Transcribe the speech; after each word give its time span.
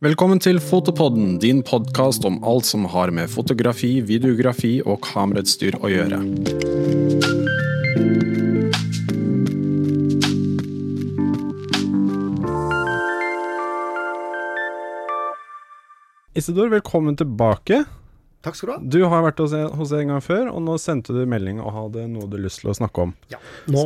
Velkommen 0.00 0.38
til 0.40 0.56
Fotopodden, 0.64 1.34
din 1.42 1.58
podkast 1.60 2.24
om 2.24 2.38
alt 2.48 2.64
som 2.64 2.86
har 2.88 3.10
med 3.12 3.28
fotografi, 3.28 3.98
videografi 4.00 4.78
og 4.80 5.02
kamerautstyr 5.04 5.74
å 5.76 5.90
gjøre. 5.92 6.20
Isidor, 16.32 16.72
velkommen 16.72 17.20
tilbake. 17.20 17.82
Takk 18.40 18.56
skal 18.56 18.70
du 18.70 18.72
ha. 18.72 18.78
Du 18.80 18.98
har 19.04 19.26
vært 19.28 19.44
hos 19.44 19.52
oss 19.52 19.92
en 19.92 20.14
gang 20.14 20.24
før, 20.24 20.48
og 20.48 20.64
nå 20.64 20.78
sendte 20.80 21.12
du 21.12 21.26
melding 21.28 21.60
og 21.60 21.76
hadde 21.76 22.06
noe 22.08 22.24
du 22.24 22.40
lyst 22.40 22.64
til 22.64 22.72
å 22.72 22.78
snakke 22.80 23.04
om. 23.04 23.12
Ja, 23.28 23.42
nå, 23.68 23.84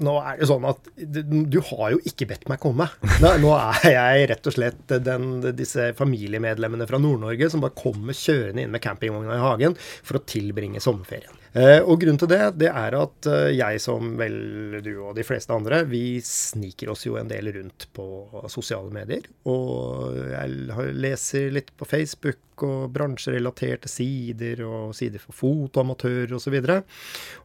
nå 0.00 0.14
er 0.22 0.38
det 0.40 0.48
sånn 0.48 0.64
at 0.68 0.88
du, 0.96 1.58
har 1.68 1.92
jo 1.94 2.00
ikke 2.08 2.28
bedt 2.30 2.48
meg 2.50 2.62
komme. 2.62 2.88
Nå 3.20 3.52
er 3.58 3.90
jeg 3.92 4.26
rett 4.32 4.48
og 4.48 4.56
slett 4.56 4.96
den, 5.04 5.28
disse 5.58 5.90
familiemedlemmene 5.98 6.88
fra 6.88 7.00
Nord-Norge 7.02 7.50
som 7.52 7.64
bare 7.64 7.76
kommer 7.76 8.16
kjørende 8.16 8.64
inn 8.64 8.72
med 8.72 8.84
campingvogna 8.84 9.36
i 9.36 9.44
hagen 9.44 9.76
for 9.78 10.18
å 10.18 10.24
tilbringe 10.24 10.82
sommerferien. 10.82 11.41
Eh, 11.52 11.82
og 11.84 11.98
grunnen 12.00 12.16
til 12.16 12.30
det, 12.30 12.40
det 12.62 12.68
er 12.70 12.94
at 12.96 13.26
eh, 13.28 13.50
jeg 13.52 13.80
som 13.84 14.14
vel 14.16 14.78
du 14.80 14.92
og 15.04 15.12
de 15.18 15.24
fleste 15.26 15.52
andre, 15.52 15.82
vi 15.84 16.16
sniker 16.24 16.88
oss 16.94 17.04
jo 17.04 17.18
en 17.20 17.28
del 17.28 17.50
rundt 17.52 17.90
på 17.92 18.06
sosiale 18.52 18.88
medier. 18.94 19.26
Og 19.52 20.16
jeg 20.32 20.94
leser 20.96 21.52
litt 21.52 21.68
på 21.76 21.88
Facebook 21.88 22.64
og 22.64 22.88
bransjerelaterte 22.94 23.90
sider 23.90 24.62
og 24.64 24.94
sider 24.96 25.20
for 25.20 25.36
fotoamatører 25.36 26.32
osv. 26.38 26.56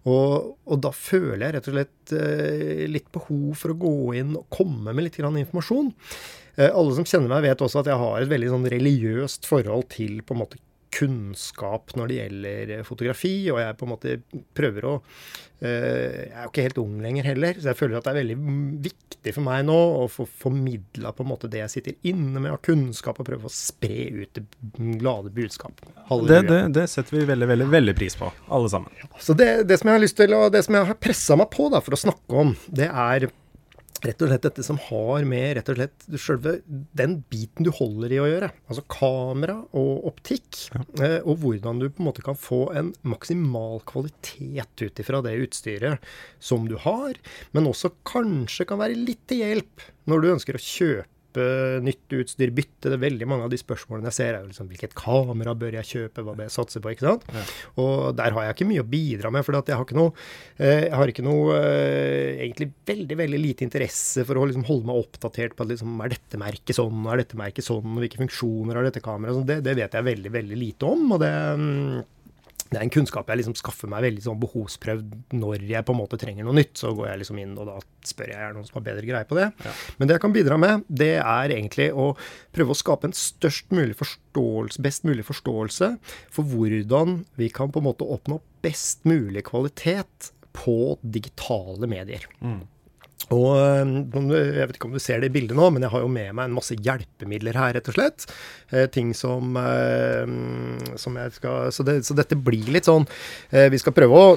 Og, 0.08 0.54
og 0.56 0.84
da 0.86 0.94
føler 0.96 1.44
jeg 1.50 1.58
rett 1.58 1.68
og 1.68 1.76
slett 1.76 2.16
eh, 2.16 2.86
litt 2.88 3.12
behov 3.12 3.60
for 3.60 3.76
å 3.76 3.80
gå 3.82 3.98
inn 4.22 4.38
og 4.40 4.48
komme 4.54 4.96
med 4.96 5.10
litt 5.10 5.20
grann 5.20 5.40
informasjon. 5.42 5.92
Alle 6.58 6.96
som 6.98 7.06
kjenner 7.06 7.30
meg, 7.30 7.44
vet 7.46 7.60
også 7.62 7.84
at 7.84 7.90
jeg 7.92 8.02
har 8.02 8.16
et 8.18 8.32
veldig 8.32 8.48
sånn 8.50 8.64
religiøst 8.72 9.46
forhold 9.46 9.92
til 9.94 10.24
på 10.26 10.34
en 10.34 10.40
måte 10.42 10.58
kunnskap 10.94 11.94
når 11.98 12.10
det 12.10 12.20
gjelder 12.22 12.72
eh, 12.78 12.86
fotografi, 12.88 13.36
og 13.52 13.60
jeg 13.62 13.78
på 13.78 13.88
en 13.88 13.92
måte 13.92 14.16
prøver 14.58 14.88
å 14.88 14.94
eh, 14.98 15.68
Jeg 15.68 16.32
er 16.32 16.46
jo 16.46 16.52
ikke 16.52 16.66
helt 16.68 16.82
ung 16.82 16.98
lenger 17.04 17.28
heller, 17.32 17.60
så 17.60 17.72
jeg 17.72 17.80
føler 17.80 17.98
at 18.00 18.08
det 18.08 18.14
er 18.14 18.20
veldig 18.22 18.38
viktig 18.88 19.34
for 19.36 19.48
meg 19.48 19.66
nå 19.68 19.78
å 19.78 20.06
få 20.12 20.28
formidla 20.44 21.12
på 21.16 21.26
en 21.26 21.32
måte 21.34 21.50
det 21.52 21.64
jeg 21.64 21.74
sitter 21.76 22.12
inne 22.12 22.40
med 22.40 22.54
av 22.56 22.62
kunnskap, 22.66 23.20
og 23.20 23.30
prøve 23.30 23.50
å 23.50 23.54
spre 23.54 24.08
ut 24.16 24.38
det 24.38 24.46
glade 25.02 25.34
budskap. 25.36 25.84
Det, 26.28 26.44
det, 26.48 26.62
det 26.78 26.88
setter 26.92 27.20
vi 27.20 27.26
veldig, 27.32 27.50
veldig, 27.52 27.72
veldig 27.74 27.98
pris 27.98 28.16
på, 28.20 28.32
alle 28.48 28.72
sammen. 28.72 29.10
Så 29.20 29.36
det, 29.38 29.52
det 29.68 29.82
som 29.82 29.92
jeg 29.92 30.00
har 30.00 30.06
lyst 30.06 30.20
til, 30.22 30.38
og 30.38 30.54
det 30.56 30.64
som 30.68 30.80
jeg 30.80 30.92
har 30.92 31.02
pressa 31.02 31.40
meg 31.40 31.52
på 31.54 31.68
da, 31.74 31.84
for 31.84 31.98
å 31.98 32.04
snakke 32.08 32.46
om, 32.46 32.56
det 32.68 32.88
er 32.92 33.30
rett 34.06 34.22
og 34.22 34.30
slett 34.30 34.46
dette 34.46 34.66
som 34.66 34.80
har 34.88 35.26
med 35.28 35.58
rett 35.58 35.72
og 35.72 35.80
slett 35.80 36.06
selve 36.22 36.58
den 36.68 37.18
biten 37.32 37.68
du 37.68 37.72
holder 37.74 38.14
i 38.14 38.22
å 38.22 38.28
gjøre. 38.30 38.52
Altså 38.70 38.84
kamera 38.92 39.58
og 39.78 40.08
optikk. 40.12 40.48
ja. 40.74 41.20
og 41.24 41.42
hvordan 41.44 41.82
du 41.82 41.90
på 41.90 42.04
en 42.04 42.10
måte 42.10 42.26
kan 42.26 42.38
få 42.38 42.68
en 42.78 42.94
maksimal 43.08 43.82
kvalitet 43.90 44.84
ut 44.84 45.04
ifra 45.04 45.22
det 45.26 45.38
utstyret 45.48 46.04
som 46.40 46.68
du 46.70 46.78
har. 46.84 47.18
Men 47.52 47.70
også 47.70 47.94
kanskje 48.08 48.68
kan 48.70 48.82
være 48.82 48.98
litt 49.00 49.26
til 49.30 49.46
hjelp 49.46 49.88
når 50.08 50.24
du 50.24 50.34
ønsker 50.38 50.58
å 50.58 50.64
kjøpe 50.64 51.17
nytt 51.84 52.16
utstyr, 52.18 52.52
bytte. 52.56 52.88
Det 52.88 52.96
er 52.98 53.04
veldig 53.04 53.28
mange 53.30 53.48
av 53.48 53.54
de 53.54 53.60
spørsmålene 53.60 54.12
jeg 54.12 54.18
ser, 54.18 54.36
er 54.36 54.46
jo 54.46 54.52
liksom 54.52 54.70
hvilket 54.72 54.96
kamera 54.98 55.56
bør 55.58 55.78
jeg 55.80 55.90
kjøpe, 55.92 56.26
hva 56.26 56.36
bør 56.38 56.48
jeg 56.48 56.56
satse 56.56 56.82
på, 56.84 56.94
ikke 56.94 57.08
sant. 57.08 57.28
Og 57.82 58.12
der 58.18 58.36
har 58.36 58.48
jeg 58.48 58.58
ikke 58.58 58.70
mye 58.72 58.84
å 58.84 58.90
bidra 58.92 59.32
med, 59.34 59.46
for 59.46 59.58
jeg 59.58 59.78
har 59.78 59.88
ikke 59.88 60.00
noe, 60.00 60.14
eh, 60.58 60.88
jeg 60.88 60.98
har 60.98 61.14
ikke 61.14 61.28
noe 61.28 61.58
eh, 61.60 62.44
egentlig 62.48 62.72
veldig 62.88 63.20
veldig 63.24 63.42
lite 63.44 63.68
interesse 63.68 64.26
for 64.28 64.40
å 64.40 64.48
liksom 64.50 64.68
holde 64.68 64.90
meg 64.90 65.02
oppdatert 65.04 65.56
på 65.58 65.66
at 65.66 65.74
liksom, 65.74 65.96
er 66.04 66.14
dette 66.16 66.42
merket 66.42 66.78
sånn, 66.78 67.08
er 67.08 67.24
dette 67.24 67.40
merket 67.40 67.68
sånn, 67.68 67.98
hvilke 68.02 68.22
funksjoner 68.22 68.80
har 68.80 68.88
dette 68.88 69.04
kameraet. 69.04 69.48
Det, 69.48 69.62
det 69.66 69.80
vet 69.80 69.98
jeg 69.98 70.10
veldig 70.12 70.36
veldig 70.38 70.62
lite 70.66 70.94
om. 70.94 71.10
og 71.18 71.24
det... 71.24 71.34
mm, 72.68 72.74
det 72.74 72.80
er 72.80 72.86
en 72.86 72.94
kunnskap 72.94 73.30
jeg 73.32 73.42
liksom 73.42 73.56
skaffer 73.58 73.92
meg 73.92 74.06
veldig 74.06 74.24
sånn 74.26 74.40
behovsprøvd 74.42 75.16
når 75.38 75.66
jeg 75.70 75.88
på 75.88 75.96
en 75.96 76.00
måte 76.02 76.20
trenger 76.22 76.48
noe 76.48 76.58
nytt. 76.58 76.76
Så 76.80 76.94
går 76.98 77.10
jeg 77.12 77.24
liksom 77.24 77.42
inn, 77.44 77.58
og 77.58 77.70
da 77.70 77.78
spør 78.08 78.34
jeg 78.34 78.44
er 78.44 78.56
noen 78.56 78.68
som 78.68 78.80
har 78.80 78.88
bedre 78.90 79.08
greie 79.08 79.28
på 79.30 79.40
det. 79.40 79.50
Men 79.98 80.10
det 80.10 80.18
jeg 80.18 80.26
kan 80.28 80.36
bidra 80.36 80.60
med, 80.62 80.86
det 80.88 81.14
er 81.18 81.56
egentlig 81.56 81.90
å 81.96 82.12
prøve 82.56 82.76
å 82.76 82.80
skape 82.84 83.10
en 83.10 83.18
størst 83.18 83.74
mulig 83.76 83.98
forståelse, 84.00 84.84
best 84.86 85.08
mulig 85.08 85.26
forståelse 85.28 85.94
for 86.34 86.48
hvordan 86.48 87.22
vi 87.40 87.52
kan 87.54 87.74
på 87.74 87.84
en 87.84 87.90
måte 87.90 88.08
oppnå 88.08 88.42
best 88.66 89.08
mulig 89.08 89.46
kvalitet 89.48 90.32
på 90.58 90.98
digitale 91.02 91.90
medier. 91.90 92.26
Og 93.36 93.58
øh, 93.60 94.32
Jeg 94.32 94.70
vet 94.70 94.78
ikke 94.78 94.88
om 94.88 94.96
du 94.96 95.02
ser 95.04 95.22
det 95.22 95.32
i 95.32 95.36
bildet 95.36 95.58
nå, 95.58 95.70
men 95.74 95.84
jeg 95.84 95.92
har 95.94 96.04
jo 96.04 96.12
med 96.12 96.34
meg 96.38 96.48
en 96.48 96.58
masse 96.58 96.78
hjelpemidler 96.78 97.60
her, 97.60 97.76
rett 97.78 97.92
og 97.92 97.98
slett. 97.98 98.28
Eh, 98.72 98.88
ting 98.94 99.14
som, 99.18 99.58
øh, 99.60 100.98
som 101.00 101.18
jeg 101.20 101.36
skal 101.36 101.72
så, 101.76 101.84
det, 101.88 102.02
så 102.08 102.16
dette 102.18 102.38
blir 102.40 102.68
litt 102.72 102.88
sånn 102.88 103.06
eh, 103.52 103.70
Vi 103.72 103.80
skal 103.80 103.96
prøve 103.96 104.20
å 104.20 104.36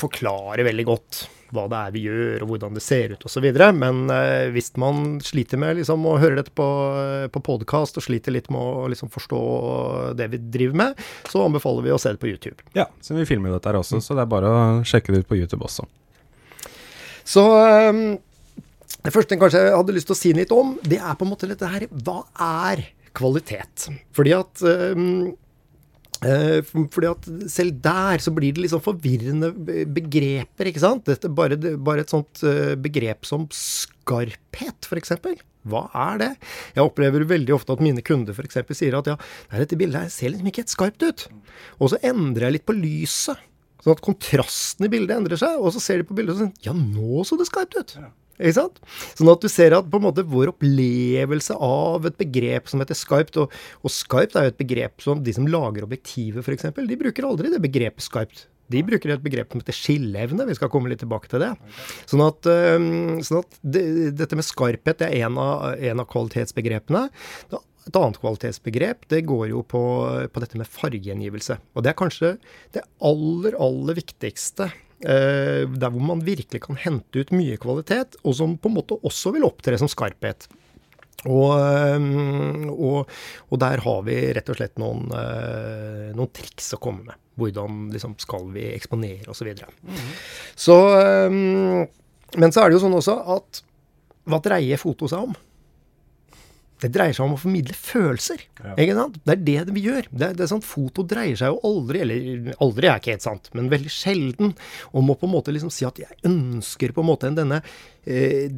forklare 0.00 0.66
veldig 0.66 0.86
godt 0.88 1.26
hva 1.54 1.66
det 1.70 1.78
er 1.78 1.92
vi 1.94 2.00
gjør, 2.06 2.42
og 2.42 2.50
hvordan 2.50 2.74
det 2.76 2.82
ser 2.82 3.12
ut 3.14 3.26
osv. 3.28 3.44
Men 3.78 4.00
eh, 4.12 4.48
hvis 4.54 4.72
man 4.80 5.20
sliter 5.24 5.60
med 5.62 5.78
liksom, 5.78 6.02
å 6.08 6.16
høre 6.20 6.40
dette 6.40 6.54
på, 6.56 6.66
på 7.32 7.42
podkast, 7.46 8.00
og 8.00 8.06
sliter 8.06 8.34
litt 8.34 8.50
med 8.50 8.58
å 8.58 8.88
liksom, 8.90 9.12
forstå 9.14 9.42
det 10.18 10.26
vi 10.32 10.40
driver 10.42 10.80
med, 10.82 11.04
så 11.30 11.44
anbefaler 11.46 11.86
vi 11.86 11.94
å 11.94 12.00
se 12.02 12.16
det 12.16 12.22
på 12.22 12.32
YouTube. 12.32 12.66
Ja, 12.76 12.88
så 13.00 13.14
vi 13.16 13.28
filmer 13.28 13.52
jo 13.52 13.60
dette 13.60 13.70
her 13.70 13.78
også, 13.78 14.02
så 14.02 14.18
det 14.18 14.26
er 14.26 14.34
bare 14.34 14.50
å 14.50 14.66
sjekke 14.86 15.14
det 15.14 15.22
ut 15.22 15.30
på 15.30 15.38
YouTube 15.38 15.68
også. 15.68 15.86
Så 17.26 17.42
um, 17.90 18.04
det 19.02 19.14
første 19.14 19.34
jeg 19.34 19.42
kanskje 19.42 19.64
hadde 19.72 19.96
lyst 19.96 20.08
til 20.10 20.16
å 20.16 20.18
si 20.18 20.34
litt 20.36 20.54
om, 20.54 20.76
det 20.86 21.00
er 21.00 21.18
på 21.18 21.26
en 21.26 21.32
måte 21.32 21.48
dette 21.50 21.70
her 21.70 21.88
Hva 21.90 22.20
er 22.68 22.86
kvalitet? 23.16 23.88
Fordi 24.14 24.34
at 24.36 24.62
um, 24.94 25.34
fordi 26.16 27.08
at 27.10 27.26
selv 27.52 27.76
der 27.84 28.22
så 28.24 28.32
blir 28.32 28.54
det 28.54 28.62
litt 28.62 28.72
sånn 28.72 28.84
forvirrende 28.84 29.50
begreper, 29.92 30.70
ikke 30.70 30.80
sant? 30.80 31.04
Dette, 31.04 31.28
bare, 31.28 31.58
bare 31.76 32.06
et 32.06 32.12
sånt 32.12 32.40
eh, 32.46 32.72
begrep 32.80 33.28
som 33.28 33.44
skarphet, 33.52 34.88
f.eks. 34.88 35.12
Hva 35.68 35.82
er 36.06 36.22
det? 36.22 36.30
Jeg 36.76 36.88
opplever 36.88 37.26
veldig 37.28 37.56
ofte 37.58 37.76
at 37.76 37.84
mine 37.84 38.04
kunder 38.06 38.32
f.eks. 38.32 38.62
sier 38.78 38.96
at 38.96 39.10
ja, 39.12 39.18
dette 39.52 39.78
bildet 39.78 40.14
ser 40.14 40.32
liksom 40.32 40.48
ikke 40.48 40.64
helt 40.64 40.72
skarpt 40.72 41.04
ut. 41.04 41.26
Og 41.80 41.92
så 41.92 42.00
endrer 42.06 42.48
jeg 42.48 42.58
litt 42.58 42.68
på 42.68 42.78
lyset. 42.78 43.44
Sånn 43.86 43.94
at 43.94 44.02
kontrasten 44.02 44.88
i 44.88 44.90
bildet 44.90 45.14
endrer 45.14 45.38
seg, 45.38 45.60
og 45.62 45.70
så 45.70 45.78
ser 45.82 46.00
de 46.02 46.06
på 46.08 46.16
bildet 46.18 46.34
og 46.34 46.40
sånn 46.40 46.54
Ja, 46.66 46.72
nå 46.74 47.22
så 47.22 47.38
det 47.38 47.46
skarpt 47.46 47.76
ut. 47.78 47.92
Ikke 48.36 48.56
sant? 48.56 48.80
Sånn 49.14 49.30
at 49.30 49.44
du 49.44 49.48
ser 49.48 49.76
at 49.76 49.86
på 49.86 50.00
en 50.00 50.08
måte 50.08 50.24
vår 50.26 50.50
opplevelse 50.56 51.54
av 51.62 52.08
et 52.10 52.18
begrep 52.18 52.66
som 52.68 52.82
heter 52.82 52.98
skarpt, 52.98 53.38
og, 53.40 53.54
og 53.86 53.94
skarpt 53.94 54.34
er 54.34 54.48
jo 54.48 54.52
et 54.56 54.58
begrep 54.58 55.06
som 55.06 55.22
de 55.22 55.36
som 55.36 55.46
lager 55.46 55.86
objektivet, 55.86 56.42
f.eks., 56.42 56.66
de 56.74 56.98
bruker 57.00 57.30
aldri 57.30 57.54
det 57.54 57.62
begrepet 57.62 58.04
skarpt. 58.04 58.48
De 58.66 58.82
bruker 58.82 59.12
et 59.14 59.22
begrep 59.22 59.54
som 59.54 59.62
heter 59.62 59.78
skilleevne. 59.78 60.48
Vi 60.48 60.56
skal 60.58 60.70
komme 60.72 60.90
litt 60.90 60.98
tilbake 60.98 61.30
til 61.30 61.44
det. 61.44 61.52
Sånn 62.10 62.24
at, 62.24 62.50
sånn 63.22 63.44
at 63.44 63.60
det, 63.62 63.84
dette 64.18 64.34
med 64.34 64.46
skarphet 64.48 65.04
det 65.04 65.06
er 65.12 65.28
en 65.28 65.38
av, 65.38 65.68
en 65.78 66.02
av 66.02 66.08
kvalitetsbegrepene. 66.10 67.04
Da, 67.54 67.62
et 67.86 67.96
annet 67.98 68.18
kvalitetsbegrep 68.18 69.06
det 69.12 69.22
går 69.28 69.50
jo 69.52 69.62
på, 69.66 69.82
på 70.32 70.42
dette 70.42 70.58
med 70.58 70.68
fargegjengivelse. 70.70 71.58
Og 71.76 71.84
det 71.84 71.92
er 71.92 71.98
kanskje 72.00 72.32
det 72.74 72.82
aller, 73.04 73.56
aller 73.62 73.98
viktigste. 73.98 74.70
Eh, 75.04 75.68
der 75.68 75.92
hvor 75.92 76.02
man 76.02 76.24
virkelig 76.24 76.62
kan 76.64 76.78
hente 76.80 77.20
ut 77.20 77.34
mye 77.36 77.58
kvalitet, 77.60 78.16
og 78.24 78.38
som 78.38 78.56
på 78.58 78.70
en 78.70 78.78
måte 78.78 78.98
også 79.06 79.34
vil 79.36 79.46
opptre 79.46 79.78
som 79.78 79.90
skarphet. 79.92 80.48
Og, 81.26 81.52
og, 82.70 83.12
og 83.50 83.58
der 83.58 83.80
har 83.82 84.02
vi 84.06 84.16
rett 84.36 84.50
og 84.52 84.58
slett 84.58 84.76
noen, 84.78 85.08
øh, 85.10 86.10
noen 86.14 86.30
triks 86.34 86.74
å 86.76 86.80
komme 86.82 87.06
med. 87.08 87.22
Hvordan 87.40 87.86
liksom, 87.92 88.14
skal 88.20 88.46
vi 88.54 88.68
eksponere 88.72 89.32
osv. 89.32 89.40
Så, 89.40 89.48
videre. 89.48 89.70
så 90.56 90.76
Men 92.36 92.54
så 92.54 92.62
er 92.62 92.70
det 92.70 92.78
jo 92.78 92.84
sånn 92.84 92.96
også 92.96 93.16
at 93.36 93.60
hva 94.26 94.40
dreier 94.42 94.80
foto 94.80 95.08
seg 95.10 95.28
om? 95.28 95.34
Det 96.82 96.90
dreier 96.92 97.14
seg 97.16 97.24
om 97.24 97.34
å 97.36 97.40
formidle 97.40 97.72
følelser. 97.72 98.42
Ikke 98.76 98.94
sant? 98.98 99.14
Det 99.24 99.32
er 99.32 99.44
det 99.46 99.74
vi 99.76 99.84
gjør. 99.86 100.08
Det, 100.12 100.26
er- 100.28 100.34
det 100.36 100.44
er 100.44 100.50
sant, 100.50 100.64
Foto 100.68 101.04
dreier 101.08 101.38
seg 101.40 101.54
jo 101.54 101.60
aldri, 101.64 102.02
eller 102.04 102.50
aldri 102.60 102.90
er 102.90 103.00
ikke 103.00 103.14
helt 103.14 103.24
sant, 103.24 103.48
men 103.56 103.70
veldig 103.72 103.92
sjelden, 103.94 104.52
om 104.92 105.08
å 105.08 105.16
på 105.16 105.24
en 105.28 105.32
måte 105.38 105.54
liksom 105.56 105.72
si 105.72 105.86
at 105.88 105.96
jeg 106.02 106.18
ønsker 106.28 106.92
på 106.92 107.00
en 107.04 107.08
måte 107.08 107.30
en 107.30 107.38
denne 107.38 107.62
eh, 108.04 108.50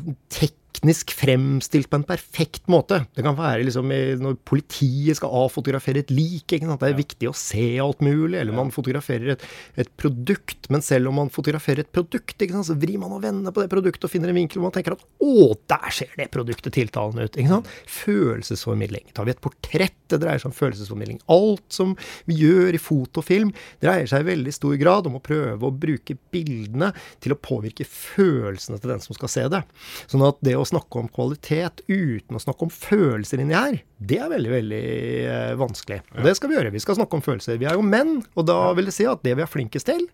teknisk 0.78 1.12
fremstilt 1.16 1.90
på 1.90 1.98
en 1.98 2.04
perfekt 2.06 2.69
måte. 2.70 3.02
Det 3.14 3.22
kan 3.22 3.36
være 3.36 3.64
liksom 3.66 3.90
når 4.22 4.36
politiet 4.46 5.19
skal 5.19 5.32
avfotografere 5.34 6.04
et 6.04 6.10
lik. 6.10 6.46
Ikke 6.52 6.66
sant? 6.66 6.80
Det 6.80 6.90
er 6.92 6.98
viktig 6.98 7.28
å 7.28 7.34
se 7.34 7.78
alt 7.82 8.00
mulig. 8.00 8.38
Eller 8.38 8.54
man 8.54 8.70
fotograferer 8.70 9.34
et, 9.34 9.44
et 9.76 9.90
produkt. 9.98 10.69
Men 10.70 10.82
selv 10.82 11.10
om 11.10 11.19
man 11.19 11.32
fotograferer 11.34 11.82
et 11.82 11.92
produkt, 11.92 12.36
ikke 12.38 12.54
sant? 12.54 12.69
så 12.69 12.76
vrir 12.78 12.98
man 13.00 13.14
og 13.16 13.22
vender 13.22 13.54
på 13.54 13.64
det 13.64 13.70
produktet 13.72 14.06
og 14.06 14.12
finner 14.12 14.30
en 14.30 14.38
vinkel 14.38 14.60
hvor 14.60 14.69
man 14.69 14.76
tenker 14.76 14.94
at 14.94 15.04
å, 15.19 15.54
der 15.69 15.90
ser 15.94 16.14
det 16.19 16.28
produktet 16.34 16.76
tiltalende 16.76 17.26
ut. 17.26 17.38
Ikke 17.38 17.56
sant? 17.56 17.72
Følelsesformidling. 17.98 19.10
Tar 19.16 19.28
vi 19.28 19.34
et 19.34 19.42
portrett, 19.42 19.96
det 20.08 20.20
dreier 20.22 20.40
seg 20.40 20.52
om 20.52 20.56
følelsesformidling. 20.56 21.20
Alt 21.32 21.66
som 21.75 21.96
vi 22.28 22.38
gjør 22.44 22.78
i 22.78 22.82
fotofilm, 22.82 23.52
dreier 23.82 24.08
seg 24.08 24.25
i 24.25 24.30
veldig 24.30 24.54
stor 24.54 24.78
grad 24.80 25.10
om 25.10 25.19
å 25.19 25.25
prøve 25.25 25.58
å 25.58 25.75
bruke 25.75 26.16
bildene 26.32 26.92
til 27.25 27.34
å 27.34 27.40
påvirke 27.40 27.86
følelsene 27.88 28.78
til 28.80 28.94
den 28.94 29.02
som 29.04 29.16
skal 29.19 29.32
se 29.32 29.46
det. 29.52 29.64
Sånn 30.08 30.25
at 30.26 30.38
det 30.44 30.54
å 30.56 30.68
snakke 30.69 31.00
om 31.00 31.09
kvalitet 31.12 31.82
uten 31.88 32.38
å 32.38 32.43
snakke 32.43 32.67
om 32.67 32.73
følelser 32.73 33.43
inni 33.43 33.56
her, 33.56 33.81
det 33.99 34.20
er 34.23 34.31
veldig, 34.32 34.53
veldig 34.53 34.85
eh, 35.25 35.56
vanskelig. 35.59 36.00
Og 36.15 36.29
det 36.29 36.37
skal 36.38 36.50
vi 36.50 36.59
gjøre. 36.59 36.73
Vi 36.75 36.82
skal 36.85 36.99
snakke 37.00 37.19
om 37.19 37.25
følelser. 37.25 37.59
Vi 37.61 37.69
er 37.69 37.79
jo 37.79 37.85
menn, 37.87 38.19
og 38.37 38.49
da 38.49 38.61
vil 38.79 38.91
det 38.91 38.94
si 38.97 39.09
at 39.09 39.25
det 39.26 39.35
vi 39.38 39.44
er 39.44 39.50
flinkest 39.50 39.88
til 39.88 40.06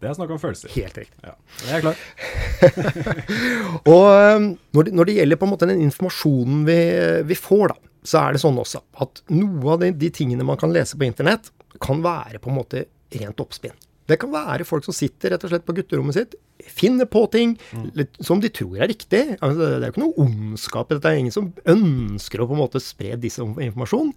Det 0.00 0.08
er 0.08 0.16
snakk 0.16 0.32
om 0.34 0.40
følelser. 0.40 0.72
Helt 0.76 0.96
riktig. 1.02 1.20
Ja, 1.26 1.36
jeg 1.66 1.76
er 1.76 1.84
klar. 1.84 2.00
Og 3.94 4.06
eh, 4.14 4.48
når 4.76 4.88
det, 4.88 4.96
når 4.96 5.10
det 5.10 5.18
gjelder 5.18 5.40
på 5.40 5.48
en 5.48 5.54
måte 5.54 5.68
den 5.70 5.84
informasjonen 5.84 6.64
vi, 6.68 6.80
vi 7.28 7.38
får, 7.38 7.74
da, 7.74 7.90
så 8.06 8.22
er 8.24 8.34
det 8.34 8.42
sånn 8.42 8.58
også 8.60 8.80
at 9.04 9.22
noe 9.34 9.74
av 9.74 9.82
de, 9.84 9.92
de 9.92 10.10
tingene 10.14 10.46
man 10.46 10.60
kan 10.60 10.72
lese 10.72 10.96
på 10.96 11.04
internett, 11.08 11.52
kan 11.80 12.00
være 12.04 12.40
på 12.40 12.50
en 12.52 12.58
måte 12.62 12.86
rent 13.20 13.42
oppspinn. 13.42 13.76
Det 14.10 14.18
kan 14.18 14.32
være 14.32 14.66
folk 14.66 14.86
som 14.86 14.96
sitter 14.96 15.34
rett 15.34 15.44
og 15.46 15.52
slett 15.52 15.66
på 15.66 15.74
gutterommet 15.76 16.16
sitt, 16.16 16.34
finner 16.70 17.08
på 17.10 17.24
ting 17.32 17.56
mm. 17.72 17.90
som 18.24 18.40
de 18.42 18.50
tror 18.52 18.80
er 18.80 18.90
riktig. 18.92 19.22
Altså, 19.40 19.58
det 19.58 19.80
er 19.80 19.88
jo 19.88 19.94
ikke 19.94 20.04
noe 20.04 20.26
ondskap. 20.26 20.90
i 20.90 20.96
dette. 20.96 21.04
Det 21.04 21.12
er 21.12 21.22
ingen 21.24 21.34
som 21.34 21.50
ønsker 21.74 22.42
å 22.42 22.48
på 22.50 22.56
en 22.56 22.62
måte 22.62 22.82
spre 22.82 23.16
disse 23.20 23.42
informasjonen, 23.42 24.12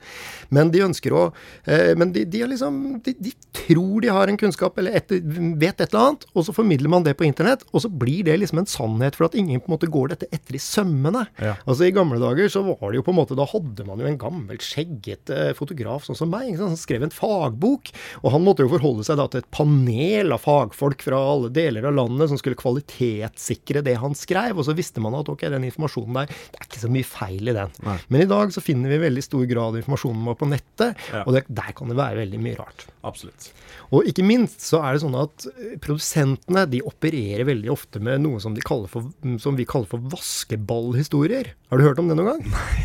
Men 0.54 0.72
de 0.74 0.84
ønsker 0.86 1.14
å 1.16 1.24
eh, 1.66 1.94
Men 2.00 2.14
de, 2.16 2.26
de, 2.30 2.44
er 2.44 2.52
liksom, 2.52 2.80
de, 3.06 3.16
de, 3.20 3.34
tror 3.54 4.02
de 4.04 4.12
har 4.14 4.30
en 4.30 4.40
kunnskap 4.40 4.78
eller 4.82 4.98
et, 4.98 5.12
vet 5.12 5.82
et 5.82 5.86
eller 5.88 6.02
annet, 6.02 6.26
og 6.34 6.48
så 6.48 6.56
formidler 6.56 6.92
man 6.92 7.06
det 7.06 7.16
på 7.20 7.26
internett, 7.28 7.64
og 7.72 7.84
så 7.84 7.90
blir 7.90 8.26
det 8.28 8.38
liksom 8.42 8.64
en 8.64 8.70
sannhet 8.70 9.18
for 9.18 9.28
at 9.28 9.38
ingen 9.38 9.62
på 9.62 9.70
en 9.70 9.76
måte 9.76 9.92
går 9.94 10.14
dette 10.14 10.30
etter 10.34 10.58
i 10.58 10.62
sømmene. 10.62 11.26
Ja. 11.42 11.56
Altså 11.68 11.88
I 11.88 11.94
gamle 11.96 12.20
dager 12.22 12.50
så 12.52 12.64
var 12.66 12.90
det 12.90 13.00
jo 13.00 13.06
på 13.06 13.14
en 13.14 13.20
måte 13.20 13.38
Da 13.38 13.46
hadde 13.50 13.86
man 13.88 14.02
jo 14.02 14.10
en 14.10 14.20
gammel, 14.20 14.60
skjeggete 14.64 15.54
fotograf 15.58 16.08
sånn 16.08 16.18
som 16.18 16.32
meg, 16.34 16.56
som 16.60 16.76
skrev 16.80 17.06
en 17.06 17.14
fagbok. 17.14 17.94
Og 18.24 18.34
han 18.34 18.44
måtte 18.46 18.66
jo 18.66 18.72
forholde 18.74 19.06
seg 19.08 19.20
da 19.20 19.28
til 19.30 19.44
et 19.44 19.52
panel 19.54 20.34
av 20.36 20.44
fagfolk 20.44 21.04
fra 21.06 21.20
alle 21.34 21.52
deler 21.54 21.88
av 21.90 21.98
landet 21.98 22.32
som 22.32 22.40
skulle 22.44 22.60
kvalitetssikre 22.60 23.82
det 23.88 23.96
han 24.04 24.14
skrev. 24.20 24.60
Og 24.60 24.68
så 24.68 24.76
visste 24.78 25.02
man 25.04 25.16
at 25.18 25.32
ok, 25.32 25.48
den 25.56 25.66
informasjonen 25.72 26.20
der, 26.22 26.28
det 26.54 26.60
er 26.62 26.68
ikke 26.70 26.84
så 26.84 26.92
mye 26.94 27.08
feil 27.08 27.50
i 27.50 27.56
den. 27.58 27.74
Nei. 27.88 27.98
Men 28.14 28.26
i 28.26 28.30
dag 28.30 28.54
så 28.56 28.64
finner 28.64 28.92
vi 28.94 29.02
veldig 29.08 29.24
stor 29.26 29.48
grad 29.50 29.80
informasjonen 29.82 30.28
vår 30.30 30.40
på 30.44 30.50
nettet, 30.52 31.00
Ja. 31.14 31.24
og 31.26 31.34
det, 31.38 31.46
der 31.50 31.72
kan 31.78 31.90
det 31.92 31.98
være 32.00 32.20
veldig 32.24 32.40
mye 32.44 32.60
rart. 32.60 32.86
Absolutt. 33.08 33.50
Og 33.94 34.08
ikke 34.10 34.24
minst 34.26 34.64
så 34.64 34.80
er 34.84 34.96
det 34.96 35.04
sånn 35.04 35.16
at 35.20 35.46
eh, 35.52 35.74
produsentene 35.84 36.64
de 36.72 36.80
opererer 36.88 37.44
veldig 37.48 37.72
ofte 37.74 38.00
med 38.04 38.22
noe 38.24 38.40
som, 38.44 38.56
de 38.56 38.64
kaller 38.66 38.90
for, 38.92 39.10
som 39.44 39.58
vi 39.60 39.66
kaller 39.70 39.90
for 39.92 40.04
vaskeballhistorier. 40.14 41.54
Har 41.72 41.78
du 41.82 41.86
hørt 41.86 42.00
om 42.02 42.08
det 42.12 42.18
noen 42.20 42.32
gang? 42.34 42.44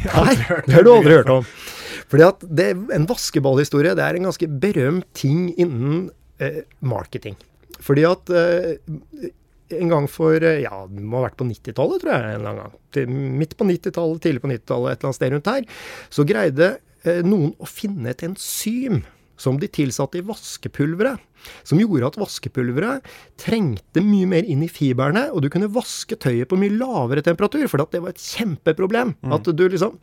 Nei, 0.08 0.34
det 0.66 0.74
har 0.76 0.86
du 0.86 0.92
aldri 0.92 1.16
hørt 1.20 1.32
om. 1.32 1.46
Fordi 2.08 2.24
at 2.24 2.44
det, 2.56 2.68
En 2.94 3.06
vaskeballhistorie 3.08 3.94
det 3.98 4.04
er 4.04 4.16
en 4.18 4.28
ganske 4.30 4.48
berømt 4.62 5.08
ting 5.18 5.48
innen 5.60 6.06
eh, 6.40 6.62
marketing. 6.80 7.36
Fordi 7.84 8.04
at 8.08 8.30
eh, 8.34 9.30
en 9.76 9.92
gang 9.92 10.08
for 10.10 10.36
eh, 10.40 10.62
Ja, 10.64 10.84
det 10.88 11.02
må 11.04 11.20
ha 11.20 11.26
vært 11.28 11.38
på 11.40 11.46
90-tallet, 11.48 12.02
tror 12.02 12.12
jeg. 12.14 12.24
en 12.24 12.40
eller 12.40 12.50
annen 12.52 12.64
gang. 12.64 12.74
Til, 12.96 13.12
midt 13.42 13.54
på 13.58 13.66
90-tallet, 13.68 14.22
tidlig 14.24 14.42
på 14.44 14.50
90-tallet, 14.52 14.90
et 14.92 14.98
eller 15.00 15.10
annet 15.10 15.18
sted 15.20 15.34
rundt 15.34 15.52
her. 15.52 15.68
Så 16.14 16.26
greide 16.28 16.68
eh, 17.04 17.22
noen 17.26 17.54
å 17.58 17.68
finne 17.68 18.12
et 18.12 18.24
enzym 18.26 19.02
som 19.38 19.58
de 19.62 19.68
tilsatte 19.70 20.18
i 20.18 20.24
vaskepulveret. 20.26 21.22
Som 21.62 21.78
gjorde 21.78 22.08
at 22.10 22.16
vaskepulveret 22.18 23.06
trengte 23.38 24.02
mye 24.02 24.26
mer 24.26 24.48
inn 24.50 24.64
i 24.66 24.70
fiberne, 24.72 25.28
og 25.30 25.44
du 25.44 25.50
kunne 25.52 25.70
vaske 25.70 26.18
tøyet 26.18 26.50
på 26.50 26.58
mye 26.58 26.74
lavere 26.74 27.22
temperatur, 27.22 27.68
for 27.70 27.84
det 27.84 28.02
var 28.02 28.16
et 28.16 28.24
kjempeproblem. 28.24 29.14
At 29.30 29.46
du 29.46 29.64
liksom 29.68 29.98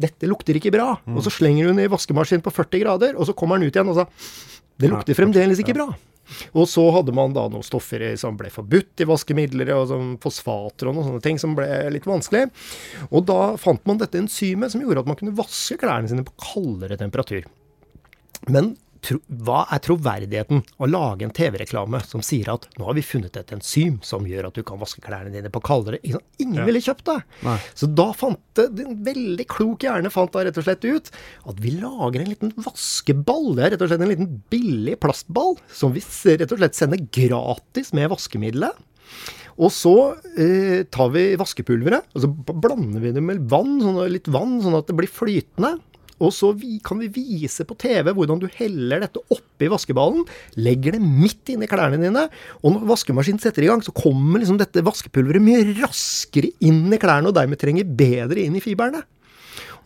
Dette 0.00 0.24
lukter 0.24 0.56
ikke 0.56 0.72
bra. 0.72 0.94
Og 1.12 1.20
så 1.26 1.28
slenger 1.30 1.68
du 1.68 1.74
den 1.74 1.82
i 1.84 1.90
vaskemaskinen 1.92 2.40
på 2.40 2.50
40 2.56 2.80
grader, 2.80 3.18
og 3.20 3.28
så 3.28 3.34
kommer 3.36 3.60
den 3.60 3.68
ut 3.68 3.76
igjen 3.76 3.90
og 3.92 3.98
så 4.00 4.06
Det 4.80 4.88
lukter 4.88 5.12
fremdeles 5.18 5.60
ikke 5.60 5.76
bra. 5.76 5.90
Og 6.54 6.68
så 6.70 6.84
hadde 6.94 7.14
man 7.16 7.34
da 7.36 7.46
noen 7.50 7.66
stoffer 7.66 8.04
som 8.20 8.38
ble 8.40 8.52
forbudt 8.52 9.02
i 9.02 9.08
vaskemidler, 9.08 9.72
og 9.76 9.94
fosfater 10.22 10.90
og 10.90 10.96
noen 10.96 11.08
sånne 11.10 11.24
ting 11.24 11.40
som 11.40 11.56
ble 11.58 11.68
litt 11.94 12.08
vanskelig. 12.08 12.48
Og 13.10 13.26
da 13.28 13.54
fant 13.60 13.82
man 13.88 14.00
dette 14.00 14.20
enzymet 14.20 14.74
som 14.74 14.84
gjorde 14.84 15.04
at 15.04 15.10
man 15.10 15.18
kunne 15.20 15.36
vaske 15.38 15.78
klærne 15.80 16.10
sine 16.10 16.26
på 16.26 16.36
kaldere 16.52 16.98
temperatur. 17.00 17.48
Men 18.48 18.74
hva 19.40 19.62
er 19.72 19.80
troverdigheten 19.84 20.60
å 20.78 20.88
lage 20.90 21.24
en 21.24 21.32
TV-reklame 21.34 22.02
som 22.06 22.22
sier 22.24 22.50
at 22.52 22.66
nå 22.78 22.84
har 22.88 22.96
vi 22.98 23.04
funnet 23.06 23.36
et 23.40 23.52
enzym 23.56 23.98
som 24.06 24.26
gjør 24.28 24.50
at 24.50 24.58
du 24.58 24.62
kan 24.66 24.80
vaske 24.80 25.00
klærne 25.04 25.32
dine 25.32 25.50
på 25.52 25.62
kaldere 25.64 26.00
Ingen 26.04 26.58
Ja. 26.60 26.64
ville 26.66 26.82
kjøpt 26.84 27.04
det. 27.08 27.16
Nei. 27.46 27.56
Så 27.74 27.88
da 27.94 28.10
fant 28.12 28.38
det, 28.54 28.68
en 28.84 29.00
veldig 29.04 29.46
klok 29.48 29.86
hjerne 29.86 30.10
fant 30.12 30.32
da 30.32 30.44
rett 30.44 30.58
og 30.60 30.64
slett 30.66 30.84
ut 30.84 31.10
at 31.48 31.60
vi 31.60 31.72
lager 31.80 32.20
en 32.20 32.28
liten 32.32 32.52
vaskeball. 32.56 33.54
Det 33.56 33.64
er 33.64 33.70
rett 33.74 33.82
og 33.82 33.88
slett 33.92 34.04
en 34.04 34.12
liten 34.12 34.42
billig 34.52 34.98
plastball 35.00 35.56
som 35.72 35.92
vi 35.96 36.00
rett 36.00 36.52
og 36.52 36.58
slett 36.60 36.76
sender 36.78 37.00
gratis 37.10 37.92
med 37.96 38.10
vaskemiddelet. 38.12 38.76
Og 39.60 39.68
så 39.74 39.92
eh, 40.40 40.84
tar 40.88 41.10
vi 41.12 41.34
vaskepulveret, 41.36 42.06
og 42.14 42.22
så 42.22 42.28
blander 42.32 43.02
vi 43.02 43.10
det 43.12 43.20
med 43.24 43.42
vann, 43.50 43.74
sånn, 43.82 43.98
litt 44.08 44.28
vann, 44.32 44.54
sånn 44.64 44.76
at 44.78 44.86
det 44.88 44.96
blir 44.96 45.10
flytende. 45.10 45.74
Og 46.20 46.34
så 46.36 46.52
kan 46.84 47.00
vi 47.00 47.08
vise 47.14 47.64
på 47.64 47.76
TV 47.80 48.12
hvordan 48.12 48.42
du 48.42 48.48
heller 48.58 49.00
dette 49.04 49.22
oppi 49.32 49.70
vaskeballen, 49.72 50.26
legger 50.60 50.96
det 50.96 51.02
midt 51.04 51.54
inni 51.54 51.68
klærne 51.70 52.00
dine, 52.00 52.26
og 52.60 52.74
når 52.74 52.88
vaskemaskinen 52.92 53.40
setter 53.42 53.64
i 53.64 53.70
gang, 53.70 53.82
så 53.84 53.94
kommer 53.96 54.40
liksom 54.40 54.60
dette 54.60 54.84
vaskepulveret 54.84 55.44
mye 55.44 55.64
raskere 55.80 56.52
inn 56.66 56.92
i 56.92 57.00
klærne, 57.00 57.30
og 57.30 57.38
dermed 57.38 57.60
trenger 57.60 57.88
bedre 57.88 58.44
inn 58.44 58.58
i 58.58 58.64
fiberne. 58.64 59.02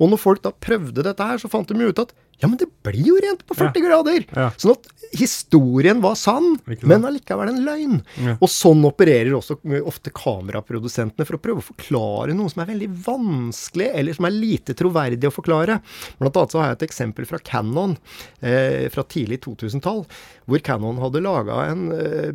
Og 0.02 0.10
når 0.10 0.18
folk 0.18 0.42
da 0.42 0.50
prøvde 0.50 1.04
dette 1.06 1.26
her, 1.26 1.38
så 1.38 1.50
fant 1.50 1.70
de 1.70 1.86
ut 1.86 2.02
at 2.02 2.14
ja, 2.42 2.48
men 2.48 2.58
det 2.58 2.66
blir 2.84 3.06
jo 3.06 3.16
rent 3.22 3.44
på 3.46 3.56
40 3.56 3.84
grader. 3.84 4.24
Ja. 4.34 4.48
Sånn 4.60 4.74
at 4.74 4.88
historien 5.14 6.00
var 6.02 6.16
sann, 6.18 6.56
men 6.82 7.06
allikevel 7.06 7.52
en 7.52 7.62
løgn. 7.66 8.00
Ja. 8.24 8.34
Og 8.42 8.50
sånn 8.50 8.82
opererer 8.88 9.32
også 9.36 9.56
ofte 9.86 10.12
kameraprodusentene 10.14 11.26
for 11.28 11.38
å 11.38 11.42
prøve 11.42 11.62
å 11.62 11.66
forklare 11.68 12.34
noe 12.36 12.50
som 12.52 12.64
er 12.64 12.72
veldig 12.72 12.90
vanskelig, 13.06 13.90
eller 13.94 14.18
som 14.18 14.28
er 14.28 14.36
lite 14.36 14.76
troverdig 14.78 15.30
å 15.30 15.34
forklare. 15.34 15.78
Blant 16.18 16.40
annet 16.40 16.54
så 16.56 16.62
har 16.62 16.72
jeg 16.72 16.80
et 16.80 16.86
eksempel 16.88 17.28
fra 17.30 17.40
Canon 17.44 17.96
eh, 18.40 18.90
fra 18.94 19.06
tidlig 19.06 19.40
2000-tall, 19.46 20.04
hvor 20.50 20.64
Canon 20.66 21.00
hadde 21.00 21.22
laga 21.24 21.62
en 21.70 21.86
eh, 21.94 22.34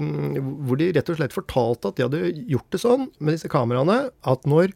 Hvor 0.66 0.80
de 0.80 0.90
rett 0.96 1.12
og 1.12 1.19
slett 1.19 1.36
fortalte 1.36 1.92
at 1.92 2.00
de 2.00 2.07
hadde 2.07 2.31
gjort 2.50 2.72
det 2.74 2.81
sånn 2.81 3.10
med 3.19 3.36
disse 3.36 3.51
kameraene 3.51 4.00
at 4.10 4.48
når 4.50 4.74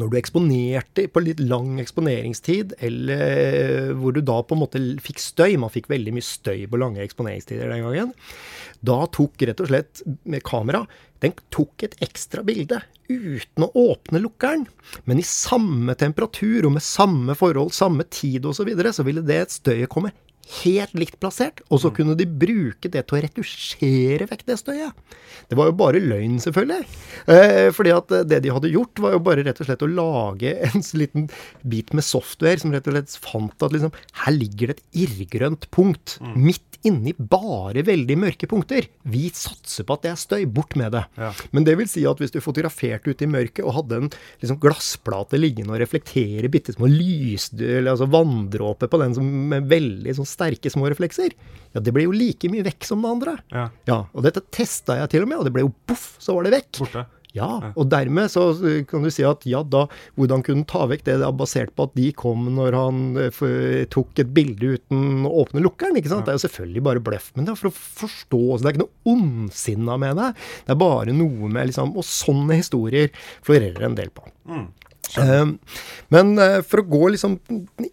når 0.00 0.08
du 0.08 0.16
eksponerte 0.18 1.04
på 1.12 1.22
litt 1.24 1.40
lang 1.42 1.76
eksponeringstid, 1.82 2.74
eller 2.80 3.92
hvor 3.98 4.14
du 4.16 4.22
da 4.24 4.38
på 4.44 4.56
en 4.56 4.62
måte 4.62 4.80
fikk 5.04 5.20
støy 5.20 5.58
Man 5.60 5.72
fikk 5.72 5.90
veldig 5.92 6.14
mye 6.16 6.26
støy 6.26 6.64
på 6.70 6.80
lange 6.80 7.02
eksponeringstider 7.04 7.72
den 7.72 7.84
gangen. 7.84 8.14
Da 8.80 9.02
tok 9.12 9.44
rett 9.46 9.60
og 9.62 9.70
slett 9.70 10.02
kamera 10.48 10.82
Den 11.22 11.36
tok 11.54 11.84
et 11.86 11.98
ekstra 12.02 12.42
bilde 12.46 12.80
uten 13.12 13.66
å 13.66 13.70
åpne 13.92 14.22
lukkeren. 14.22 14.64
Men 15.04 15.20
i 15.20 15.26
samme 15.26 15.94
temperatur 15.98 16.66
og 16.66 16.76
med 16.78 16.84
samme 16.86 17.36
forhold, 17.38 17.74
samme 17.76 18.06
tid 18.08 18.46
osv., 18.48 18.62
så, 18.62 18.68
videre, 18.68 18.92
så 18.96 19.04
ville 19.06 19.24
det 19.26 19.44
støyet 19.52 19.90
komme 19.92 20.14
helt 20.62 20.94
likt 20.98 21.18
plassert, 21.22 21.62
og 21.70 21.82
så 21.82 21.92
kunne 21.94 22.16
de 22.18 22.26
bruke 22.26 22.90
det 22.92 23.04
til 23.06 23.18
å 23.18 23.22
retusjere 23.24 24.28
vekk 24.30 24.44
det 24.48 24.58
støyet. 24.60 25.18
Det 25.48 25.58
var 25.58 25.70
jo 25.70 25.76
bare 25.78 26.02
løgn, 26.02 26.38
selvfølgelig. 26.42 26.86
Eh, 27.32 27.68
fordi 27.74 27.94
at 27.94 28.12
det 28.28 28.42
de 28.44 28.52
hadde 28.54 28.72
gjort, 28.72 29.02
var 29.04 29.16
jo 29.16 29.22
bare 29.24 29.46
rett 29.46 29.62
og 29.62 29.68
slett 29.68 29.84
å 29.86 29.90
lage 29.90 30.54
en 30.68 30.84
liten 30.98 31.28
bit 31.62 31.94
med 31.96 32.06
software 32.06 32.60
som 32.62 32.74
rett 32.74 32.88
og 32.88 32.96
slett 32.96 33.16
fant 33.22 33.66
at 33.66 33.74
liksom 33.74 33.92
Her 34.24 34.34
ligger 34.34 34.72
det 34.72 34.78
et 34.78 35.02
irrgrønt 35.06 35.68
punkt. 35.74 36.18
Midt 36.36 36.72
inni 36.88 37.14
bare 37.14 37.84
veldig 37.86 38.16
mørke 38.18 38.48
punkter. 38.50 38.88
Vi 39.08 39.28
satser 39.34 39.86
på 39.86 39.96
at 39.96 40.04
det 40.04 40.12
er 40.12 40.20
støy. 40.20 40.40
Bort 40.52 40.74
med 40.78 40.92
det. 40.96 41.04
Ja. 41.18 41.30
Men 41.54 41.66
det 41.66 41.76
vil 41.78 41.88
si 41.90 42.02
at 42.08 42.18
hvis 42.20 42.34
du 42.34 42.40
fotograferte 42.42 43.12
ute 43.12 43.26
i 43.26 43.30
mørket 43.30 43.64
og 43.64 43.76
hadde 43.78 44.00
en 44.00 44.10
liksom, 44.42 44.58
glassplate 44.62 45.38
liggende 45.38 45.76
og 45.76 45.82
reflektere 45.82 46.50
bitte 46.52 46.74
små 46.74 46.90
lys, 46.90 47.50
eller 47.54 47.92
altså 47.94 48.10
vanndråper 48.10 48.90
på 48.90 49.02
den 49.02 49.16
som 49.16 49.30
med 49.52 49.68
veldig 49.70 50.16
sånn 50.18 50.28
sterke 50.42 50.74
små 50.74 50.90
reflekser, 50.90 51.34
ja, 51.72 51.80
det 51.80 51.94
ble 51.94 52.08
jo 52.08 52.12
like 52.14 52.50
mye 52.52 52.66
vekk 52.66 52.86
som 52.88 53.02
det 53.04 53.14
andre. 53.16 53.38
Ja. 53.54 53.66
Ja, 53.88 53.98
og 54.12 54.26
dette 54.26 54.44
testa 54.52 54.98
jeg 55.00 55.14
til 55.14 55.24
og 55.24 55.32
med, 55.32 55.40
og 55.40 55.48
det 55.48 55.54
ble 55.54 55.66
jo 55.66 55.74
boff, 55.88 56.14
så 56.22 56.36
var 56.36 56.48
det 56.48 56.56
vekk. 56.58 56.84
Borte. 56.84 57.08
Ja, 57.32 57.48
og 57.72 57.86
dermed 57.88 58.28
så 58.28 58.50
kan 58.88 59.04
du 59.04 59.08
si 59.12 59.24
at 59.24 59.46
ja 59.48 59.62
da, 59.64 59.86
hvordan 60.20 60.42
kunne 60.44 60.62
han 60.62 60.68
ta 60.68 60.84
vekk 60.90 61.06
det, 61.06 61.14
det 61.22 61.28
er 61.28 61.36
basert 61.36 61.72
på 61.72 61.86
at 61.88 61.94
de 61.96 62.10
kom 62.16 62.44
når 62.58 62.76
han 62.76 62.98
eh, 63.22 63.86
tok 63.92 64.20
et 64.20 64.34
bilde 64.36 64.74
uten 64.76 65.24
å 65.24 65.32
åpne 65.46 65.62
lukkeren, 65.64 65.96
ikke 65.96 66.12
sant? 66.12 66.26
Det 66.26 66.34
er 66.34 66.36
jo 66.36 66.44
selvfølgelig 66.44 66.84
bare 66.90 67.04
bløff, 67.08 67.30
men 67.32 67.48
det 67.48 67.54
er 67.54 67.62
for 67.62 67.70
å 67.70 67.76
forstå, 68.02 68.42
så 68.52 68.60
det 68.60 68.68
er 68.68 68.76
ikke 68.76 68.84
noe 68.84 69.14
ondsinna 69.14 69.96
med 70.04 70.20
det. 70.20 70.28
Det 70.68 70.76
er 70.76 70.82
bare 70.84 71.16
noe 71.16 71.48
med 71.56 71.72
liksom, 71.72 71.96
og 71.96 72.08
sånne 72.08 72.60
historier 72.60 73.08
florerer 73.40 73.88
en 73.88 73.96
del 73.96 74.12
på. 74.12 74.28
Um, 74.44 74.68
men 76.14 76.38
eh, 76.40 76.60
for 76.64 76.80
å 76.80 76.88
gå 76.88 77.08
liksom 77.14 77.34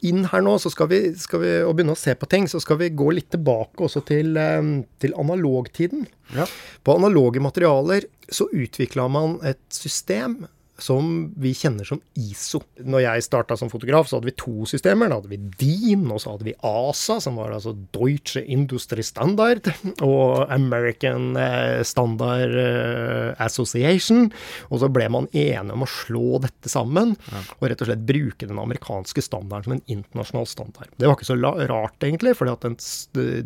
inn 0.07 0.27
her 0.31 0.43
nå, 0.45 0.53
så 0.61 0.71
skal 0.71 0.89
vi, 0.91 0.99
skal 1.19 1.41
vi 1.43 1.53
og 1.65 1.73
begynne 1.75 1.95
å 1.95 1.99
se 1.99 2.13
på 2.15 2.29
ting, 2.31 2.47
så 2.47 2.61
skal 2.63 2.79
vi 2.79 2.91
gå 2.95 3.09
litt 3.15 3.31
tilbake 3.33 3.83
også 3.85 4.03
til, 4.07 4.37
um, 4.37 4.71
til 5.01 5.15
analogtiden. 5.19 6.05
Ja. 6.35 6.45
På 6.85 6.95
analoge 6.99 7.41
materialer 7.43 8.07
så 8.29 8.47
utvikla 8.53 9.09
man 9.11 9.39
et 9.47 9.61
system 9.73 10.43
som 10.83 11.29
vi 11.39 11.53
kjenner 11.57 11.87
som 11.87 12.01
ISO. 12.19 12.61
Når 12.79 13.03
jeg 13.05 13.25
starta 13.25 13.57
som 13.59 13.71
fotograf, 13.71 14.09
så 14.09 14.17
hadde 14.17 14.29
vi 14.31 14.37
to 14.39 14.67
systemer. 14.69 15.09
Da 15.11 15.19
hadde 15.19 15.31
vi 15.31 15.39
DIN, 15.59 16.07
og 16.11 16.21
så 16.23 16.33
hadde 16.35 16.47
vi 16.47 16.55
ASA, 16.65 17.19
som 17.23 17.39
var 17.39 17.53
altså 17.55 17.75
Deutsche 17.95 18.43
Industry 18.45 19.03
Standard, 19.05 19.69
og 20.05 20.49
American 20.53 21.37
eh, 21.39 21.81
Standard 21.87 22.55
eh, 22.59 23.33
Association. 23.45 24.27
Og 24.69 24.83
så 24.83 24.91
ble 24.93 25.09
man 25.11 25.29
enige 25.33 25.75
om 25.75 25.85
å 25.85 25.89
slå 25.89 26.41
dette 26.43 26.71
sammen, 26.71 27.15
og 27.59 27.67
rett 27.67 27.83
og 27.83 27.89
slett 27.89 28.05
bruke 28.07 28.49
den 28.49 28.59
amerikanske 28.61 29.23
standarden 29.25 29.67
som 29.67 29.77
en 29.77 29.85
internasjonal 29.89 30.47
standard. 30.49 30.91
Det 30.97 31.07
var 31.07 31.17
ikke 31.17 31.29
så 31.29 31.37
rart, 31.39 31.97
egentlig, 32.05 32.35
for 32.37 32.49
den, 32.49 32.77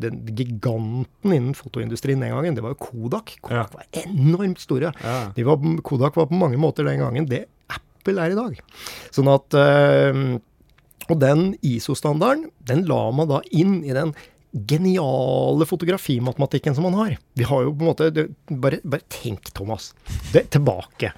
den, 0.01 0.21
giganten 0.33 1.33
innen 1.33 1.57
fotoindustrien 1.57 2.21
den 2.23 2.33
gangen, 2.33 2.57
det 2.57 2.63
var 2.65 2.75
jo 2.75 2.81
Kodak. 2.83 3.35
Kodak 3.43 3.73
var 3.75 3.87
enormt 4.03 4.61
store. 4.63 4.93
Ja. 5.03 5.17
Var, 5.35 5.67
Kodak 5.85 6.17
var 6.19 6.29
på 6.29 6.37
mange 6.37 6.59
måter 6.61 6.87
den 6.87 7.01
gangen 7.01 7.22
det 7.29 7.45
Apple 7.71 8.19
er 8.19 8.33
i 8.33 8.37
dag. 8.39 8.59
Sånn 9.15 9.31
at 9.31 9.55
øh, 9.55 10.21
Og 11.11 11.17
den 11.19 11.53
ISO-standarden, 11.63 12.49
den 12.63 12.85
la 12.87 13.01
man 13.11 13.31
da 13.31 13.41
inn 13.51 13.81
i 13.83 13.95
den 13.95 14.13
geniale 14.53 15.65
fotografimatematikken 15.65 16.75
som 16.75 16.85
man 16.87 16.93
har. 16.93 17.15
Vi 17.33 17.43
har 17.49 17.63
jo 17.65 17.73
på 17.73 17.81
en 17.81 17.89
måte 17.89 18.09
bare, 18.47 18.79
bare, 18.85 19.01
tenk, 19.09 19.49
Thomas. 19.57 19.93
Det, 20.31 20.45
tilbake 20.53 21.09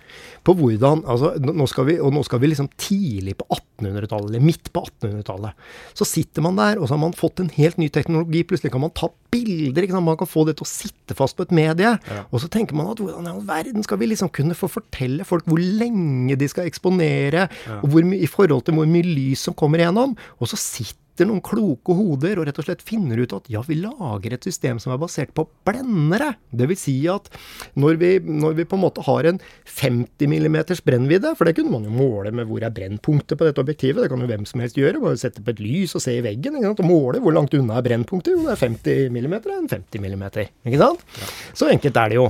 på 0.46 0.54
hvordan 0.60 1.04
altså, 1.10 1.34
nå 1.42 1.66
skal 1.70 1.88
vi, 1.90 1.98
Og 2.04 2.14
nå 2.14 2.22
skal 2.26 2.42
vi 2.42 2.52
liksom 2.52 2.70
tidlig 2.78 3.36
på 3.40 3.48
1800-tallet, 3.50 4.30
eller 4.30 4.44
midt 4.46 4.70
på 4.74 4.84
1800-tallet. 4.86 5.58
Så 5.98 6.08
sitter 6.08 6.46
man 6.46 6.60
der, 6.60 6.80
og 6.80 6.88
så 6.88 6.96
har 6.96 7.02
man 7.02 7.16
fått 7.18 7.42
en 7.42 7.52
helt 7.56 7.80
ny 7.82 7.90
teknologi. 7.94 8.44
Plutselig 8.48 8.72
kan 8.74 8.84
man 8.84 8.94
ta 8.96 9.10
bilder. 9.34 9.88
Man 10.00 10.20
kan 10.20 10.30
få 10.30 10.46
det 10.48 10.58
til 10.60 10.68
å 10.68 10.70
sitte 10.70 11.18
fast 11.18 11.38
på 11.38 11.48
et 11.48 11.56
medie. 11.56 11.96
Ja. 11.98 12.26
Og 12.30 12.44
så 12.44 12.50
tenker 12.52 12.78
man 12.78 12.92
at 12.92 13.02
hvordan 13.02 13.28
i 13.28 13.34
all 13.34 13.46
verden 13.48 13.86
skal 13.86 14.00
vi 14.02 14.12
liksom 14.12 14.32
kunne 14.36 14.58
få 14.58 14.70
fortelle 14.72 15.26
folk 15.28 15.48
hvor 15.50 15.62
lenge 15.62 16.38
de 16.40 16.50
skal 16.52 16.70
eksponere, 16.70 17.48
ja. 17.50 17.80
og 17.82 17.90
hvor, 17.92 18.06
i 18.06 18.30
forhold 18.30 18.68
til 18.68 18.78
hvor 18.78 18.90
mye 18.90 19.08
lys 19.08 19.48
som 19.50 19.58
kommer 19.58 19.82
igjennom. 19.82 20.16
Og 20.40 20.52
så 20.52 20.60
sitter 20.60 21.05
sitter 21.16 21.30
noen 21.30 21.40
kloke 21.40 21.96
hoder 21.96 22.42
og 22.42 22.50
rett 22.50 22.58
og 22.60 22.66
slett 22.68 22.82
finner 22.84 23.22
ut 23.24 23.34
at 23.38 23.46
ja, 23.48 23.62
vi 23.64 23.78
lager 23.80 24.34
et 24.36 24.44
system 24.44 24.82
som 24.84 24.92
er 24.92 25.00
basert 25.00 25.32
på 25.32 25.46
blendere. 25.64 26.34
Det 26.52 26.68
vil 26.68 26.80
si 26.80 26.96
at 27.08 27.30
når 27.80 28.00
vi, 28.02 28.10
når 28.20 28.58
vi 28.58 28.66
på 28.68 28.76
en 28.76 28.84
måte 28.84 29.06
har 29.06 29.30
en 29.30 29.40
50 29.64 30.28
mm 30.28 30.58
brennvidde, 30.84 31.32
for 31.40 31.48
det 31.48 31.56
kunne 31.56 31.72
man 31.72 31.88
jo 31.88 31.94
måle 31.96 32.34
med 32.36 32.50
hvor 32.50 32.66
er 32.68 32.74
brennpunktet 32.76 33.40
på 33.40 33.48
dette 33.48 33.64
objektivet, 33.64 34.04
det 34.04 34.12
kan 34.12 34.26
jo 34.26 34.28
hvem 34.28 34.44
som 34.50 34.64
helst 34.64 34.76
gjøre, 34.80 35.00
bare 35.00 35.22
sette 35.22 35.44
på 35.46 35.56
et 35.56 35.64
lys 35.64 35.96
og 35.96 36.04
se 36.04 36.18
i 36.18 36.26
veggen 36.26 36.60
og 36.60 36.84
måle 36.84 37.24
hvor 37.24 37.36
langt 37.38 37.56
unna 37.56 37.80
er 37.80 37.88
brennpunktet. 37.88 38.36
Jo, 38.36 38.44
det 38.50 38.58
er 38.58 38.64
50 38.66 39.16
mm 39.16 39.38
er 39.38 39.56
en 39.56 39.72
50 39.72 40.04
mm, 40.04 40.28
ikke 40.68 40.82
sant? 40.82 41.08
Ja. 41.16 41.32
Så 41.56 41.72
enkelt 41.72 42.02
er 42.02 42.12
det 42.12 42.20
jo. 42.20 42.28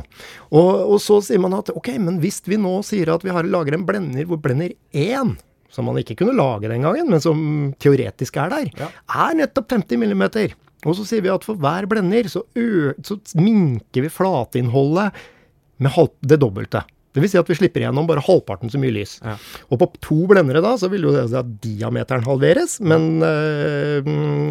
Og, 0.54 0.72
og, 0.94 1.00
så 1.02 1.18
sier 1.26 1.42
man 1.42 1.58
at 1.58 1.74
ok, 1.74 1.96
men 1.98 2.22
hvis 2.22 2.44
vi 2.46 2.62
nå 2.62 2.78
sier 2.86 3.16
at 3.16 3.26
vi 3.26 3.34
har, 3.34 3.50
lager 3.50 3.80
en 3.80 3.88
blender 3.88 4.30
hvor 4.30 4.42
blender 4.46 4.78
1 4.94 5.34
som 5.72 5.88
man 5.90 6.00
ikke 6.00 6.18
kunne 6.20 6.36
lage 6.38 6.70
den 6.72 6.86
gangen, 6.86 7.10
men 7.12 7.24
som 7.24 7.40
teoretisk 7.82 8.38
er 8.42 8.54
der, 8.54 8.72
ja. 8.80 8.90
er 9.26 9.38
nettopp 9.42 9.74
50 9.76 10.02
mm. 10.02 10.26
Og 10.86 10.94
så 10.98 11.06
sier 11.08 11.24
vi 11.26 11.34
at 11.34 11.46
for 11.46 11.58
hver 11.60 11.88
blender 11.90 12.28
så, 12.30 12.44
så 12.54 13.18
minker 13.40 14.06
vi 14.06 14.12
flateinnholdet 14.14 15.24
med 15.82 16.20
det 16.22 16.40
dobbelte. 16.40 16.86
Det 17.16 17.22
vil 17.24 17.32
si 17.32 17.40
at 17.40 17.48
vi 17.48 17.56
slipper 17.56 17.80
igjennom 17.80 18.08
bare 18.10 18.24
halvparten 18.26 18.72
så 18.72 18.80
mye 18.80 18.92
lys. 18.92 19.14
Ja. 19.24 19.38
Og 19.72 19.80
på 19.80 19.88
to 20.04 20.18
blendere 20.28 20.60
da, 20.64 20.74
så 20.76 20.90
vil 20.92 21.06
jo 21.08 21.14
det 21.16 21.24
si 21.32 21.38
at 21.40 21.54
diameteren 21.64 22.26
halveres, 22.28 22.76
men, 22.84 23.24
øh, 23.24 24.04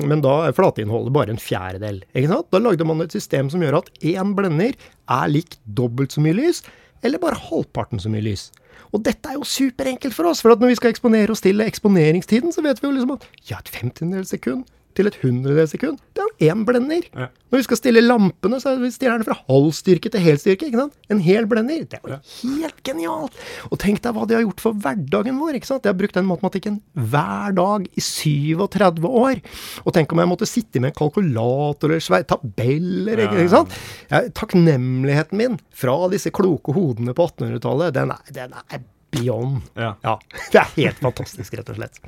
men 0.08 0.22
da 0.24 0.38
er 0.46 0.56
flateinnholdet 0.56 1.12
bare 1.12 1.34
en 1.34 1.40
fjerdedel. 1.40 2.00
Ikke 2.16 2.30
sant? 2.32 2.48
Da 2.54 2.62
lagde 2.64 2.86
man 2.88 3.04
et 3.04 3.12
system 3.12 3.52
som 3.52 3.60
gjør 3.60 3.82
at 3.82 3.92
én 4.00 4.32
blender 4.38 4.72
er 4.72 5.28
lik 5.28 5.58
dobbelt 5.76 6.16
så 6.16 6.24
mye 6.24 6.38
lys, 6.40 6.62
eller 7.04 7.20
bare 7.20 7.42
halvparten 7.50 8.00
så 8.00 8.08
mye 8.08 8.24
lys. 8.24 8.48
Og 8.94 9.02
dette 9.02 9.30
er 9.30 9.38
jo 9.40 9.46
superenkelt 9.48 10.14
for 10.14 10.30
oss, 10.30 10.42
for 10.44 10.54
når 10.54 10.70
vi 10.70 10.78
skal 10.78 10.94
eksponere 10.94 11.34
oss 11.34 11.42
til 11.42 11.60
eksponeringstiden, 11.64 12.54
så 12.54 12.62
vet 12.62 12.78
vi 12.78 12.86
jo 12.86 12.94
liksom 12.94 13.16
at 13.16 13.26
ja, 13.50 13.58
et 13.58 13.72
femtendels 13.74 14.30
sekund 14.30 14.62
til 14.96 15.10
et 15.10 15.16
hundredels 15.22 15.74
sekund, 15.74 15.98
det 16.14 16.22
er 16.22 16.28
jo 16.30 16.52
én 16.52 16.64
blender. 16.66 17.06
Ja. 17.14 17.28
Når 17.50 17.60
vi 17.60 17.66
skal 17.68 17.78
stille 17.78 18.02
lampene, 18.02 18.58
så 18.62 18.74
stiller 18.90 19.20
den 19.20 19.26
fra 19.26 19.36
halv 19.48 19.70
styrke 19.76 20.10
til 20.10 20.22
hel 20.24 20.38
styrke. 20.40 20.68
ikke 20.68 20.80
sant? 20.80 20.96
En 21.12 21.20
hel 21.22 21.46
blender. 21.50 21.84
Det 21.90 22.00
er 22.00 22.14
jo 22.14 22.18
helt 22.42 22.80
genialt! 22.86 23.36
Og 23.70 23.78
tenk 23.82 24.02
deg 24.04 24.16
hva 24.16 24.26
de 24.26 24.38
har 24.38 24.44
gjort 24.46 24.64
for 24.64 24.78
hverdagen 24.84 25.38
vår. 25.38 25.58
ikke 25.58 25.70
sant? 25.70 25.86
Jeg 25.86 25.94
har 25.94 26.00
brukt 26.00 26.18
den 26.18 26.28
matematikken 26.30 26.80
hver 26.98 27.54
dag 27.58 27.86
i 27.90 28.04
37 28.04 29.06
år. 29.10 29.42
Og 29.84 29.94
tenk 29.94 30.14
om 30.14 30.22
jeg 30.24 30.32
måtte 30.32 30.50
sitte 30.50 30.82
med 30.82 30.92
en 30.92 30.98
kalkulator 30.98 31.94
eller 31.94 32.26
tabeller. 32.30 33.26
ikke, 33.26 33.44
ikke 33.44 33.54
sant? 33.54 33.78
Ja, 34.10 34.24
takknemligheten 34.34 35.38
min 35.38 35.60
fra 35.74 35.98
disse 36.12 36.34
kloke 36.34 36.74
hodene 36.74 37.14
på 37.14 37.28
1800-tallet, 37.30 37.94
den, 37.94 38.14
den 38.34 38.58
er 38.58 38.82
beyond. 39.14 39.60
Ja. 39.78 39.94
ja. 40.04 40.16
Det 40.52 40.62
er 40.62 40.72
helt 40.78 41.02
fantastisk, 41.02 41.56
rett 41.58 41.70
og 41.72 41.78
slett. 41.80 42.00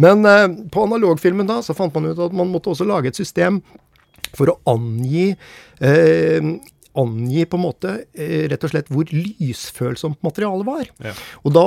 Men 0.00 0.24
eh, 0.28 0.46
på 0.72 0.86
analogfilmen 0.88 1.50
da, 1.50 1.60
så 1.64 1.76
fant 1.76 1.94
man 1.96 2.12
ut 2.12 2.22
at 2.28 2.36
man 2.36 2.52
måtte 2.52 2.72
også 2.72 2.86
lage 2.88 3.12
et 3.12 3.20
system 3.20 3.60
for 4.34 4.50
å 4.50 4.58
angi 4.74 5.32
eh, 5.84 6.54
angi 6.94 7.44
på 7.46 7.58
en 7.58 7.64
måte 7.64 7.92
eh, 8.12 8.44
rett 8.50 8.64
og 8.66 8.70
slett 8.70 8.90
hvor 8.92 9.10
lysfølsomt 9.10 10.20
materialet 10.24 10.66
var. 10.66 10.90
Ja. 11.02 11.14
Og 11.42 11.54
da, 11.54 11.64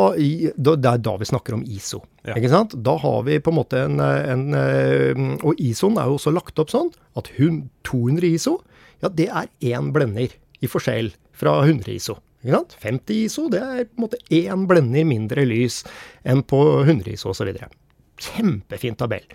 da, 0.56 0.76
Det 0.76 0.92
er 0.94 1.04
da 1.04 1.16
vi 1.20 1.30
snakker 1.30 1.58
om 1.58 1.66
ISO. 1.68 2.02
Ja. 2.24 2.38
ikke 2.38 2.52
sant? 2.52 2.76
Da 2.84 2.98
har 3.02 3.22
vi 3.28 3.40
på 3.44 3.52
en 3.52 3.60
måte 3.60 3.84
en, 3.88 4.00
en 4.02 4.46
eh, 4.58 5.24
Og 5.48 5.60
ISO-en 5.60 6.00
er 6.00 6.10
jo 6.10 6.18
også 6.20 6.34
lagt 6.36 6.60
opp 6.64 6.72
sånn 6.74 6.92
at 7.20 7.32
200 7.38 8.28
ISO, 8.30 8.60
ja, 9.04 9.12
det 9.14 9.28
er 9.30 9.52
én 9.74 9.92
blender 9.94 10.34
i 10.62 10.70
forskjell 10.70 11.12
fra 11.38 11.60
100 11.66 11.92
ISO. 11.94 12.18
50 12.82 13.26
ISO 13.26 13.48
det 13.54 13.64
er 13.64 13.84
på 13.90 14.00
en 14.00 14.06
måte 14.08 14.22
én 14.34 14.68
blender 14.70 15.08
mindre 15.08 15.46
lys 15.48 15.84
enn 16.28 16.44
på 16.48 16.62
100 16.86 17.14
ISO 17.16 17.34
osv. 17.34 17.52
Kjempefin 18.18 18.96
tabell. 18.98 19.26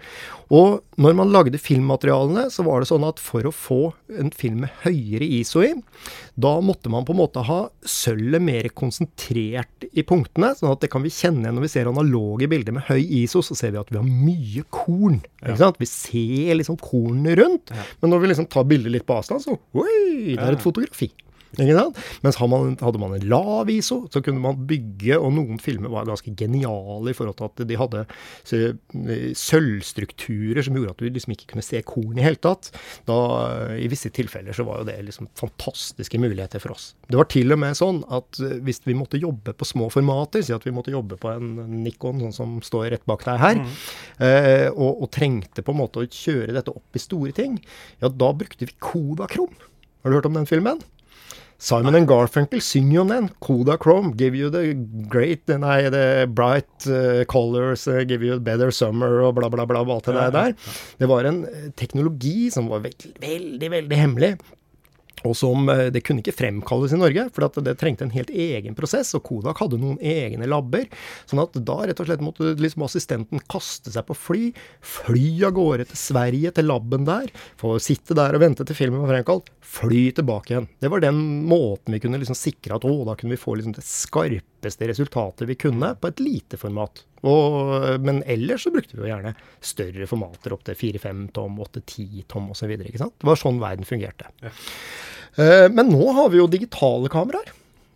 Og 0.50 0.80
når 0.98 1.14
man 1.14 1.30
lagde 1.30 1.60
filmmaterialene, 1.62 2.48
så 2.50 2.64
var 2.66 2.82
det 2.82 2.88
sånn 2.90 3.04
at 3.06 3.20
for 3.22 3.46
å 3.46 3.52
få 3.54 3.78
en 4.18 4.32
film 4.34 4.64
med 4.64 4.74
høyere 4.82 5.28
ISO 5.38 5.62
i, 5.62 5.70
da 6.34 6.56
måtte 6.64 6.90
man 6.90 7.06
på 7.06 7.14
en 7.14 7.20
måte 7.20 7.44
ha 7.46 7.60
sølvet 7.86 8.42
mer 8.42 8.66
konsentrert 8.74 9.86
i 9.92 10.02
punktene. 10.02 10.50
sånn 10.58 10.74
at 10.74 10.82
det 10.82 10.90
kan 10.92 11.06
vi 11.06 11.14
kjenne 11.14 11.54
når 11.54 11.68
vi 11.68 11.72
ser 11.76 11.90
analoge 11.92 12.50
bilder 12.50 12.74
med 12.74 12.88
høy 12.90 13.00
ISO, 13.22 13.44
så 13.46 13.56
ser 13.58 13.76
vi 13.76 13.80
at 13.80 13.92
vi 13.92 14.00
har 14.00 14.08
mye 14.08 14.66
korn. 14.74 15.20
ikke 15.44 15.60
sant? 15.62 15.78
Vi 15.78 15.88
ser 15.88 16.58
liksom 16.58 16.80
kornene 16.82 17.38
rundt. 17.38 17.70
Ja. 17.70 17.86
Men 18.02 18.16
når 18.16 18.24
vi 18.24 18.32
liksom 18.34 18.50
tar 18.50 18.66
bildet 18.66 18.96
litt 18.96 19.06
på 19.06 19.20
avstand, 19.20 19.46
så 19.46 19.56
oi, 19.56 20.34
det 20.34 20.42
er 20.42 20.58
et 20.58 20.64
fotografi. 20.64 21.12
Ikke 21.60 21.76
sant? 21.76 21.98
Mens 22.24 22.38
hadde 22.40 23.00
man 23.00 23.16
en 23.16 23.26
lav 23.28 23.70
ISO, 23.72 24.06
så 24.12 24.22
kunne 24.24 24.40
man 24.40 24.62
bygge, 24.68 25.18
og 25.18 25.34
noen 25.36 25.60
filmer 25.60 25.92
var 25.92 26.08
ganske 26.08 26.32
geniale 26.38 27.12
i 27.12 27.16
forhold 27.16 27.36
til 27.38 27.50
at 27.50 27.64
de 27.68 27.78
hadde 27.80 28.04
sølvstrukturer 29.36 30.64
som 30.64 30.78
gjorde 30.78 30.94
at 30.94 31.02
du 31.02 31.08
liksom 31.08 31.34
ikke 31.34 31.50
kunne 31.52 31.66
se 31.66 31.82
korn 31.86 32.18
i 32.18 32.24
hele 32.24 32.40
tatt. 32.40 32.70
Da, 33.08 33.18
I 33.76 33.90
visse 33.92 34.12
tilfeller 34.14 34.56
så 34.56 34.64
var 34.68 34.80
jo 34.80 34.88
det 34.88 34.96
liksom 35.04 35.28
fantastiske 35.38 36.20
muligheter 36.22 36.62
for 36.62 36.76
oss. 36.76 36.92
Det 37.08 37.18
var 37.20 37.28
til 37.32 37.52
og 37.52 37.60
med 37.60 37.76
sånn 37.76 38.00
at 38.12 38.40
eh, 38.40 38.58
hvis 38.64 38.82
vi 38.86 38.96
måtte 38.96 39.20
jobbe 39.20 39.54
på 39.56 39.68
små 39.68 39.90
formater, 39.92 40.44
si 40.44 40.54
at 40.56 40.64
vi 40.66 40.74
måtte 40.74 40.94
jobbe 40.94 41.18
på 41.20 41.32
en 41.34 41.50
Nikon, 41.82 42.22
sånn 42.22 42.36
som 42.36 42.54
står 42.64 42.88
rett 42.94 43.04
bak 43.08 43.26
deg 43.28 43.42
her, 43.42 43.60
mm. 43.60 43.74
eh, 44.24 44.68
og, 44.72 45.04
og, 45.04 45.10
trengte 45.12 45.64
på 45.64 45.74
en 45.74 45.82
måte 45.82 46.00
å 46.00 46.08
kjøre 46.08 46.54
dette 46.56 46.72
opp 46.72 46.96
i 46.96 47.02
store 47.02 47.34
ting, 47.36 47.58
ja, 48.00 48.08
da 48.08 48.32
brukte 48.36 48.68
vi 48.68 48.76
Kodakrom. 48.80 49.52
Har 50.02 50.10
du 50.10 50.18
hørt 50.18 50.26
om 50.30 50.40
den 50.40 50.48
filmen? 50.48 50.80
Simon 51.62 51.94
and 51.94 52.08
Garfunkel 52.10 52.58
synger 52.58 52.96
jo 52.96 53.02
den. 53.06 53.28
Kodachrome, 53.38 54.16
give 54.18 54.34
you 54.34 54.50
the 54.50 54.74
great 55.08 55.46
Nei, 55.46 55.90
the 55.94 56.26
bright 56.26 56.88
uh, 56.88 57.22
colors, 57.30 57.86
uh, 57.86 58.02
give 58.02 58.24
you 58.26 58.34
a 58.34 58.40
better 58.40 58.72
summer, 58.72 59.20
og 59.22 59.36
bla, 59.36 59.48
bla, 59.48 59.66
bla. 59.66 59.84
Alt 59.86 60.10
det 60.10 60.32
der. 60.34 60.56
Det 60.98 61.06
var 61.06 61.28
en 61.30 61.44
teknologi 61.78 62.50
som 62.50 62.66
var 62.72 62.82
veldig, 62.82 63.14
veldig, 63.22 63.70
veldig 63.76 64.00
hemmelig. 64.00 64.32
Og 65.28 65.36
som 65.38 65.68
eh, 65.72 65.88
Det 65.94 66.02
kunne 66.06 66.22
ikke 66.22 66.34
fremkalles 66.36 66.94
i 66.94 67.00
Norge, 67.00 67.28
for 67.34 67.62
det 67.62 67.76
trengte 67.80 68.06
en 68.06 68.14
helt 68.14 68.30
egen 68.30 68.76
prosess. 68.78 69.12
Og 69.18 69.24
Kodak 69.26 69.62
hadde 69.62 69.80
noen 69.80 70.00
egne 70.02 70.48
labber. 70.50 70.88
sånn 71.30 71.42
at 71.42 71.56
da 71.62 71.78
rett 71.86 72.02
og 72.02 72.08
slett 72.08 72.24
måtte 72.24 72.54
liksom 72.58 72.86
assistenten 72.86 73.42
kaste 73.50 73.92
seg 73.94 74.06
på 74.08 74.16
fly, 74.18 74.50
fly 74.80 75.26
av 75.48 75.54
gårde 75.56 75.88
til 75.90 76.00
Sverige, 76.00 76.52
til 76.54 76.68
laben 76.68 77.06
der, 77.08 77.30
få 77.60 77.76
sitte 77.82 78.16
der 78.18 78.36
og 78.36 78.42
vente 78.44 78.66
til 78.66 78.78
filmen 78.78 79.02
var 79.02 79.14
fremkalt, 79.16 79.50
fly 79.72 80.02
tilbake 80.16 80.54
igjen. 80.54 80.68
Det 80.82 80.90
var 80.92 81.02
den 81.04 81.20
måten 81.48 81.94
vi 81.94 82.02
kunne 82.02 82.20
liksom 82.20 82.38
sikre 82.38 82.76
at 82.76 82.86
å, 82.88 82.94
da 83.08 83.16
kunne 83.18 83.36
vi 83.36 83.40
få 83.40 83.56
liksom 83.58 83.76
det 83.76 83.86
skarpeste 83.86 84.90
resultatet 84.90 85.48
vi 85.48 85.58
kunne 85.58 85.94
på 85.98 86.10
et 86.10 86.22
lite 86.22 86.60
format. 86.60 87.04
Og, 87.22 88.00
men 88.02 88.22
ellers 88.26 88.66
så 88.66 88.72
brukte 88.74 88.96
vi 88.96 89.04
jo 89.04 89.10
gjerne 89.12 89.34
større 89.62 90.08
formater 90.10 90.54
opp 90.56 90.64
til 90.66 90.78
4-5 90.78 91.28
tom, 91.36 91.60
8-10 91.62 92.26
tom 92.30 92.50
osv. 92.54 92.74
Det 92.82 93.28
var 93.28 93.38
sånn 93.38 93.62
verden 93.62 93.86
fungerte. 93.88 94.30
Ja. 94.42 94.50
Uh, 95.38 95.68
men 95.72 95.88
nå 95.88 96.12
har 96.16 96.32
vi 96.32 96.40
jo 96.40 96.48
digitale 96.50 97.08
kameraer, 97.12 97.52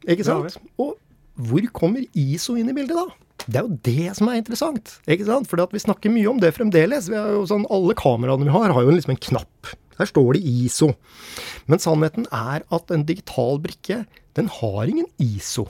ikke 0.09 0.25
sant? 0.27 0.57
Og 0.81 0.97
hvor 1.37 1.71
kommer 1.77 2.05
ISO 2.17 2.57
inn 2.57 2.71
i 2.73 2.77
bildet 2.77 2.97
da? 2.97 3.07
Det 3.45 3.59
er 3.61 3.67
jo 3.67 3.79
det 3.85 4.15
som 4.17 4.31
er 4.31 4.41
interessant. 4.41 4.95
ikke 5.05 5.27
sant? 5.29 5.49
For 5.51 5.61
vi 5.73 5.83
snakker 5.83 6.13
mye 6.13 6.31
om 6.31 6.41
det 6.41 6.55
fremdeles. 6.57 7.11
Vi 7.13 7.19
jo 7.19 7.45
sånn, 7.49 7.67
alle 7.71 7.95
kameraene 7.99 8.49
vi 8.49 8.55
har, 8.55 8.73
har 8.73 8.87
jo 8.87 8.95
liksom 8.95 9.13
en 9.15 9.25
knapp. 9.29 9.75
Her 10.01 10.09
står 10.09 10.37
det 10.37 10.45
ISO. 10.49 10.91
Men 11.69 11.83
sannheten 11.83 12.27
er 12.35 12.65
at 12.65 12.93
en 12.93 13.05
digital 13.09 13.61
brikke, 13.63 14.05
den 14.37 14.49
har 14.53 14.89
ingen 14.89 15.09
ISO. 15.23 15.69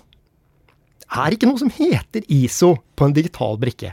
Det 1.03 1.21
er 1.23 1.37
ikke 1.37 1.51
noe 1.51 1.61
som 1.61 1.71
heter 1.71 2.25
ISO 2.33 2.73
på 2.99 3.07
en 3.07 3.15
digital 3.15 3.59
brikke. 3.63 3.93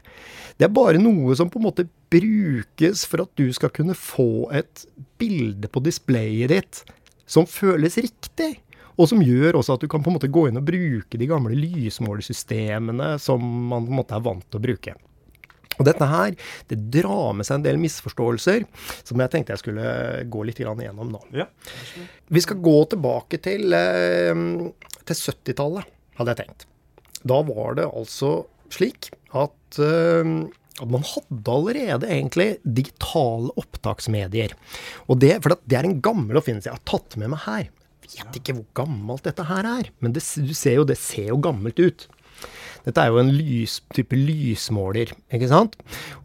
Det 0.58 0.66
er 0.66 0.74
bare 0.74 1.02
noe 1.02 1.36
som 1.38 1.50
på 1.50 1.60
en 1.60 1.68
måte 1.68 1.90
brukes 2.14 3.04
for 3.10 3.26
at 3.26 3.32
du 3.38 3.48
skal 3.54 3.74
kunne 3.74 3.98
få 3.98 4.50
et 4.54 4.86
bilde 5.22 5.70
på 5.70 5.82
displayet 5.86 6.54
ditt 6.54 6.84
som 7.26 7.48
føles 7.50 7.98
riktig. 8.02 8.52
Og 8.94 9.10
som 9.10 9.24
gjør 9.26 9.58
også 9.58 9.78
at 9.78 9.84
du 9.84 9.90
kan 9.90 10.04
på 10.06 10.12
en 10.12 10.20
måte 10.20 10.30
gå 10.30 10.46
inn 10.50 10.60
og 10.60 10.68
bruke 10.68 11.18
de 11.18 11.30
gamle 11.30 11.56
lysmålersystemene 11.58 13.16
som 13.22 13.42
man 13.42 13.88
på 13.88 13.94
en 13.94 14.00
måte 14.04 14.18
er 14.18 14.26
vant 14.26 14.46
til 14.46 14.60
å 14.60 14.66
bruke. 14.68 14.94
Og 15.80 15.88
dette 15.88 16.06
her, 16.06 16.36
det 16.70 16.78
drar 16.94 17.34
med 17.34 17.48
seg 17.48 17.60
en 17.60 17.66
del 17.66 17.80
misforståelser 17.82 18.68
som 19.02 19.24
jeg 19.24 19.34
tenkte 19.34 19.56
jeg 19.56 19.64
skulle 19.64 19.88
gå 20.30 20.44
litt 20.46 20.62
gjennom 20.62 21.10
nå. 21.10 21.24
Ja. 21.34 21.48
Vi 22.30 22.44
skal 22.46 22.62
gå 22.62 22.76
tilbake 22.94 23.42
til, 23.42 23.74
eh, 23.74 24.44
til 25.10 25.18
70-tallet, 25.18 25.90
hadde 26.20 26.36
jeg 26.36 26.44
tenkt. 26.44 26.68
Da 27.26 27.42
var 27.48 27.80
det 27.80 27.90
altså 27.90 28.44
slik 28.74 29.10
at, 29.34 29.80
eh, 29.80 30.30
at 30.82 30.90
man 30.90 31.06
hadde 31.06 31.54
allerede 31.54 32.10
egentlig 32.10 32.48
digitale 32.66 33.54
opptaksmedier. 33.62 34.56
Og 35.06 35.20
det, 35.22 35.36
for 35.44 35.54
det 35.54 35.78
er 35.78 35.88
en 35.90 36.02
gammel 36.04 36.40
oppfinnelse 36.40 36.72
jeg 36.72 36.80
har 36.80 36.88
tatt 36.90 37.18
med 37.22 37.34
meg 37.36 37.44
her. 37.46 37.70
Jeg 38.14 38.26
vet 38.26 38.42
ikke 38.42 38.58
hvor 38.58 38.84
gammelt 38.84 39.26
dette 39.26 39.46
her 39.48 39.68
er, 39.70 39.90
men 40.04 40.16
det, 40.16 40.24
du 40.44 40.54
ser 40.58 40.80
jo, 40.80 40.88
det 40.88 41.00
ser 41.00 41.30
jo 41.32 41.40
gammelt 41.42 41.80
ut. 41.82 42.08
Dette 42.84 43.00
er 43.00 43.14
jo 43.14 43.20
en 43.22 43.32
lys, 43.32 43.78
type 43.96 44.18
lysmåler, 44.18 45.14
ikke 45.32 45.48
sant? 45.48 45.78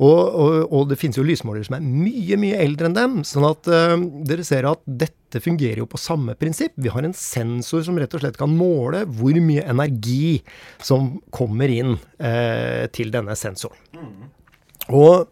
Og, 0.03 0.19
og, 0.19 0.57
og 0.75 0.89
det 0.91 0.99
finnes 0.99 1.19
jo 1.21 1.27
lysmålere 1.27 1.69
som 1.69 1.77
er 1.79 1.85
mye, 1.85 2.39
mye 2.41 2.59
eldre 2.65 2.89
enn 2.89 2.97
dem. 2.97 3.15
Sånn 3.29 3.47
at 3.47 3.69
uh, 3.71 3.95
dere 4.27 4.47
ser 4.47 4.67
at 4.67 4.83
dette 4.83 5.43
fungerer 5.45 5.85
jo 5.85 5.87
på 5.91 6.01
samme 6.03 6.35
prinsipp. 6.41 6.75
Vi 6.75 6.91
har 6.91 7.07
en 7.07 7.15
sensor 7.15 7.85
som 7.87 8.01
rett 8.01 8.17
og 8.17 8.25
slett 8.25 8.41
kan 8.41 8.51
måle 8.51 9.05
hvor 9.07 9.39
mye 9.45 9.69
energi 9.71 10.41
som 10.83 11.21
kommer 11.35 11.71
inn 11.71 11.95
uh, 11.95 12.85
til 12.91 13.15
denne 13.15 13.39
sensoren. 13.39 13.79
Og 14.95 15.29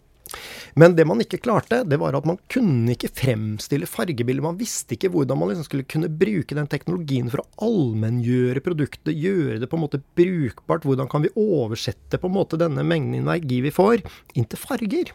men 0.77 0.93
det 0.93 1.07
man 1.09 1.23
ikke 1.23 1.39
klarte, 1.41 1.79
det 1.89 1.97
var 1.97 2.13
at 2.19 2.27
man 2.29 2.37
kunne 2.53 2.93
ikke 2.93 3.09
fremstille 3.17 3.89
fargebilder. 3.89 4.45
Man 4.45 4.59
visste 4.61 4.93
ikke 4.93 5.09
hvordan 5.15 5.39
man 5.41 5.49
liksom 5.49 5.65
skulle 5.65 5.87
kunne 5.89 6.11
bruke 6.13 6.57
den 6.59 6.69
teknologien 6.69 7.31
for 7.33 7.41
å 7.41 7.47
allmenngjøre 7.65 8.61
produktet, 8.61 9.17
gjøre 9.17 9.57
det 9.63 9.71
på 9.73 9.79
en 9.79 9.85
måte 9.87 10.03
brukbart. 10.19 10.85
Hvordan 10.85 11.09
kan 11.09 11.25
vi 11.25 11.33
oversette 11.33 12.21
på 12.21 12.29
en 12.29 12.37
måte 12.37 12.61
denne 12.61 12.85
mengden 12.85 13.23
energi 13.23 13.63
vi 13.65 13.73
får, 13.73 14.05
inn 14.37 14.45
til 14.45 14.61
farger? 14.61 15.15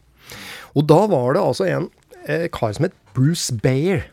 Og 0.74 0.88
da 0.90 1.04
var 1.12 1.38
det 1.38 1.46
altså 1.46 1.70
en 1.70 1.88
eh, 2.26 2.48
kar 2.50 2.74
som 2.74 2.88
het 2.88 2.98
Bruce 3.14 3.54
Bayer. 3.62 4.08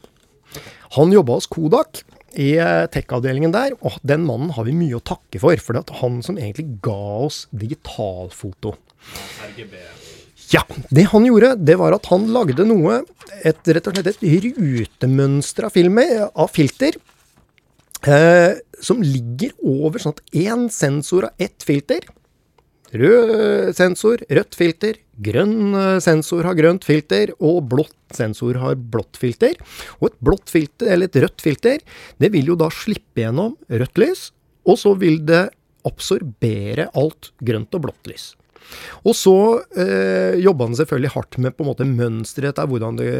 Han 0.98 1.14
jobba 1.14 1.38
hos 1.38 1.48
Kodak 1.48 2.02
i 2.36 2.50
eh, 2.60 2.84
tech-avdelingen 2.92 3.54
der, 3.56 3.72
og 3.80 3.96
den 4.04 4.26
mannen 4.28 4.52
har 4.58 4.68
vi 4.68 4.76
mye 4.76 5.00
å 5.00 5.04
takke 5.14 5.40
for. 5.40 5.56
For 5.64 5.72
det 5.72 5.86
er 5.86 6.02
han 6.02 6.20
som 6.26 6.36
egentlig 6.36 6.82
ga 6.84 7.00
oss 7.24 7.46
digitalfoto. 7.56 8.76
RGB. 9.48 9.97
Ja, 10.48 10.62
det 10.88 11.08
han 11.12 11.26
gjorde, 11.28 11.52
det 11.60 11.76
var 11.76 11.92
at 11.92 12.08
han 12.08 12.28
lagde 12.32 12.64
noe, 12.68 13.02
et, 13.44 13.60
rett 13.68 13.88
og 13.90 13.96
slett 13.96 14.14
et 14.14 14.22
rutemønster 14.56 15.66
av, 15.68 15.74
filmer, 15.74 16.22
av 16.32 16.48
filter, 16.54 16.96
eh, 18.08 18.54
som 18.80 19.02
ligger 19.04 19.52
over 19.60 20.00
sånn 20.00 20.16
at 20.16 20.38
én 20.40 20.68
sensor 20.72 21.28
av 21.28 21.44
ett 21.44 21.66
filter. 21.66 22.06
Rød 22.88 23.76
sensor, 23.76 24.22
rødt 24.32 24.56
filter. 24.56 24.96
Grønn 25.20 25.76
eh, 25.76 25.98
sensor 26.00 26.48
har 26.48 26.56
grønt 26.56 26.86
filter, 26.88 27.34
og 27.44 27.66
blått 27.68 28.16
sensor 28.16 28.56
har 28.62 28.78
blått 28.80 29.20
filter. 29.20 29.58
Og 30.00 30.08
et 30.08 30.18
blått 30.24 30.48
filter, 30.48 30.94
eller 30.94 31.10
et 31.10 31.22
rødt 31.26 31.44
filter, 31.44 31.84
det 32.16 32.32
vil 32.32 32.54
jo 32.54 32.56
da 32.56 32.70
slippe 32.72 33.26
gjennom 33.26 33.58
rødt 33.68 34.00
lys, 34.00 34.30
og 34.64 34.80
så 34.80 34.96
vil 34.96 35.20
det 35.28 35.50
absorbere 35.88 36.88
alt 36.96 37.34
grønt 37.44 37.76
og 37.76 37.84
blått 37.84 38.08
lys. 38.08 38.30
Og 39.08 39.14
så 39.16 39.34
eh, 39.78 40.38
jobba 40.42 40.68
han 40.68 40.76
selvfølgelig 40.78 41.12
hardt 41.14 41.38
med 41.42 41.56
på 41.56 41.64
en 41.64 41.70
måte 41.70 41.86
mønsteret 41.88 42.60
av 42.60 42.70
hvordan 42.70 42.98
det, 43.00 43.10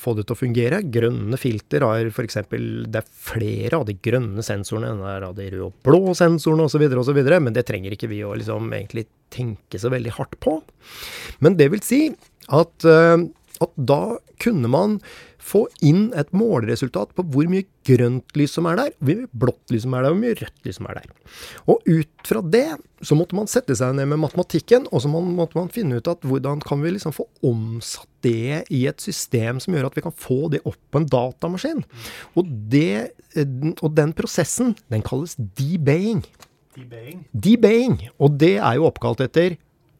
få 0.00 0.14
det 0.18 0.26
til 0.28 0.36
å 0.36 0.40
fungere. 0.40 0.80
Grønne 0.94 1.38
filter 1.40 1.86
har 1.86 2.10
f.eks. 2.10 2.40
Det 2.48 3.00
er 3.02 3.12
flere 3.28 3.80
av 3.80 3.86
de 3.88 3.96
grønne 4.08 4.44
sensorene 4.46 4.92
enn 4.92 5.04
det 5.04 5.14
er 5.14 5.28
av 5.28 5.36
de 5.38 5.48
røde 5.52 5.68
og 5.68 5.78
blå 5.86 6.14
sensorene 6.18 6.66
osv., 6.68 6.86
osv., 7.02 7.22
men 7.38 7.54
det 7.56 7.66
trenger 7.68 7.94
ikke 7.94 8.10
vi 8.10 8.22
å 8.26 8.34
liksom 8.38 8.72
egentlig 8.72 9.08
tenke 9.34 9.80
så 9.80 9.92
veldig 9.92 10.16
hardt 10.18 10.38
på. 10.42 10.58
Men 11.44 11.58
det 11.60 11.70
vil 11.74 11.84
si 11.84 12.02
at, 12.48 12.88
eh, 12.88 13.16
at 13.62 13.74
da 13.76 14.02
kunne 14.42 14.70
man 14.72 14.98
få 15.38 15.64
inn 15.84 16.08
et 16.18 16.30
måleresultat 16.36 17.14
på 17.16 17.24
hvor 17.32 17.48
mye 17.50 17.66
grønt 17.86 18.36
lys 18.36 18.56
som 18.58 18.66
er 18.68 18.78
der, 18.80 18.92
hvor 18.98 19.20
mye 19.20 19.40
blått 19.44 19.72
lys 19.72 19.84
som 19.86 19.94
er 19.96 20.04
der, 20.04 20.14
hvor 20.14 20.20
mye 20.22 20.38
rødt 20.38 20.66
lys 20.66 20.78
som 20.80 20.88
er 20.90 20.98
der. 20.98 21.12
Og 21.70 21.88
ut 21.88 22.30
fra 22.30 22.42
det 22.42 22.66
så 23.06 23.14
måtte 23.18 23.38
man 23.38 23.50
sette 23.50 23.76
seg 23.78 23.94
ned 23.94 24.10
med 24.10 24.20
matematikken, 24.24 24.88
og 24.90 25.04
så 25.04 25.10
måtte 25.10 25.58
man 25.58 25.70
finne 25.72 26.00
ut 26.00 26.10
at 26.10 26.24
hvordan 26.26 26.62
kan 26.66 26.82
vi 26.82 26.92
liksom 26.96 27.14
få 27.14 27.28
omsatt 27.46 28.10
det 28.26 28.64
i 28.74 28.82
et 28.90 29.02
system 29.02 29.60
som 29.62 29.76
gjør 29.76 29.86
at 29.86 29.98
vi 29.98 30.02
kan 30.02 30.14
få 30.14 30.48
det 30.50 30.64
opp 30.66 30.80
på 30.90 31.02
en 31.02 31.06
datamaskin. 31.06 31.84
Og, 32.34 32.50
det, 32.72 33.14
og 33.78 33.92
den 33.94 34.14
prosessen, 34.18 34.74
den 34.90 35.04
kalles 35.06 35.36
debaying. 35.38 36.24
Debaying. 36.74 37.22
Debaying. 37.32 37.96
Og 38.18 38.34
det 38.40 38.56
er 38.58 38.78
jo 38.78 38.88
oppkalt 38.90 39.22
etter 39.22 39.54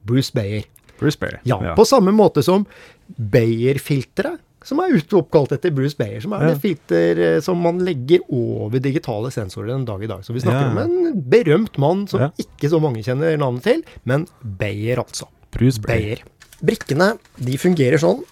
Bruce 0.06 0.34
Bayer. 0.34 0.66
Bruce 0.98 1.18
Bayer. 1.18 1.38
Ja, 1.46 1.60
på 1.78 1.86
samme 1.86 2.10
måte 2.14 2.42
som 2.42 2.66
Bayer-filteret, 3.06 4.42
som 4.64 4.80
er 4.82 4.94
oppkalt 5.14 5.52
etter 5.54 5.70
Bruce 5.74 5.96
Bayer, 5.98 6.20
som 6.20 6.32
er 6.34 6.42
Ja. 6.42 6.54
det 6.54 6.60
filter 6.62 7.18
eh, 7.36 7.40
som 7.40 7.60
man 7.62 7.78
legger 7.78 8.20
over 8.28 8.78
digitale 8.82 9.30
sensorer 9.30 9.74
en 9.74 9.84
dag 9.84 10.02
i 10.02 10.06
dag. 10.10 10.24
Så 10.24 10.32
vi 10.34 10.40
snakker 10.40 10.66
Ja. 10.66 10.70
om 10.70 10.78
en 10.78 11.22
berømt 11.22 11.78
mann 11.78 12.06
som 12.08 12.20
Ja. 12.20 12.30
ikke 12.38 12.68
så 12.70 12.80
mange 12.80 13.02
kjenner 13.04 13.36
navnet 13.38 13.62
til, 13.62 13.82
men 14.04 14.26
Bayer, 14.42 14.96
altså. 14.98 15.28
Bruce 15.52 15.78
Bayer. 15.80 16.16
Bayer. 16.16 16.22
Brikkene 16.64 17.18
de 17.38 17.56
fungerer 17.56 17.98
sånn 17.98 18.24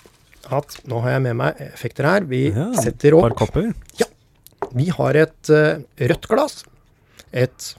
at 0.50 0.80
Nå 0.86 1.00
har 1.02 1.10
jeg 1.10 1.22
med 1.22 1.36
meg 1.36 1.56
effekter 1.58 2.04
her. 2.04 2.20
Vi 2.20 2.50
setter 2.52 3.14
et 3.14 3.20
par 3.36 3.42
opp 3.48 3.56
Ja. 3.98 4.06
Vi 4.74 4.86
har 4.90 5.14
et 5.14 5.50
uh, 5.50 5.78
rødt 5.98 6.26
glass, 6.28 6.64
et 7.32 7.74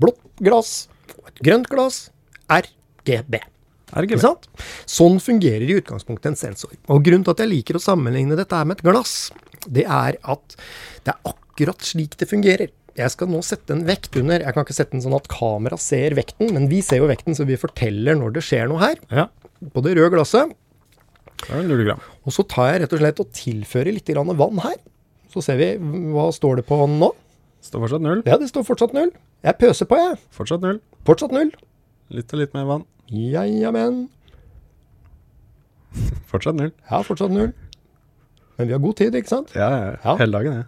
blått 0.00 0.18
glass 0.40 0.88
et 1.26 1.42
grønt 1.44 1.68
glass. 1.68 2.10
RGB. 2.48 3.40
Sant? 4.22 4.48
Sånn 4.88 5.18
fungerer 5.22 5.64
i 5.68 5.78
utgangspunktet 5.80 6.32
en 6.32 6.36
sensor. 6.38 6.74
Og 6.92 7.04
grunnen 7.06 7.24
til 7.26 7.34
at 7.34 7.42
jeg 7.44 7.52
liker 7.52 7.78
å 7.78 7.82
sammenligne 7.82 8.36
dette 8.38 8.58
med 8.68 8.78
et 8.78 8.84
glass, 8.86 9.14
det 9.66 9.86
er 9.88 10.18
at 10.22 10.56
det 11.06 11.14
er 11.14 11.32
akkurat 11.32 11.86
slik 11.86 12.16
det 12.20 12.28
fungerer. 12.30 12.72
Jeg 12.98 13.14
skal 13.14 13.30
nå 13.30 13.40
sette 13.46 13.70
en 13.76 13.84
vekt 13.86 14.16
under. 14.18 14.42
Jeg 14.42 14.54
kan 14.54 14.64
ikke 14.66 14.74
sette 14.76 14.96
den 14.96 15.04
sånn 15.04 15.14
at 15.16 15.28
kamera 15.30 15.78
ser 15.78 16.16
vekten, 16.18 16.50
men 16.54 16.66
vi 16.70 16.80
ser 16.82 16.98
jo 17.02 17.08
vekten, 17.10 17.36
så 17.38 17.46
vi 17.46 17.58
forteller 17.60 18.18
når 18.18 18.34
det 18.36 18.42
skjer 18.46 18.68
noe 18.70 18.82
her. 18.82 18.98
Ja, 19.14 19.28
På 19.74 19.82
det 19.84 19.94
røde 19.98 20.10
glasset. 20.16 20.50
det 21.46 21.54
er. 21.94 22.02
Og 22.26 22.34
så 22.34 22.42
tar 22.50 22.72
jeg 22.72 22.82
rett 22.82 22.94
og 22.96 23.02
slett 23.04 23.20
og 23.22 23.30
tilfører 23.38 23.94
litt 23.94 24.10
grann 24.10 24.34
vann 24.36 24.58
her. 24.64 24.76
Så 25.30 25.42
ser 25.44 25.60
vi 25.60 25.70
hva 26.10 26.28
står 26.34 26.60
det 26.60 26.66
på 26.66 26.78
nå. 26.90 27.12
Står 27.62 27.84
fortsatt 27.84 28.02
null. 28.02 28.22
Ja, 28.26 28.38
det 28.40 28.48
står 28.50 28.66
fortsatt 28.66 28.94
null. 28.96 29.12
Jeg 29.46 29.58
pøser 29.60 29.86
på, 29.86 29.98
jeg. 29.98 30.18
Fortsatt 30.34 30.64
null. 30.64 30.80
Fortsatt 31.06 31.34
null. 31.34 31.52
Litt 32.14 32.32
og 32.34 32.42
litt 32.42 32.54
mer 32.56 32.66
vann. 32.66 32.84
Ja, 33.08 33.44
ja, 33.48 33.70
men. 33.72 34.08
Fortsatt 36.28 36.56
null. 36.58 36.72
Ja, 36.90 37.02
fortsatt 37.06 37.32
null. 37.32 37.52
Men 38.58 38.66
vi 38.68 38.74
har 38.74 38.82
god 38.82 38.96
tid, 38.98 39.14
ikke 39.16 39.30
sant? 39.30 39.54
Ja, 39.56 39.68
ja. 39.70 39.94
Ja. 40.02 40.16
Hele 40.20 40.34
dagen, 40.40 40.58
ja. 40.62 40.66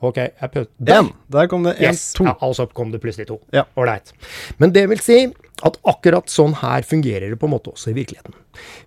Ok, 0.00 0.16
jeg 0.16 0.48
putter 0.48 0.70
Den! 0.80 1.10
Der 1.28 1.46
kom 1.52 1.66
det 1.66 1.74
én, 1.76 1.90
Yes. 1.90 2.14
to. 2.16 2.24
Ja, 2.24 2.32
altså 2.40 2.64
kom 2.72 2.88
det 2.90 3.02
plutselig 3.02 3.26
to. 3.28 3.36
Ja. 3.52 3.66
Ålreit. 3.76 4.14
Men 4.58 4.72
det 4.72 4.86
vil 4.88 4.98
si 5.04 5.18
at 5.62 5.76
akkurat 5.84 6.32
sånn 6.32 6.54
her 6.62 6.80
fungerer 6.88 7.28
det 7.28 7.36
på 7.38 7.44
en 7.50 7.52
måte 7.52 7.68
også 7.74 7.90
i 7.92 7.96
virkeligheten. 7.98 8.32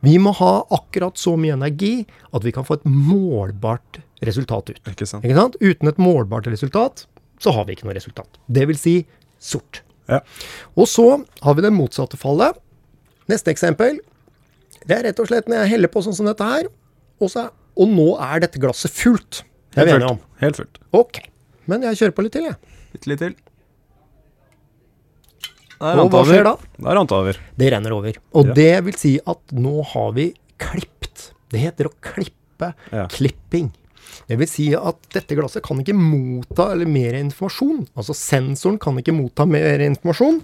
Vi 0.02 0.16
må 0.18 0.34
ha 0.40 0.64
akkurat 0.74 1.14
så 1.22 1.36
mye 1.38 1.54
energi 1.54 2.08
at 2.34 2.42
vi 2.44 2.52
kan 2.56 2.66
få 2.66 2.80
et 2.80 2.88
målbart 2.90 4.02
resultat 4.26 4.72
ut. 4.74 4.82
Ikke 4.90 5.06
sant? 5.06 5.24
Ikke 5.24 5.38
sant? 5.38 5.56
Uten 5.62 5.88
et 5.94 6.02
målbart 6.02 6.50
resultat, 6.50 7.06
så 7.38 7.54
har 7.54 7.66
vi 7.70 7.76
ikke 7.78 7.86
noe 7.86 7.94
resultat. 8.00 8.42
Det 8.50 8.66
vil 8.72 8.76
si 8.82 8.96
sort. 9.38 9.84
Ja. 10.10 10.20
Og 10.76 10.88
så 10.92 11.06
har 11.46 11.56
vi 11.56 11.62
det 11.66 11.72
motsatte 11.74 12.18
fallet. 12.20 12.58
Neste 13.32 13.52
eksempel. 13.54 14.00
Det 14.84 14.98
er 14.98 15.04
rett 15.08 15.20
og 15.24 15.30
slett 15.30 15.48
når 15.48 15.62
jeg 15.64 15.70
heller 15.78 15.88
på 15.94 16.02
sånn 16.04 16.16
som 16.18 16.28
dette 16.28 16.44
her, 16.44 16.68
og, 17.22 17.30
så, 17.32 17.46
og 17.80 17.88
nå 17.94 18.10
er 18.20 18.44
dette 18.44 18.60
glasset 18.60 18.92
fullt. 18.92 19.44
Det 19.74 19.80
er 19.80 19.86
vi 19.88 19.92
Helt 19.94 20.02
enige 20.02 20.12
om. 20.12 20.18
fullt. 20.20 20.42
Helt 20.44 20.60
fullt. 20.60 20.80
Ok. 21.00 21.22
Men 21.72 21.86
jeg 21.88 21.96
kjører 22.02 22.16
på 22.18 22.26
litt 22.26 22.36
til, 22.36 22.50
jeg. 22.50 22.58
Litt, 22.94 23.08
litt 23.08 23.22
til. 23.24 23.36
Og 25.84 26.12
hva 26.14 26.22
skjer 26.28 26.46
da? 26.48 26.54
Rant 26.96 27.12
det 27.12 27.16
over. 27.18 27.40
Det 27.60 27.70
renner 27.74 27.92
over. 27.96 28.18
Og 28.36 28.48
Ja. 28.48 28.54
det 28.60 28.84
vil 28.86 28.94
si 29.00 29.14
at 29.28 29.40
nå 29.52 29.82
har 29.94 30.12
vi 30.16 30.34
klipt. 30.60 31.32
Det 31.52 31.60
heter 31.60 31.88
å 31.90 31.94
klippe. 32.02 32.74
Ja. 32.92 33.08
Klipping. 33.12 33.72
Det 34.30 34.38
vil 34.40 34.50
si 34.50 34.70
at 34.78 35.10
dette 35.16 35.38
glasset 35.38 35.66
kan 35.66 35.82
ikke 35.82 35.98
motta 35.98 36.72
eller 36.74 36.90
mer 36.90 37.18
informasjon. 37.20 37.86
Altså 37.98 38.16
sensoren 38.18 38.80
kan 38.82 38.98
ikke 39.00 39.16
motta 39.16 39.48
mer 39.50 39.84
informasjon. 39.86 40.42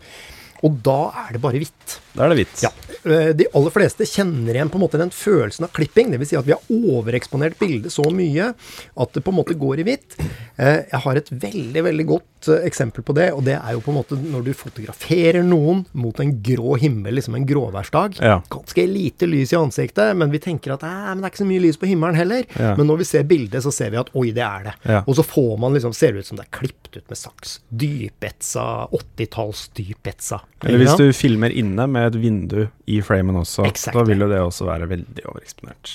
Og 0.66 0.80
da 0.84 1.00
er 1.28 1.34
det 1.36 1.42
bare 1.44 1.60
hvitt. 1.62 2.00
Da 2.18 2.26
er 2.26 2.34
det 2.34 2.40
hvitt. 2.42 2.62
Ja. 2.66 2.72
Eh, 3.08 3.30
De 3.40 3.46
aller 3.56 3.72
fleste 3.72 4.04
kjenner 4.10 4.58
igjen 4.58 4.70
på 4.72 4.76
en 4.80 4.84
måte 4.84 5.00
den 5.00 5.12
følelsen 5.14 5.64
av 5.68 5.72
klipping. 5.76 6.10
Dvs. 6.12 6.32
Si 6.34 6.36
at 6.40 6.48
vi 6.50 6.56
har 6.56 6.74
overeksponert 6.74 7.56
bildet 7.62 7.94
så 7.96 8.04
mye 8.12 8.50
at 8.52 9.14
det 9.16 9.24
på 9.24 9.32
en 9.32 9.38
måte 9.40 9.56
går 9.60 9.80
i 9.84 9.86
hvitt. 9.88 10.18
Eh, 10.58 10.82
Jeg 10.92 11.00
har 11.06 11.16
et 11.22 11.30
veldig 11.32 11.84
veldig 11.86 12.06
godt 12.10 12.50
eh, 12.52 12.66
eksempel 12.68 13.06
på 13.08 13.16
det, 13.16 13.30
og 13.36 13.44
det 13.48 13.56
er 13.56 13.72
jo 13.78 13.84
på 13.86 13.94
en 13.94 14.00
måte 14.02 14.18
når 14.20 14.44
du 14.50 14.52
fotograferer 14.58 15.44
noen 15.48 15.86
mot 15.94 16.20
en 16.20 16.34
grå 16.44 16.76
himmel, 16.82 17.16
liksom 17.20 17.36
en 17.40 17.48
gråværsdag. 17.48 18.20
Ja. 18.20 18.42
Ganske 18.52 18.86
lite 18.90 19.30
lys 19.32 19.54
i 19.56 19.60
ansiktet, 19.62 20.12
men 20.20 20.32
vi 20.34 20.40
tenker 20.44 20.76
at 20.76 20.84
men 20.84 21.22
det 21.24 21.30
er 21.30 21.32
ikke 21.34 21.44
så 21.46 21.50
mye 21.50 21.64
lys 21.64 21.80
på 21.80 21.88
himmelen 21.90 22.16
heller. 22.20 22.44
Ja. 22.60 22.76
Men 22.76 22.88
når 22.92 23.02
vi 23.06 23.10
ser 23.14 23.24
bildet, 23.30 23.64
så 23.64 23.72
ser 23.72 23.92
vi 23.96 24.02
at 24.02 24.12
oi, 24.16 24.30
det 24.36 24.44
er 24.44 24.68
det. 24.70 24.76
Ja. 24.92 25.02
Og 25.08 25.16
så 25.16 25.24
får 25.24 25.56
man 25.62 25.74
liksom, 25.78 25.96
ser 25.96 26.14
det 26.14 26.26
ut 26.26 26.30
som 26.34 26.40
det 26.40 26.48
er 26.50 26.56
klippet 26.60 27.00
ut 27.00 27.08
med 27.10 27.18
saks. 27.20 27.60
Dypetsa, 27.70 28.68
80-talls 28.92 29.70
dypetsa. 29.78 30.42
Eller 30.66 30.82
hvis 30.84 30.98
du 31.00 31.06
filmer 31.16 31.54
inne 31.56 31.86
med 31.88 32.10
et 32.10 32.18
vindu 32.20 32.66
i 32.92 33.00
framen 33.06 33.38
også, 33.40 33.64
Exactly. 33.70 33.96
da 34.00 34.04
vil 34.10 34.26
jo 34.26 34.28
det 34.32 34.42
også 34.44 34.68
være 34.68 34.90
veldig 34.92 35.24
overeksponert. 35.32 35.94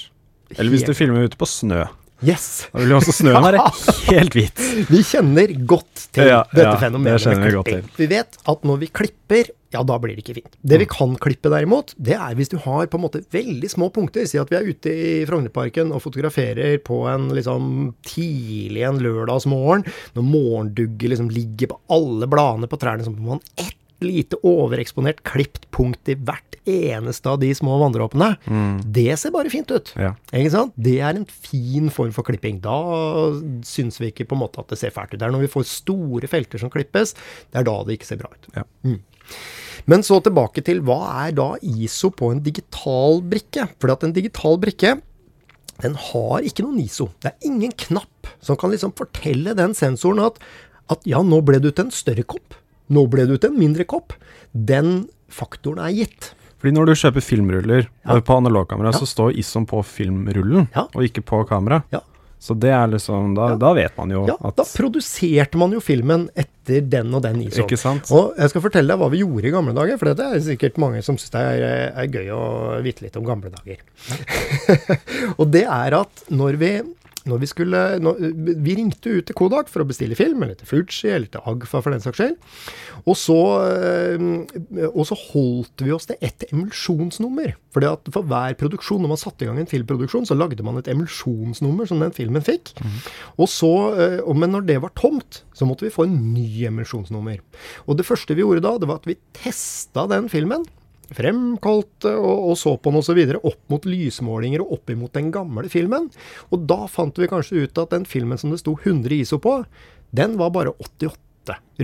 Eller 0.57 0.71
hvis 0.73 0.87
du 0.89 0.95
filmer 0.97 1.27
ute 1.29 1.37
på 1.41 1.49
snø. 1.51 1.83
Yes! 2.25 2.69
Da 2.73 2.81
vil 2.81 2.95
jo 2.95 2.97
også 3.03 3.13
snøen 3.13 3.45
være 3.45 3.61
helt 4.15 4.33
hvit. 4.39 4.63
Vi 4.89 5.03
kjenner 5.05 5.51
godt 5.69 6.07
til 6.15 6.31
Ja, 6.31 6.39
dette 6.55 6.71
ja, 6.71 6.79
fenomenet. 6.81 7.27
det 7.27 7.37
vi 7.43 7.53
godt 7.59 7.69
til. 7.75 7.83
Vi 7.99 8.07
vet 8.15 8.39
at 8.49 8.65
når 8.65 8.79
vi 8.81 8.89
klipper, 8.97 9.51
ja, 9.75 9.83
da 9.85 9.99
blir 10.01 10.15
det 10.17 10.23
ikke 10.25 10.37
fint. 10.39 10.57
Det 10.65 10.79
vi 10.81 10.87
kan 10.89 11.13
klippe 11.21 11.51
derimot, 11.53 11.93
det 12.01 12.15
er 12.17 12.33
hvis 12.39 12.49
du 12.55 12.57
har 12.65 12.87
på 12.89 12.97
en 12.97 13.05
måte 13.05 13.21
veldig 13.35 13.69
små 13.69 13.91
punkter. 13.93 14.25
Si 14.31 14.39
at 14.41 14.49
vi 14.49 14.57
er 14.57 14.71
ute 14.71 14.95
i 14.95 15.13
Frognerparken 15.29 15.93
og 15.93 16.01
fotograferer 16.07 16.79
på 16.87 17.03
en 17.13 17.29
liksom 17.37 17.91
tidlig 18.09 18.87
en 18.89 19.03
lørdagsmorgen, 19.05 19.85
når 20.17 20.29
morgendugget 20.31 21.11
liksom 21.13 21.29
ligger 21.35 21.75
på 21.75 21.81
alle 21.93 22.31
bladene 22.31 22.71
på 22.71 22.81
trærne, 22.81 23.05
så 23.05 23.13
får 23.13 23.35
man 23.35 23.45
ett 23.61 23.75
lite 24.05 24.39
overeksponert 24.47 25.23
klipt 25.27 25.69
punkt 25.75 26.11
i 26.13 26.17
hvert 26.17 26.59
eneste 26.65 27.29
av 27.29 27.41
de 27.43 27.51
små 27.57 27.77
vanndråpene. 27.83 28.31
Det 28.95 29.19
ser 29.21 29.35
bare 29.35 29.53
fint 29.53 29.69
ut. 29.75 29.93
Ja. 30.01 30.15
Ikke 30.33 30.53
sant? 30.55 30.77
Det 30.81 30.97
er 31.05 31.19
en 31.19 31.27
fin 31.29 31.91
form 31.93 32.15
for 32.17 32.27
klipping. 32.27 32.63
Da 32.65 32.77
syns 33.69 34.01
vi 34.01 34.13
ikke 34.13 34.29
på 34.31 34.39
en 34.39 34.45
måte 34.47 34.63
at 34.63 34.73
det 34.73 34.81
ser 34.81 34.95
fælt 34.95 35.13
ut. 35.13 35.19
Det 35.21 35.29
er 35.29 35.35
når 35.35 35.45
vi 35.45 35.53
får 35.53 35.69
store 35.69 36.31
felter 36.31 36.63
som 36.63 36.73
klippes, 36.73 37.15
det 37.53 37.61
er 37.61 37.69
da 37.69 37.77
det 37.85 37.99
ikke 37.99 38.09
ser 38.13 38.23
bra 38.23 38.33
ut. 38.33 38.49
Ja. 38.57 38.65
Mm. 38.87 39.01
Men 39.91 40.05
så 40.07 40.21
tilbake 40.25 40.65
til 40.65 40.81
hva 40.87 41.01
er 41.27 41.35
da 41.37 41.51
ISO 41.61 42.09
på 42.15 42.31
en 42.33 42.41
digital 42.45 43.21
brikke? 43.29 43.69
For 43.83 43.93
at 43.93 44.07
en 44.07 44.15
digital 44.17 44.57
brikke 44.63 44.97
den 45.83 45.97
har 45.99 46.45
ikke 46.47 46.63
noen 46.63 46.83
ISO. 46.85 47.09
Det 47.21 47.33
er 47.33 47.49
ingen 47.49 47.73
knapp 47.75 48.29
som 48.45 48.59
kan 48.61 48.71
liksom 48.73 48.95
fortelle 48.97 49.57
den 49.59 49.75
sensoren 49.77 50.23
at, 50.23 50.39
at 50.93 51.03
ja, 51.09 51.23
nå 51.25 51.41
ble 51.45 51.59
du 51.63 51.71
til 51.73 51.89
en 51.89 51.95
større 51.95 52.25
kopp. 52.27 52.55
Nå 52.91 53.07
ble 53.11 53.27
du 53.27 53.37
til 53.39 53.51
en 53.53 53.59
mindre 53.59 53.85
kopp. 53.89 54.13
Den 54.53 55.09
faktoren 55.33 55.81
er 55.87 55.95
gitt. 55.97 56.33
Fordi 56.61 56.73
når 56.77 56.87
du 56.87 56.93
kjøper 56.97 57.21
filmruller 57.25 57.87
Ja. 58.05 58.17
eh, 58.17 58.21
på 58.21 58.37
analogkamera, 58.37 58.93
Ja. 58.93 58.99
så 58.99 59.07
står 59.07 59.37
ISOM 59.37 59.67
på 59.67 59.83
filmrullen, 59.85 60.69
Ja. 60.75 60.87
og 60.95 61.03
ikke 61.03 61.23
på 61.25 61.47
kamera. 61.49 61.83
Ja. 61.93 62.01
Så 62.41 62.53
det 62.61 62.69
er 62.77 62.87
liksom 62.89 63.35
Da, 63.35 63.55
da 63.57 63.73
vet 63.73 63.97
man 63.97 64.11
jo 64.11 64.27
Ja, 64.27 64.35
at 64.45 64.57
da 64.57 64.65
produserte 64.65 65.57
man 65.57 65.73
jo 65.73 65.81
filmen 65.81 66.29
etter 66.37 66.83
den 66.87 67.15
og 67.15 67.23
den 67.23 67.41
ISO-en. 67.41 67.65
Ikke 67.65 67.79
sant? 67.79 68.11
Og 68.13 68.35
jeg 68.37 68.51
skal 68.51 68.61
fortelle 68.61 68.89
deg 68.93 68.99
hva 69.01 69.09
vi 69.11 69.23
gjorde 69.23 69.45
i 69.49 69.51
gamle 69.51 69.73
dager, 69.75 69.97
for 69.99 70.13
det 70.13 70.21
er 70.27 70.41
sikkert 70.45 70.77
mange 70.77 71.03
som 71.03 71.17
syns 71.17 71.31
det 71.31 71.41
er, 71.41 71.93
er 71.97 72.07
gøy 72.07 72.29
å 72.37 72.83
vite 72.85 73.01
litt 73.07 73.17
om 73.17 73.25
gamle 73.25 73.49
dager. 73.49 73.79
og 75.39 75.51
det 75.51 75.65
er 75.65 75.97
at 76.01 76.25
når 76.31 76.57
vi 76.61 76.73
når 77.29 77.41
vi 77.41 77.49
skulle 77.49 77.83
når, 78.05 78.21
Vi 78.65 78.77
ringte 78.77 79.13
ut 79.19 79.27
til 79.29 79.37
Kodak 79.37 79.71
for 79.73 79.85
å 79.85 79.89
bestille 79.89 80.17
film, 80.19 80.43
eller 80.45 80.59
til 80.59 80.69
Fuji, 80.69 81.11
eller 81.11 81.31
til 81.33 81.45
Agfa 81.49 81.81
for 81.81 81.95
den 81.95 82.03
saks 82.05 82.21
skyld. 82.21 82.37
Og 83.05 83.17
så, 83.19 83.39
eh, 83.73 84.89
og 84.91 85.05
så 85.09 85.19
holdt 85.19 85.85
vi 85.85 85.95
oss 85.95 86.09
til 86.11 86.21
ett 86.25 86.47
emulsjonsnummer. 86.51 87.55
Fordi 87.75 87.91
at 87.91 88.13
for 88.15 88.29
hver 88.29 88.55
produksjon, 88.61 89.03
når 89.03 89.15
man 89.15 89.21
satte 89.21 89.45
i 89.45 89.49
gang 89.49 89.59
en 89.63 89.71
filmproduksjon, 89.71 90.29
så 90.29 90.37
lagde 90.37 90.63
man 90.67 90.79
et 90.79 90.91
emulsjonsnummer 90.93 91.89
som 91.91 92.05
den 92.05 92.15
filmen 92.15 92.45
fikk. 92.45 92.75
Og 93.39 93.49
så, 93.51 93.73
eh, 93.99 94.35
men 94.35 94.53
når 94.53 94.67
det 94.69 94.81
var 94.83 94.95
tomt, 94.95 95.43
så 95.55 95.67
måtte 95.67 95.89
vi 95.89 95.95
få 95.95 96.05
en 96.07 96.35
ny 96.35 96.67
emulsjonsnummer. 96.69 97.41
Og 97.89 97.97
det 97.97 98.07
første 98.07 98.35
vi 98.35 98.45
gjorde 98.45 98.65
da, 98.65 98.77
det 98.79 98.89
var 98.89 99.01
at 99.01 99.09
vi 99.09 99.19
testa 99.33 100.07
den 100.11 100.29
filmen. 100.29 100.67
Fremkalte 101.15 102.15
og, 102.17 102.51
og 102.51 102.57
så 102.59 102.77
på 102.79 102.93
den 102.93 103.01
osv. 103.03 103.21
opp 103.41 103.61
mot 103.73 103.89
lysmålinger 103.89 104.65
og 104.65 104.79
opp 104.79 104.95
imot 104.95 105.15
den 105.17 105.31
gamle 105.35 105.69
filmen. 105.73 106.09
Og 106.51 106.65
da 106.71 106.85
fant 106.91 107.19
vi 107.21 107.31
kanskje 107.31 107.67
ut 107.67 107.83
at 107.83 107.95
den 107.95 108.09
filmen 108.09 108.41
som 108.41 108.55
det 108.55 108.63
sto 108.63 108.77
100 108.81 109.21
ISO 109.21 109.41
på, 109.43 109.61
den 110.15 110.39
var 110.41 110.55
bare 110.55 110.75
88. 110.79 111.21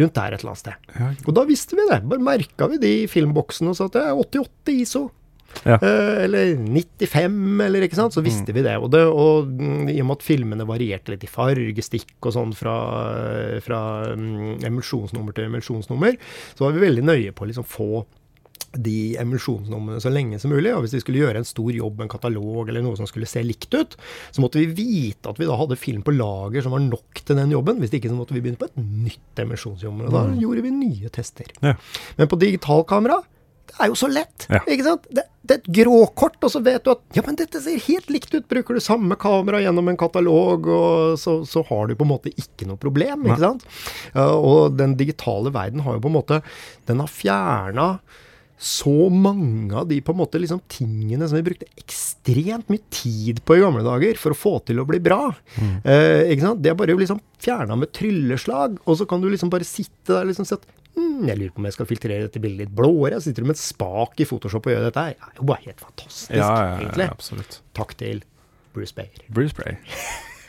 Rundt 0.00 0.16
der 0.16 0.34
et 0.34 0.40
eller 0.40 0.54
annet 0.54 0.62
sted. 0.62 0.90
Ja. 0.96 1.12
Og 1.26 1.34
da 1.36 1.46
visste 1.48 1.76
vi 1.76 1.88
det. 1.90 2.02
Bare 2.08 2.22
merka 2.30 2.68
vi 2.70 2.80
de 2.80 2.94
filmboksene 3.10 3.72
og 3.72 3.78
sa 3.78 3.90
at 3.90 3.98
det 3.98 4.04
er 4.06 4.20
88 4.20 4.76
ISO. 4.80 5.08
Ja. 5.64 5.76
Eh, 5.76 6.24
eller 6.24 6.54
95, 6.56 7.60
eller 7.64 7.84
ikke 7.84 7.98
sant. 7.98 8.14
Så 8.14 8.22
visste 8.24 8.54
vi 8.56 8.64
det. 8.64 8.76
Og, 8.78 8.88
det, 8.92 9.02
og 9.04 9.50
mm, 9.50 9.90
i 9.92 9.98
og 10.00 10.08
med 10.08 10.20
at 10.20 10.26
filmene 10.26 10.68
varierte 10.68 11.14
litt 11.14 11.26
i 11.26 11.30
fargestikk 11.30 12.16
og 12.22 12.36
sånn 12.36 12.54
fra, 12.56 12.76
fra 13.64 13.82
um, 14.14 14.56
emulsjonsnummer 14.66 15.36
til 15.36 15.50
emulsjonsnummer, 15.50 16.16
så 16.54 16.66
var 16.66 16.76
vi 16.76 16.86
veldig 16.86 17.06
nøye 17.10 17.34
på 17.34 17.46
å 17.46 17.50
liksom 17.50 17.68
få 17.68 18.04
de 18.72 19.16
emulsjonsnumrene 19.18 20.02
så 20.02 20.12
lenge 20.12 20.38
som 20.38 20.52
mulig. 20.54 20.72
Og 20.74 20.84
hvis 20.84 20.94
vi 20.98 21.02
skulle 21.02 21.22
gjøre 21.24 21.42
en 21.42 21.48
stor 21.48 21.72
jobb 21.74 22.04
en 22.04 22.12
katalog 22.12 22.70
eller 22.70 22.84
noe 22.84 22.98
som 22.98 23.08
skulle 23.10 23.28
se 23.30 23.42
likt 23.44 23.74
ut, 23.74 23.96
så 24.30 24.44
måtte 24.44 24.60
vi 24.62 24.68
vite 24.78 25.32
at 25.32 25.40
vi 25.40 25.48
da 25.48 25.58
hadde 25.58 25.80
film 25.80 26.04
på 26.06 26.14
lager 26.14 26.64
som 26.64 26.76
var 26.76 26.84
nok 26.84 27.24
til 27.24 27.40
den 27.40 27.56
jobben. 27.56 27.82
Hvis 27.82 27.96
ikke 27.98 28.12
så 28.12 28.18
måtte 28.18 28.36
vi 28.36 28.44
begynne 28.44 28.60
på 28.60 28.70
et 28.70 28.78
nytt 28.78 29.44
emulsjonsnummer. 29.44 30.10
Og 30.10 30.16
da 30.16 30.24
gjorde 30.38 30.64
vi 30.66 30.74
nye 30.76 31.12
tester. 31.12 31.50
Ja. 31.64 31.76
Men 32.20 32.30
på 32.30 32.38
digitalkamera 32.40 33.20
det 33.70 33.84
er 33.84 33.90
jo 33.92 33.98
så 33.98 34.08
lett. 34.10 34.46
Ja. 34.50 34.60
ikke 34.66 34.86
sant? 34.86 35.04
Det, 35.14 35.24
det 35.46 35.56
er 35.56 35.60
et 35.60 35.68
gråkort, 35.80 36.38
og 36.42 36.52
så 36.52 36.62
vet 36.64 36.84
du 36.84 36.92
at 36.92 37.02
ja, 37.16 37.22
men 37.26 37.38
dette 37.38 37.60
ser 37.62 37.78
helt 37.86 38.10
likt 38.12 38.32
ut. 38.34 38.48
Bruker 38.50 38.76
du 38.76 38.82
samme 38.82 39.16
kamera 39.20 39.60
gjennom 39.62 39.90
en 39.92 39.98
katalog, 40.00 40.66
og 40.66 41.20
så, 41.20 41.40
så 41.48 41.62
har 41.68 41.90
du 41.90 41.94
på 41.98 42.06
en 42.06 42.12
måte 42.12 42.32
ikke 42.34 42.68
noe 42.68 42.80
problem. 42.80 43.28
ikke 43.28 43.42
sant? 43.44 43.68
Ja, 44.14 44.26
og 44.34 44.74
den 44.80 44.96
digitale 44.98 45.52
verden 45.54 45.84
har 45.86 45.96
jo 45.96 46.02
på 46.02 46.10
en 46.10 46.18
måte 46.18 46.40
Den 46.88 47.02
har 47.02 47.10
fjerna 47.12 47.86
så 48.60 48.92
mange 49.08 49.72
av 49.72 49.86
de 49.88 49.96
på 50.04 50.12
en 50.12 50.18
måte 50.20 50.36
liksom 50.42 50.58
tingene 50.68 51.24
som 51.30 51.38
vi 51.38 51.46
brukte 51.46 51.68
ekstremt 51.80 52.68
mye 52.68 52.82
tid 52.92 53.38
på 53.48 53.56
i 53.56 53.62
gamle 53.62 53.80
dager 53.86 54.18
for 54.20 54.34
å 54.34 54.36
få 54.36 54.52
til 54.68 54.82
å 54.82 54.84
bli 54.88 54.98
bra. 55.00 55.30
Eh, 55.56 56.28
ikke 56.34 56.44
sant? 56.44 56.60
Det 56.60 56.72
er 56.74 56.76
bare 56.76 56.96
liksom 56.98 57.22
fjerna 57.40 57.78
med 57.80 57.92
trylleslag, 57.96 58.76
og 58.84 58.98
så 59.00 59.06
kan 59.08 59.22
du 59.24 59.30
liksom 59.32 59.48
bare 59.52 59.64
sitte 59.64 60.12
der 60.12 60.28
liksom 60.28 60.44
si 60.44 60.58
at 60.58 60.66
hm, 60.98 61.24
jeg 61.30 61.40
lurer 61.40 61.54
på 61.56 61.62
om 61.62 61.68
jeg 61.70 61.78
skal 61.78 61.88
filtrere 61.88 62.26
dette 62.28 62.42
bildet 62.44 62.66
litt 62.66 62.74
blåere. 62.76 63.16
Så 63.16 63.30
sitter 63.30 63.46
du 63.46 63.48
med 63.48 63.56
et 63.56 63.64
spak 63.64 64.20
i 64.20 64.28
Photoshop 64.28 64.68
og 64.68 64.74
gjør 64.76 64.88
dette 64.90 65.06
her. 65.08 65.16
Det 65.16 65.32
er 65.32 65.40
jo 65.40 65.48
bare 65.54 65.64
helt 65.64 65.86
fantastisk, 65.86 66.34
Ja, 66.36 66.50
ja, 66.50 66.66
ja, 66.66 66.74
egentlig. 66.84 67.08
absolutt. 67.16 67.60
Takk 67.80 67.96
til 68.02 68.20
Bruce 68.76 68.92
Bayer. 68.94 69.24
Bruce 69.32 69.56
Bayer. 69.56 69.80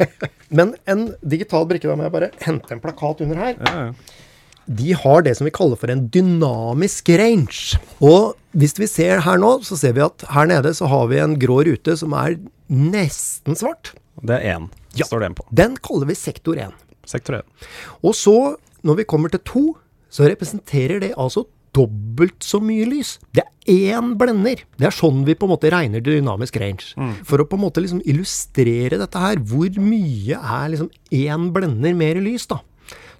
Men 0.57 0.75
en 0.89 1.13
digital 1.23 1.63
brikke, 1.69 1.87
da 1.87 1.95
må 1.95 2.09
jeg 2.09 2.13
bare 2.19 2.31
hente 2.43 2.75
en 2.75 2.83
plakat 2.83 3.23
under 3.23 3.39
her. 3.39 3.55
Ja, 3.61 3.87
ja. 3.87 4.19
De 4.67 4.93
har 4.93 5.21
det 5.25 5.35
som 5.37 5.45
vi 5.47 5.53
kaller 5.55 5.79
for 5.79 5.91
en 5.91 6.05
dynamisk 6.13 7.09
range. 7.19 7.79
Og 8.01 8.35
hvis 8.57 8.75
vi 8.79 8.87
ser 8.89 9.21
her 9.25 9.37
nå, 9.41 9.55
så 9.65 9.77
ser 9.79 9.93
vi 9.97 10.03
at 10.05 10.25
her 10.31 10.49
nede 10.51 10.73
så 10.77 10.89
har 10.91 11.07
vi 11.11 11.19
en 11.23 11.37
grå 11.39 11.61
rute 11.67 11.95
som 11.99 12.13
er 12.17 12.37
nesten 12.71 13.57
svart. 13.59 13.93
Det 14.21 14.37
er 14.37 14.57
én, 14.57 14.69
Ja. 14.95 15.05
står 15.05 15.19
det 15.19 15.25
en 15.31 15.35
på. 15.35 15.45
Den 15.53 15.77
kaller 15.77 16.05
vi 16.07 16.15
sektor 16.15 16.57
1. 16.57 16.73
Sektor 17.05 17.35
1. 17.39 17.43
Og 18.03 18.13
så, 18.15 18.55
når 18.83 18.97
vi 18.97 19.03
kommer 19.05 19.29
til 19.31 19.39
to, 19.45 19.63
så 20.11 20.27
representerer 20.29 20.99
det 20.99 21.13
altså 21.17 21.45
dobbelt 21.73 22.43
så 22.43 22.59
mye 22.61 22.83
lys. 22.85 23.17
Det 23.33 23.43
er 23.65 23.95
én 23.95 24.15
blender. 24.19 24.59
Det 24.77 24.87
er 24.89 24.91
sånn 24.91 25.23
vi 25.25 25.33
på 25.39 25.47
en 25.47 25.53
måte 25.53 25.71
regner 25.71 26.01
dynamisk 26.03 26.59
range. 26.59 26.91
For 27.23 27.39
å 27.39 27.47
på 27.47 27.55
en 27.55 27.63
måte 27.63 27.79
liksom 27.81 28.01
illustrere 28.03 28.99
dette 28.99 29.15
her, 29.17 29.37
hvor 29.37 29.69
mye 29.79 30.35
er 30.35 30.69
liksom 30.73 30.89
én 31.11 31.51
blender 31.55 31.95
mer 31.95 32.15
lys, 32.19 32.45
da. 32.51 32.59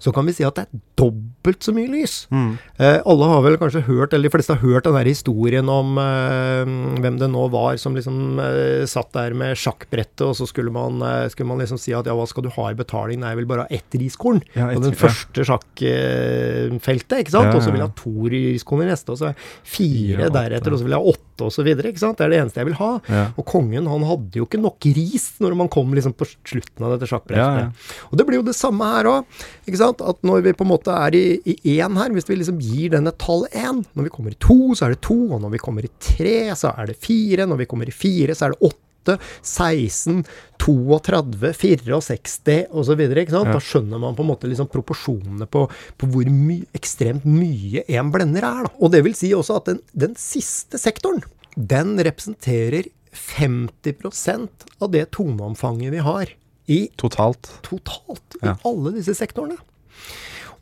Så 0.02 0.10
kan 0.14 0.26
vi 0.26 0.34
si 0.34 0.42
at 0.42 0.56
det 0.58 0.64
er 0.66 0.80
dobbelt 0.98 1.41
så 1.62 1.74
mye 1.74 1.90
lys. 1.90 2.14
Eh, 2.30 2.98
alle 3.04 3.28
har 3.30 3.42
vel 3.44 3.58
kanskje 3.60 3.84
hørt, 3.86 4.12
eller 4.12 4.28
de 4.28 4.34
fleste 4.34 4.54
har 4.54 4.62
hørt 4.62 4.86
den 4.86 4.96
der 4.96 5.08
historien 5.10 5.68
om 5.70 5.98
eh, 6.00 6.72
hvem 7.02 7.18
det 7.20 7.28
nå 7.32 7.46
var 7.52 7.76
som 7.82 7.96
liksom 7.98 8.40
eh, 8.42 8.84
satt 8.90 9.12
der 9.16 9.34
med 9.38 9.58
sjakkbrettet, 9.58 10.24
og 10.26 10.36
så 10.38 10.46
skulle 10.48 10.72
man, 10.74 11.02
eh, 11.02 11.28
skulle 11.32 11.50
man 11.50 11.62
liksom 11.62 11.80
si 11.80 11.94
at 11.96 12.06
ja, 12.08 12.16
hva 12.16 12.26
skal 12.30 12.46
du 12.46 12.50
ha 12.54 12.70
i 12.70 12.78
betaling? 12.78 13.20
Nei, 13.22 13.34
jeg 13.34 13.42
vil 13.42 13.50
bare 13.50 13.66
ha 13.66 13.74
ett 13.74 13.98
riskorn. 13.98 14.42
Ja, 14.54 14.70
og 14.72 14.84
den 14.86 14.94
ja. 14.94 15.00
første 15.02 15.46
sjakkfeltet, 15.48 17.18
ikke 17.24 17.34
sant? 17.34 17.50
Ja, 17.50 17.52
ja, 17.52 17.58
Og 17.58 17.66
så 17.66 17.74
vil 17.74 17.82
jeg 17.82 17.90
ha 17.90 17.96
to 17.98 18.32
riskorn 18.32 18.86
i 18.86 18.90
neste, 18.92 19.14
og 19.14 19.20
så 19.20 19.32
fire 19.62 20.02
Fire, 20.22 20.30
deretter, 20.32 20.74
og 20.74 20.80
så 20.80 20.86
vil 20.86 20.94
jeg 20.96 21.02
ha 21.02 21.12
åtte, 21.12 21.46
og 21.46 21.52
så 21.54 21.64
videre, 21.66 21.90
ikke 21.92 22.02
sant? 22.02 22.18
Det 22.18 22.26
er 22.26 22.32
det 22.32 22.40
eneste 22.42 22.62
jeg 22.62 22.70
vil 22.70 22.78
ha. 22.78 22.90
Ja. 23.10 23.24
Og 23.40 23.46
kongen, 23.48 23.88
han 23.90 24.06
hadde 24.06 24.40
jo 24.40 24.46
ikke 24.46 24.60
nok 24.62 24.88
ris 24.96 25.28
når 25.42 25.56
man 25.58 25.70
kom 25.72 25.92
liksom 25.96 26.14
på 26.18 26.28
slutten 26.28 26.86
av 26.86 26.94
dette 26.94 27.08
sjakkbrettet. 27.10 27.42
Ja, 27.42 27.66
ja. 27.66 28.08
Og 28.10 28.18
det 28.18 28.26
blir 28.28 28.40
jo 28.40 28.46
det 28.46 28.56
samme 28.58 28.88
her 28.94 29.10
òg. 29.10 29.42
At 29.82 30.22
når 30.26 30.44
vi 30.44 30.54
på 30.56 30.66
en 30.66 30.70
måte 30.72 30.94
er 30.94 31.16
i 31.16 31.24
i 31.46 31.54
én 31.78 31.96
her, 31.98 32.10
hvis 32.14 32.28
vi 32.28 32.36
liksom 32.40 32.58
gir 32.62 32.90
den 32.94 33.06
et 33.10 33.18
tall 33.18 33.46
én 33.52 33.84
Når 33.96 34.06
vi 34.06 34.10
kommer 34.14 34.30
i 34.34 34.38
to, 34.40 34.74
så 34.76 34.86
er 34.86 34.94
det 34.94 35.00
to. 35.06 35.16
Og 35.32 35.40
når 35.42 35.50
vi 35.54 35.58
kommer 35.62 35.84
i 35.84 35.90
tre, 36.02 36.54
så 36.58 36.72
er 36.78 36.86
det 36.92 36.96
fire. 37.02 37.46
Når 37.48 37.58
vi 37.62 37.66
kommer 37.70 37.88
i 37.88 37.94
fire, 37.94 38.34
så 38.34 38.46
er 38.48 38.54
det 38.56 38.70
åtte. 38.70 39.16
16, 39.42 40.20
32, 40.62 41.48
64 41.58 42.68
osv. 42.70 43.00
Ja. 43.02 43.42
Da 43.48 43.58
skjønner 43.58 43.98
man 43.98 44.14
på 44.14 44.22
en 44.22 44.28
måte 44.30 44.46
liksom 44.46 44.68
proporsjonene 44.70 45.48
på, 45.50 45.64
på 45.98 46.06
hvor 46.12 46.28
my 46.30 46.60
ekstremt 46.78 47.24
mye 47.26 47.82
en 47.90 48.12
blender 48.14 48.46
er. 48.46 48.68
Da. 48.68 48.72
Og 48.78 48.92
det 48.94 49.02
vil 49.02 49.16
si 49.18 49.32
også 49.34 49.56
at 49.58 49.72
den, 49.72 49.80
den 50.04 50.14
siste 50.14 50.78
sektoren, 50.78 51.24
den 51.56 51.96
representerer 51.98 52.86
50% 53.12 54.68
av 54.78 54.90
det 54.94 55.08
toneomfanget 55.18 55.92
vi 55.92 56.00
har 56.06 56.30
i 56.70 56.84
Totalt. 56.96 57.50
totalt 57.66 58.36
i 58.40 58.46
Ja. 58.46 58.54
alle 58.64 58.92
disse 58.94 59.14
sektorene. 59.18 59.58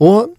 Og, 0.01 0.33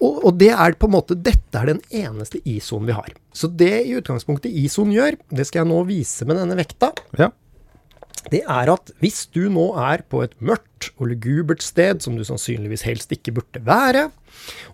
og, 0.00 0.20
og 0.24 0.36
det 0.40 0.50
er 0.54 0.76
på 0.80 0.88
en 0.88 0.94
måte, 0.96 1.16
dette 1.20 1.58
er 1.60 1.70
den 1.72 1.80
eneste 1.94 2.40
ISO-en 2.48 2.86
vi 2.88 2.94
har. 2.96 3.10
Så 3.36 3.50
det 3.52 3.72
i 3.86 3.96
utgangspunktet 3.98 4.52
ISO-en 4.52 4.94
gjør, 4.94 5.18
det 5.30 5.46
skal 5.48 5.64
jeg 5.64 5.70
nå 5.72 5.82
vise 5.88 6.28
med 6.28 6.40
denne 6.40 6.56
vekta, 6.58 6.92
Ja. 7.20 7.30
det 8.32 8.40
er 8.42 8.72
at 8.72 8.90
hvis 9.02 9.26
du 9.34 9.44
nå 9.52 9.68
er 9.78 10.02
på 10.08 10.22
et 10.24 10.32
mørkt 10.40 10.90
og 10.98 11.10
lugubert 11.12 11.62
sted, 11.62 12.00
som 12.02 12.16
du 12.16 12.24
sannsynligvis 12.26 12.86
helst 12.88 13.12
ikke 13.14 13.36
burde 13.36 13.62
være, 13.66 14.08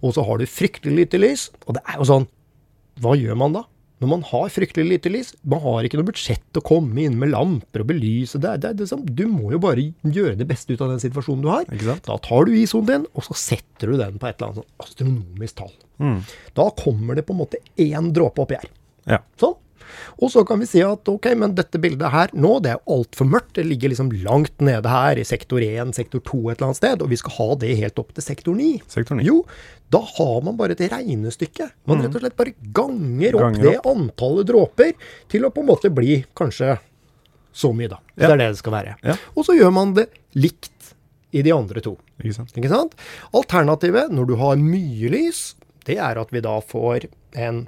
og 0.02 0.14
så 0.14 0.24
har 0.26 0.38
du 0.40 0.46
fryktelig 0.46 0.96
lite 1.02 1.20
lys, 1.20 1.50
og 1.66 1.76
det 1.78 1.82
er 1.88 1.98
jo 2.00 2.08
sånn, 2.08 2.28
hva 3.02 3.16
gjør 3.18 3.38
man 3.40 3.54
da? 3.58 3.64
Når 4.02 4.10
man 4.10 4.24
har 4.26 4.48
fryktelig 4.50 4.88
lite 4.88 5.10
lys, 5.14 5.28
man 5.46 5.62
har 5.62 5.86
ikke 5.86 6.00
noe 6.00 6.08
budsjett 6.08 6.58
å 6.58 6.64
komme 6.66 7.04
inn 7.04 7.14
med 7.20 7.30
lamper 7.30 7.84
og 7.84 7.90
belyse, 7.92 8.40
det, 8.42 8.56
det, 8.64 8.72
det 8.80 8.88
som, 8.90 9.04
du 9.06 9.28
må 9.30 9.52
jo 9.54 9.60
bare 9.62 9.84
gjøre 10.02 10.34
det 10.40 10.48
beste 10.50 10.74
ut 10.74 10.82
av 10.82 10.90
den 10.90 11.02
situasjonen 11.04 11.44
du 11.44 11.50
har. 11.52 11.68
Ikke 11.70 11.86
sant? 11.86 12.08
Da 12.08 12.18
tar 12.24 12.48
du 12.48 12.56
ISO-en 12.58 12.88
din, 12.88 13.06
og 13.14 13.28
så 13.28 13.38
setter 13.38 13.92
du 13.92 14.00
den 14.00 14.18
på 14.18 14.26
et 14.26 14.34
eller 14.34 14.50
annet 14.50 14.64
sånn 14.64 14.82
astronomisk 14.82 15.60
tall. 15.62 15.74
Mm. 16.02 16.18
Da 16.58 16.66
kommer 16.82 17.18
det 17.18 17.26
på 17.28 17.36
en 17.36 17.42
måte 17.44 17.62
én 17.78 18.10
dråpe 18.16 18.42
oppi 18.42 18.58
her. 18.58 18.72
Ja. 19.06 19.22
Sånn. 19.38 19.54
Og 20.21 20.33
så 20.33 20.45
kan 20.49 20.61
vi 20.62 20.68
si 20.71 20.83
at 20.85 21.09
ok, 21.09 21.31
men 21.38 21.57
dette 21.59 21.81
bildet 21.83 22.12
her 22.12 22.33
nå, 22.35 22.57
det 22.64 22.75
er 22.75 22.83
altfor 22.90 23.29
mørkt. 23.29 23.55
Det 23.59 23.66
ligger 23.68 23.92
liksom 23.92 24.12
langt 24.25 24.62
nede 24.64 24.88
her 24.88 25.21
i 25.21 25.27
sektor 25.29 25.62
1, 25.64 25.95
sektor 25.97 26.23
2 26.29 26.42
et 26.53 26.57
eller 26.57 26.71
annet 26.71 26.81
sted, 26.81 27.05
og 27.05 27.12
vi 27.12 27.21
skal 27.21 27.37
ha 27.38 27.49
det 27.62 27.75
helt 27.81 28.03
opp 28.03 28.14
til 28.16 28.27
sektor 28.27 28.59
9. 28.59 28.71
Sektor 28.92 29.18
9. 29.21 29.27
Jo, 29.27 29.42
da 29.92 30.01
har 30.16 30.38
man 30.47 30.57
bare 30.61 30.77
et 30.77 30.87
regnestykke. 30.92 31.68
Man 31.90 32.05
rett 32.05 32.16
og 32.16 32.25
slett 32.25 32.38
bare 32.38 32.55
ganger 32.75 33.37
opp 33.37 33.45
Ganger 33.49 33.68
det 33.68 33.75
antallet 33.92 34.49
dråper 34.49 34.95
til 35.33 35.45
å 35.45 35.53
på 35.53 35.64
en 35.64 35.71
måte 35.73 35.92
bli 35.92 36.23
kanskje 36.38 36.79
så 37.53 37.73
mye, 37.77 37.90
da. 37.92 37.99
Ja. 38.16 38.31
Det 38.31 38.31
er 38.31 38.40
det 38.40 38.53
det 38.55 38.61
skal 38.62 38.77
være. 38.79 38.95
Ja. 39.05 39.18
Og 39.37 39.45
så 39.45 39.57
gjør 39.59 39.75
man 39.77 39.92
det 39.97 40.07
likt 40.38 40.95
i 41.33 41.42
de 41.45 41.53
andre 41.53 41.83
to. 41.85 41.97
Ikke 42.23 42.37
sant? 42.37 42.55
Ikke 42.57 42.73
sant? 42.73 42.97
Alternativet, 43.37 44.12
når 44.12 44.31
du 44.31 44.35
har 44.40 44.61
mye 44.61 45.12
lys, 45.12 45.53
det 45.88 45.99
er 46.01 46.21
at 46.21 46.33
vi 46.33 46.42
da 46.45 46.59
får 46.64 47.09
en 47.40 47.66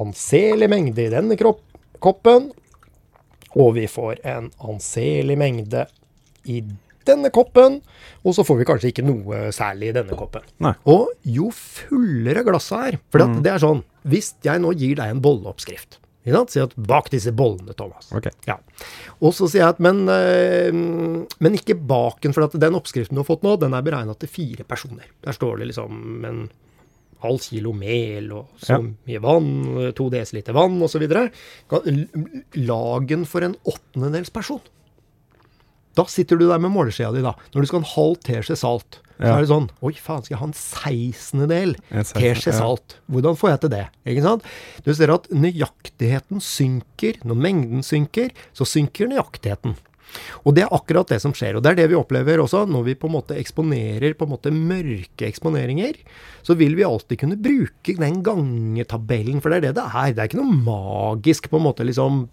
anselig 0.00 0.68
mengde 0.72 1.06
i 1.06 1.12
denne 1.12 1.36
kropp, 1.40 1.64
koppen, 2.02 2.50
og 3.52 3.74
vi 3.76 3.88
får 3.90 4.22
en 4.28 4.48
anselig 4.64 5.36
mengde 5.38 5.84
i 6.48 6.62
denne 7.06 7.32
koppen, 7.34 7.80
og 8.22 8.36
så 8.36 8.44
får 8.46 8.60
vi 8.60 8.68
kanskje 8.68 8.92
ikke 8.92 9.04
noe 9.06 9.48
særlig 9.54 9.90
i 9.90 9.96
denne 9.96 10.16
koppen. 10.18 10.46
Nei. 10.62 10.74
Og 10.90 11.10
jo 11.26 11.50
fullere 11.54 12.44
glasset 12.46 12.92
er, 12.92 13.00
for 13.12 13.26
mm. 13.26 13.40
det 13.44 13.52
er 13.52 13.62
sånn, 13.62 13.82
hvis 14.08 14.32
jeg 14.46 14.62
nå 14.62 14.72
gir 14.78 14.96
deg 15.00 15.12
en 15.12 15.22
bolleoppskrift? 15.24 15.98
Si 16.22 16.60
at 16.62 16.74
bak 16.78 17.08
disse 17.10 17.32
bollene, 17.34 17.74
Thomas. 17.74 18.12
Ok. 18.14 18.28
Ja. 18.46 18.60
Og 19.18 19.32
så 19.34 19.48
sier 19.50 19.64
jeg 19.64 19.74
at 19.74 19.80
men, 19.82 20.04
eh, 20.06 20.70
men 20.70 21.56
ikke 21.58 21.74
baken, 21.74 22.34
for 22.34 22.46
den 22.54 22.78
oppskriften 22.78 23.18
du 23.18 23.24
har 23.24 23.26
fått 23.26 23.42
nå, 23.42 23.56
den 23.58 23.74
er 23.74 23.82
beregna 23.82 24.14
til 24.14 24.30
fire 24.30 24.66
personer. 24.68 25.08
Der 25.26 25.34
står 25.34 25.58
det 25.58 25.72
liksom 25.72 26.22
en 26.28 26.44
halv 27.22 27.40
kilo 27.44 27.72
mel 27.76 28.30
og 28.32 28.48
så 28.60 28.76
Ja. 28.76 28.78
mye 29.08 29.20
vann, 29.22 29.92
to 29.98 30.08
desiliter 30.10 30.52
vann 30.56 30.80
osv. 30.82 31.06
Lagen 32.54 33.26
for 33.28 33.44
en 33.46 33.56
åttendedels 33.68 34.30
person. 34.34 34.60
Da 35.94 36.06
sitter 36.08 36.38
du 36.40 36.46
der 36.48 36.58
med 36.62 36.72
måleskjea 36.72 37.10
di, 37.12 37.20
da. 37.20 37.34
Når 37.52 37.60
du 37.60 37.66
skal 37.68 37.80
ha 37.80 37.84
en 37.84 37.90
halv 37.92 38.20
teskje 38.24 38.56
salt, 38.56 38.98
så 39.18 39.26
Ja. 39.28 39.36
er 39.36 39.40
det 39.44 39.48
sånn 39.50 39.68
Oi, 39.82 39.92
faen, 39.92 40.22
skal 40.24 40.34
jeg 40.34 40.38
ha 40.40 40.46
en 40.46 40.52
sekstendedel 40.56 41.74
En 41.92 42.02
sekstendedel, 42.04 42.34
teskje 42.34 42.52
ja. 42.52 42.58
salt? 42.58 42.96
Hvordan 43.10 43.36
får 43.36 43.50
jeg 43.50 43.60
til 43.60 43.70
det? 43.70 43.88
Ikke 44.06 44.22
sant? 44.22 44.42
Du 44.84 44.94
ser 44.94 45.10
at 45.12 45.28
nøyaktigheten 45.30 46.40
synker. 46.40 47.20
Når 47.24 47.36
mengden 47.36 47.82
synker, 47.84 48.30
så 48.54 48.64
synker 48.64 49.06
nøyaktigheten. 49.12 49.76
Og 50.44 50.56
det 50.56 50.64
er 50.64 50.74
akkurat 50.74 51.10
det 51.12 51.20
som 51.22 51.34
skjer. 51.36 51.56
Og 51.56 51.64
det 51.64 51.72
er 51.72 51.82
det 51.82 51.88
vi 51.92 51.98
opplever 51.98 52.42
også 52.42 52.64
når 52.70 52.86
vi 52.90 52.98
på 52.98 53.10
en 53.10 53.16
måte 53.16 53.38
eksponerer 53.38 54.16
på 54.18 54.28
en 54.28 54.32
måte 54.34 54.52
mørke 54.54 55.28
eksponeringer. 55.28 55.98
Så 56.42 56.56
vil 56.58 56.76
vi 56.78 56.86
alltid 56.86 57.20
kunne 57.22 57.38
bruke 57.40 57.96
den 57.98 58.20
gangetabellen, 58.26 59.42
for 59.42 59.52
det 59.52 59.60
er 59.60 59.66
det 59.68 59.74
det 59.78 59.86
er. 59.88 60.14
Det 60.14 60.24
er 60.24 60.30
ikke 60.30 60.40
noe 60.40 60.62
magisk, 60.66 61.48
på 61.52 61.60
en 61.60 61.66
måte 61.68 61.86
liksom 61.86 62.24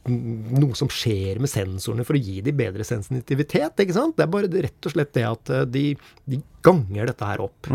noe 0.60 0.78
som 0.78 0.92
skjer 0.92 1.42
med 1.42 1.52
sensorene 1.52 2.06
for 2.08 2.18
å 2.18 2.24
gi 2.24 2.40
de 2.46 2.56
bedre 2.56 2.86
sensitivitet, 2.88 3.84
ikke 3.84 3.96
sant? 3.96 4.18
Det 4.18 4.26
er 4.26 4.34
bare 4.34 4.50
rett 4.50 4.90
og 4.90 4.96
slett 4.96 5.14
det 5.18 5.28
at 5.30 5.54
eh, 5.54 5.68
de, 5.70 5.86
de 6.30 6.42
ganger 6.66 7.10
dette 7.12 7.26
her 7.28 7.42
opp. 7.44 7.70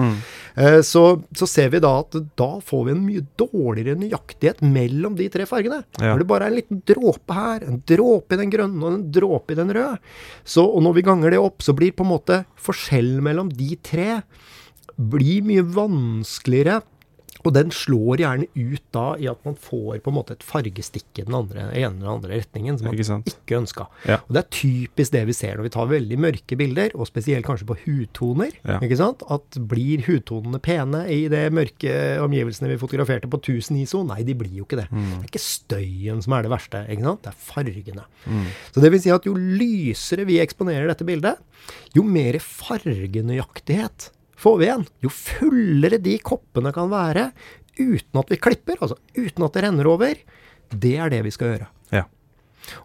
Eh, 0.57 0.81
Så, 0.85 1.03
så 1.37 1.49
ser 1.51 1.71
vi 1.75 1.81
da 1.85 1.91
at 2.03 2.17
da 2.37 2.49
får 2.61 2.85
vi 2.87 2.95
en 2.95 3.05
mye 3.07 3.25
dårligere 3.41 3.99
nøyaktighet 4.01 4.63
mellom 4.63 5.17
de 5.19 5.29
tre 5.33 5.47
fargene. 5.49 5.83
Ja. 5.99 6.13
Når 6.15 6.23
det 6.25 6.29
bare 6.31 6.47
er 6.49 6.53
en 6.55 6.59
liten 6.61 6.83
dråpe 6.87 7.35
her, 7.35 7.65
en 7.69 7.83
dråpe 7.87 8.35
i 8.37 8.41
den 8.43 8.51
grønne 8.53 8.83
og 8.85 8.93
en 8.99 9.07
dråpe 9.15 9.55
i 9.55 9.59
den 9.61 9.73
røde. 9.75 9.99
Så, 10.45 10.65
og 10.65 10.83
når 10.85 10.95
vi 11.01 11.07
ganger 11.11 11.31
det 11.35 11.43
opp, 11.43 11.63
så 11.65 11.75
blir 11.77 11.93
på 11.97 12.05
en 12.07 12.13
måte 12.15 12.43
forskjellen 12.61 13.23
mellom 13.25 13.51
de 13.53 13.75
tre 13.83 14.23
blir 14.95 15.43
mye 15.43 15.65
vanskeligere. 15.75 16.83
Og 17.45 17.53
den 17.53 17.73
slår 17.75 18.23
gjerne 18.23 18.49
ut 18.55 18.85
da 18.95 19.07
i 19.21 19.29
at 19.31 19.41
man 19.45 19.57
får 19.61 20.01
på 20.05 20.13
en 20.13 20.17
måte 20.17 20.37
et 20.37 20.45
fargestikk 20.47 21.21
i 21.21 21.27
den 21.27 21.37
andre, 21.37 21.69
ene 21.77 22.01
eller 22.01 22.15
andre 22.15 22.39
retningen 22.39 22.79
som 22.79 22.89
man 22.89 22.97
Ikke 22.97 23.45
ikke 23.45 23.59
ønska. 23.61 23.87
Ja. 24.09 24.19
Og 24.25 24.37
det 24.37 24.43
er 24.43 24.51
typisk 24.55 25.15
det 25.15 25.25
vi 25.29 25.37
ser 25.37 25.59
når 25.59 25.69
vi 25.69 25.75
tar 25.77 25.91
veldig 25.91 26.19
mørke 26.25 26.59
bilder, 26.59 26.95
og 26.97 27.09
spesielt 27.11 27.47
kanskje 27.47 27.69
på 27.69 27.77
hudtoner. 27.85 28.55
Ja. 28.65 28.79
ikke 28.85 28.99
sant? 29.01 29.25
At 29.33 29.59
blir 29.71 30.05
hudtonene 30.07 30.61
pene 30.65 31.05
i 31.13 31.25
det 31.33 31.45
mørke 31.55 31.95
omgivelsene 32.25 32.73
vi 32.73 32.81
fotograferte 32.81 33.31
på 33.31 33.41
1000 33.43 33.83
ISO? 33.85 34.03
Nei, 34.09 34.23
de 34.27 34.37
blir 34.39 34.57
jo 34.63 34.69
ikke 34.69 34.81
det. 34.81 34.89
Mm. 34.91 35.05
Det 35.05 35.21
er 35.21 35.31
ikke 35.33 35.45
støyen 35.45 36.25
som 36.25 36.37
er 36.37 36.47
det 36.47 36.55
verste, 36.55 36.85
ikke 36.89 37.09
sant? 37.09 37.25
det 37.25 37.33
er 37.33 37.41
fargene. 37.45 38.09
Så 38.73 38.83
det 38.83 38.93
vil 38.95 39.03
si 39.05 39.13
at 39.15 39.29
jo 39.29 39.37
lysere 39.37 40.27
vi 40.29 40.41
eksponerer 40.43 40.89
dette 40.91 41.07
bildet, 41.07 41.41
jo 41.97 42.05
mer 42.07 42.39
fargenøyaktighet 42.43 44.11
får 44.41 44.59
vi 44.61 44.69
igjen. 44.69 44.89
Jo 45.05 45.13
fullere 45.13 46.01
de 46.03 46.17
koppene 46.25 46.73
kan 46.75 46.91
være 46.93 47.31
uten 47.79 48.21
at 48.21 48.31
vi 48.31 48.39
klipper, 48.39 48.79
altså 48.81 48.99
uten 49.17 49.47
at 49.47 49.57
det 49.57 49.65
renner 49.65 49.89
over, 49.91 50.19
det 50.75 50.97
er 50.99 51.11
det 51.13 51.23
vi 51.27 51.33
skal 51.35 51.55
gjøre. 51.55 51.71
Ja. 51.95 52.05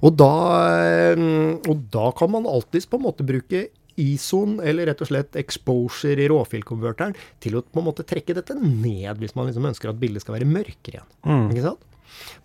Og 0.04 0.16
da, 0.20 0.32
eh, 0.76 1.28
og 1.70 1.84
da 1.94 2.10
kan 2.18 2.32
man 2.34 2.50
alltids 2.50 2.90
på 2.90 3.00
en 3.00 3.06
måte 3.06 3.28
bruke 3.28 3.68
ISOen, 4.00 4.60
eller 4.64 4.88
rett 4.90 5.02
og 5.04 5.10
slett 5.10 5.36
exposure 5.40 6.24
i 6.24 6.30
råfilkonverteren, 6.32 7.16
til 7.44 7.60
å 7.60 7.64
på 7.66 7.82
en 7.82 7.90
måte 7.90 8.06
trekke 8.08 8.36
dette 8.38 8.56
ned, 8.56 9.20
hvis 9.20 9.36
man 9.36 9.50
liksom 9.50 9.68
ønsker 9.70 9.92
at 9.92 10.00
bildet 10.00 10.24
skal 10.24 10.38
være 10.38 10.50
mørkere 10.50 11.00
igjen. 11.00 11.10
Mm. 11.28 11.50
Ikke 11.52 11.66
sant? 11.68 11.86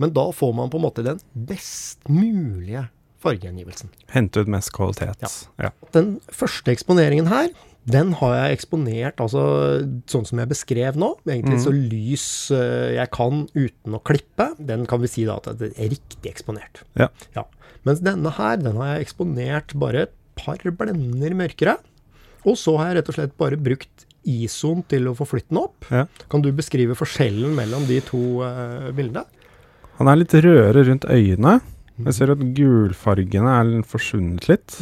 Men 0.02 0.12
da 0.14 0.26
får 0.34 0.52
man 0.56 0.70
på 0.70 0.80
en 0.80 0.86
måte 0.86 1.06
den 1.06 1.20
best 1.48 2.02
mulige 2.10 2.88
fargeangivelsen. 3.24 3.92
Hente 4.12 4.42
ut 4.44 4.50
mest 4.52 4.74
kvalitet. 4.76 5.24
Ja. 5.62 5.70
Den 5.96 6.18
første 6.28 6.74
eksponeringen 6.74 7.30
her, 7.30 7.54
den 7.84 8.14
har 8.16 8.32
jeg 8.38 8.58
eksponert 8.58 9.20
altså 9.20 9.42
sånn 10.08 10.24
som 10.28 10.40
jeg 10.40 10.50
beskrev 10.50 10.96
nå. 11.00 11.10
Egentlig 11.28 11.60
så 11.64 11.72
lys 11.74 12.26
eh, 12.54 12.94
jeg 12.96 13.10
kan 13.12 13.44
uten 13.52 13.96
å 13.96 14.00
klippe. 14.00 14.50
Den 14.56 14.86
kan 14.88 15.02
vi 15.02 15.10
si 15.12 15.26
da 15.28 15.36
at 15.36 15.50
det 15.60 15.74
er 15.74 15.92
riktig 15.92 16.30
eksponert. 16.32 16.80
Ja. 16.96 17.10
Ja. 17.36 17.44
Mens 17.84 18.00
denne 18.04 18.32
her, 18.38 18.56
den 18.62 18.80
har 18.80 18.94
jeg 18.94 19.08
eksponert 19.08 19.76
bare 19.76 20.06
et 20.06 20.16
par 20.40 20.64
blender 20.64 21.36
mørkere. 21.36 21.76
Og 22.48 22.56
så 22.60 22.76
har 22.80 22.90
jeg 22.90 23.00
rett 23.00 23.12
og 23.12 23.18
slett 23.18 23.36
bare 23.40 23.60
brukt 23.60 24.08
ISOen 24.24 24.80
til 24.88 25.10
å 25.10 25.14
få 25.16 25.28
flytten 25.28 25.52
den 25.52 25.62
opp. 25.66 25.84
Ja. 25.92 26.06
Kan 26.32 26.44
du 26.44 26.48
beskrive 26.56 26.96
forskjellen 26.96 27.52
mellom 27.56 27.84
de 27.88 28.00
to 28.04 28.40
uh, 28.40 28.88
bildene? 28.96 29.26
Han 30.00 30.08
er 30.10 30.22
litt 30.22 30.32
rødere 30.34 30.88
rundt 30.88 31.04
øynene. 31.04 31.58
Jeg 32.00 32.16
ser 32.16 32.32
at 32.32 32.42
gulfargene 32.56 33.52
er 33.60 33.74
forsvunnet 33.86 34.48
litt. 34.48 34.80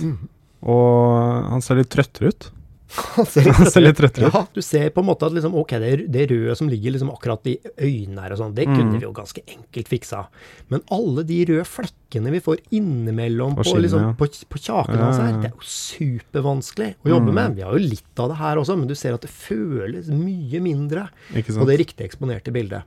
Og 0.63 1.51
han 1.51 1.65
ser 1.65 1.83
litt 1.83 1.91
trøttere 1.93 2.31
ut. 2.31 2.53
Han 3.17 3.27
ser 3.27 3.49
Han 3.57 3.71
ser 3.73 3.81
litt 3.87 3.97
trøttere 3.97 4.29
ut. 4.29 4.35
Ja, 4.35 4.43
du 4.55 4.61
ser 4.65 4.91
på 4.93 5.01
en 5.03 5.07
måte 5.09 5.27
at 5.29 5.33
liksom, 5.37 5.55
ok, 5.57 5.73
det, 5.81 5.93
det 6.13 6.27
røde 6.31 6.57
som 6.59 6.69
ligger 6.69 6.93
liksom 6.95 7.11
akkurat 7.15 7.47
i 7.49 7.57
øynene 7.81 8.21
her 8.27 8.35
og 8.37 8.39
sånn, 8.43 8.55
det 8.57 8.67
Mm. 8.69 8.77
kunne 8.79 8.99
vi 8.99 9.05
jo 9.07 9.13
ganske 9.17 9.43
enkelt 9.49 9.89
fiksa. 9.89 10.27
Men 10.71 10.81
alle 10.93 11.25
de 11.29 11.39
røde 11.49 11.65
flekkene 11.67 12.31
vi 12.31 12.41
får 12.45 12.59
innimellom 12.77 13.55
På 13.57 13.65
skinne, 13.65 13.83
liksom, 13.87 14.03
ja. 14.07 14.13
på, 14.21 14.29
på 14.53 14.61
kjaken 14.61 14.99
Ja, 14.99 15.05
hans 15.09 15.19
her, 15.21 15.33
det 15.43 15.51
er 15.51 15.55
jo 15.57 15.65
supervanskelig 15.67 16.91
å 17.05 17.09
jobbe 17.15 17.33
Mm. 17.33 17.35
med. 17.35 17.55
Vi 17.57 17.63
har 17.63 17.73
jo 17.73 17.79
litt 17.83 18.19
av 18.21 18.29
det 18.29 18.37
her 18.39 18.57
også, 18.61 18.77
men 18.79 18.89
du 18.89 18.95
ser 18.95 19.15
at 19.15 19.21
det 19.25 19.31
føles 19.31 20.09
mye 20.13 20.61
mindre 20.61 21.09
på 21.33 21.67
det 21.67 21.79
riktig 21.81 22.05
eksponerte 22.07 22.53
bildet. 22.53 22.83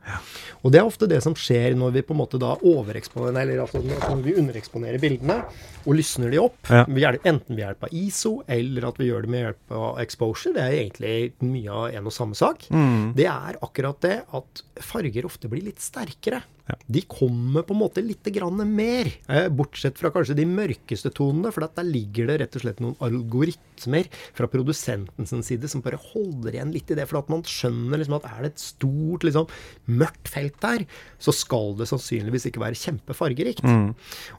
Og 0.63 0.71
det 0.71 0.79
er 0.81 0.85
ofte 0.85 1.07
det 1.09 1.21
som 1.23 1.33
skjer 1.33 1.75
når 1.75 1.91
vi 1.93 2.01
på 2.05 2.13
en 2.13 2.21
måte 2.21 2.39
da 2.39 2.55
overeksponerer, 2.61 3.41
eller 3.41 3.63
altså 3.65 3.81
når 3.83 4.23
vi 4.23 4.35
undereksponerer 4.39 4.99
bildene 5.01 5.41
og 5.85 5.95
lysner 5.95 6.31
de 6.31 6.39
opp. 6.41 6.57
Enten 6.69 7.55
ved 7.55 7.63
hjelp 7.65 7.83
av 7.83 7.89
ISO, 7.93 8.43
eller 8.47 8.87
at 8.89 8.97
vi 8.97 9.09
gjør 9.09 9.21
det 9.25 9.29
med 9.29 9.43
hjelp 9.45 9.71
av 9.71 9.94
exposure. 10.01 10.53
Det 10.55 10.63
er 10.63 10.77
egentlig 10.79 11.15
mye 11.45 11.71
av 11.71 11.95
en 11.95 12.09
og 12.09 12.15
samme 12.15 12.37
sak. 12.37 12.67
Mm. 12.73 13.13
Det 13.17 13.29
er 13.31 13.59
akkurat 13.65 14.01
det 14.05 14.17
at 14.35 14.63
farger 14.83 15.27
ofte 15.27 15.51
blir 15.51 15.65
litt 15.67 15.83
sterkere 15.83 16.43
Ja. 16.65 16.75
De 16.89 17.01
kommer 17.05 17.61
på 17.65 17.75
en 17.75 17.81
måte 17.83 18.01
litt 18.01 18.25
grann 18.33 18.57
mer, 18.73 19.09
eh, 19.29 19.47
bortsett 19.53 19.99
fra 20.01 20.09
kanskje 20.13 20.37
de 20.39 20.47
mørkeste 20.49 21.11
tonene, 21.13 21.51
for 21.53 21.65
at 21.65 21.75
der 21.77 21.85
ligger 21.85 22.25
det 22.29 22.39
rett 22.41 22.55
og 22.57 22.63
slett 22.63 22.81
noen 22.81 22.95
algoritmer 23.05 24.07
fra 24.33 24.49
produsentens 24.49 25.35
side 25.45 25.69
som 25.69 25.83
bare 25.85 25.99
holder 26.01 26.57
igjen 26.57 26.73
litt 26.73 26.89
i 26.89 26.97
det, 26.97 27.05
for 27.07 27.19
at 27.19 27.29
man 27.29 27.43
skjønner 27.45 28.01
liksom 28.01 28.17
at 28.17 28.25
er 28.31 28.41
det 28.41 28.51
et 28.53 28.63
stort, 28.63 29.27
liksom, 29.27 29.47
mørkt 29.85 30.31
felt 30.31 30.57
der, 30.63 30.85
så 31.21 31.33
skal 31.35 31.75
det 31.77 31.87
sannsynligvis 31.91 32.47
ikke 32.49 32.63
være 32.63 32.79
kjempefargerikt. 32.81 33.61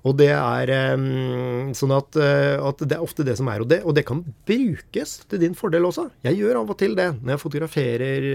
Og 0.02 0.16
det 0.18 0.32
er 0.34 0.74
eh, 0.74 1.06
sånn 1.78 1.94
at, 1.94 2.18
eh, 2.18 2.58
at 2.58 2.82
det 2.82 2.98
er 2.98 3.06
ofte 3.06 3.26
det 3.26 3.36
som 3.38 3.46
er, 3.52 3.62
og 3.62 3.70
det, 3.70 3.84
og 3.86 3.94
det 3.94 4.06
kan 4.08 4.24
brukes 4.46 5.20
til 5.30 5.44
din 5.44 5.54
fordel 5.54 5.86
også. 5.86 6.08
Jeg 6.26 6.40
gjør 6.40 6.62
av 6.64 6.74
og 6.74 6.78
til 6.82 6.98
det 6.98 7.08
når 7.20 7.36
jeg 7.36 7.44
fotograferer 7.44 8.26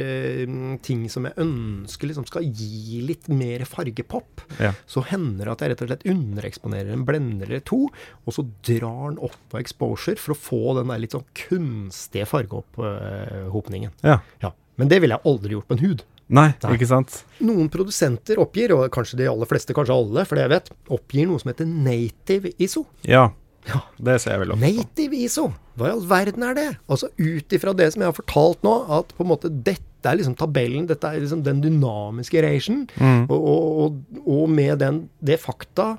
ting 0.85 1.03
som 1.11 1.27
jeg 1.27 1.35
ønsker 1.41 2.07
liksom 2.07 2.25
skal 2.29 2.47
gi 2.47 3.01
litt 3.03 3.27
mer 3.31 3.65
fargepop. 3.81 4.45
Ja. 4.61 4.71
Så 4.89 5.03
hender 5.09 5.49
det 5.49 5.55
at 5.55 5.65
jeg 5.65 5.73
rett 5.73 5.83
og 5.85 5.91
slett 5.91 6.07
undereksponerer 6.13 6.93
en 6.95 7.05
blender 7.07 7.49
eller 7.49 7.65
to, 7.67 7.83
og 8.25 8.37
så 8.37 8.45
drar 8.65 9.11
den 9.11 9.19
opp 9.27 9.37
på 9.51 9.59
exposure 9.61 10.21
for 10.21 10.35
å 10.35 10.39
få 10.39 10.61
den 10.79 10.93
der 10.93 11.03
litt 11.03 11.17
sånn 11.17 11.27
kunstige 11.47 12.29
fargeopphopningen. 12.29 13.93
Ja. 14.05 14.21
Ja. 14.43 14.53
Men 14.79 14.89
det 14.91 15.01
ville 15.03 15.17
jeg 15.17 15.27
aldri 15.29 15.57
gjort 15.57 15.69
på 15.69 15.77
en 15.77 15.85
hud. 15.85 16.05
Nei, 16.31 16.47
Nei. 16.63 16.75
ikke 16.77 16.87
sant? 16.87 17.17
Noen 17.43 17.67
produsenter 17.71 18.39
oppgir, 18.39 18.71
og 18.71 18.85
kanskje 18.95 19.19
de 19.19 19.27
aller 19.27 19.49
fleste, 19.49 19.75
kanskje 19.75 19.97
alle, 19.97 20.23
for 20.27 20.39
det 20.39 20.45
jeg 20.45 20.53
vet, 20.53 20.69
oppgir 20.95 21.27
noe 21.27 21.41
som 21.41 21.51
heter 21.51 21.67
native 21.67 22.53
ISO. 22.55 22.85
Ja. 23.03 23.25
Ja. 23.67 23.81
Det 24.01 24.15
ser 24.23 24.31
jeg 24.37 24.41
vel 24.45 24.51
ofte. 24.55 24.71
Native 24.73 25.17
ISO, 25.21 25.43
hva 25.77 25.87
i 25.89 25.93
all 25.93 26.05
verden 26.09 26.43
er 26.47 26.55
det? 26.57 26.67
Altså 26.89 27.09
ut 27.19 27.53
ifra 27.53 27.73
det 27.77 27.91
som 27.93 28.01
jeg 28.01 28.09
har 28.09 28.17
fortalt 28.17 28.63
nå, 28.65 28.73
at 28.97 29.13
på 29.17 29.21
en 29.25 29.29
måte 29.29 29.51
dette 29.51 30.09
er 30.09 30.17
liksom 30.17 30.33
tabellen, 30.39 30.87
dette 30.89 31.05
er 31.11 31.19
liksom 31.21 31.43
den 31.45 31.61
dynamiske 31.61 32.41
ration, 32.41 32.87
Mm. 32.97 33.27
og, 33.29 33.37
og, 33.37 33.67
og, 33.83 34.23
og 34.25 34.49
med 34.49 34.79
den, 34.81 35.03
det 35.21 35.37
fakta 35.43 35.97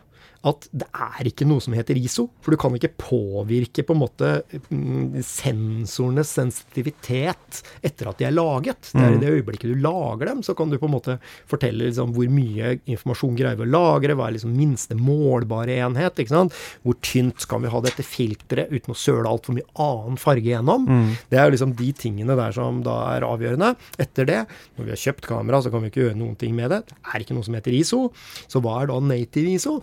at 0.48 0.66
det 0.74 0.88
er 0.90 1.28
ikke 1.30 1.46
noe 1.46 1.62
som 1.62 1.74
heter 1.76 1.98
ISO, 1.98 2.26
for 2.42 2.54
du 2.54 2.58
kan 2.60 2.74
ikke 2.74 2.90
påvirke 2.98 3.84
på 3.86 3.94
en 3.94 4.00
måte 4.00 4.30
mm, 4.72 5.20
sensorenes 5.22 6.32
sensitivitet 6.34 7.60
etter 7.84 8.10
at 8.10 8.18
de 8.18 8.26
er 8.26 8.34
laget. 8.34 8.90
Det 8.90 9.04
er 9.04 9.14
i 9.14 9.20
det 9.22 9.30
øyeblikket 9.36 9.70
du 9.70 9.82
lager 9.84 10.32
dem, 10.32 10.42
så 10.42 10.56
kan 10.58 10.72
du 10.72 10.78
på 10.82 10.88
en 10.90 10.96
måte 10.96 11.16
fortelle 11.50 11.86
liksom 11.86 12.14
hvor 12.16 12.26
mye 12.32 12.74
informasjon 12.90 13.36
greier 13.38 13.60
vi 13.60 13.66
å 13.68 13.70
lagre, 13.70 14.16
hva 14.18 14.26
er 14.28 14.36
liksom 14.38 14.56
minste 14.56 14.98
målbare 14.98 15.78
enhet, 15.86 16.18
ikke 16.18 16.34
sant? 16.34 16.58
Hvor 16.82 16.98
tynt 17.06 17.42
skal 17.46 17.62
vi 17.62 17.70
ha 17.72 17.84
dette 17.86 18.06
filteret 18.06 18.74
uten 18.74 18.96
å 18.96 18.98
søle 18.98 19.30
altfor 19.30 19.56
mye 19.58 19.68
annen 19.86 20.18
farge 20.20 20.50
gjennom? 20.50 20.90
Det 21.30 21.38
er 21.38 21.54
liksom 21.54 21.76
de 21.78 21.92
tingene 22.02 22.36
der 22.38 22.58
som 22.58 22.82
da 22.86 22.98
er 23.14 23.28
avgjørende. 23.28 23.74
Etter 24.02 24.26
det, 24.28 24.42
når 24.76 24.90
vi 24.90 24.96
har 24.96 25.02
kjøpt 25.06 25.30
kamera, 25.30 25.62
så 25.62 25.70
kan 25.70 25.86
vi 25.86 25.92
ikke 25.92 26.06
gjøre 26.08 26.18
noen 26.18 26.34
ting 26.40 26.56
med 26.58 26.74
det. 26.74 26.82
Det 26.90 26.98
er 27.14 27.22
ikke 27.22 27.38
noe 27.38 27.46
som 27.46 27.54
heter 27.56 27.78
ISO. 27.78 28.04
Så 28.50 28.62
hva 28.64 28.80
er 28.82 28.90
da 28.90 28.98
native 29.06 29.54
ISO? 29.54 29.78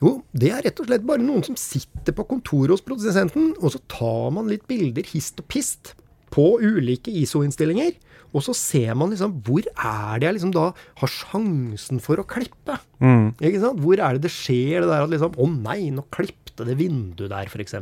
Jo, 0.00 0.16
det 0.36 0.50
er 0.52 0.64
rett 0.66 0.82
og 0.82 0.88
slett 0.88 1.06
bare 1.06 1.24
noen 1.24 1.44
som 1.46 1.58
sitter 1.60 2.16
på 2.16 2.26
kontoret 2.30 2.74
hos 2.74 2.84
produsenten, 2.84 3.52
og 3.60 3.72
så 3.74 3.80
tar 3.92 4.34
man 4.34 4.50
litt 4.50 4.66
bilder 4.70 5.06
hist 5.12 5.40
og 5.42 5.48
pist 5.52 5.94
på 6.34 6.56
ulike 6.60 7.12
ISO-innstillinger. 7.22 7.94
Og 8.36 8.42
så 8.44 8.52
ser 8.56 8.92
man 8.98 9.12
liksom 9.12 9.38
hvor 9.46 9.64
er 9.64 10.18
det 10.20 10.26
jeg 10.26 10.36
liksom 10.36 10.52
da 10.52 10.66
har 11.00 11.12
sjansen 11.12 12.02
for 12.04 12.20
å 12.20 12.26
klippe. 12.28 12.76
Mm. 13.00 13.30
Ikke 13.38 13.62
sant? 13.62 13.80
Hvor 13.80 14.02
er 14.02 14.16
det 14.16 14.26
det 14.26 14.32
skjer 14.34 14.82
det 14.82 14.90
der 14.90 15.06
at 15.06 15.12
liksom 15.12 15.38
Å 15.40 15.46
nei, 15.54 15.78
nå 15.94 16.04
klippte 16.12 16.66
det 16.68 16.76
vinduet 16.80 17.32
der, 17.32 17.48
f.eks. 17.48 17.78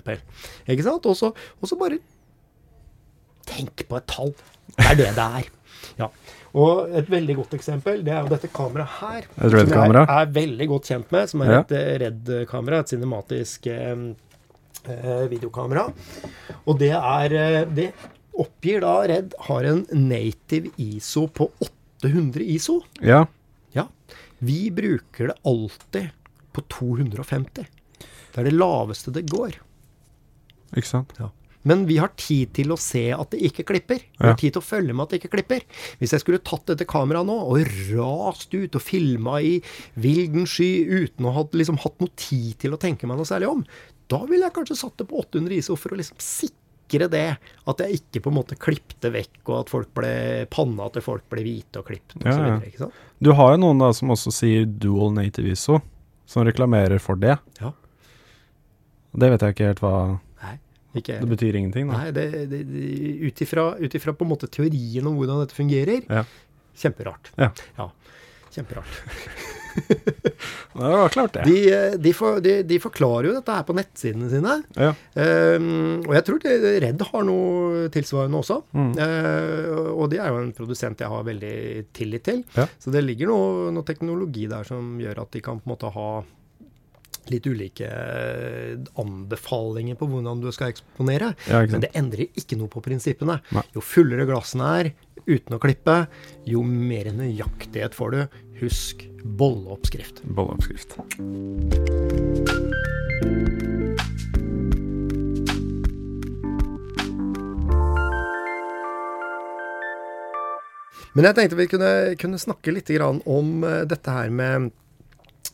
Ikke 0.71 0.87
sant? 0.87 1.09
Og 1.11 1.17
så 1.19 1.81
bare 1.81 1.99
Tenk 3.45 3.83
på 3.89 3.99
et 3.99 4.07
tall. 4.09 4.31
Det 4.77 4.87
er 4.89 4.97
det 4.97 5.11
det 5.19 5.25
er. 5.41 5.49
Ja. 5.99 6.09
Og 6.55 6.93
et 6.95 7.09
veldig 7.11 7.37
godt 7.41 7.55
eksempel, 7.57 8.03
det 8.07 8.13
er 8.15 8.23
jo 8.23 8.31
dette 8.31 8.51
kameraet 8.55 8.99
her. 9.01 9.29
Et 9.39 9.55
RED-kamera. 9.57 10.05
Som 10.05 10.15
jeg 10.15 10.27
er 10.27 10.35
veldig 10.37 10.69
godt 10.71 10.91
kjent 10.91 11.15
med, 11.15 11.31
som 11.33 11.45
er 11.45 11.55
et 11.59 11.75
ja. 11.75 11.85
RED-kamera. 12.05 12.81
Et 12.85 12.93
cinematisk 12.95 13.69
eh, 13.75 14.05
eh, 14.95 15.25
videokamera. 15.33 15.89
Og 16.65 16.79
det 16.81 16.93
er 16.95 17.39
eh, 17.41 17.61
Det 17.75 17.89
oppgir 18.45 18.83
da 18.83 18.95
RED 19.11 19.35
har 19.49 19.71
en 19.71 19.85
native 19.95 20.73
ISO 20.83 21.27
på 21.31 21.51
800 22.03 22.47
ISO. 22.55 22.81
Ja. 23.03 23.25
Ja. 23.75 23.89
Vi 24.39 24.69
bruker 24.75 25.31
det 25.31 25.39
alltid 25.47 26.11
på 26.55 26.67
250. 26.71 27.67
Det 28.35 28.43
er 28.43 28.51
det 28.51 28.55
laveste 28.55 29.15
det 29.15 29.27
går. 29.31 29.59
Ikke 30.75 30.91
sant? 30.91 31.15
Men 31.69 31.87
vi 31.89 31.97
har 32.01 32.13
tid 32.21 32.53
til 32.57 32.75
å 32.75 32.79
se 32.81 33.07
at 33.17 33.33
det 33.33 33.41
ikke 33.49 33.65
klipper. 33.71 34.03
Vi 34.19 34.27
har 34.27 34.37
tid 34.41 34.55
til 34.55 34.61
å 34.61 34.65
følge 34.65 34.93
med 34.93 35.07
at 35.07 35.15
det 35.15 35.21
ikke 35.23 35.33
klipper. 35.33 35.65
Hvis 36.01 36.13
jeg 36.13 36.23
skulle 36.25 36.43
tatt 36.45 36.67
dette 36.69 36.87
kameraet 36.89 37.29
nå 37.29 37.37
og 37.41 37.71
rast 37.95 38.53
ut 38.53 38.77
og 38.77 38.85
filma 38.85 39.39
i 39.41 39.57
vilden 39.97 40.45
sky 40.51 40.85
uten 40.85 41.29
å 41.29 41.33
ha 41.39 41.47
liksom, 41.57 41.81
hatt 41.85 41.97
noe 42.05 42.13
tid 42.21 42.59
til 42.61 42.77
å 42.77 42.81
tenke 42.81 43.09
meg 43.09 43.21
noe 43.21 43.29
særlig 43.29 43.49
om, 43.49 43.63
da 44.13 44.21
ville 44.29 44.45
jeg 44.45 44.57
kanskje 44.59 44.77
satt 44.77 45.01
det 45.01 45.09
på 45.09 45.23
800 45.23 45.57
ISO 45.57 45.77
for 45.81 45.95
å 45.95 45.99
liksom 46.01 46.21
sikre 46.21 47.09
det. 47.09 47.29
At 47.71 47.81
jeg 47.81 48.03
ikke 48.03 48.27
på 48.27 48.33
en 48.33 48.39
måte 48.43 48.59
klippte 48.61 49.09
vekk, 49.15 49.39
og 49.47 49.57
at 49.63 49.73
folk 49.73 49.95
ble 49.97 50.13
panna 50.53 50.91
til 50.93 51.07
folk 51.07 51.25
ble 51.33 51.47
hvite 51.47 51.81
og 51.81 51.89
klipt 51.89 52.19
og 52.19 52.29
Ja, 52.29 52.59
ja. 52.61 52.91
Du 53.25 53.33
har 53.39 53.55
jo 53.55 53.63
noen 53.65 53.81
da 53.81 53.89
som 53.97 54.13
også 54.13 54.35
sier 54.35 54.69
dual 54.69 55.17
native 55.17 55.57
ISO, 55.57 55.81
som 56.29 56.45
reklamerer 56.45 57.01
for 57.01 57.17
det. 57.21 57.39
Ja. 57.63 57.73
Det 59.15 59.31
vet 59.31 59.45
jeg 59.47 59.55
ikke 59.55 59.71
helt 59.71 59.83
hva 59.85 59.97
Det 60.95 61.31
betyr 61.31 61.59
ingenting, 61.59 61.91
da. 61.91 62.05
Nei, 62.05 62.15
det, 62.15 62.27
det, 62.53 62.63
ut 63.27 63.43
ifra 63.43 64.15
på 64.15 64.27
en 64.27 64.31
måte 64.31 64.51
teorien 64.53 65.07
om 65.11 65.19
hvordan 65.19 65.43
dette 65.43 65.57
fungerer, 65.57 66.05
Ja. 66.09 66.25
kjemperart. 66.79 67.33
Ja. 67.41 67.91
Kjemperart. 68.55 69.03
Det 70.75 70.89
var 70.91 71.09
klart, 71.09 71.33
det. 71.33 71.43
De, 71.47 71.75
eh, 71.75 71.93
de, 71.99 72.13
for, 72.15 72.41
de, 72.43 72.63
de 72.67 72.79
forklarer 72.83 73.29
jo 73.29 73.35
dette 73.37 73.55
her 73.55 73.65
på 73.67 73.77
nettsidene 73.79 74.29
sine. 74.31 74.57
Ja. 74.79 74.93
Um, 75.15 76.03
og 76.03 76.13
jeg 76.17 76.27
tror 76.27 76.47
Redd 76.85 77.05
har 77.11 77.27
noe 77.27 77.89
tilsvarende 77.95 78.41
også. 78.41 78.61
Mm. 78.75 78.93
Uh, 78.99 79.91
og 79.95 80.09
de 80.13 80.19
er 80.23 80.33
jo 80.33 80.41
en 80.43 80.55
produsent 80.57 81.03
jeg 81.03 81.11
har 81.11 81.27
veldig 81.27 81.57
tillit 81.95 82.27
til. 82.27 82.43
Ja. 82.59 82.67
Så 82.83 82.95
det 82.95 83.05
ligger 83.07 83.31
noe, 83.31 83.75
noe 83.75 83.87
teknologi 83.87 84.49
der 84.51 84.67
som 84.67 84.97
gjør 85.03 85.25
at 85.25 85.35
de 85.35 85.45
kan 85.45 85.63
på 85.63 85.69
en 85.69 85.75
måte 85.77 85.93
ha 85.95 86.09
litt 87.33 87.47
ulike 87.49 87.89
eh, 87.89 88.75
anbefalinger 89.01 89.99
på 90.01 90.09
hvordan 90.11 90.43
du 90.43 90.51
skal 90.55 90.73
eksponere. 90.75 91.33
Ja, 91.51 91.65
Men 91.71 91.85
det 91.85 91.93
endrer 91.97 92.29
ikke 92.35 92.59
noe 92.61 92.73
på 92.73 92.83
prinsippene. 92.85 93.41
Nei. 93.55 93.65
Jo 93.77 93.85
fullere 93.85 94.27
glassene 94.29 94.71
er, 94.81 94.93
uten 95.25 95.57
å 95.57 95.63
klippe, 95.63 96.05
jo 96.49 96.65
mer 96.67 97.13
nøyaktighet 97.17 97.97
får 97.97 98.17
du. 98.17 98.41
Husk 98.61 99.07
bolleoppskrift. 99.25 100.25
Bolleoppskrift. 100.37 100.99
Men 111.15 111.29
jeg 111.29 111.37
tenkte 111.39 111.59
vi 111.59 111.69
kunne, 111.71 111.91
kunne 112.19 112.41
snakke 112.43 112.75
litt 112.75 112.91
grann 112.91 113.21
om 113.31 113.63
eh, 113.67 113.83
dette 113.87 114.11
her 114.11 114.33
med, 114.35 114.73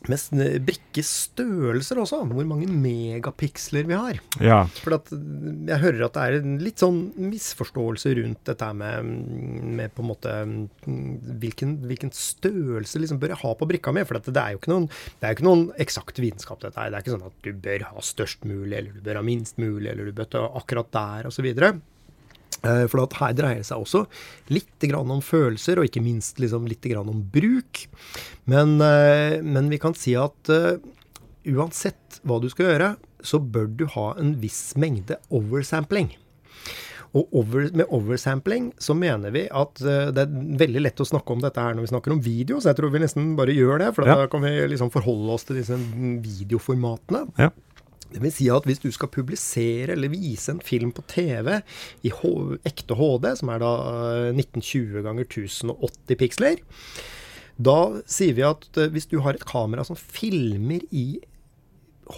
med 0.09 0.17
sn- 0.17 0.59
brikkestørrelser 0.65 1.99
også. 2.01 2.21
Hvor 2.31 2.47
mange 2.47 2.69
megapiksler 2.71 3.85
vi 3.89 3.97
har. 3.97 4.21
Ja. 4.41 4.63
For 4.81 4.97
at 4.97 5.11
jeg 5.11 5.81
hører 5.83 6.05
at 6.07 6.17
det 6.17 6.23
er 6.23 6.37
en 6.39 6.55
litt 6.63 6.81
sånn 6.81 7.01
misforståelse 7.19 8.15
rundt 8.17 8.41
dette 8.49 8.71
med, 8.77 9.11
med 9.81 9.93
på 9.95 10.05
en 10.05 10.09
måte 10.09 10.33
mm, 10.47 11.37
hvilken, 11.43 11.77
hvilken 11.89 12.13
størrelse 12.15 13.01
liksom 13.01 13.21
bør 13.21 13.35
jeg 13.35 13.43
ha 13.43 13.53
på 13.57 13.69
brikka 13.69 13.93
mi. 13.95 14.05
For 14.07 14.21
at 14.21 14.29
det 14.31 14.41
er 14.41 14.55
jo 14.55 14.61
ikke 14.61 14.73
noen, 14.73 14.89
det 15.21 15.35
ikke 15.37 15.47
noen 15.47 15.67
eksakt 15.81 16.21
vitenskap, 16.23 16.61
dette 16.63 16.79
her. 16.81 16.91
Det 16.91 16.99
er 16.99 17.05
ikke 17.05 17.15
sånn 17.17 17.29
at 17.29 17.45
du 17.45 17.51
bør 17.67 17.87
ha 17.91 18.05
størst 18.05 18.47
mulig, 18.49 18.73
eller 18.77 18.97
du 18.97 19.05
bør 19.05 19.21
ha 19.21 19.25
minst 19.25 19.61
mulig, 19.61 19.91
eller 19.91 20.09
du 20.09 20.17
bør 20.17 20.31
ta 20.33 20.45
akkurat 20.61 20.91
der, 20.95 21.29
osv. 21.29 21.51
Eh, 22.63 22.85
For 22.91 23.01
at 23.01 23.13
her 23.17 23.33
dreier 23.33 23.61
det 23.63 23.65
seg 23.65 23.81
også 23.81 24.03
litt 24.53 24.79
grann 24.85 25.09
om 25.09 25.21
følelser, 25.25 25.79
og 25.81 25.87
ikke 25.89 26.03
minst 26.05 26.37
liksom 26.37 26.67
litt 26.69 26.85
grann 26.85 27.09
om 27.09 27.23
bruk. 27.33 27.87
Men, 28.45 28.75
eh, 28.81 29.41
men 29.41 29.69
vi 29.69 29.79
kan 29.81 29.95
si 29.97 30.13
at 30.15 30.49
eh, 30.53 30.77
uansett 31.49 32.19
hva 32.23 32.37
du 32.41 32.49
skal 32.53 32.67
gjøre, 32.69 32.95
så 33.25 33.39
bør 33.41 33.65
du 33.77 33.85
ha 33.95 34.11
en 34.21 34.35
viss 34.41 34.75
mengde 34.77 35.17
oversampling. 35.33 36.11
Og 37.17 37.27
over, 37.35 37.65
med 37.75 37.89
oversampling 37.91 38.69
så 38.79 38.93
mener 38.95 39.33
vi 39.35 39.41
at 39.51 39.75
det 39.81 40.21
er 40.21 40.29
veldig 40.61 40.81
lett 40.85 41.01
å 41.03 41.07
snakke 41.09 41.33
om 41.35 41.41
dette 41.43 41.59
her 41.59 41.73
når 41.75 41.83
vi 41.83 41.89
snakker 41.91 42.13
om 42.15 42.21
video, 42.23 42.61
så 42.61 42.69
jeg 42.71 42.77
tror 42.77 42.93
vi 42.93 43.01
nesten 43.03 43.33
bare 43.35 43.51
gjør 43.51 43.81
det. 43.83 43.89
For 43.97 44.07
Ja. 44.07 44.15
da 44.21 44.27
kan 44.31 44.41
vi 44.45 44.53
liksom 44.71 44.89
forholde 44.93 45.33
oss 45.33 45.43
til 45.43 45.57
disse 45.59 45.75
videoformatene. 45.75 47.25
Ja. 47.37 47.49
Det 48.11 48.19
vil 48.19 48.33
si 48.35 48.49
at 48.51 48.67
hvis 48.67 48.81
du 48.83 48.89
skal 48.91 49.11
publisere 49.11 49.95
eller 49.95 50.11
vise 50.11 50.51
en 50.51 50.61
film 50.63 50.91
på 50.95 51.03
TV 51.09 51.61
i 52.07 52.11
ekte 52.67 52.97
HD, 52.99 53.27
som 53.39 53.51
er 53.53 53.63
da 53.63 53.71
eh, 54.27 54.29
1920 54.35 55.05
ganger 55.07 55.27
1080 55.27 56.19
piksler, 56.19 56.61
da 57.61 57.77
sier 58.09 58.35
vi 58.37 58.45
at 58.47 58.67
eh, 58.81 58.91
hvis 58.91 59.07
du 59.11 59.19
har 59.23 59.37
et 59.37 59.47
kamera 59.47 59.85
som 59.87 59.99
filmer 59.99 60.83
i 60.91 61.21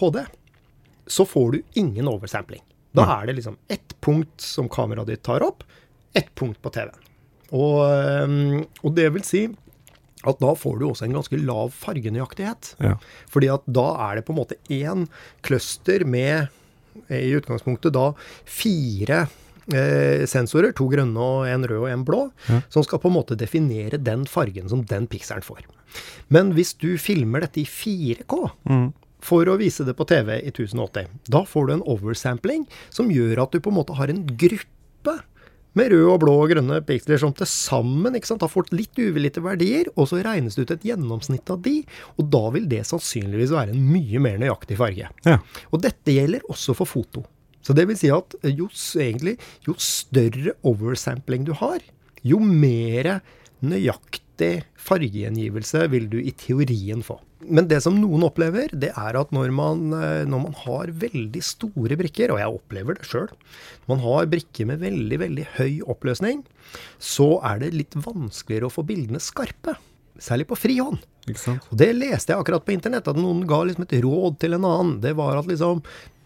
HD, 0.00 0.24
så 1.06 1.26
får 1.28 1.52
du 1.52 1.78
ingen 1.80 2.08
oversampling. 2.10 2.64
Da 2.94 3.06
er 3.18 3.28
det 3.28 3.38
liksom 3.40 3.58
ett 3.68 3.94
punkt 4.02 4.40
som 4.42 4.70
kameraet 4.70 5.10
ditt 5.10 5.24
tar 5.26 5.44
opp, 5.46 5.64
ett 6.14 6.30
punkt 6.38 6.60
på 6.62 6.70
TV-en. 6.74 7.10
Og, 7.54 7.80
eh, 7.86 8.64
og 8.82 8.96
det 8.98 9.10
vil 9.14 9.26
si 9.26 9.46
at 10.30 10.40
da 10.42 10.54
får 10.58 10.80
du 10.80 10.88
også 10.88 11.06
en 11.06 11.16
ganske 11.18 11.38
lav 11.40 11.72
fargenøyaktighet. 11.76 12.74
Ja. 12.82 12.96
Fordi 13.32 13.50
at 13.54 13.64
da 13.66 13.86
er 14.08 14.18
det 14.18 14.26
på 14.26 14.34
en 14.34 14.40
måte 14.42 14.58
én 14.72 15.06
cluster 15.44 16.06
med 16.08 16.46
eh, 17.08 17.24
i 17.28 17.32
utgangspunktet 17.38 17.94
da 17.96 18.10
fire 18.48 19.24
eh, 19.72 20.24
sensorer, 20.30 20.74
to 20.76 20.88
grønne 20.92 21.20
og 21.20 21.48
en 21.50 21.68
rød 21.68 21.86
og 21.86 21.92
en 21.92 22.04
blå, 22.08 22.24
som 22.72 22.84
skal 22.86 23.02
på 23.02 23.10
en 23.12 23.18
måte 23.18 23.38
definere 23.38 24.00
den 24.00 24.26
fargen 24.30 24.68
som 24.72 24.84
den 24.88 25.08
pikselen 25.10 25.44
får. 25.44 25.64
Men 26.34 26.52
hvis 26.56 26.74
du 26.80 26.94
filmer 26.98 27.44
dette 27.44 27.62
i 27.62 27.68
4K 27.68 28.38
for 29.24 29.48
å 29.48 29.56
vise 29.60 29.86
det 29.86 29.94
på 29.96 30.04
TV 30.08 30.34
i 30.40 30.50
1080, 30.50 31.06
da 31.32 31.44
får 31.48 31.68
du 31.68 31.76
en 31.76 31.86
oversampling 31.94 32.66
som 32.92 33.12
gjør 33.12 33.44
at 33.46 33.54
du 33.54 33.62
på 33.62 33.72
en 33.72 33.78
måte 33.78 33.96
har 33.96 34.12
en 34.12 34.24
gruppe 34.26 35.14
med 35.78 35.90
røde 35.92 36.10
og 36.12 36.20
blå 36.22 36.34
og 36.44 36.52
grønne 36.52 36.80
piksler 36.86 37.20
som 37.20 37.34
til 37.36 37.48
sammen 37.50 38.14
har 38.14 38.50
fått 38.50 38.72
litt 38.74 38.94
uvillige 38.98 39.42
verdier, 39.42 39.90
og 39.96 40.08
så 40.10 40.22
regnes 40.22 40.56
det 40.56 40.66
ut 40.66 40.74
et 40.76 40.88
gjennomsnitt 40.90 41.50
av 41.50 41.62
de, 41.64 41.80
og 42.18 42.30
da 42.30 42.42
vil 42.54 42.68
det 42.70 42.84
sannsynligvis 42.88 43.54
være 43.54 43.74
en 43.74 43.86
mye 43.90 44.22
mer 44.22 44.38
nøyaktig 44.42 44.78
farge. 44.80 45.10
Ja. 45.26 45.38
Og 45.72 45.82
dette 45.84 46.14
gjelder 46.14 46.46
også 46.50 46.76
for 46.78 46.90
foto. 46.90 47.24
Så 47.64 47.72
det 47.76 47.86
vil 47.88 47.98
si 47.98 48.10
at 48.12 48.36
jo, 48.44 48.68
egentlig, 49.00 49.38
jo 49.64 49.74
større 49.80 50.54
oversampling 50.68 51.46
du 51.48 51.54
har, 51.56 51.80
jo 52.24 52.38
mer 52.40 53.18
nøyaktig 53.64 54.64
fargegjengivelse 54.80 55.86
vil 55.92 56.10
du 56.12 56.18
i 56.20 56.34
teorien 56.36 57.02
få. 57.04 57.18
Men 57.46 57.68
det 57.70 57.80
som 57.84 57.96
noen 58.00 58.24
opplever, 58.26 58.72
det 58.72 58.92
er 58.96 59.18
at 59.20 59.32
når 59.34 59.52
man, 59.54 59.86
eh, 59.96 60.24
når 60.28 60.44
man 60.46 60.56
har 60.64 60.92
veldig 61.04 61.42
store 61.44 61.98
brikker, 62.00 62.32
og 62.32 62.40
jeg 62.40 62.58
opplever 62.58 62.98
det 62.98 63.08
sjøl, 63.08 63.28
når 63.84 63.94
man 63.94 64.04
har 64.04 64.30
brikker 64.32 64.70
med 64.70 64.82
veldig, 64.84 65.18
veldig 65.24 65.48
høy 65.58 65.72
oppløsning, 65.94 66.44
så 66.98 67.34
er 67.44 67.60
det 67.62 67.74
litt 67.76 67.98
vanskeligere 67.98 68.70
å 68.70 68.74
få 68.74 68.86
bildene 68.88 69.22
skarpe. 69.22 69.76
Særlig 70.22 70.46
på 70.50 70.58
frihånd. 70.58 71.02
Ikke 71.26 71.40
sant? 71.40 71.68
Og 71.72 71.78
det 71.80 71.90
leste 71.96 72.32
jeg 72.32 72.40
akkurat 72.40 72.64
på 72.64 72.74
internett, 72.76 73.08
at 73.10 73.18
noen 73.18 73.44
ga 73.48 73.62
liksom 73.66 73.86
et 73.86 73.96
råd 74.04 74.38
til 74.42 74.56
en 74.56 74.66
annen. 74.68 74.98
Det 75.02 75.14
var 75.18 75.40
at 75.40 75.48
liksom 75.50 75.82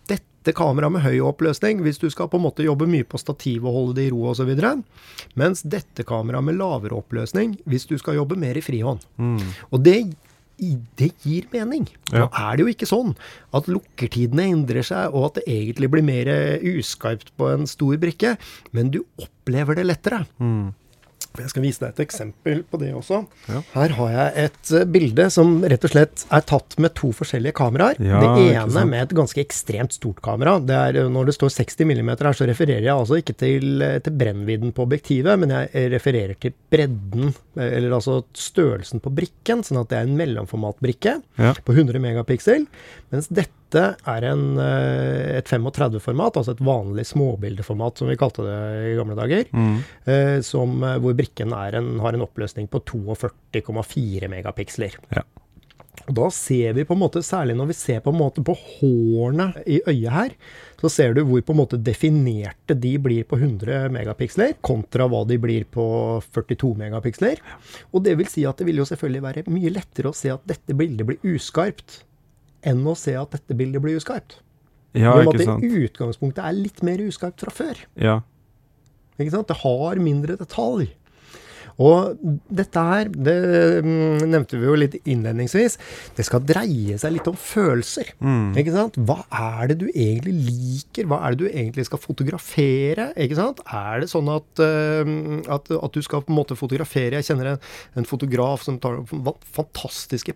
dette 0.09 0.55
kameraet 0.57 0.95
med 0.95 1.05
høy 1.05 1.19
oppløsning, 1.29 1.83
hvis 1.85 2.01
du 2.01 2.09
skal 2.13 2.29
på 2.31 2.39
en 2.39 2.47
måte 2.47 2.65
jobbe 2.65 2.87
mye 2.89 3.05
på 3.05 3.21
stativ 3.21 3.67
og 3.67 3.75
holde 3.75 3.99
det 3.99 4.07
i 4.09 4.13
ro 4.15 4.31
osv., 4.31 4.49
mens 5.39 5.65
dette 5.67 6.07
kameraet 6.09 6.47
med 6.47 6.59
lavere 6.61 6.97
oppløsning, 6.97 7.59
hvis 7.69 7.89
du 7.91 7.97
skal 8.01 8.17
jobbe 8.21 8.39
mer 8.39 8.57
i 8.57 8.65
frihånd. 8.65 9.05
Og 9.73 9.83
det, 9.85 9.99
det 10.99 11.13
gir 11.25 11.47
mening. 11.55 11.87
Ja. 12.11 12.25
Nå 12.25 12.29
er 12.33 12.59
det 12.59 12.65
jo 12.65 12.73
ikke 12.73 12.89
sånn 12.91 13.15
at 13.57 13.71
lukkertidene 13.71 14.49
endrer 14.53 14.87
seg, 14.87 15.15
og 15.15 15.31
at 15.31 15.41
det 15.41 15.47
egentlig 15.55 15.91
blir 15.95 16.07
mer 16.07 16.31
uskarpt 16.75 17.33
på 17.39 17.53
en 17.55 17.69
stor 17.71 17.97
brikke, 18.03 18.37
men 18.77 18.93
du 18.95 19.03
opplever 19.23 19.79
det 19.79 19.87
lettere. 19.89 20.25
Jeg 21.45 21.51
skal 21.53 21.63
vise 21.65 21.83
deg 21.83 21.93
et 21.95 22.03
eksempel 22.07 22.63
på 22.69 22.79
det 22.81 22.91
også. 22.97 23.21
Ja. 23.49 23.61
Her 23.75 23.95
har 23.99 24.11
jeg 24.15 24.45
et 24.47 24.73
eh, 24.79 24.85
bilde 24.97 25.27
som 25.35 25.59
rett 25.65 25.85
og 25.87 25.93
slett 25.93 26.25
er 26.35 26.45
tatt 26.49 26.77
med 26.83 26.95
to 26.99 27.11
forskjellige 27.17 27.55
kameraer. 27.59 28.01
Ja, 28.03 28.21
det 28.23 28.47
ene 28.57 28.85
med 28.91 29.03
et 29.07 29.15
ganske 29.19 29.43
ekstremt 29.43 29.95
stort 29.97 30.23
kamera. 30.25 30.57
Det 30.61 30.77
er, 30.79 31.01
eh, 31.05 31.11
når 31.13 31.31
det 31.31 31.37
står 31.39 31.55
60 31.57 31.85
mm 31.89 32.11
her, 32.15 32.33
så 32.39 32.49
refererer 32.49 32.87
jeg 32.89 32.95
altså 32.95 33.21
ikke 33.21 33.37
til, 33.39 33.83
eh, 33.83 33.99
til 34.05 34.17
brennvidden 34.21 34.73
på 34.75 34.87
objektivet, 34.89 35.39
men 35.39 35.51
jeg 35.55 35.93
refererer 35.95 36.35
til 36.41 36.55
bredden, 36.73 37.35
eller 37.59 37.95
altså 37.99 38.23
størrelsen 38.39 39.01
på 39.05 39.13
brikken, 39.15 39.63
sånn 39.67 39.81
at 39.83 39.89
det 39.93 39.99
er 40.01 40.09
en 40.09 40.17
mellomformatbrikke 40.19 41.21
Ja. 41.39 41.55
på 41.65 41.75
100 41.75 41.99
megapiksel, 42.03 42.67
mens 43.13 43.29
dette 43.29 43.55
er 43.77 44.25
en, 44.25 44.59
eh, 44.59 45.39
et 45.39 45.49
35-format, 45.49 46.37
altså 46.37 46.55
et 46.55 46.63
vanlig 46.65 47.05
småbildeformat, 47.11 47.99
som 47.99 48.09
vi 48.09 48.17
kalte 48.17 48.47
det 48.47 48.93
i 48.93 48.97
gamle 48.97 49.17
dager, 49.19 49.45
eh, 50.07 50.41
som, 50.41 50.83
eh, 50.83 50.99
hvor 50.99 51.15
brikken 51.15 51.53
en, 51.53 51.99
har 52.01 52.13
en 52.13 52.25
oppløsning 52.25 52.69
på 52.69 52.81
42,4 52.81 54.29
megapiksler. 54.29 54.97
Ja. 55.15 55.23
Og 56.09 56.15
Da 56.15 56.31
ser 56.31 56.73
vi 56.73 56.85
på 56.85 56.95
en 56.95 57.03
måte, 57.03 57.21
særlig 57.25 57.57
når 57.57 57.67
vi 57.67 57.77
ser 57.77 58.01
på 58.01 58.13
en 58.15 58.21
måte 58.21 58.43
på 58.45 58.55
hårene 58.57 59.53
i 59.67 59.81
øyet 59.85 60.13
her, 60.13 60.31
så 60.81 60.89
ser 60.89 61.15
du 61.15 61.25
hvor 61.27 61.43
på 61.43 61.53
en 61.53 61.61
måte 61.61 61.83
definerte 61.83 62.77
de 62.79 62.97
blir 63.03 63.27
på 63.29 63.37
100 63.37 63.91
megapiksler, 63.93 64.55
kontra 64.63 65.09
hva 65.11 65.25
de 65.29 65.37
blir 65.43 65.65
på 65.65 66.23
42 66.33 66.77
megapiksler. 66.79 67.43
Og 67.93 68.05
det 68.05 68.17
vil 68.17 68.31
si 68.31 68.47
at 68.49 68.57
det 68.57 68.69
vil 68.71 68.81
jo 68.81 68.89
selvfølgelig 68.89 69.23
være 69.27 69.47
mye 69.53 69.75
lettere 69.75 70.13
å 70.13 70.17
se 70.17 70.33
at 70.33 70.47
dette 70.49 70.77
bildet 70.79 71.09
blir 71.09 71.35
uskarpt, 71.35 72.05
enn 72.67 72.85
å 72.89 72.97
se 72.99 73.15
at 73.19 73.35
dette 73.37 73.57
bildet 73.59 73.83
blir 73.85 73.99
uskarpt. 73.99 74.41
Ja, 74.97 75.15
med 75.21 75.35
at 75.35 75.61
det 75.61 75.85
utgangspunktet 75.85 76.41
er 76.43 76.57
litt 76.57 76.81
mer 76.87 77.01
uskarpt 77.05 77.45
fra 77.45 77.53
før. 77.55 77.83
Ja. 78.01 78.21
Ikke 79.19 79.35
sant? 79.35 79.51
Det 79.51 79.61
har 79.63 80.01
mindre 80.03 80.39
detalj. 80.41 80.89
Og 81.79 82.19
dette 82.51 82.83
her, 82.83 83.07
det 83.07 83.35
mm, 83.87 84.25
nevnte 84.27 84.59
vi 84.59 84.67
jo 84.67 84.75
litt 84.79 84.97
innledningsvis, 84.99 85.77
det 86.19 86.25
skal 86.27 86.43
dreie 86.43 86.97
seg 86.99 87.15
litt 87.15 87.31
om 87.31 87.37
følelser. 87.39 88.11
Ikke 88.59 88.75
sant? 88.75 88.99
Hva 88.99 89.21
er 89.31 89.71
det 89.71 89.79
du 89.85 89.87
egentlig 89.93 90.35
liker? 90.49 91.07
Hva 91.11 91.21
er 91.23 91.37
det 91.37 91.45
du 91.45 91.53
egentlig 91.53 91.87
skal 91.87 92.03
fotografere? 92.03 93.13
Ikke 93.15 93.39
sant? 93.39 93.63
Er 93.71 94.03
det 94.03 94.11
sånn 94.11 94.31
at, 94.35 94.65
eh, 94.65 95.15
at, 95.47 95.71
at 95.79 95.95
du 95.95 96.03
skal 96.03 96.27
på 96.27 96.35
en 96.35 96.41
måte 96.41 96.59
fotografere 96.59 97.21
Jeg 97.21 97.31
kjenner 97.31 97.53
en, 97.53 97.63
en 97.95 98.09
fotograf 98.09 98.67
som 98.67 98.81
tar 98.83 99.05
fantastiske 99.07 99.39
fantastiske 99.55 100.35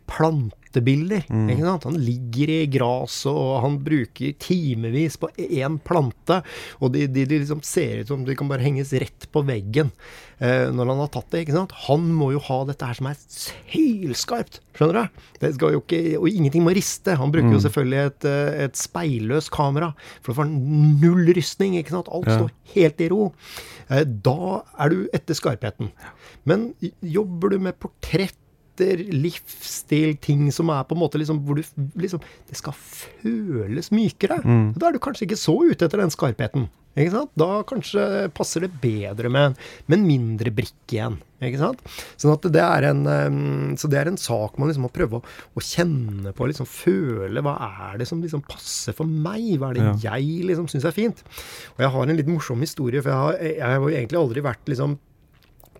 plantebilder. 0.73 1.25
Ikke 1.53 1.64
sant? 1.66 1.85
Han 1.85 1.99
ligger 2.01 2.49
i 2.51 2.66
gresset, 2.73 3.31
og 3.33 3.62
han 3.64 3.79
bruker 3.85 4.35
timevis 4.41 5.16
på 5.20 5.29
én 5.39 5.79
plante. 5.85 6.41
Og 6.81 6.93
de, 6.95 7.07
de, 7.07 7.25
de 7.29 7.39
liksom 7.43 7.62
ser 7.62 8.03
ut 8.03 8.09
som 8.09 8.25
de 8.25 8.35
kan 8.39 8.49
bare 8.51 8.62
henges 8.64 8.93
rett 8.93 9.27
på 9.33 9.43
veggen 9.45 9.91
eh, 10.41 10.70
når 10.73 10.89
han 10.93 11.03
har 11.05 11.12
tatt 11.14 11.31
det. 11.35 11.45
Han 11.89 12.09
må 12.16 12.33
jo 12.35 12.43
ha 12.49 12.62
dette 12.68 12.85
her 12.89 12.95
som 12.99 13.07
er 13.11 13.16
sylskarpt. 13.20 14.61
Skjønner 14.73 15.03
du? 15.11 15.23
Det 15.43 15.53
skal 15.59 15.75
jo 15.77 15.83
ikke, 15.83 16.03
og 16.18 16.29
ingenting 16.31 16.64
må 16.64 16.73
riste. 16.77 17.16
Han 17.20 17.33
bruker 17.35 17.53
jo 17.53 17.62
selvfølgelig 17.62 18.03
et, 18.09 18.29
eh, 18.31 18.64
et 18.68 18.79
speilløst 18.81 19.53
kamera. 19.53 19.93
For 20.23 20.33
da 20.33 20.41
får 20.43 20.53
null 21.03 21.33
rystning. 21.37 21.77
ikke 21.81 21.91
sant? 21.97 22.09
Alt 22.12 22.27
Ja. 22.29 22.39
står 22.39 22.51
helt 22.75 23.01
i 23.01 23.09
ro. 23.12 23.33
Eh, 23.91 24.05
da 24.05 24.62
er 24.81 24.89
du 24.89 25.09
etter 25.12 25.35
skarpheten. 25.37 25.91
Men 26.49 26.73
jobber 27.05 27.51
du 27.53 27.59
med 27.59 27.79
portrett 27.79 28.35
livsstil, 28.81 30.16
ting 30.23 30.47
som 30.53 30.70
er 30.73 30.85
på 30.89 30.95
en 30.97 31.03
måte 31.03 31.18
liksom 31.20 31.43
hvor 31.45 31.59
du 31.59 31.64
liksom 32.01 32.20
Det 32.49 32.57
skal 32.57 32.73
føles 32.77 33.91
mykere. 33.93 34.41
Da 34.79 34.89
er 34.89 34.93
du 34.93 34.99
kanskje 35.03 35.27
ikke 35.29 35.41
så 35.41 35.57
ute 35.61 35.85
etter 35.85 35.99
den 36.01 36.11
skarpheten. 36.14 36.70
Ikke 36.93 37.12
sant? 37.14 37.31
Da 37.41 37.62
kanskje 37.64 38.29
passer 38.37 38.66
det 38.66 38.75
bedre 38.83 39.31
med, 39.33 39.55
med 39.89 39.99
en 39.99 40.07
mindre 40.07 40.51
brikke 40.53 40.93
igjen. 40.99 41.14
Ikke 41.43 41.59
sant? 41.59 41.81
Sånn 42.20 42.35
at 42.35 42.45
det 42.53 42.61
er 42.62 42.85
en, 42.91 43.07
så 43.81 43.89
det 43.89 43.99
er 43.99 44.11
en 44.11 44.18
sak 44.20 44.59
man 44.61 44.68
liksom 44.68 44.85
må 44.87 44.91
prøve 44.93 45.18
å, 45.18 45.23
å 45.57 45.64
kjenne 45.64 46.35
på, 46.37 46.47
liksom 46.51 46.68
føle. 46.68 47.41
Hva 47.43 47.55
er 47.93 48.03
det 48.03 48.09
som 48.11 48.20
liksom 48.20 48.45
passer 48.45 48.93
for 48.99 49.09
meg? 49.09 49.55
Hva 49.57 49.73
er 49.73 49.81
det 49.81 50.05
jeg 50.05 50.45
liksom 50.51 50.68
syns 50.68 50.85
er 50.85 50.95
fint? 50.97 51.25
Og 51.79 51.81
jeg 51.87 51.95
har 51.97 52.12
en 52.12 52.20
litt 52.20 52.29
morsom 52.31 52.61
historie, 52.61 53.01
for 53.01 53.11
jeg 53.14 53.25
har, 53.25 53.41
jeg 53.57 53.73
har 53.73 53.89
egentlig 53.89 54.20
aldri 54.20 54.45
vært 54.45 54.68
liksom 54.75 54.99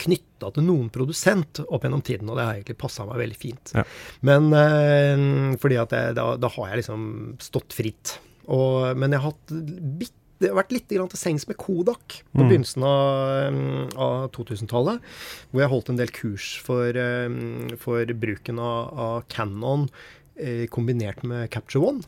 knytta 0.01 0.51
til 0.55 0.67
noen 0.67 0.89
produsent 0.93 1.63
opp 1.67 1.85
gjennom 1.85 2.03
tiden, 2.05 2.31
og 2.31 2.39
det 2.39 2.47
har 2.47 2.57
egentlig 2.57 2.79
passa 2.81 3.07
meg 3.09 3.21
veldig 3.21 3.39
fint. 3.39 3.75
Ja. 3.77 3.85
Men 4.27 4.51
eh, 4.57 5.57
fordi 5.63 5.79
at 5.83 5.95
jeg, 5.97 6.17
da, 6.19 6.33
da 6.41 6.51
har 6.57 6.73
jeg 6.73 6.83
liksom 6.83 7.07
stått 7.43 7.77
fritt. 7.77 8.17
Og, 8.51 8.93
men 8.99 9.15
jeg 9.15 9.23
har 9.23 9.33
hatt 9.33 9.55
bitte 10.01 10.19
det 10.43 10.51
har 10.51 10.59
vært 10.59 10.73
litt 10.75 10.91
grann 10.91 11.11
til 11.13 11.21
sengs 11.21 11.45
med 11.47 11.55
Kodak 11.61 12.17
på 12.35 12.43
begynnelsen 12.43 12.83
av, 12.83 13.53
mm, 13.55 13.93
av 13.95 14.25
2000-tallet. 14.35 15.05
Hvor 15.53 15.63
jeg 15.63 15.71
holdt 15.71 15.93
en 15.93 16.01
del 16.01 16.11
kurs 16.15 16.49
for, 16.67 16.99
eh, 16.99 17.77
for 17.79 18.11
bruken 18.25 18.59
av, 18.59 18.91
av 18.91 19.15
Canon 19.31 19.87
eh, 20.35 20.67
kombinert 20.67 21.23
med 21.23 21.47
Capture 21.55 21.87
One. 21.93 22.03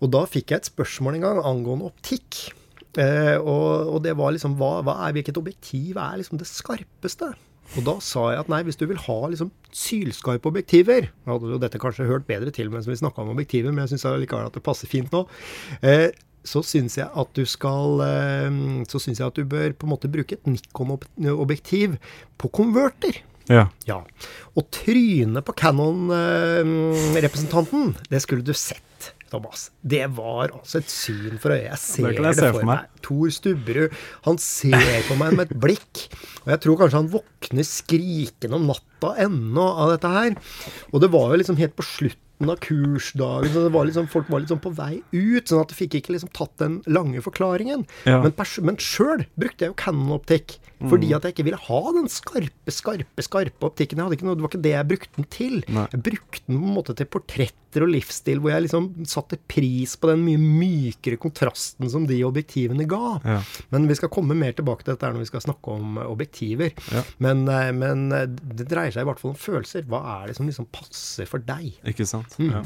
Og 0.00 0.12
da 0.14 0.22
fikk 0.30 0.54
jeg 0.54 0.62
et 0.62 0.70
spørsmål 0.70 1.18
en 1.18 1.26
gang 1.26 1.42
angående 1.42 1.90
optikk. 1.90 2.52
Eh, 2.98 3.36
og, 3.38 3.94
og 3.94 4.00
det 4.02 4.16
var 4.18 4.32
liksom 4.34 4.56
hva, 4.58 4.80
hva 4.82 4.96
er, 5.06 5.14
Hvilket 5.14 5.38
objektiv 5.38 5.98
er 6.00 6.18
liksom 6.18 6.40
det 6.40 6.48
skarpeste? 6.50 7.28
Og 7.78 7.84
da 7.86 7.94
sa 8.02 8.24
jeg 8.32 8.42
at 8.42 8.50
nei, 8.50 8.64
hvis 8.66 8.80
du 8.80 8.82
vil 8.90 8.98
ha 8.98 9.18
liksom 9.30 9.52
sylskarpe 9.70 10.50
objektiver 10.50 11.06
Jeg 11.06 11.28
hadde 11.28 11.52
jo 11.52 11.60
dette 11.62 11.78
kanskje 11.82 12.08
hørt 12.08 12.26
bedre 12.26 12.50
til 12.54 12.72
mens 12.72 12.88
vi 12.90 12.98
snakka 12.98 13.22
om 13.22 13.30
objektiver, 13.36 13.70
men 13.70 13.84
jeg 13.84 13.94
syns 13.94 14.08
likevel 14.24 14.50
at 14.50 14.58
det 14.58 14.64
passer 14.66 14.90
fint 14.90 15.14
nå. 15.14 15.22
Eh, 15.86 16.08
så 16.42 16.64
syns 16.64 16.96
jeg 16.98 17.06
at 17.06 17.30
du 17.36 17.44
skal 17.46 18.00
eh, 18.02 18.50
Så 18.90 18.98
syns 19.04 19.20
jeg 19.20 19.28
at 19.28 19.38
du 19.38 19.46
bør 19.46 19.76
på 19.76 19.86
en 19.86 19.94
måte 19.94 20.10
bruke 20.10 20.34
et 20.34 20.50
Nikon-objektiv 20.50 22.00
på 22.40 22.50
konverter. 22.58 23.22
Ja. 23.50 23.64
Ja. 23.86 24.00
Og 24.54 24.70
trynet 24.74 25.44
på 25.46 25.52
Canon-representanten, 25.58 27.96
det 28.10 28.20
skulle 28.22 28.44
du 28.46 28.52
sett, 28.54 29.14
Thomas. 29.30 29.68
Det 29.82 30.02
var 30.16 30.50
altså 30.50 30.80
et 30.82 30.90
syn 30.92 31.38
for 31.42 31.54
øyet. 31.54 31.68
Jeg 31.70 31.78
ser 31.82 32.08
Det 32.10 32.24
jeg 32.26 32.38
se 32.38 32.48
for 32.50 32.60
for 32.60 32.68
meg. 32.68 32.82
meg. 32.84 33.02
Tor 33.06 33.34
Stubberud, 33.36 33.98
han 34.26 34.40
ser 34.42 35.04
på 35.08 35.18
meg 35.20 35.36
med 35.38 35.50
et 35.50 35.60
blikk. 35.66 36.02
Og 36.44 36.50
jeg 36.54 36.62
tror 36.64 36.80
kanskje 36.82 37.00
han 37.00 37.12
våkner 37.14 37.66
skrikende 37.66 38.58
om 38.58 38.66
natta 38.70 39.14
ennå 39.26 39.66
av 39.84 39.94
dette 39.94 40.10
her. 40.14 40.34
Og 40.92 41.00
det 41.04 41.10
var 41.14 41.30
jo 41.32 41.40
liksom 41.42 41.60
helt 41.62 41.76
på 41.78 41.86
slutten 41.86 42.26
slutten 42.40 42.50
av 42.50 42.56
kursdagen. 42.56 43.52
Så 43.52 43.62
det 43.62 43.68
var 43.68 43.84
liksom, 43.84 44.08
folk 44.08 44.28
var 44.30 44.40
liksom 44.40 44.60
på 44.60 44.70
vei 44.70 45.02
ut, 45.12 45.48
sånn 45.48 45.60
at 45.60 45.68
de 45.68 45.74
fikk 45.74 45.94
ikke 46.00 46.14
liksom 46.14 46.30
tatt 46.32 46.56
den 46.58 46.82
lange 46.86 47.20
forklaringen. 47.20 47.86
Ja. 48.06 48.22
Men, 48.22 48.76
sjøl 48.78 49.26
brukte 49.36 49.64
jeg 49.64 49.72
jo 49.72 49.78
Canon-optikk. 49.78 50.58
Fordi 50.88 51.10
at 51.12 51.26
jeg 51.26 51.34
ikke 51.34 51.44
ville 51.50 51.60
ha 51.60 51.80
den 51.92 52.06
skarpe, 52.08 52.72
skarpe 52.72 53.24
skarpe 53.24 53.68
optikken. 53.68 53.98
Jeg 53.98 54.06
hadde 54.06 54.16
ikke 54.16 54.28
noe, 54.28 54.38
det 54.38 54.44
var 54.44 54.52
ikke 54.52 54.64
det 54.64 54.72
jeg 54.72 54.88
brukte 54.88 55.18
den 55.18 55.26
til. 55.34 55.56
Nei. 55.68 55.86
Jeg 55.92 56.04
brukte 56.06 56.44
den 56.46 56.60
på 56.60 56.68
en 56.70 56.76
måte 56.78 56.94
til 56.96 57.08
portretter 57.12 57.84
og 57.84 57.92
livsstil, 57.92 58.40
hvor 58.40 58.54
jeg 58.54 58.64
liksom 58.64 58.86
satte 59.08 59.38
pris 59.50 59.92
på 60.00 60.10
den 60.10 60.24
mye 60.24 60.40
mykere 60.40 61.20
kontrasten 61.20 61.90
som 61.92 62.06
de 62.08 62.22
objektivene 62.26 62.86
ga. 62.90 63.18
Ja. 63.20 63.38
Men 63.74 63.88
vi 63.90 63.98
skal 63.98 64.12
komme 64.12 64.36
mer 64.38 64.56
tilbake 64.56 64.86
til 64.86 64.94
dette 64.94 65.10
når 65.12 65.26
vi 65.26 65.30
skal 65.30 65.44
snakke 65.44 65.76
om 65.76 66.00
eh, 66.00 66.08
objektiver. 66.08 66.72
Ja. 66.94 67.04
Men, 67.22 67.44
eh, 67.52 67.68
men 67.76 68.08
eh, 68.16 68.26
det 68.30 68.70
dreier 68.70 68.94
seg 68.94 69.04
i 69.04 69.10
hvert 69.10 69.20
fall 69.20 69.34
om 69.34 69.38
følelser. 69.40 69.84
Hva 69.90 70.00
er 70.16 70.30
det 70.30 70.38
som 70.40 70.48
liksom 70.48 70.70
passer 70.72 71.28
for 71.28 71.44
deg? 71.44 71.76
Ikke 71.92 72.08
sant. 72.08 72.29
Mm. 72.38 72.50
Ja. 72.54 72.62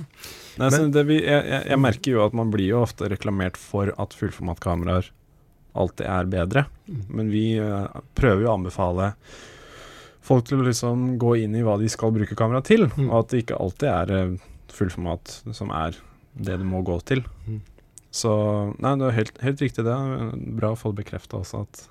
Nei, 0.60 0.68
Men, 0.70 0.90
det 0.94 1.02
vi, 1.08 1.16
jeg, 1.24 1.64
jeg, 1.70 1.78
merker 1.82 2.12
jo 2.14 2.24
at 2.26 2.34
man 2.36 2.50
blir 2.52 2.68
jo 2.68 2.82
ofte 2.84 3.08
reklamert 3.10 3.56
for 3.58 3.90
at 3.98 4.14
fullformatkameraer 4.14 5.08
alltid 5.74 6.06
er 6.06 6.28
bedre. 6.30 6.66
Mm. 6.86 7.00
Men 7.08 7.30
vi 7.32 7.44
eh, 7.58 7.86
prøver 8.14 8.44
jo 8.44 8.50
å 8.52 8.54
anbefale 8.58 9.12
folk 10.24 10.46
til 10.48 10.60
å 10.62 10.66
liksom 10.68 11.16
gå 11.20 11.34
inn 11.42 11.56
i 11.58 11.62
hva 11.66 11.74
de 11.80 11.88
skal 11.92 12.12
bruke 12.14 12.36
kamera 12.38 12.62
til, 12.64 12.86
Mm. 12.96 13.08
og 13.10 13.18
at 13.24 13.32
det 13.34 13.42
ikke 13.44 13.58
alltid 13.60 13.88
er 13.90 14.12
eh, 14.18 14.36
fullformat 14.74 15.40
som 15.54 15.70
er 15.74 15.96
det 16.34 16.58
det 16.58 16.66
må 16.66 16.82
gå 16.86 16.96
til. 17.06 17.24
Så 18.14 18.30
nei, 18.78 18.94
det 18.98 19.06
er 19.08 19.16
helt, 19.18 19.36
helt 19.42 19.60
riktig 19.62 19.84
det. 19.86 19.94
Bra 20.58 20.72
å 20.74 20.78
få 20.78 20.90
det 20.94 21.02
bekrefta 21.04 21.40
også 21.42 21.60
at 21.66 21.82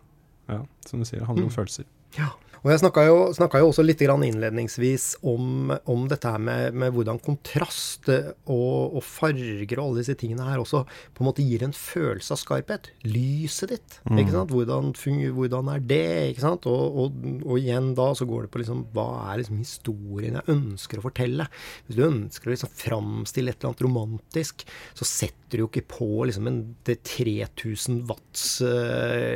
ja, 0.52 0.62
som 0.88 1.00
du 1.00 1.06
sier, 1.08 1.20
det 1.22 1.28
handler 1.28 1.46
om 1.48 1.52
Mm. 1.52 1.56
følelser. 1.58 1.86
Ja. 2.18 2.30
Og 2.64 2.72
jeg 2.72 2.80
snakka 2.80 3.03
jo, 3.09 3.18
jo 3.36 3.68
også 3.68 3.84
litt 3.84 3.99
grann 3.99 4.24
innledningsvis 4.24 5.07
om, 5.28 5.74
om 5.91 6.05
dette 6.07 6.32
her 6.32 6.39
med, 6.39 6.78
med 6.80 6.93
hvordan 6.95 7.20
kontrast 7.24 8.07
og, 8.07 8.95
og 8.95 9.03
farger 9.03 9.82
og 9.82 9.84
alle 9.84 9.99
disse 9.99 10.16
tingene 10.20 10.45
her 10.47 10.61
også 10.64 10.86
på 10.88 11.24
en 11.24 11.28
måte 11.28 11.43
gir 11.43 11.66
en 11.66 11.76
følelse 11.76 12.32
av 12.36 12.39
skarphet. 12.39 12.91
Lyset 13.03 13.76
ditt, 13.76 13.99
Mm. 14.03 14.18
ikke 14.20 14.34
sant. 14.34 14.51
Hvordan, 14.51 14.89
fungerer, 14.99 15.34
hvordan 15.36 15.70
er 15.74 15.84
det, 15.88 15.99
ikke 16.34 16.43
sant. 16.43 16.66
Og, 16.70 16.97
og, 17.03 17.20
og 17.45 17.59
igjen 17.59 17.93
da 17.97 18.09
så 18.18 18.28
går 18.28 18.45
det 18.45 18.51
på 18.53 18.59
liksom 18.61 18.82
hva 18.95 19.05
er 19.32 19.39
liksom 19.41 19.61
historien 19.61 20.39
jeg 20.39 20.51
ønsker 20.53 20.99
å 20.99 21.05
fortelle. 21.05 21.47
Hvis 21.88 21.99
du 21.99 22.03
ønsker 22.07 22.49
å 22.49 22.53
liksom 22.53 22.74
framstille 22.80 23.53
et 23.53 23.59
eller 23.59 23.72
annet 23.72 23.86
romantisk, 23.88 24.66
så 24.97 25.07
setter 25.07 25.59
du 25.59 25.64
jo 25.64 25.70
ikke 25.70 25.86
på 25.95 26.09
liksom 26.28 26.49
en 26.49 26.59
det 26.88 26.99
3000 27.07 28.03
watts 28.09 28.45
uh, 28.66 29.36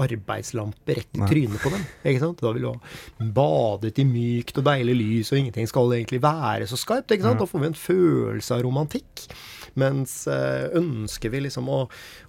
arbeidslampe 0.00 0.98
rett 0.98 1.18
i 1.18 1.30
trynet 1.30 1.62
på 1.62 1.72
dem. 1.74 1.86
Ikke 2.04 2.22
sant? 2.22 2.39
Da 2.42 2.52
vil 2.54 2.66
du 2.66 2.70
ha 2.72 3.28
badet 3.36 3.98
i 4.00 4.06
mykt 4.08 4.60
og 4.60 4.66
deilig 4.68 4.96
lys, 4.98 5.32
og 5.32 5.40
ingenting 5.40 5.68
skal 5.70 5.94
egentlig 5.96 6.22
være 6.24 6.68
så 6.70 6.78
skarpt. 6.80 7.14
ikke 7.14 7.28
sant? 7.28 7.42
Da 7.42 7.48
får 7.48 7.64
vi 7.64 7.70
en 7.70 7.80
følelse 7.80 8.56
av 8.56 8.64
romantikk. 8.66 9.26
Mens 9.80 10.24
eh, 10.30 10.66
ønsker 10.80 11.32
vi 11.32 11.44
liksom 11.46 11.68
å, 11.70 11.84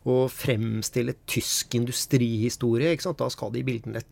å 0.06 0.18
fremstille 0.32 1.18
tysk 1.30 1.78
industrihistorie, 1.80 2.94
ikke 2.94 3.10
sant? 3.10 3.22
da 3.22 3.30
skal 3.34 3.54
de 3.56 3.64
bildene 3.66 4.04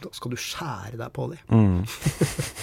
Da 0.00 0.10
skal 0.16 0.34
du 0.34 0.38
skjære 0.40 0.98
deg 0.98 1.14
på 1.14 1.30
dem. 1.32 1.44
Mm. 1.52 1.84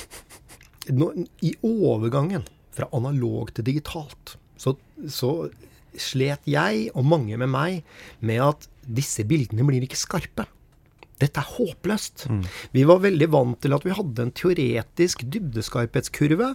Nå, 0.98 1.12
I 1.44 1.54
overgangen 1.68 2.46
fra 2.76 2.88
analog 2.96 3.52
til 3.56 3.66
digitalt, 3.68 4.38
så, 4.58 4.76
så 5.10 5.50
slet 5.98 6.46
jeg, 6.50 6.90
og 6.96 7.08
mange 7.10 7.38
med 7.40 7.50
meg, 7.52 7.82
med 8.20 8.44
at 8.44 8.68
disse 8.88 9.26
bildene 9.28 9.66
blir 9.68 9.84
ikke 9.84 10.00
skarpe. 10.00 10.48
Dette 11.18 11.42
er 11.42 11.50
håpløst. 11.56 12.28
Vi 12.76 12.84
var 12.86 13.02
veldig 13.02 13.28
vant 13.34 13.58
til 13.64 13.74
at 13.74 13.86
vi 13.88 13.96
hadde 13.98 14.26
en 14.28 14.34
teoretisk 14.38 15.24
dybdeskarphetskurve. 15.34 16.52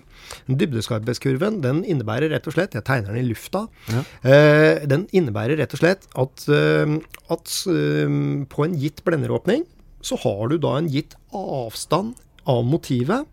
Dybdeskarphetskurven 0.46 1.60
den 1.64 1.82
innebærer 1.82 2.30
rett 2.30 2.46
og 2.46 2.54
slett 2.54 2.76
Jeg 2.78 2.86
tegner 2.86 3.10
den 3.10 3.24
i 3.24 3.28
lufta. 3.32 3.66
Ja. 3.90 4.04
Eh, 4.22 4.86
den 4.86 5.08
innebærer 5.10 5.58
rett 5.58 5.74
og 5.74 5.82
slett 5.82 6.06
at, 6.14 6.46
eh, 6.46 6.96
at 7.34 7.54
eh, 7.74 8.16
på 8.54 8.66
en 8.66 8.78
gitt 8.78 9.02
blenderåpning 9.06 9.66
så 10.02 10.18
har 10.22 10.50
du 10.50 10.58
da 10.62 10.76
en 10.78 10.90
gitt 10.90 11.14
avstand 11.34 12.18
av 12.50 12.64
motivet 12.66 13.26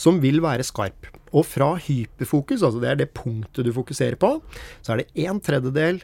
som 0.00 0.20
vil 0.20 0.40
være 0.44 0.64
skarp. 0.64 1.08
Og 1.30 1.44
fra 1.46 1.74
hyperfokus, 1.80 2.64
altså 2.64 2.80
det 2.82 2.90
er 2.90 2.98
det 3.02 3.12
punktet 3.16 3.64
du 3.64 3.72
fokuserer 3.72 4.18
på, 4.20 4.38
så 4.82 4.94
er 4.94 5.02
det 5.02 5.26
en 5.28 5.40
tredjedel 5.40 6.00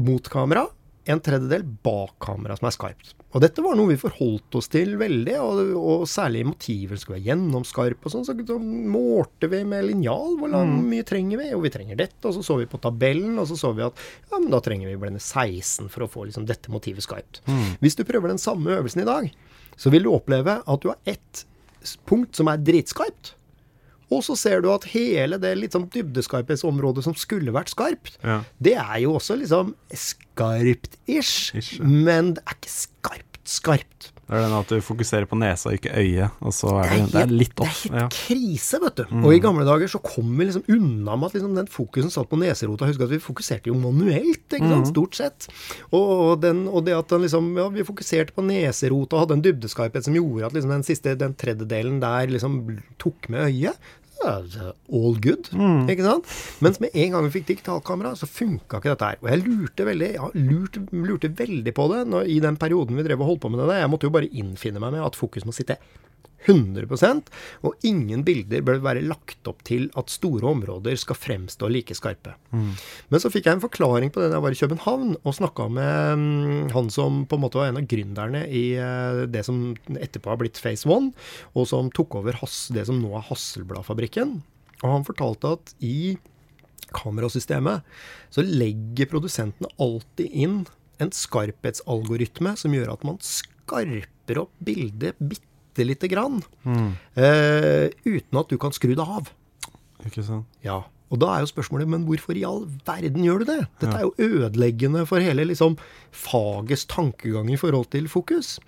mot 0.00 0.26
kamera, 0.30 0.68
en 1.12 1.20
tredjedel 1.24 1.62
bak 1.84 2.16
kamera 2.22 2.56
som 2.58 2.68
er 2.68 2.74
skarpt. 2.74 3.14
Og 3.30 3.42
dette 3.44 3.62
var 3.62 3.76
noe 3.78 3.92
vi 3.92 3.98
forholdt 4.00 4.56
oss 4.58 4.66
til 4.72 4.96
veldig, 4.98 5.36
og, 5.38 5.60
og 5.78 6.04
særlig 6.10 6.42
motiver 6.48 6.98
skulle 6.98 7.18
være 7.20 7.28
gjennomskarpe 7.28 8.08
og 8.08 8.14
sånn, 8.14 8.24
så, 8.26 8.34
så 8.48 8.56
målte 8.60 9.50
vi 9.52 9.60
med 9.70 9.86
linjal 9.86 10.34
hvor 10.40 10.50
lang, 10.50 10.72
mye 10.90 11.06
trenger 11.06 11.38
vi, 11.42 11.48
og 11.54 11.62
vi 11.66 11.70
trenger 11.74 12.00
dette, 12.00 12.18
og 12.26 12.34
så 12.34 12.42
så 12.46 12.56
vi 12.58 12.66
på 12.72 12.80
tabellen, 12.82 13.38
og 13.38 13.46
så 13.50 13.58
så 13.60 13.70
vi 13.76 13.86
at 13.86 14.02
ja, 14.32 14.38
men 14.40 14.50
da 14.50 14.58
trenger 14.66 14.90
vi 14.90 14.98
blende 15.04 15.22
16 15.22 15.86
for 15.94 16.06
å 16.06 16.10
få 16.10 16.26
liksom 16.30 16.48
dette 16.50 16.72
motivet 16.74 17.06
skarpt. 17.06 17.42
Hvis 17.84 17.98
du 18.00 18.02
prøver 18.08 18.32
den 18.34 18.42
samme 18.42 18.74
øvelsen 18.80 19.04
i 19.04 19.08
dag, 19.10 19.30
så 19.80 19.92
vil 19.94 20.04
du 20.08 20.10
oppleve 20.16 20.58
at 20.66 20.82
du 20.82 20.90
har 20.90 20.98
ett 21.08 21.44
punkt 22.10 22.34
som 22.36 22.50
er 22.52 22.58
dritskarpt, 22.60 23.36
og 24.10 24.24
så 24.26 24.34
ser 24.34 24.58
du 24.64 24.66
at 24.74 24.88
hele 24.90 25.36
det 25.38 25.52
litt 25.54 25.70
sånn 25.76 25.84
dybdeskarphetsområdet 25.94 27.04
som 27.06 27.14
skulle 27.14 27.52
vært 27.54 27.70
skarpt, 27.70 28.16
Ja. 28.26 28.40
det 28.58 28.74
er 28.74 28.96
jo 29.04 29.12
også 29.20 29.36
liksom 29.38 29.70
skarpt-ish, 30.40 31.54
Ish, 31.58 31.74
ja. 31.80 31.84
men 31.86 32.34
det 32.36 32.44
er 32.46 32.56
ikke 32.58 32.72
skarpt 32.76 33.26
skarpt. 33.50 34.10
Det 34.30 34.38
er 34.38 34.44
den 34.44 34.52
at 34.54 34.68
du 34.70 34.76
fokuserer 34.84 35.24
på 35.26 35.34
nesa 35.40 35.72
ikke 35.74 35.90
øyet, 35.98 36.30
og 36.46 36.52
så 36.54 36.68
er 36.78 36.84
det, 36.84 36.90
helt- 37.00 37.14
det 37.16 37.20
er 37.24 37.32
litt 37.34 37.54
det 37.58 37.64
er 37.66 37.72
helt 38.04 38.12
krise, 38.14 38.78
vet 38.78 39.00
du. 39.00 39.14
Og 39.24 39.32
i 39.34 39.40
gamle 39.42 39.64
dager 39.66 39.90
så 39.90 39.98
kom 40.04 40.28
vi 40.38 40.44
liksom 40.46 40.62
unna 40.70 41.16
med 41.18 41.26
at 41.26 41.34
liksom 41.34 41.56
den 41.56 41.66
fokusen 41.66 42.12
satt 42.14 42.28
på 42.30 42.38
neserota. 42.38 42.86
Husk 42.86 43.02
at 43.02 43.10
vi 43.10 43.18
fokuserte 43.18 43.72
jo 43.72 43.74
manuelt, 43.80 44.44
ikke 44.54 44.70
sant, 44.70 44.86
stort 44.92 45.18
sett. 45.18 45.48
Og, 45.90 46.38
den, 46.44 46.62
og 46.70 46.84
det 46.86 46.94
at 46.94 47.10
den 47.10 47.24
liksom, 47.26 47.50
ja, 47.58 47.66
vi 47.74 47.82
fokuserte 47.88 48.36
på 48.36 48.44
neserota 48.46 49.18
og 49.18 49.24
hadde 49.24 49.40
en 49.40 49.42
dybdeskarphet 49.48 50.06
som 50.06 50.14
gjorde 50.20 50.46
at 50.46 50.54
liksom 50.54 50.76
den 50.76 50.86
siste, 50.86 51.16
den 51.18 51.34
tredjedelen 51.34 51.98
der 52.04 52.30
liksom 52.30 52.60
tok 53.02 53.26
med 53.34 53.48
øyet. 53.50 53.82
All 54.20 55.16
good, 55.22 55.48
ikke 55.88 56.04
sant? 56.04 56.26
Mens 56.60 56.80
med 56.82 56.92
en 56.92 57.14
gang 57.14 57.24
vi 57.28 57.32
fikk 57.38 57.46
digitalkamera, 57.54 58.12
så 58.18 58.28
funka 58.28 58.80
ikke 58.80 58.92
dette 58.92 59.08
her. 59.12 59.20
Og 59.22 59.30
jeg 59.32 59.44
lurte 59.46 59.86
veldig 59.88 60.10
ja, 60.16 60.28
lurte, 60.36 60.82
lurte 60.92 61.30
veldig 61.38 61.74
på 61.76 61.86
det 61.94 62.02
når, 62.12 62.28
i 62.28 62.36
den 62.44 62.58
perioden 62.60 62.98
vi 63.00 63.06
drev 63.06 63.24
og 63.24 63.32
holdt 63.32 63.42
på 63.46 63.52
med 63.54 63.62
det. 63.62 63.70
der. 63.72 63.82
Jeg 63.84 63.92
måtte 63.94 64.10
jo 64.10 64.14
bare 64.18 64.28
innfinne 64.28 64.82
meg 64.82 64.92
med 64.96 65.06
at 65.06 65.16
fokus 65.18 65.46
må 65.48 65.56
sitte 65.56 65.78
100 66.48 66.86
og 67.66 67.74
ingen 67.84 68.22
bilder 68.24 68.62
bør 68.64 68.80
være 68.80 69.04
lagt 69.04 69.48
opp 69.50 69.60
til 69.68 69.88
at 69.98 70.12
store 70.12 70.48
områder 70.48 70.96
skal 70.96 71.18
fremstå 71.18 71.68
like 71.68 71.94
skarpe. 71.96 72.32
Men 73.08 73.20
så 73.20 73.30
fikk 73.32 73.46
jeg 73.46 73.58
en 73.58 73.64
forklaring 73.64 74.12
på 74.12 74.22
det 74.22 74.30
da 74.30 74.38
jeg 74.38 74.46
var 74.46 74.56
i 74.56 74.60
København 74.62 75.16
og 75.20 75.36
snakka 75.36 75.68
med 75.68 76.22
mm, 76.22 76.70
han 76.72 76.90
som 76.90 77.24
på 77.28 77.36
en 77.36 77.44
måte 77.44 77.60
var 77.60 77.68
en 77.68 77.80
av 77.82 77.88
gründerne 77.90 78.46
i 78.48 78.64
eh, 78.80 79.26
det 79.28 79.44
som 79.44 79.74
etterpå 79.92 80.32
har 80.32 80.40
blitt 80.40 80.60
Phase 80.60 80.88
One, 80.88 81.12
og 81.54 81.68
som 81.68 81.92
tok 81.92 82.20
over 82.22 82.36
det 82.40 82.86
som 82.88 83.00
nå 83.00 83.12
er 83.16 83.26
Hasselbladfabrikken. 83.28 84.40
Og 84.80 84.88
han 84.88 85.04
fortalte 85.04 85.54
at 85.58 85.74
i 85.84 86.16
kamerasystemet 86.96 87.84
så 88.32 88.42
legger 88.44 89.10
produsentene 89.10 89.70
alltid 89.78 90.32
inn 90.32 90.62
en 91.00 91.12
skarphetsalgoritme 91.14 92.56
som 92.60 92.74
gjør 92.74 92.94
at 92.94 93.06
man 93.08 93.20
skarper 93.24 94.42
opp 94.42 94.52
bildet 94.64 95.20
bitte 95.20 95.49
lite 95.78 96.08
grann, 96.08 96.42
Mm. 96.64 96.92
Uh, 97.16 97.88
uten 98.04 98.38
at 98.38 98.48
du 98.48 98.58
kan 98.58 98.72
skru 98.72 98.94
det 98.94 99.04
av. 99.04 99.30
Ikke 100.06 100.24
sant? 100.24 100.46
Ja, 100.64 100.82
og 101.10 101.18
da 101.18 101.26
er 101.34 101.40
jo 101.42 101.50
spørsmålet, 101.50 101.88
men 101.90 102.04
hvorfor 102.06 102.36
i 102.38 102.44
all 102.46 102.66
verden 102.86 103.24
gjør 103.26 103.42
du 103.42 103.44
det? 103.48 103.60
Dette 103.82 103.96
er 103.98 104.04
jo 104.06 104.14
ødeleggende 104.18 105.06
for 105.06 105.18
hele 105.18 105.44
liksom 105.44 105.76
fagets 106.14 106.86
tankegang 106.86 107.50
i 107.50 107.58
forhold 107.58 107.90
til 107.90 108.06
fokus. 108.08 108.58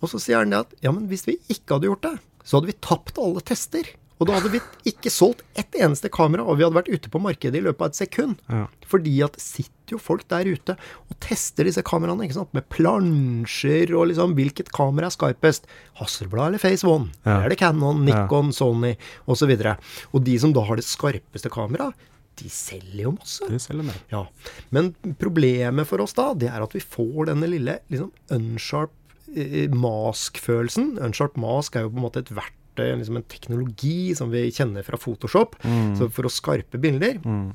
Og 0.00 0.08
så 0.08 0.18
sier 0.18 0.40
han 0.40 0.50
det 0.50 0.62
at 0.64 0.72
ja, 0.82 0.92
men 0.92 1.06
hvis 1.10 1.26
vi 1.28 1.36
ikke 1.52 1.76
hadde 1.76 1.90
gjort 1.90 2.06
det, 2.08 2.14
så 2.42 2.58
hadde 2.58 2.72
vi 2.72 2.78
tapt 2.80 3.20
alle 3.22 3.40
tester. 3.44 3.92
Og 4.18 4.28
da 4.28 4.38
hadde 4.38 4.52
vi 4.54 4.60
ikke 4.88 5.10
solgt 5.12 5.42
ett 5.58 5.74
eneste 5.78 6.08
kamera, 6.12 6.44
og 6.46 6.56
vi 6.58 6.64
hadde 6.64 6.78
vært 6.78 6.90
ute 6.90 7.10
på 7.10 7.20
markedet 7.22 7.58
i 7.60 7.64
løpet 7.66 7.84
av 7.84 7.92
et 7.92 8.00
sekund. 8.00 8.40
Ja. 8.48 8.66
Fordi 8.88 9.14
at 9.26 9.36
det 9.36 9.42
sitter 9.92 9.98
jo 9.98 10.00
folk 10.00 10.24
der 10.28 10.48
ute 10.48 10.76
og 11.10 11.16
tester 11.20 11.64
disse 11.64 11.82
kameraene, 11.82 12.24
ikke 12.26 12.38
sant? 12.38 12.52
med 12.54 12.64
plansjer 12.72 13.92
og 13.94 14.08
liksom 14.10 14.34
hvilket 14.34 14.72
kamera 14.72 15.06
er 15.08 15.14
skarpest. 15.14 15.66
Hasselblad 16.00 16.52
eller 16.52 16.62
Face 16.62 16.84
One? 16.84 17.10
Ja. 17.24 17.42
Er 17.44 17.48
det 17.50 17.58
Canon, 17.58 18.06
Ja. 18.06 18.24
Nikon, 18.24 18.52
Sony 18.52 18.96
osv. 19.26 19.50
Og, 19.50 19.58
så 19.58 19.76
og 20.12 20.24
de 20.24 20.38
som 20.38 20.52
da 20.52 20.62
har 20.64 20.76
det 20.76 20.84
skarpeste 20.84 21.50
kameraet, 21.50 21.94
de 22.40 22.48
selger 22.48 23.04
jo 23.04 23.12
masse. 23.12 23.44
De 23.46 23.58
selger 23.60 23.84
mer. 23.84 23.98
Ja. 24.10 24.26
Men 24.70 24.94
problemet 25.20 25.86
for 25.86 26.00
oss 26.00 26.14
da, 26.14 26.32
det 26.34 26.48
er 26.48 26.62
at 26.62 26.72
vi 26.72 26.80
får 26.80 27.28
denne 27.28 27.46
lille 27.46 27.78
liksom 27.90 28.10
unsharp 28.32 28.90
eh, 29.36 29.68
mask-følelsen. 29.68 30.96
Unsharp 30.98 31.36
mask 31.36 31.76
er 31.76 31.84
jo 31.84 31.92
på 31.92 32.00
en 32.00 32.06
måte 32.06 32.24
et 32.24 32.32
verktøy, 32.32 32.96
liksom 32.96 33.20
en 33.20 33.28
teknologi 33.28 34.14
som 34.16 34.32
vi 34.32 34.46
kjenner 34.50 34.82
fra 34.82 34.96
Photoshop, 34.96 35.58
så 35.98 36.08
for 36.08 36.24
å 36.24 36.32
skarpe 36.32 36.80
bilder. 36.80 37.20
Mm. 37.20 37.52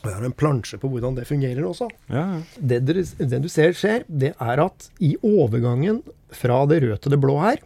Og 0.00 0.08
jeg 0.08 0.16
har 0.16 0.26
en 0.26 0.36
plansje 0.36 0.78
på 0.80 0.88
hvordan 0.88 1.18
det 1.18 1.26
fungerer 1.28 1.64
også. 1.66 1.90
Ja, 2.08 2.24
ja. 2.36 2.40
Det, 2.56 2.80
dere, 2.88 3.04
det 3.04 3.42
du 3.44 3.50
ser 3.52 3.74
skjer, 3.76 4.06
det 4.08 4.32
er 4.40 4.62
at 4.64 4.88
i 5.04 5.12
overgangen 5.20 6.00
fra 6.32 6.62
det 6.70 6.80
røde 6.86 7.00
til 7.04 7.14
det 7.14 7.20
blå 7.20 7.36
her, 7.42 7.60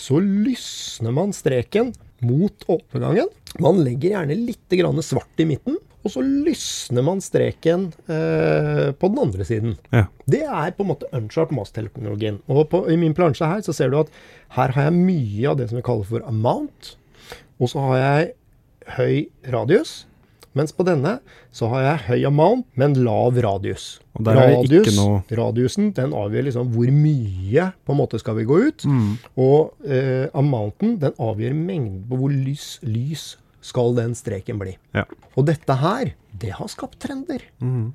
så 0.00 0.20
lysner 0.22 1.12
man 1.14 1.34
streken 1.36 1.92
mot 2.24 2.66
overgangen. 2.70 3.30
Man 3.60 3.80
legger 3.84 4.14
gjerne 4.14 4.36
litt 4.38 4.78
grann 4.78 5.02
svart 5.02 5.42
i 5.42 5.48
midten, 5.48 5.80
og 6.00 6.14
så 6.14 6.22
lysner 6.24 7.04
man 7.04 7.20
streken 7.20 7.90
eh, 8.08 8.86
på 8.96 9.10
den 9.10 9.20
andre 9.20 9.44
siden. 9.44 9.74
Ja. 9.92 10.06
Det 10.30 10.44
er 10.46 10.72
på 10.76 10.86
en 10.86 10.92
måte 10.94 11.10
unsharp 11.16 11.52
mass-teknologien. 11.52 12.38
Og 12.48 12.70
på, 12.72 12.84
i 12.88 12.96
min 13.00 13.16
plansje 13.16 13.48
her 13.50 13.64
så 13.66 13.74
ser 13.76 13.92
du 13.92 13.98
at 14.00 14.12
her 14.56 14.72
har 14.76 14.88
jeg 14.88 14.96
mye 14.96 15.50
av 15.50 15.58
det 15.60 15.68
som 15.68 15.80
vi 15.80 15.84
kaller 15.84 16.08
for 16.08 16.24
amount. 16.30 16.94
Og 17.60 17.72
så 17.72 17.82
har 17.90 18.00
jeg 18.00 18.30
høy 18.96 19.52
radius. 19.52 20.04
Mens 20.58 20.72
på 20.74 20.82
denne 20.82 21.20
så 21.54 21.68
har 21.70 21.82
jeg 21.84 21.98
høy 22.08 22.24
amount, 22.26 22.64
men 22.74 22.94
lav 23.04 23.36
radius. 23.38 24.00
Radius, 24.18 24.96
noe- 24.98 25.22
Radiusen 25.38 25.92
den 25.94 26.10
avgjør 26.16 26.48
liksom 26.48 26.72
hvor 26.74 26.90
mye 26.90 27.68
på 27.86 27.94
en 27.94 28.00
måte 28.00 28.18
skal 28.18 28.34
vi 28.40 28.44
gå 28.48 28.58
ut. 28.66 28.82
Mm. 28.84 29.12
Og 29.38 29.86
eh, 29.86 30.26
amounten 30.34 30.96
den 30.98 31.12
avgjør 31.22 31.54
mengden 31.54 32.02
på 32.10 32.18
hvor 32.18 32.34
lys, 32.34 32.80
lys 32.82 33.36
skal 33.62 33.94
den 33.94 34.14
streken 34.18 34.58
bli. 34.58 34.74
Ja. 34.96 35.04
Og 35.36 35.46
dette 35.46 35.76
her, 35.78 36.14
det 36.40 36.50
har 36.58 36.66
skapt 36.72 36.98
trender. 36.98 37.42
Mm. 37.62 37.92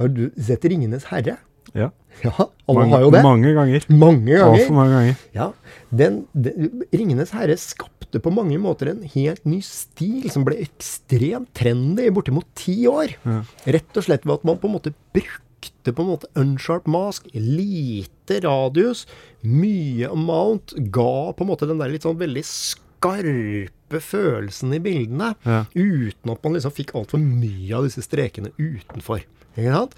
Har 0.00 0.08
du 0.08 0.30
sett 0.40 0.62
'Ringenes 0.64 1.04
herre'? 1.12 1.36
ja. 1.74 1.90
Ja, 2.24 2.34
alle 2.68 2.80
Mange, 2.80 2.92
har 2.92 3.02
jo 3.06 3.10
det. 3.14 3.22
mange 3.24 3.52
ganger. 3.56 3.84
Mange 3.88 4.34
ganger. 4.34 4.50
Altfor 4.52 4.74
mange 4.76 4.92
ganger. 4.96 5.16
Ja, 5.34 5.46
den, 5.90 6.16
den, 6.34 6.82
'Ringenes 6.92 7.30
herre' 7.32 7.56
skapte 7.56 8.20
på 8.20 8.32
mange 8.34 8.58
måter 8.60 8.90
en 8.90 9.02
helt 9.14 9.44
ny 9.46 9.60
stil 9.64 10.26
som 10.30 10.44
ble 10.44 10.58
ekstremt 10.64 11.52
trendy 11.54 12.08
i 12.08 12.10
bortimot 12.14 12.44
ti 12.58 12.82
år. 12.90 13.14
Ja. 13.24 13.42
Rett 13.78 13.96
og 13.96 14.04
slett 14.04 14.26
ved 14.26 14.34
at 14.40 14.44
man 14.44 14.58
på 14.60 14.68
en 14.68 14.74
måte 14.76 14.92
brukte 15.14 15.94
på 15.94 16.02
en 16.04 16.10
måte 16.10 16.28
unsharp 16.40 16.86
mask, 16.90 17.26
lite 17.34 18.40
radius, 18.44 19.06
mye 19.44 20.08
amount, 20.10 20.74
ga 20.90 21.32
på 21.32 21.44
en 21.44 21.50
måte 21.52 21.68
den 21.68 21.78
der 21.80 21.88
litt 21.92 22.04
sånn 22.06 22.18
veldig 22.20 22.42
skarpe 22.48 24.00
følelsen 24.00 24.74
i 24.76 24.80
bildene, 24.82 25.34
Ja. 25.46 25.64
uten 25.74 26.30
at 26.32 26.42
man 26.44 26.52
liksom 26.54 26.72
fikk 26.72 26.92
altfor 26.94 27.18
mye 27.20 27.72
av 27.76 27.84
disse 27.88 28.02
strekene 28.04 28.52
utenfor. 28.58 29.22
Ikke 29.60 29.76
sant? 29.76 29.94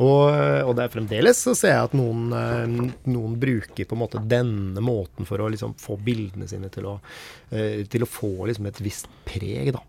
Og, 0.00 0.24
og 0.64 0.74
det 0.78 0.86
er 0.86 0.92
fremdeles 0.94 1.40
så 1.44 1.52
ser 1.58 1.74
jeg 1.74 1.88
at 1.90 1.96
noen, 1.98 2.24
eh, 2.32 2.92
noen 3.12 3.36
bruker 3.40 3.84
på 3.88 3.96
en 3.96 4.00
måte 4.00 4.22
denne 4.24 4.80
måten 4.84 5.28
for 5.28 5.42
å 5.44 5.50
liksom 5.52 5.76
få 5.80 5.98
bildene 6.00 6.48
sine 6.48 6.70
til 6.72 6.88
å, 6.94 6.98
eh, 7.52 7.82
til 7.92 8.06
å 8.06 8.08
få 8.08 8.32
liksom 8.48 8.70
et 8.70 8.80
visst 8.84 9.10
preg, 9.28 9.74
da. 9.76 9.82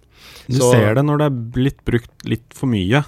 Du 0.48 0.60
Så- 0.60 0.72
ser 0.72 0.96
det 0.96 1.06
når 1.08 1.18
det 1.24 1.26
er 1.26 1.38
blitt 1.58 1.86
brukt 1.88 2.26
litt 2.28 2.54
for 2.54 2.68
mye. 2.68 3.04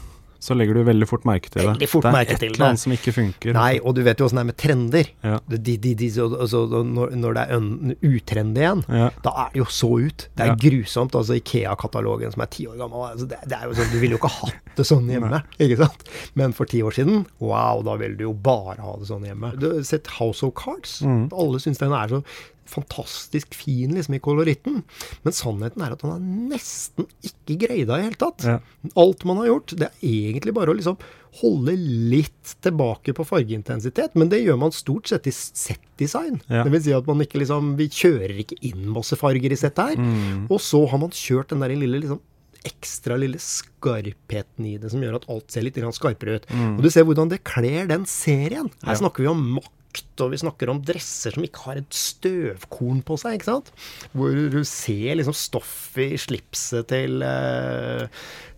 Så 0.45 0.53
legger 0.57 0.77
du 0.77 0.83
veldig 0.85 1.07
fort 1.09 1.23
merke 1.25 1.49
til 1.49 1.63
det. 1.63 1.67
Veldig 1.71 1.87
fort 1.89 2.05
det 2.05 2.11
er 2.19 2.33
et 2.35 2.43
eller 2.45 2.65
annet 2.67 2.81
som 2.83 2.93
ikke 2.93 3.13
funker. 3.15 3.55
Nei, 3.57 3.79
og 3.81 3.95
du 3.97 4.03
vet 4.05 4.19
jo 4.21 4.27
åssen 4.27 4.37
det 4.37 4.43
er 4.45 4.49
med 4.51 4.57
trender. 4.61 5.07
Ja. 5.25 5.39
De, 5.49 5.57
de, 5.81 5.93
de, 5.97 6.09
så- 6.13 6.27
altså, 6.45 6.61
når, 6.85 7.15
når 7.17 7.33
det 7.39 7.43
er 7.47 7.55
en 7.57 7.95
utrend 8.05 8.59
igjen, 8.61 8.83
Ja. 8.93 9.09
da 9.25 9.33
er 9.45 9.49
det 9.55 9.63
jo 9.63 9.65
så 9.65 9.89
ut. 10.05 10.27
Det 10.35 10.45
er 10.45 10.51
Ja. 10.53 10.55
grusomt. 10.61 11.15
Altså 11.17 11.39
Ikea-katalogen 11.39 12.31
som 12.35 12.41
er 12.45 12.51
ti 12.53 12.67
år 12.69 12.77
gammel, 12.77 13.07
altså, 13.09 13.27
det, 13.27 13.39
det 13.49 13.57
er 13.57 13.65
jo 13.65 13.73
sånn, 13.79 13.91
du 13.91 13.99
ville 13.99 14.15
jo 14.17 14.21
ikke 14.21 14.33
hatt 14.37 14.75
det 14.77 14.85
sånn 14.85 15.09
hjemme. 15.09 15.41
ikke 15.59 15.77
sant? 15.81 16.03
Men 16.35 16.53
for 16.53 16.65
ti 16.69 16.83
år 16.85 16.93
siden, 16.93 17.25
wow, 17.39 17.81
da 17.81 17.95
ville 17.97 18.15
du 18.19 18.23
jo 18.29 18.33
bare 18.33 18.77
ha 18.81 18.95
det 19.01 19.07
sånn 19.09 19.25
hjemme. 19.25 19.53
Du 19.59 19.69
har 19.73 19.81
sett 19.83 20.07
House 20.19 20.43
of 20.45 20.53
Cards. 20.53 21.01
Mm. 21.01 21.29
Alle 21.33 21.57
syns 21.63 21.79
den 21.81 21.91
er 21.95 22.07
så 22.07 22.23
fantastisk 22.69 23.53
fin 23.55 23.93
liksom 23.95 24.15
i 24.17 24.21
koloritten. 24.23 24.81
Men 25.25 25.35
sannheten 25.35 25.83
er 25.85 25.93
at 25.95 26.01
han 26.05 26.15
er 26.17 26.49
nesten 26.55 27.05
ikke 27.25 27.57
greida 27.67 27.83
i 27.99 28.01
det 28.01 28.03
hele 28.09 28.19
tatt. 28.21 28.45
Ja. 28.47 28.57
Alt 28.97 29.25
man 29.29 29.37
har 29.41 29.51
gjort, 29.51 29.75
det 29.77 29.89
er 29.91 30.09
egentlig 30.09 30.55
bare 30.57 30.73
å 30.73 30.77
liksom 30.77 30.97
holde 31.41 31.73
litt 31.77 32.53
tilbake 32.63 33.11
på 33.17 33.25
fargeintensitet, 33.27 34.13
men 34.15 34.29
det 34.31 34.39
gjør 34.45 34.57
man 34.61 34.71
stort 34.71 35.09
sett 35.11 35.27
i 35.27 35.33
settdesign. 35.35 36.39
Ja. 36.47 36.63
Det 36.63 36.71
vil 36.71 36.83
si 36.85 36.93
at 36.95 37.09
man 37.09 37.19
ikke 37.25 37.41
liksom 37.41 37.73
Vi 37.79 37.89
kjører 37.91 38.37
ikke 38.39 38.55
inn 38.69 38.85
masse 38.95 39.17
farger 39.19 39.51
i 39.51 39.57
settet 39.59 39.95
her. 39.95 39.99
Mm. 39.99 40.45
Og 40.49 40.61
så 40.63 40.79
har 40.87 41.01
man 41.01 41.11
kjørt 41.11 41.51
den 41.51 41.59
der 41.65 41.75
lille 41.75 41.99
liksom 42.05 42.21
ekstra 42.65 43.13
lille 43.21 43.37
skarpheten 43.37 44.65
i 44.65 44.77
det, 44.81 44.89
som 44.89 45.03
gjør 45.03 45.19
at 45.19 45.27
alt 45.29 45.51
ser 45.53 45.61
litt 45.67 45.75
skarpere 45.93 46.39
ut. 46.39 46.47
Og 46.49 46.81
du 46.81 46.89
ser 46.89 47.05
hvordan 47.05 47.29
det 47.29 47.43
kler 47.45 47.85
den 47.91 48.07
serien. 48.09 48.71
Her 48.81 48.89
Mm. 48.89 48.89
Ja. 48.89 48.95
snakker 49.03 49.21
vi 49.21 49.27
om 49.29 49.59
makt, 49.95 50.21
og 50.21 50.31
vi 50.33 50.39
snakker 50.41 50.69
om 50.71 50.81
dresser 50.83 51.35
som 51.35 51.43
ikke 51.45 51.63
har 51.65 51.77
et 51.79 51.89
støvkorn 51.95 53.01
på 53.05 53.17
seg, 53.21 53.37
ikke 53.39 53.49
sant? 53.49 53.71
Hvor 54.13 54.35
du 54.51 54.59
ser 54.67 55.15
liksom 55.15 55.35
stoffet 55.35 56.11
i 56.15 56.19
slipset 56.19 56.87
til, 56.91 57.21
eh, 57.23 58.07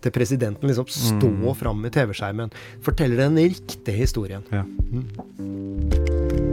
til 0.02 0.10
presidenten 0.14 0.68
liksom 0.68 0.86
stå 0.88 1.28
Mm. 1.28 1.56
fram 1.56 1.84
i 1.86 1.90
TV-skjermen. 1.90 2.50
Forteller 2.82 3.16
den 3.16 3.36
riktige 3.36 3.96
historien. 3.96 4.42
Ja. 4.50 4.64
Eh, 4.64 6.47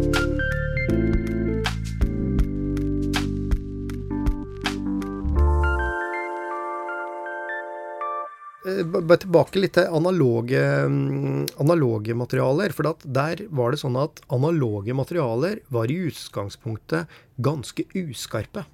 Bare 8.65 9.19
tilbake 9.21 9.61
litt 9.61 9.75
til 9.77 9.91
analoge, 9.93 10.61
mm, 10.89 11.57
analoge 11.61 12.15
materialer. 12.17 12.73
For 12.73 12.89
at 12.89 13.03
der 13.05 13.43
var 13.53 13.71
det 13.71 13.81
sånn 13.83 13.97
at 14.01 14.23
analoge 14.33 14.95
materialer 14.97 15.61
var 15.69 15.91
i 15.93 15.99
utgangspunktet 16.09 17.11
ganske 17.45 17.85
uskarpe. 18.01 18.65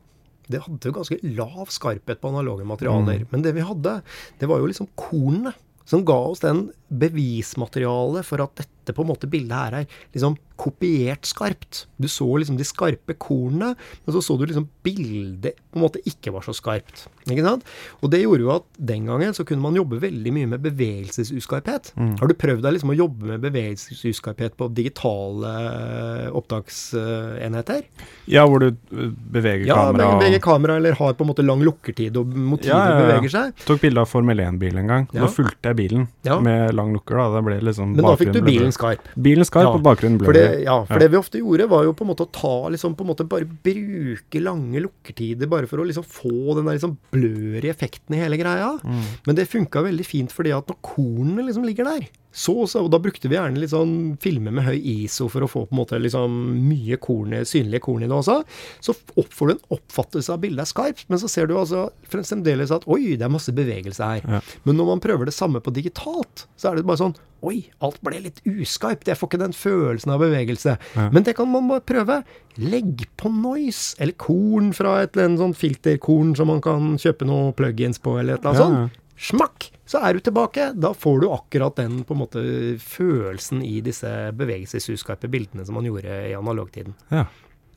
Det 0.52 0.64
hadde 0.64 0.88
jo 0.88 0.96
ganske 0.96 1.20
lav 1.36 1.68
skarphet 1.72 2.22
på 2.22 2.32
analoge 2.32 2.68
materialer. 2.68 3.26
Men 3.32 3.44
det 3.44 3.54
vi 3.56 3.68
hadde, 3.68 4.00
det 4.40 4.48
var 4.52 4.64
jo 4.64 4.72
liksom 4.72 4.90
kornene. 5.00 5.54
Som 5.86 6.06
ga 6.08 6.16
oss 6.32 6.40
den 6.44 6.70
bevismaterialet 6.92 8.26
for 8.28 8.44
at 8.44 8.56
dette 8.62 8.96
på 8.98 9.04
en 9.06 9.12
måte 9.12 9.28
bildet 9.30 9.54
her 9.56 9.76
er 9.84 9.92
liksom 10.16 10.36
kopiert 10.62 11.26
skarpt. 11.26 11.86
Du 12.02 12.06
så 12.12 12.26
liksom 12.38 12.58
de 12.58 12.66
skarpe 12.68 13.16
kornene, 13.18 13.72
men 14.06 14.14
så 14.14 14.22
så 14.22 14.36
du 14.38 14.44
liksom 14.46 14.68
bildet 14.86 15.56
på 15.72 15.80
en 15.80 15.84
måte 15.86 16.02
ikke 16.06 16.34
var 16.36 16.44
så 16.46 16.54
skarpt. 16.54 17.06
Ikke 17.30 17.46
sant? 17.46 17.66
Og 18.02 18.12
det 18.14 18.20
gjorde 18.24 18.44
jo 18.46 18.52
at 18.56 18.66
den 18.78 19.06
gangen 19.10 19.34
så 19.38 19.46
kunne 19.48 19.62
man 19.64 19.78
jobbe 19.78 19.98
veldig 20.02 20.34
mye 20.36 20.50
med 20.52 20.62
bevegelsesuskarphet. 20.66 21.92
Har 22.20 22.30
du 22.30 22.36
prøvd 22.38 22.62
deg 22.66 22.76
liksom 22.76 22.94
å 22.94 22.98
jobbe 22.98 23.30
med 23.32 23.46
bevegelsesuskarphet 23.46 24.58
på 24.60 24.68
digitale 24.78 25.54
eh, 25.72 26.28
opptaksenheter? 26.38 27.86
ja, 28.30 28.46
hvor 28.48 28.60
du 28.66 28.70
beveger 28.90 29.32
beveger 29.42 29.66
Ja, 29.70 29.76
kamera 29.88 30.12
beveger 30.20 30.40
kamera 30.44 30.76
eller 30.82 30.98
har 31.00 31.14
på 31.18 31.24
en 31.26 31.30
måte 31.32 31.46
lang 31.46 31.62
lukkertid 31.66 32.18
og 32.20 32.34
motivet 32.36 32.74
Ja, 32.74 32.82
ja, 32.86 32.98
ja. 32.98 33.06
beveger 33.06 33.34
seg. 33.34 33.64
Tok 33.68 33.82
bilde 33.82 34.02
av 34.04 34.10
Formel 34.12 34.42
1-bil 34.42 34.78
en 34.82 34.88
gang. 34.90 35.08
Ja. 35.14 35.26
Da 35.26 35.32
fulgte 35.32 35.72
jeg 35.72 35.80
bilen 35.82 36.08
Ja. 36.28 36.40
med 36.42 36.74
lang 36.78 36.81
lukker. 36.90 37.16
da 37.16 37.28
Det 37.38 37.44
ble 37.46 37.58
liksom 37.62 37.96
Men 37.96 38.06
da 38.06 38.16
fikk 38.18 38.34
du 38.34 38.42
bilen 38.42 38.72
skarp. 38.74 39.00
Bilen 39.16 39.46
skarp, 39.46 39.64
Ja, 39.70 39.74
og 39.78 39.84
bakgrunnen 39.86 40.18
ble 40.18 40.26
For 40.26 40.34
det, 40.34 40.64
ja, 40.66 40.84
for 40.86 40.94
Ja. 40.94 41.00
det 41.00 41.12
vi 41.12 41.18
ofte 41.18 41.38
gjorde, 41.40 41.68
var 41.70 41.84
jo 41.84 41.94
på 41.94 42.02
en 42.02 42.10
måte 42.16 42.26
å 42.26 42.32
ta 42.32 42.70
liksom 42.70 42.96
på 42.96 43.02
en 43.06 43.12
måte 43.14 43.28
bare 43.28 43.46
bruke 43.46 44.42
lange 44.42 44.82
lukkertider 44.82 45.48
bare 45.48 45.68
for 45.68 45.78
å 45.78 45.86
liksom 45.86 46.04
få 46.04 46.56
den 46.56 46.66
der 46.66 46.78
liksom 46.80 46.98
blør 47.12 47.64
i 47.64 47.70
effekten 47.70 48.16
i 48.16 48.22
hele 48.24 48.38
greia. 48.38 48.80
Mm. 48.84 49.04
Men 49.28 49.36
det 49.36 49.48
funka 49.48 49.84
veldig 49.86 50.06
fint 50.06 50.32
fordi 50.32 50.52
at 50.58 50.66
når 50.68 50.78
kornene 50.82 51.46
liksom 51.46 51.64
ligger 51.64 51.86
der, 51.86 52.08
så, 52.32 52.54
så, 52.68 52.82
og 52.86 52.92
da 52.94 53.00
brukte 53.04 53.28
vi 53.28 53.36
gjerne 53.36 53.60
litt 53.60 53.74
sånn 53.74 53.96
filmer 54.24 54.54
med 54.56 54.64
høy 54.64 54.78
ISO 54.78 55.28
for 55.32 55.44
å 55.44 55.50
få 55.52 55.66
på 55.68 55.76
en 55.76 55.82
måte 55.82 56.00
liksom 56.00 56.38
mye 56.68 56.96
korn, 57.04 57.36
synlige 57.48 57.84
korn 57.84 58.06
i 58.06 58.10
det 58.10 58.16
også. 58.16 58.38
Så 58.84 58.96
får 58.96 59.52
du 59.52 59.54
en 59.58 59.66
oppfattelse 59.78 60.32
av 60.32 60.40
bildet 60.44 60.64
er 60.64 60.72
skarpt, 60.72 61.06
men 61.12 61.20
så 61.22 61.28
ser 61.32 61.50
du 61.52 61.58
altså 61.60 61.90
fremdeles 62.12 62.72
at 62.72 62.88
oi, 62.88 63.18
det 63.20 63.28
er 63.28 63.34
masse 63.34 63.52
bevegelse 63.56 64.08
her. 64.14 64.24
Ja. 64.38 64.40
Men 64.64 64.80
når 64.80 64.94
man 64.94 65.04
prøver 65.04 65.28
det 65.28 65.36
samme 65.36 65.60
på 65.64 65.74
digitalt, 65.76 66.46
så 66.56 66.72
er 66.72 66.80
det 66.80 66.88
bare 66.88 67.04
sånn 67.04 67.18
Oi, 67.42 67.64
alt 67.82 67.96
ble 68.06 68.20
litt 68.22 68.38
uskarpt. 68.46 69.08
Jeg 69.10 69.18
får 69.18 69.32
ikke 69.32 69.38
den 69.42 69.56
følelsen 69.58 70.12
av 70.14 70.20
bevegelse. 70.22 70.76
Ja. 70.94 71.08
Men 71.10 71.24
det 71.26 71.34
kan 71.40 71.50
man 71.50 71.66
bare 71.72 71.82
prøve. 71.82 72.20
Legg 72.62 73.08
på 73.18 73.32
noise, 73.34 73.96
eller 73.98 74.14
korn 74.22 74.68
fra 74.78 75.00
et 75.02 75.16
eller 75.16 75.26
annet 75.32 75.42
sånn 75.42 75.56
filterkorn 75.58 76.36
som 76.38 76.52
man 76.54 76.62
kan 76.62 76.92
kjøpe 77.02 77.26
noe 77.26 77.50
plugins 77.58 77.98
på, 77.98 78.14
eller 78.22 78.38
et 78.38 78.46
eller 78.46 78.52
annet 78.52 78.62
Ja, 78.62 78.84
sånt. 78.92 79.01
Smakk! 79.22 79.70
Så 79.86 80.00
er 80.02 80.16
du 80.16 80.24
tilbake. 80.24 80.72
Da 80.74 80.94
får 80.98 81.22
du 81.22 81.28
akkurat 81.30 81.78
den 81.78 82.02
på 82.08 82.16
en 82.16 82.22
måte 82.24 82.42
følelsen 82.82 83.62
i 83.62 83.78
disse 83.86 84.10
bevegelsesuskarpe 84.38 85.30
bildene 85.32 85.66
som 85.68 85.78
man 85.78 85.86
gjorde 85.86 86.16
i 86.32 86.34
analogtiden. 86.38 86.96
Ja. 87.14 87.28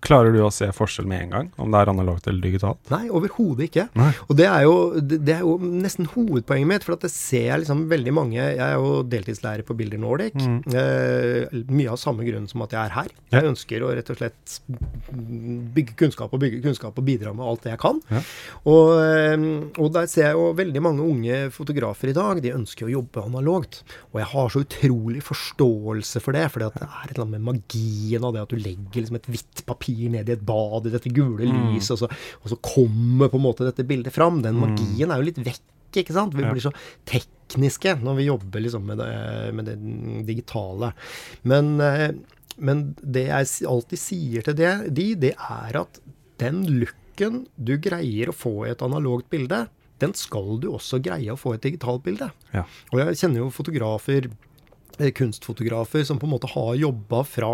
Klarer 0.05 0.35
du 0.35 0.41
å 0.45 0.51
se 0.53 0.67
forskjell 0.75 1.07
med 1.09 1.23
en 1.25 1.31
gang, 1.33 1.47
om 1.61 1.73
det 1.73 1.81
er 1.81 1.91
analogt 1.93 2.27
eller 2.29 2.45
digitalt? 2.45 2.81
Nei, 2.93 3.07
overhodet 3.09 3.71
ikke. 3.71 3.87
Nei. 3.97 4.11
Og 4.29 4.37
det 4.37 4.47
er, 4.51 4.65
jo, 4.67 4.75
det 5.01 5.33
er 5.33 5.45
jo 5.47 5.55
nesten 5.63 6.09
hovedpoenget 6.13 6.69
mitt, 6.69 6.85
for 6.85 6.99
at 6.99 7.07
det 7.07 7.11
ser 7.15 7.47
jeg 7.49 7.63
liksom 7.63 7.87
veldig 7.91 8.15
mange 8.17 8.37
Jeg 8.37 8.61
er 8.61 8.75
jo 8.77 8.99
deltidslærer 9.09 9.65
på 9.65 9.77
Bilder 9.79 10.03
Nordic. 10.03 10.37
Mm. 10.37 10.59
Eh, 10.77 11.55
mye 11.73 11.95
av 11.95 12.01
samme 12.01 12.27
grunn 12.27 12.49
som 12.51 12.65
at 12.67 12.77
jeg 12.77 12.83
er 12.83 12.95
her. 12.99 13.09
Ja. 13.31 13.39
Jeg 13.39 13.55
ønsker 13.55 13.87
å 13.87 13.95
rett 13.97 14.13
og 14.13 14.21
slett 14.21 14.59
bygge 15.79 15.97
kunnskap 16.05 16.37
og 16.37 16.43
bygge 16.45 16.61
kunnskap 16.67 17.01
og 17.01 17.09
bidra 17.09 17.33
med 17.33 17.49
alt 17.49 17.65
det 17.65 17.73
jeg 17.73 17.83
kan. 17.87 18.03
Ja. 18.13 18.23
Og, 18.75 18.93
eh, 19.01 19.49
og 19.81 19.91
der 19.97 20.11
ser 20.13 20.29
jeg 20.29 20.39
jo 20.39 20.53
veldig 20.61 20.85
mange 20.85 21.09
unge 21.09 21.41
fotografer 21.55 22.13
i 22.13 22.17
dag, 22.17 22.43
de 22.45 22.53
ønsker 22.53 22.91
å 22.91 22.95
jobbe 22.99 23.25
analogt. 23.25 23.81
Og 24.13 24.21
jeg 24.21 24.31
har 24.35 24.53
så 24.53 24.65
utrolig 24.67 25.25
forståelse 25.25 26.21
for 26.21 26.37
det, 26.37 26.45
for 26.53 26.61
det 26.61 26.71
er 26.77 26.93
et 26.93 27.15
eller 27.15 27.25
annet 27.25 27.39
med 27.39 27.49
magien 27.55 28.29
av 28.29 28.37
det 28.37 28.45
at 28.45 28.53
du 28.53 28.61
legger 28.61 29.01
liksom 29.01 29.23
et 29.23 29.33
hvitt 29.33 29.65
papir 29.65 29.94
ned 30.13 30.29
i 30.29 30.35
et 30.35 30.43
bad 30.47 30.87
i 30.89 30.93
dette 30.95 31.13
gule 31.15 31.47
Mm. 31.49 31.75
lyset, 31.75 31.95
og, 31.97 31.99
så, 32.05 32.09
og 32.43 32.53
så 32.53 32.59
kommer 32.65 33.31
på 33.33 33.39
en 33.41 33.45
måte 33.47 33.67
dette 33.67 33.87
bildet 33.87 34.13
fram. 34.15 34.43
Den 34.45 34.59
magien 34.61 35.11
er 35.11 35.21
jo 35.23 35.29
litt 35.31 35.39
vekk, 35.45 35.63
ikke 36.03 36.15
sant? 36.17 36.35
Vi 36.35 36.43
blir 36.43 36.63
så 36.65 36.73
tekniske 37.07 37.97
når 38.03 38.17
vi 38.19 38.27
jobber 38.29 38.61
liksom 38.65 38.87
med 38.89 38.99
det, 38.99 39.11
med 39.55 39.69
det 39.71 39.77
digitale. 40.27 40.93
Men, 41.43 41.79
eh, 41.81 42.11
men 42.59 42.95
det 43.01 43.27
jeg 43.29 43.67
alltid 43.71 43.99
sier 43.99 44.43
til 44.47 44.55
det, 44.59 44.73
de, 44.95 45.15
det 45.15 45.35
er 45.39 45.81
at 45.85 46.01
den 46.43 46.65
looken 46.81 47.45
du 47.57 47.77
greier 47.79 48.31
å 48.33 48.35
få 48.35 48.67
i 48.67 48.73
et 48.73 48.83
analogt 48.83 49.29
bilde, 49.31 49.69
den 50.03 50.13
skal 50.19 50.59
du 50.61 50.67
også 50.75 50.99
greie 51.01 51.31
å 51.31 51.39
få 51.39 51.55
i 51.55 51.59
et 51.61 51.69
digitalt 51.69 52.03
bilde. 52.05 52.27
Ja. 52.53 52.65
Og 52.93 52.99
jeg 52.99 53.21
kjenner 53.21 53.45
jo 53.45 53.51
fotografer 53.55 54.27
kunstfotografer 54.97 56.05
som 56.07 56.19
på 56.21 56.29
en 56.29 56.35
måte 56.35 56.51
har 56.55 56.75
jobba 56.79 57.23
fra 57.29 57.53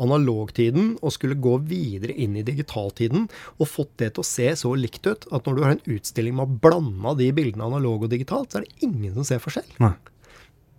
analogtiden 0.00 0.94
og 1.00 1.14
skulle 1.16 1.38
gå 1.40 1.58
videre 1.68 2.14
inn 2.14 2.36
i 2.36 2.46
digitaltiden, 2.46 3.28
og 3.58 3.70
fått 3.70 3.94
det 4.02 4.14
til 4.14 4.24
å 4.24 4.28
se 4.28 4.50
så 4.64 4.74
likt 4.78 5.06
ut 5.06 5.28
at 5.30 5.46
når 5.46 5.56
du 5.56 5.62
har 5.64 5.76
en 5.76 5.86
utstilling 5.96 6.36
med 6.38 6.46
å 6.48 6.58
blande 6.66 7.16
de 7.20 7.30
bildene 7.36 7.68
analog 7.70 8.06
og 8.06 8.12
digitalt, 8.12 8.52
så 8.52 8.60
er 8.60 8.66
det 8.68 8.88
ingen 8.88 9.14
som 9.16 9.28
ser 9.28 9.42
forskjell. 9.42 9.70
Nei, 9.82 9.94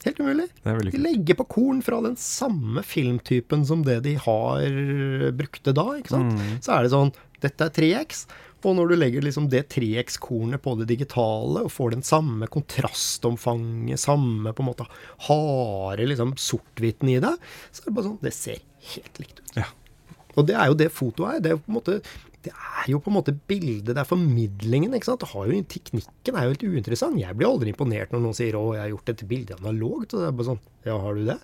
Helt 0.06 0.20
umulig. 0.22 0.46
De 0.64 1.00
legger 1.02 1.38
på 1.40 1.48
korn 1.50 1.80
fra 1.82 1.98
den 2.06 2.18
samme 2.20 2.84
filmtypen 2.86 3.64
som 3.66 3.82
det 3.88 4.04
de 4.06 4.14
har 4.22 4.66
brukte 5.34 5.74
da. 5.74 5.86
ikke 5.98 6.14
sant? 6.14 6.36
Mm. 6.38 6.60
Så 6.62 6.76
er 6.76 6.86
det 6.86 6.92
sånn 6.94 7.14
Dette 7.42 7.66
er 7.68 7.74
3X. 7.74 8.26
Og 8.66 8.74
når 8.78 8.90
du 8.90 8.96
legger 8.98 9.26
liksom 9.26 9.48
det 9.52 9.68
3X-kornet 9.74 10.62
på 10.64 10.74
det 10.80 10.88
digitale, 10.90 11.66
og 11.66 11.74
får 11.74 11.94
den 11.94 12.06
samme 12.06 12.50
kontrastomfanget, 12.52 14.02
samme 14.02 14.54
på 14.56 14.66
en 14.66 14.70
måte 14.72 14.88
harde 15.28 16.08
liksom 16.10 16.34
sort-hvitten 16.42 17.14
i 17.14 17.20
det, 17.24 17.36
så 17.70 17.84
er 17.84 17.90
det 17.90 17.98
bare 17.98 18.08
sånn 18.10 18.22
Det 18.26 18.34
ser 18.36 18.64
helt 18.96 19.22
likt 19.22 19.42
ut. 19.44 19.58
Ja. 19.62 19.70
Og 20.36 20.48
det 20.50 20.56
er 20.58 20.72
jo 20.72 20.80
det 20.80 20.92
fotoet 20.94 21.38
er. 21.38 21.44
Det 21.44 21.54
er 21.54 21.62
på 21.62 21.72
en 21.72 21.78
måte 21.78 22.00
det 22.46 22.54
er 22.54 22.92
jo 22.92 23.00
på 23.02 23.10
en 23.10 23.18
måte 23.18 23.34
bildet, 23.50 23.90
det 23.96 23.98
er 24.02 24.08
formidlingen. 24.08 24.94
ikke 24.94 25.10
sant? 25.10 25.26
Jo, 25.26 25.58
teknikken 25.72 26.38
er 26.38 26.46
jo 26.46 26.54
helt 26.54 26.66
uinteressant. 26.70 27.18
Jeg 27.18 27.38
blir 27.38 27.50
aldri 27.50 27.74
imponert 27.74 28.14
når 28.14 28.22
noen 28.22 28.38
sier 28.38 28.54
'Å, 28.54 28.76
jeg 28.76 28.84
har 28.84 28.92
gjort 28.94 29.10
dette 29.10 29.26
bildet 29.26 29.58
analogt'. 29.58 30.14
Og 30.14 30.22
det 30.22 30.28
er 30.28 30.38
bare 30.38 30.50
sånn 30.52 30.64
Ja, 30.86 31.00
har 31.02 31.16
du 31.16 31.26
det? 31.26 31.40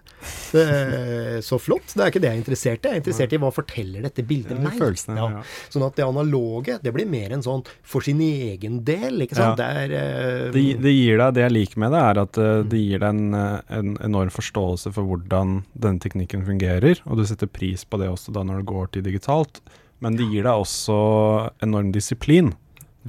det 0.53 1.43
så 1.43 1.57
flott. 1.57 1.95
Det 1.95 2.03
er 2.03 2.11
ikke 2.11 2.21
det 2.21 2.29
jeg 2.29 2.37
er 2.37 2.41
interessert 2.43 2.83
i. 2.85 2.89
Jeg 2.89 2.93
er 2.93 3.01
interessert 3.01 3.33
i 3.33 3.39
hva 3.41 3.49
forteller 3.49 4.05
dette 4.05 4.21
bildet 4.21 4.61
meg. 4.61 4.77
følelsene, 4.77 5.17
ja. 5.17 5.41
Sånn 5.73 5.85
at 5.87 5.95
det 5.97 6.05
analoge, 6.05 6.77
det 6.83 6.93
blir 6.93 7.09
mer 7.09 7.33
en 7.33 7.41
sånn 7.41 7.65
for 7.81 8.05
sin 8.05 8.21
egen 8.21 8.83
del, 8.85 9.25
ikke 9.25 9.39
sant. 9.39 9.57
Ja. 9.57 9.65
Det 9.65 9.69
er 9.81 9.95
uh, 9.97 10.51
Det, 10.53 10.65
det 10.77 10.93
gir 10.93 11.17
deg, 11.17 11.33
det 11.33 11.41
jeg 11.47 11.55
liker 11.57 11.81
med 11.81 11.91
det, 11.91 12.03
er 12.11 12.21
at 12.21 12.37
uh, 12.37 12.61
det 12.61 12.83
gir 12.83 13.01
deg 13.01 13.09
en, 13.09 13.33
eh, 13.33 13.77
en 13.79 13.97
enorm 14.05 14.29
forståelse 14.29 14.93
for 14.93 15.09
hvordan 15.09 15.63
denne 15.73 15.99
teknikken 16.05 16.45
fungerer, 16.45 17.01
og 17.07 17.17
du 17.17 17.25
setter 17.25 17.49
pris 17.49 17.81
på 17.81 17.97
det 17.97 18.13
også 18.13 18.29
da 18.37 18.45
når 18.45 18.61
det 18.61 18.69
går 18.69 18.93
til 18.93 19.09
digitalt. 19.09 19.63
Men 20.01 20.15
det 20.17 20.25
gir 20.31 20.43
deg 20.47 20.51
også 20.63 20.95
enorm 21.61 21.91
disiplin 21.93 22.53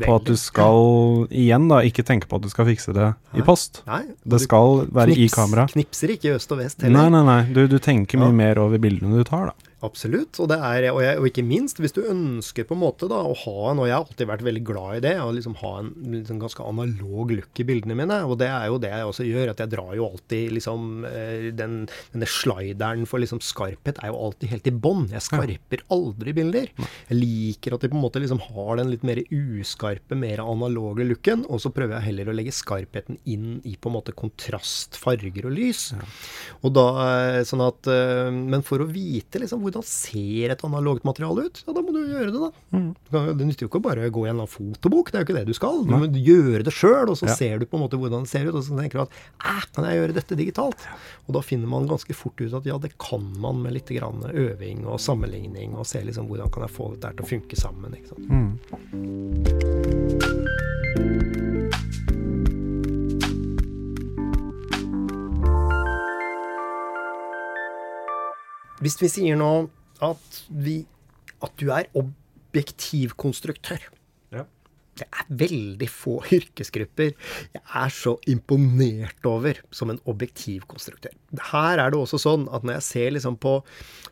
på 0.02 0.14
at 0.16 0.24
du 0.24 0.34
skal, 0.40 1.26
igjen 1.28 1.66
da, 1.68 1.82
ikke 1.84 2.04
tenke 2.04 2.28
på 2.28 2.36
at 2.38 2.44
du 2.46 2.48
skal 2.52 2.64
fikse 2.68 2.94
det 2.96 3.10
i 3.36 3.42
post. 3.44 3.82
Nei, 3.86 4.02
Det 4.24 4.40
skal 4.40 4.86
være 4.88 5.16
i 5.16 5.26
kamera. 5.32 5.66
Knipser 5.72 6.14
ikke 6.14 6.34
øst 6.38 6.52
og 6.52 6.62
vest 6.62 6.80
Nei, 6.80 6.88
heller. 6.90 7.10
nei, 7.12 7.22
nei. 7.28 7.52
Du, 7.52 7.66
du 7.68 7.78
tenker 7.78 8.16
mye 8.20 8.30
Ja. 8.32 8.38
mer 8.40 8.60
over 8.62 8.78
bildene 8.80 9.20
du 9.20 9.24
tar, 9.28 9.50
da. 9.52 9.71
Absolutt. 9.82 10.38
Og, 10.38 10.46
det 10.52 10.58
er, 10.62 10.84
og, 10.92 11.00
jeg, 11.02 11.18
og 11.18 11.26
ikke 11.26 11.42
minst, 11.46 11.80
hvis 11.82 11.94
du 11.96 12.04
ønsker 12.06 12.66
på 12.68 12.76
en 12.76 12.82
måte 12.84 13.08
da, 13.10 13.18
å 13.26 13.34
ha 13.34 13.72
en 13.72 13.80
Og 13.82 13.88
jeg 13.88 13.96
har 13.96 14.04
alltid 14.04 14.28
vært 14.30 14.44
veldig 14.46 14.62
glad 14.66 14.98
i 14.98 15.02
det, 15.08 15.14
å 15.18 15.32
liksom 15.34 15.56
ha 15.58 15.72
en 15.80 15.90
liksom 16.12 16.38
ganske 16.42 16.66
analog 16.66 17.32
look 17.34 17.62
i 17.62 17.66
bildene 17.66 17.96
mine. 17.98 18.20
Og 18.28 18.36
det 18.38 18.48
er 18.52 18.68
jo 18.70 18.78
det 18.82 18.92
jeg 18.92 19.08
også 19.08 19.26
gjør, 19.26 19.52
at 19.52 19.62
jeg 19.64 19.72
drar 19.72 19.90
jo 19.98 20.06
alltid 20.06 20.54
liksom 20.58 21.06
eh, 21.08 21.48
den, 21.58 21.74
Denne 22.12 22.28
slideren 22.30 23.08
for 23.10 23.22
liksom 23.22 23.40
skarphet 23.42 23.98
er 24.02 24.12
jo 24.12 24.20
alltid 24.28 24.54
helt 24.54 24.70
i 24.70 24.74
bånn. 24.84 25.08
Jeg 25.10 25.26
skarper 25.26 25.82
aldri 25.92 26.36
bilder. 26.36 26.70
Jeg 27.08 27.18
liker 27.18 27.74
at 27.74 27.82
de 27.82 27.90
på 27.90 27.98
en 27.98 28.04
måte 28.04 28.22
liksom 28.22 28.42
har 28.52 28.78
den 28.78 28.92
litt 28.92 29.06
mer 29.06 29.18
uskarpe, 29.34 30.18
mer 30.18 30.44
analoge 30.44 31.06
looken. 31.08 31.42
Og 31.50 31.62
så 31.64 31.72
prøver 31.74 31.98
jeg 31.98 32.10
heller 32.12 32.30
å 32.30 32.36
legge 32.36 32.54
skarpheten 32.54 33.18
inn 33.26 33.58
i 33.66 33.74
på 33.74 33.90
en 33.90 33.96
måte 33.98 34.14
kontrast, 34.14 34.98
farger 35.00 35.50
og 35.50 35.56
lys. 35.58 35.88
Og 36.62 36.70
da, 36.76 36.86
eh, 37.08 37.42
sånn 37.48 37.66
at, 37.66 37.90
eh, 37.90 38.30
men 38.30 38.62
for 38.66 38.84
å 38.84 38.88
vite 38.90 39.42
liksom, 39.42 39.64
hvordan 39.72 39.84
ser 39.88 40.50
et 40.54 40.64
analogt 40.68 41.04
materiale 41.08 41.40
ut, 41.48 41.56
ja, 41.66 41.72
da 41.74 41.80
må 41.82 41.90
du 41.96 42.00
gjøre 42.06 42.30
det, 42.32 42.40
da. 42.40 42.50
Mm. 42.76 42.90
Det 43.38 43.46
nytter 43.48 43.62
jo 43.66 43.70
ikke 43.72 43.80
å 43.80 43.86
bare 43.88 44.10
gå 44.12 44.22
i 44.26 44.30
en 44.32 44.44
fotobok, 44.46 45.06
det 45.10 45.16
er 45.18 45.22
jo 45.24 45.28
ikke 45.30 45.38
det 45.40 45.46
du 45.48 45.54
skal. 45.56 45.82
Du 45.88 45.92
må 45.96 46.06
gjøre 46.12 46.62
det 46.68 46.72
sjøl, 46.76 47.08
og 47.12 47.16
så 47.18 47.26
Ja. 47.28 47.34
ser 47.34 47.58
du 47.58 47.64
på 47.66 47.76
en 47.80 47.84
måte 47.88 47.98
hvordan 47.98 48.22
det 48.26 48.30
ser 48.30 48.46
ut, 48.48 48.54
og 48.54 48.62
så 48.64 48.76
tenker 48.78 48.98
du 49.00 49.04
at 49.06 49.12
kan 49.72 49.84
jeg 49.88 49.96
gjøre 50.00 50.14
dette 50.14 50.36
digitalt? 50.36 50.80
Og 51.28 51.32
da 51.34 51.40
finner 51.40 51.66
man 51.68 51.86
ganske 51.88 52.14
fort 52.14 52.40
ut 52.40 52.52
at 52.54 52.64
ja, 52.66 52.78
det 52.78 52.92
kan 52.98 53.22
man 53.40 53.62
med 53.62 53.72
litt 53.74 53.88
grann 53.88 54.22
øving 54.32 54.84
og 54.86 55.00
sammenligning, 55.00 55.74
og 55.74 55.86
se 55.86 56.02
liksom 56.02 56.26
hvordan 56.28 56.50
kan 56.52 56.62
jeg 56.66 56.70
få 56.76 56.90
dette 56.98 57.16
til 57.16 57.24
å 57.24 57.28
funke 57.32 57.56
sammen. 57.56 57.94
ikke 57.96 58.08
sant? 58.12 58.28
Mm. 58.28 58.58
Hvis 68.82 68.98
vi 69.02 69.10
sier 69.12 69.38
nå 69.38 69.52
at, 70.02 70.38
vi, 70.50 70.82
at 71.44 71.52
du 71.60 71.70
er 71.74 71.90
objektivkonstruktør 71.98 73.88
Ja. 74.34 74.44
Det 74.98 75.06
er 75.06 75.34
veldig 75.44 75.88
få 75.88 76.18
yrkesgrupper 76.36 77.12
jeg 77.14 77.62
er 77.62 77.92
så 77.94 78.16
imponert 78.28 79.24
over 79.28 79.60
som 79.72 79.92
en 79.92 80.00
objektivkonstruktør. 80.10 81.14
Her 81.52 81.78
er 81.78 81.92
det 81.92 82.00
også 82.00 82.20
sånn 82.20 82.48
at 82.52 82.66
når 82.66 82.80
jeg 82.80 82.88
ser 82.90 83.14
liksom 83.16 83.38
på, 83.40 83.60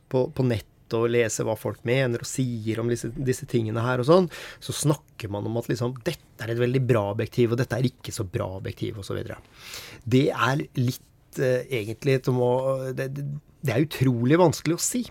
på, 0.09 0.29
på 0.33 0.47
nett 0.47 0.67
og 0.97 1.11
leser 1.13 1.47
hva 1.47 1.55
folk 1.59 1.85
mener 1.87 2.23
og 2.23 2.29
sier 2.29 2.81
om 2.83 2.89
disse, 2.91 3.13
disse 3.15 3.47
tingene 3.51 3.83
her 3.85 4.03
og 4.03 4.09
sånn, 4.09 4.27
så 4.63 4.75
snakker 4.75 5.31
man 5.31 5.47
om 5.47 5.61
at 5.61 5.69
liksom 5.71 5.95
dette 6.07 6.43
er 6.43 6.55
et 6.55 6.63
veldig 6.63 6.83
bra 6.89 7.05
objektiv, 7.13 7.53
og 7.53 7.61
dette 7.61 7.77
er 7.77 7.87
ikke 7.87 8.15
så 8.15 8.25
bra 8.27 8.49
objektiv, 8.57 8.99
osv. 9.03 9.21
Det 10.03 10.27
er 10.33 10.65
litt 10.81 11.05
eh, 11.39 11.69
egentlig 11.81 12.21
som 12.27 12.41
å 12.43 12.53
det, 12.97 13.07
det, 13.15 13.71
er 13.71 13.85
utrolig 13.85 14.39
vanskelig 14.41 14.77
å 14.77 14.83
si. 14.83 15.05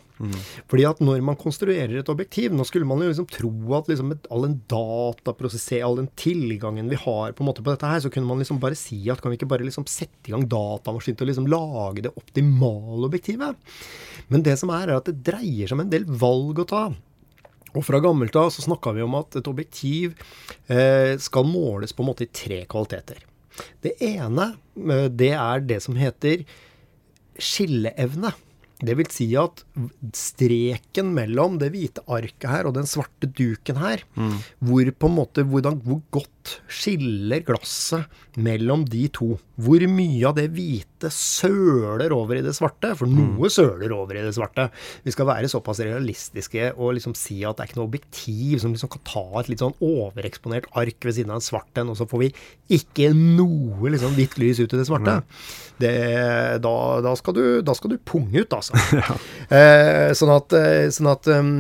Fordi 0.68 0.84
at 0.90 1.00
når 1.00 1.22
man 1.24 1.38
konstruerer 1.40 2.02
et 2.02 2.10
objektiv 2.12 2.52
Nå 2.52 2.66
skulle 2.68 2.84
man 2.84 3.00
jo 3.00 3.08
liksom 3.08 3.28
tro 3.32 3.52
at 3.78 3.88
liksom 3.88 4.10
et, 4.12 4.26
all 4.34 4.44
den 4.44 4.58
dataprosesser, 4.68 5.80
all 5.86 5.96
den 6.02 6.10
tilgangen 6.20 6.90
vi 6.92 7.00
har 7.00 7.32
på 7.38 7.46
på 7.48 7.68
dette 7.70 7.88
her, 7.88 8.02
så 8.04 8.12
kunne 8.12 8.28
man 8.28 8.42
liksom 8.44 8.60
bare 8.60 8.76
si 8.76 9.00
at 9.10 9.22
kan 9.22 9.32
vi 9.32 9.40
ikke 9.40 9.52
bare 9.54 9.64
liksom 9.64 9.88
sette 9.88 10.28
i 10.28 10.36
gang 10.36 10.44
datamaskin 10.50 11.16
til 11.16 11.28
å 11.28 11.30
liksom 11.32 11.48
lage 11.48 12.04
det 12.04 12.16
optimale 12.20 13.08
objektivet? 13.08 13.56
Men 14.28 14.44
det 14.44 14.58
som 14.60 14.74
er, 14.76 14.90
er 14.90 15.00
at 15.00 15.08
det 15.08 15.22
dreier 15.24 15.70
seg 15.70 15.78
om 15.78 15.86
en 15.86 15.94
del 15.94 16.10
valg 16.10 16.60
å 16.66 16.68
ta. 16.68 16.84
Og 17.78 17.86
fra 17.86 18.02
gammelt 18.02 18.36
av 18.40 18.50
så 18.54 18.66
snakka 18.66 18.94
vi 18.98 19.06
om 19.06 19.18
at 19.20 19.40
et 19.40 19.50
objektiv 19.50 20.18
eh, 20.68 21.16
skal 21.22 21.48
måles 21.48 21.94
på 21.94 22.04
en 22.04 22.12
måte 22.12 22.26
i 22.26 22.32
tre 22.34 22.64
kvaliteter. 22.70 23.29
Det 23.86 23.96
ene, 24.06 24.54
eh, 24.78 25.08
det 25.10 25.34
er 25.38 25.66
det 25.66 25.82
som 25.86 25.98
heter 26.00 26.46
skilleevne. 27.40 28.34
Det 28.80 28.96
vil 28.96 29.10
si 29.12 29.28
at 29.36 29.66
streken 30.16 31.10
mellom 31.16 31.58
det 31.60 31.74
hvite 31.74 32.04
arket 32.08 32.48
her 32.48 32.70
og 32.70 32.78
den 32.78 32.88
svarte 32.88 33.28
duken 33.28 33.76
her, 33.76 34.06
hvor 34.64 34.92
på 34.96 35.10
en 35.10 35.18
måte, 35.18 35.44
hvordan, 35.44 35.82
hvor 35.84 36.00
godt 36.16 36.39
skiller 36.72 37.44
glasset 37.48 38.08
mellom 38.40 38.86
de 38.88 39.06
to. 39.14 39.34
Hvor 39.60 39.84
mye 39.92 40.24
av 40.28 40.38
det 40.38 40.48
hvite 40.56 41.10
søler 41.12 42.14
over 42.16 42.40
i 42.40 42.44
det 42.46 42.54
svarte, 42.56 42.94
for 43.00 43.12
noe 43.12 43.50
søler 43.52 43.92
over 43.96 44.20
i 44.20 44.24
det 44.24 44.34
svarte. 44.38 44.70
Vi 45.04 45.14
skal 45.14 45.28
være 45.30 45.52
såpass 45.52 45.82
realistiske 45.84 46.72
og 46.76 46.96
liksom 46.98 47.16
si 47.18 47.42
at 47.48 47.58
det 47.58 47.66
er 47.66 47.72
ikke 47.72 47.80
noe 47.82 47.90
objektiv 47.90 48.64
som 48.64 48.76
liksom 48.76 48.92
kan 48.94 49.04
ta 49.08 49.26
et 49.42 49.52
litt 49.52 49.64
sånn 49.64 49.76
overeksponert 49.84 50.70
ark 50.80 51.10
ved 51.10 51.18
siden 51.18 51.34
av 51.34 51.42
en 51.42 51.48
svart 51.50 51.82
en, 51.82 51.92
og 51.92 52.00
så 52.00 52.08
får 52.10 52.26
vi 52.26 52.32
ikke 52.80 53.12
noe 53.16 53.94
liksom 53.96 54.16
hvitt 54.18 54.40
lys 54.42 54.62
ut 54.64 54.72
i 54.72 54.80
det 54.80 54.88
svarte. 54.88 55.20
Det, 55.80 55.94
da, 56.64 56.76
da, 57.04 57.14
skal 57.20 57.36
du, 57.36 57.44
da 57.66 57.76
skal 57.78 57.94
du 57.94 58.00
punge 58.04 58.44
ut, 58.44 58.56
altså. 58.56 58.76
eh, 59.56 60.10
sånn 60.18 60.34
at, 60.34 60.56
eh, 60.58 60.88
sånn 60.94 61.12
at 61.12 61.30
um, 61.36 61.54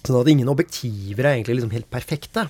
Sånn 0.00 0.20
at 0.20 0.30
ingen 0.32 0.48
objektiver 0.48 1.26
er 1.26 1.36
egentlig 1.36 1.58
liksom 1.58 1.74
helt 1.74 1.90
perfekte. 1.92 2.46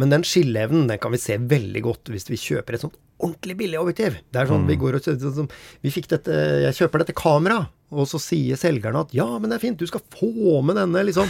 Men 0.00 0.12
den 0.12 0.26
skilleevnen 0.26 0.88
den 0.90 1.00
kan 1.00 1.14
vi 1.14 1.22
se 1.22 1.38
veldig 1.40 1.84
godt 1.86 2.12
hvis 2.12 2.28
vi 2.28 2.40
kjøper 2.40 2.76
et 2.76 2.84
sånt 2.84 2.98
ordentlig 3.20 3.56
billig 3.60 3.80
objektiv. 3.80 4.18
Det 4.32 4.40
er 4.40 4.48
sånn 4.48 4.66
vi 4.68 4.78
går 4.80 4.96
og 4.98 5.04
sånn 5.04 5.50
Vi 5.84 5.92
fikk 5.92 6.08
dette 6.12 6.36
Jeg 6.64 6.76
kjøper 6.78 7.02
dette 7.02 7.16
kameraet, 7.16 7.72
og 7.90 8.06
så 8.08 8.20
sier 8.22 8.60
selgerne 8.60 9.02
at 9.04 9.14
ja, 9.16 9.26
men 9.38 9.50
det 9.50 9.58
er 9.58 9.64
fint, 9.64 9.80
du 9.80 9.88
skal 9.88 10.04
få 10.14 10.60
med 10.64 10.78
denne 10.78 11.02
liksom 11.08 11.28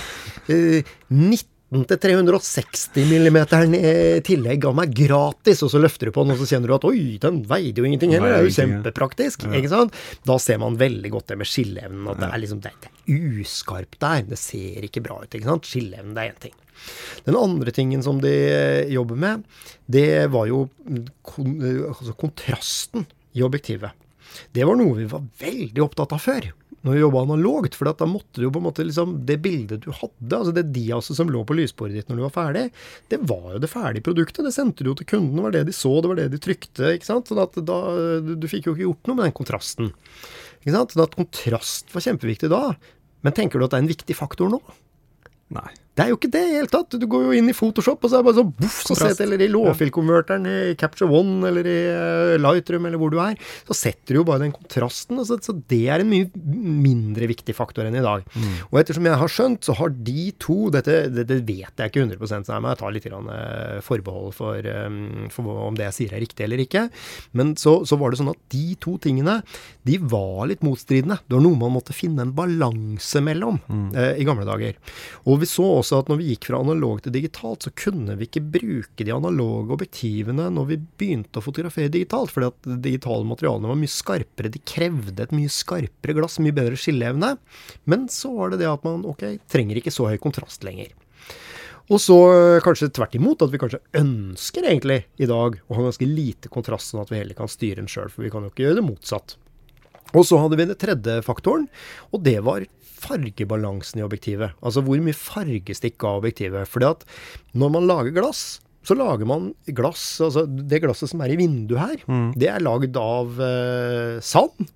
eh, 0.53 0.87
19 1.09 1.50
til 1.71 1.99
360 2.03 3.05
millimeteren 3.07 3.75
i 3.79 3.93
tillegg 4.27 4.65
av 4.67 4.75
meg 4.75 4.95
gratis, 4.97 5.61
og 5.63 5.71
så 5.71 5.79
løfter 5.83 6.11
du 6.11 6.15
på 6.17 6.25
den, 6.25 6.35
og 6.35 6.41
så 6.41 6.49
kjenner 6.51 6.73
du 6.73 6.75
at 6.75 6.87
oi, 6.89 7.03
den 7.23 7.43
veide 7.51 7.79
jo 7.79 7.87
ingenting 7.87 8.15
heller, 8.17 8.33
det 8.35 8.41
er 8.41 8.49
jo 8.49 8.57
kjempepraktisk. 8.57 9.47
ja. 9.47 9.53
Ikke 9.61 9.71
sant? 9.71 10.01
Da 10.27 10.39
ser 10.43 10.59
man 10.63 10.79
veldig 10.81 11.13
godt 11.15 11.31
det 11.31 11.39
med 11.39 11.51
skilleevnen, 11.51 12.09
at 12.11 12.25
det 12.25 12.31
er 12.31 12.43
liksom 12.43 12.65
det, 12.65 12.75
det 12.83 12.91
er 12.91 13.39
uskarpt 13.45 14.01
der. 14.03 14.27
Det 14.33 14.41
ser 14.41 14.89
ikke 14.89 15.05
bra 15.07 15.21
ut, 15.23 15.31
ikke 15.31 15.47
sant. 15.53 15.71
Skilleevnen, 15.71 16.17
det 16.17 16.27
er 16.27 16.35
én 16.35 16.43
ting. 16.49 16.59
Den 17.27 17.39
andre 17.39 17.75
tingen 17.77 18.03
som 18.03 18.19
de 18.25 18.33
eh, 18.33 18.91
jobber 18.91 19.19
med, 19.21 19.47
det 19.87 20.27
var 20.33 20.49
jo 20.51 20.65
kon, 21.23 21.55
eh, 21.61 21.83
altså 21.93 22.17
kontrasten 22.19 23.07
i 23.37 23.45
objektivet. 23.47 23.95
Det 24.55 24.67
var 24.67 24.79
noe 24.79 24.99
vi 24.99 25.09
var 25.11 25.25
veldig 25.41 25.85
opptatt 25.85 26.15
av 26.17 26.23
før, 26.23 26.51
når 26.87 26.97
vi 26.97 27.03
jobba 27.03 27.23
analogt. 27.27 27.77
For 27.77 27.91
da 27.91 28.09
måtte 28.09 28.41
du 28.41 28.47
jo 28.47 28.53
på 28.55 28.61
en 28.63 28.67
måte 28.69 28.87
liksom 28.87 29.19
Det 29.29 29.37
bildet 29.43 29.85
du 29.85 29.91
hadde, 29.93 30.37
altså 30.37 30.55
det 30.57 30.71
diaset 30.75 31.19
som 31.19 31.33
lå 31.33 31.43
på 31.47 31.57
lysbordet 31.59 32.01
ditt 32.01 32.13
når 32.13 32.21
du 32.21 32.25
var 32.27 32.37
ferdig, 32.37 32.67
det 33.13 33.21
var 33.31 33.57
jo 33.57 33.63
det 33.63 33.73
ferdige 33.73 34.07
produktet. 34.07 34.45
Det 34.47 34.55
sendte 34.57 34.87
du 34.87 34.93
jo 34.93 34.99
til 35.01 35.11
kunden, 35.13 35.37
det 35.37 35.47
var 35.49 35.57
det 35.57 35.67
de 35.69 35.77
så, 35.77 35.97
det 36.01 36.13
var 36.13 36.21
det 36.23 36.31
de 36.35 36.43
trykte. 36.43 36.95
ikke 36.97 37.11
sant? 37.11 37.31
Sånn 37.31 37.43
at 37.43 37.59
da, 37.59 37.81
du, 38.25 38.35
du 38.41 38.49
fikk 38.51 38.71
jo 38.71 38.77
ikke 38.77 38.87
gjort 38.89 39.11
noe 39.11 39.21
med 39.21 39.29
den 39.29 39.37
kontrasten. 39.43 39.93
Ikke 40.63 40.77
sant? 40.77 40.97
Sånn 40.97 41.07
at 41.07 41.19
kontrast 41.19 41.95
var 41.95 42.07
kjempeviktig 42.07 42.53
da. 42.53 42.65
Men 43.27 43.37
tenker 43.37 43.61
du 43.61 43.67
at 43.67 43.75
det 43.75 43.81
er 43.81 43.85
en 43.85 43.93
viktig 43.93 44.17
faktor 44.17 44.53
nå? 44.53 44.61
Nei. 45.53 45.69
Det 46.01 46.07
er 46.07 46.15
jo 46.15 46.17
ikke 46.17 46.31
det 46.33 46.41
i 46.41 46.49
det 46.49 46.57
hele 46.63 46.71
tatt. 46.73 46.95
Du 46.97 47.05
går 47.11 47.27
jo 47.27 47.35
inn 47.37 47.51
i 47.53 47.55
Photoshop, 47.57 48.01
og 48.01 48.09
så 48.09 48.17
er 48.17 48.23
det 48.23 48.27
bare 48.31 48.39
sånn 48.39 48.53
boff, 48.57 48.79
så 48.89 48.95
setter, 48.97 49.27
eller 49.27 49.43
i 49.45 49.49
lågfil-konverteren 49.53 50.47
i 50.49 50.55
Capture 50.81 51.11
One 51.13 51.45
eller 51.51 51.67
i 51.69 51.77
eh, 51.93 52.37
Lightroom 52.41 52.87
eller 52.89 53.01
hvor 53.01 53.13
du 53.13 53.19
er, 53.21 53.37
så 53.69 53.77
setter 53.77 54.17
du 54.17 54.21
jo 54.23 54.25
bare 54.25 54.47
den 54.47 54.55
kontrasten. 54.55 55.21
og 55.21 55.29
Så, 55.29 55.37
så 55.45 55.53
det 55.69 55.83
er 55.93 56.01
en 56.01 56.09
mye 56.09 56.31
mindre 56.81 57.29
viktig 57.29 57.53
faktor 57.57 57.85
enn 57.85 57.99
i 58.01 58.05
dag. 58.05 58.25
Og 58.71 58.81
ettersom 58.81 59.11
jeg 59.11 59.21
har 59.21 59.35
skjønt, 59.35 59.69
så 59.69 59.77
har 59.77 59.93
de 59.93 60.31
to 60.41 60.59
Dette, 60.71 60.97
dette 61.13 61.37
vet 61.45 61.83
jeg 61.83 61.91
ikke 61.91 62.05
100 62.07 62.45
så 62.47 62.55
jeg 62.55 62.63
må 62.65 62.73
ta 62.79 62.89
litt 62.93 63.09
eh, 63.11 63.81
forbehold 63.85 64.33
for, 64.37 64.57
eh, 64.65 64.89
for 65.35 65.67
om 65.67 65.77
det 65.77 65.91
jeg 65.91 65.97
sier 65.99 66.17
er 66.17 66.25
riktig 66.25 66.47
eller 66.47 66.65
ikke. 66.65 66.87
Men 67.37 67.53
så, 67.61 67.81
så 67.85 67.99
var 68.01 68.13
det 68.13 68.23
sånn 68.23 68.33
at 68.33 68.41
de 68.55 68.65
to 68.81 68.97
tingene 69.03 69.41
de 69.85 69.99
var 70.01 70.49
litt 70.49 70.65
motstridende. 70.65 71.21
Det 71.27 71.37
var 71.37 71.45
noe 71.45 71.61
man 71.61 71.75
måtte 71.77 71.97
finne 71.97 72.25
en 72.25 72.33
balanse 72.37 73.21
mellom 73.25 73.61
eh, 73.93 74.17
i 74.21 74.27
gamle 74.29 74.49
dager. 74.49 74.79
Og 75.29 75.43
vi 75.43 75.51
så 75.51 75.67
også 75.81 75.90
at 75.99 76.11
når 76.11 76.21
vi 76.21 76.29
gikk 76.31 76.49
fra 76.49 76.61
analog 76.63 77.03
til 77.03 77.15
digitalt, 77.15 77.67
så 77.67 77.73
kunne 77.75 78.15
vi 78.21 78.29
ikke 78.29 78.45
bruke 78.55 79.07
de 79.07 79.15
analoge 79.15 79.75
objektivene 79.75 80.47
når 80.55 80.69
vi 80.71 80.79
begynte 81.03 81.41
å 81.41 81.45
fotografere 81.45 81.93
digitalt, 81.93 82.33
fordi 82.35 82.51
at 82.53 82.69
de 82.69 82.79
digitale 82.87 83.27
materialene 83.27 83.71
var 83.73 83.81
mye 83.81 83.93
skarpere. 83.93 84.53
De 84.53 84.63
krevde 84.63 85.27
et 85.27 85.35
mye 85.37 85.53
skarpere 85.53 86.17
glass, 86.19 86.41
mye 86.43 86.57
bedre 86.57 86.79
skilleevne. 86.81 87.35
Men 87.91 88.09
så 88.13 88.33
var 88.37 88.55
det 88.55 88.63
det 88.63 88.71
at 88.71 88.87
man 88.87 89.07
ok, 89.09 89.27
trenger 89.51 89.81
ikke 89.81 89.95
så 89.95 90.11
høy 90.13 90.19
kontrast 90.23 90.67
lenger. 90.67 90.95
Og 91.91 91.99
så 91.99 92.17
øh, 92.31 92.63
kanskje 92.63 92.93
tvert 92.95 93.17
imot, 93.19 93.43
at 93.43 93.51
vi 93.51 93.59
kanskje 93.59 93.83
ønsker 93.99 94.67
egentlig 94.69 95.03
i 95.19 95.27
dag 95.27 95.59
å 95.67 95.77
ha 95.77 95.87
ganske 95.89 96.07
lite 96.07 96.51
kontrast, 96.53 96.93
sånn 96.93 97.03
at 97.03 97.11
vi 97.11 97.19
heller 97.19 97.39
kan 97.39 97.51
styre 97.51 97.83
den 97.83 97.91
sjøl, 97.91 98.13
for 98.13 98.23
vi 98.23 98.31
kan 98.31 98.47
jo 98.47 98.53
ikke 98.53 98.69
gjøre 98.69 98.79
det 98.79 98.87
motsatt. 98.87 99.35
Og 100.15 100.27
så 100.27 100.39
hadde 100.43 100.59
vi 100.59 100.67
den 100.67 100.79
tredje 100.79 101.21
faktoren, 101.27 101.67
og 102.11 102.23
det 102.27 102.39
var 102.47 102.65
fargebalansen 103.01 104.01
i 104.01 104.05
objektivet. 104.07 104.57
Altså 104.63 104.83
hvor 104.87 105.01
mye 105.03 105.17
fargestikk 105.17 106.05
av 106.07 106.21
objektivet. 106.23 106.69
Fordi 106.71 106.91
at 106.91 107.07
når 107.59 107.73
man 107.77 107.89
lager 107.89 108.15
glass, 108.17 108.61
så 108.87 108.97
lager 108.97 109.29
man 109.29 109.51
glass 109.77 110.03
Altså 110.25 110.47
det 110.49 110.79
glasset 110.81 111.11
som 111.11 111.21
er 111.21 111.35
i 111.35 111.37
vinduet 111.37 111.81
her, 111.83 112.05
det 112.41 112.49
er 112.49 112.63
lagd 112.65 112.97
av 112.97 113.41
eh, 113.45 114.17
sand, 114.25 114.71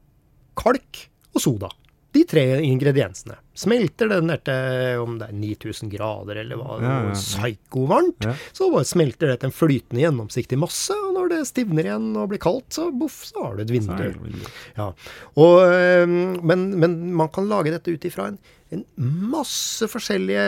kalk 0.60 1.06
og 1.34 1.40
soda. 1.42 1.70
De 2.14 2.22
tre 2.30 2.42
ingrediensene. 2.62 3.34
Smelter 3.58 4.12
ned 4.22 4.44
til 4.46 5.00
om 5.02 5.16
det 5.18 5.28
er 5.28 5.34
9000 5.34 5.90
grader 5.92 6.40
eller 6.44 6.58
hva, 6.60 6.76
Ja, 6.80 6.92
ja, 6.92 7.08
ja. 7.08 7.14
psyko-varmt, 7.18 8.24
Ja. 8.28 8.34
så 8.54 8.70
bare 8.72 8.86
smelter 8.86 9.32
det 9.32 9.40
til 9.42 9.50
en 9.50 9.56
flytende, 9.56 10.02
gjennomsiktig 10.04 10.58
masse. 10.58 10.94
Og 10.94 11.14
når 11.18 11.28
det 11.34 11.40
stivner 11.50 11.84
igjen 11.90 12.08
og 12.16 12.28
blir 12.30 12.42
kaldt, 12.42 12.70
så 12.74 12.88
boff, 12.94 13.24
så 13.26 13.44
har 13.48 13.56
du 13.58 13.62
et 13.66 13.74
vindu. 13.74 14.14
Ja. 14.78 14.92
Og, 15.36 15.58
men, 16.42 16.68
men 16.78 16.98
man 17.18 17.28
kan 17.34 17.48
lage 17.50 17.74
dette 17.74 17.90
ut 17.94 18.06
ifra 18.10 18.28
en, 18.30 18.38
en 18.74 18.82
masse 19.32 19.86
forskjellige 19.90 20.44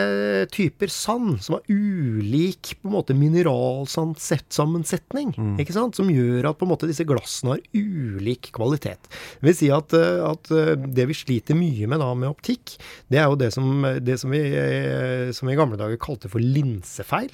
typer 0.53 0.87
sand 0.91 1.39
som 1.43 1.53
har 1.57 1.63
ulik 1.71 2.63
på 2.81 2.87
en 2.89 2.95
måte 2.97 3.13
mineralsandsammensetning, 3.17 5.29
ikke 5.61 5.75
sant? 5.75 5.95
som 5.97 6.11
gjør 6.11 6.49
at 6.51 6.57
på 6.59 6.65
en 6.67 6.73
måte 6.73 6.89
disse 6.89 7.07
glassene 7.07 7.51
har 7.55 7.61
ulik 7.73 8.43
kvalitet. 8.55 9.01
Det 9.39 9.45
vil 9.49 9.57
si 9.57 9.67
at, 9.73 9.89
øh, 9.97 10.19
at 10.31 10.43
øh, 10.53 10.73
det 10.77 11.05
vi 11.09 11.15
sliter 11.17 11.55
mye 11.57 11.85
med 11.89 11.97
da 12.03 12.09
med 12.13 12.31
optikk, 12.31 12.65
det 13.11 13.17
er 13.21 13.27
jo 13.31 13.35
det 13.39 13.51
som, 13.55 13.65
det 14.03 14.15
som, 14.21 14.29
vi, 14.33 14.41
øh, 14.53 15.33
som 15.35 15.47
vi 15.47 15.53
i 15.55 15.59
gamle 15.59 15.77
dager 15.79 15.97
kalte 16.01 16.27
for 16.31 16.39
linsefeil. 16.43 17.33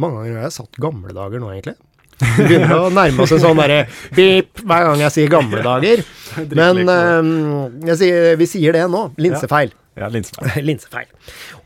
Mange 0.00 0.16
ganger 0.18 0.36
har 0.40 0.46
jeg 0.48 0.58
satt 0.60 0.74
gamle 0.80 1.12
dager 1.16 1.38
nå, 1.42 1.48
egentlig. 1.52 1.76
Vi 2.22 2.46
begynner 2.46 2.86
å 2.86 2.90
nærme 2.92 3.24
oss 3.24 3.32
en 3.34 3.42
sånn 3.42 3.58
derre 3.58 3.84
pip 4.14 4.62
hver 4.62 4.88
gang 4.88 4.98
jeg 5.06 5.14
sier 5.16 5.28
gamle 5.32 5.62
dager. 5.64 6.02
Men 6.58 6.82
um, 6.86 7.30
jeg 7.90 7.98
sier, 8.00 8.34
vi 8.40 8.48
sier 8.48 8.76
det 8.76 8.84
nå. 8.90 9.08
Linsefeil. 9.20 9.72
Ja, 9.98 10.08
linsefeil. 10.08 10.64
linsefeil. 10.68 11.08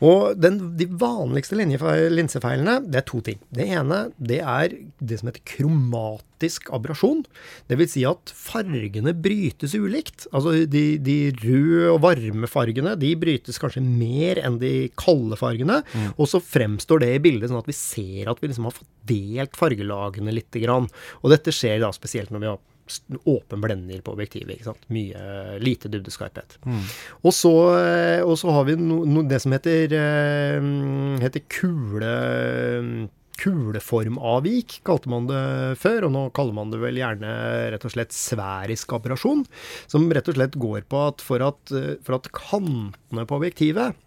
Og 0.03 0.35
den, 0.35 0.59
de 0.79 0.87
vanligste 0.99 1.55
linsefeilene, 1.55 2.81
det 2.83 2.99
er 2.99 3.05
to 3.07 3.21
ting. 3.23 3.39
Det 3.55 3.67
ene, 3.71 4.01
det 4.19 4.41
er 4.41 4.75
det 4.99 5.19
som 5.21 5.29
heter 5.29 5.45
kromatisk 5.47 6.67
abrasjon. 6.75 7.23
Det 7.71 7.79
vil 7.79 7.89
si 7.91 8.03
at 8.09 8.33
fargene 8.35 9.15
brytes 9.15 9.77
ulikt. 9.79 10.27
Altså 10.35 10.57
de, 10.67 10.85
de 10.99 11.17
røde 11.39 11.93
og 11.93 12.01
varme 12.03 12.51
fargene, 12.51 12.97
de 12.99 13.13
brytes 13.19 13.61
kanskje 13.63 13.85
mer 13.85 14.43
enn 14.43 14.59
de 14.59 14.75
kalde 14.99 15.39
fargene. 15.39 15.79
Og 16.17 16.27
så 16.27 16.43
fremstår 16.43 17.05
det 17.05 17.13
i 17.15 17.23
bildet 17.23 17.53
sånn 17.53 17.63
at 17.63 17.71
vi 17.71 17.79
ser 17.79 18.27
at 18.33 18.43
vi 18.43 18.51
liksom 18.51 18.67
har 18.67 18.75
fått 18.75 18.91
delt 19.07 19.55
fargelagene 19.55 20.35
lite 20.35 20.63
grann. 20.63 20.91
Og 21.23 21.31
dette 21.31 21.55
skjer 21.55 21.79
da 21.85 21.95
spesielt 21.95 22.35
når 22.35 22.43
vi 22.43 22.51
har 22.51 22.59
åpen 23.25 23.63
blender 23.63 24.01
på 24.05 24.15
objektivet. 24.15 24.55
ikke 24.55 24.69
sant? 24.71 24.87
Mye 24.93 25.59
lite 25.63 25.91
dybdeskarphet. 25.91 26.57
Og, 27.23 27.31
så, 27.35 27.53
eh, 27.77 28.23
og 28.23 28.37
så 28.39 28.53
har 28.55 28.67
vi 28.69 28.77
no, 28.79 29.03
no, 29.07 29.25
det 29.27 29.41
som 29.43 29.55
heter, 29.55 29.93
eh, 29.97 30.71
heter 31.23 31.45
kule 31.51 32.15
Kuleformavvik, 33.37 34.79
kalte 34.87 35.11
man 35.13 35.27
det 35.29 35.77
før, 35.77 36.07
og 36.07 36.13
nå 36.15 36.23
kaller 36.33 36.57
man 36.57 36.71
det 36.73 36.79
vel 36.81 36.97
gjerne 36.97 37.29
rett 37.73 37.85
og 37.85 37.93
slett 37.93 38.15
sfærisk 38.15 38.95
aberrasjon. 38.97 39.45
Som 39.85 40.09
rett 40.09 40.31
og 40.31 40.39
slett 40.39 40.57
går 40.57 40.87
på 40.89 41.03
at 41.11 41.21
for 41.21 41.45
at, 41.45 41.61
eh, 41.69 41.95
for 42.01 42.17
at 42.17 42.31
kantene 42.33 43.27
på 43.29 43.37
objektivet 43.37 43.97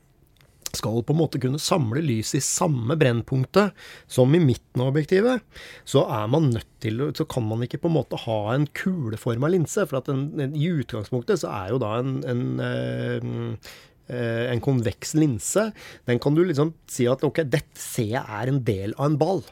skal 0.79 1.03
på 1.07 1.15
en 1.15 1.21
måte 1.21 1.41
kunne 1.43 1.61
samle 1.63 2.03
lys 2.05 2.35
i 2.39 2.43
samme 2.45 2.97
brennpunktet 3.01 3.77
som 4.11 4.33
i 4.35 4.43
midten 4.43 4.83
av 4.83 4.93
objektivet, 4.93 5.45
så 5.89 6.05
er 6.07 6.31
man 6.33 6.51
nødt 6.55 6.69
til 6.81 7.01
Så 7.17 7.27
kan 7.29 7.45
man 7.45 7.63
ikke 7.63 7.83
på 7.83 7.91
en 7.91 7.99
måte 7.99 8.17
ha 8.17 8.55
en 8.55 8.67
kuleforma 8.67 9.51
linse. 9.53 9.85
For 9.89 10.01
at 10.01 10.09
en, 10.09 10.31
en, 10.41 10.57
i 10.57 10.71
utgangspunktet 10.73 11.43
så 11.43 11.51
er 11.53 11.75
jo 11.75 11.81
da 11.83 11.91
en, 12.01 12.15
en 12.25 12.43
eh, 12.65 13.69
eh, 14.09 14.47
en 14.51 14.63
konveks 14.65 15.15
linse, 15.19 15.67
den 16.09 16.19
kan 16.23 16.35
du 16.35 16.43
liksom 16.45 16.73
si 16.91 17.07
at 17.11 17.23
ok, 17.27 17.43
dette 17.45 17.81
ser 17.81 18.15
jeg 18.17 18.25
er 18.25 18.51
en 18.51 18.63
del 18.65 18.95
av 18.97 19.11
en 19.11 19.21
ball. 19.21 19.45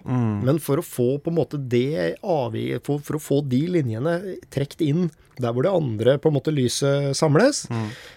Men 0.47 0.61
for 0.63 0.81
å 0.81 0.87
få 0.87 1.11
på 1.23 1.33
en 1.33 1.39
måte 1.39 1.61
det 1.61 2.17
avvik, 2.23 2.85
for, 2.87 3.05
for 3.05 3.19
å 3.19 3.23
få 3.23 3.43
de 3.47 3.67
linjene 3.79 4.19
trukket 4.55 4.85
inn 4.89 5.09
der 5.45 5.53
hvor 5.55 5.63
det 5.67 5.73
andre 5.73 6.17
på 6.19 6.29
en 6.31 6.37
måte 6.39 6.53
lyset 6.55 7.15
samles, 7.19 7.65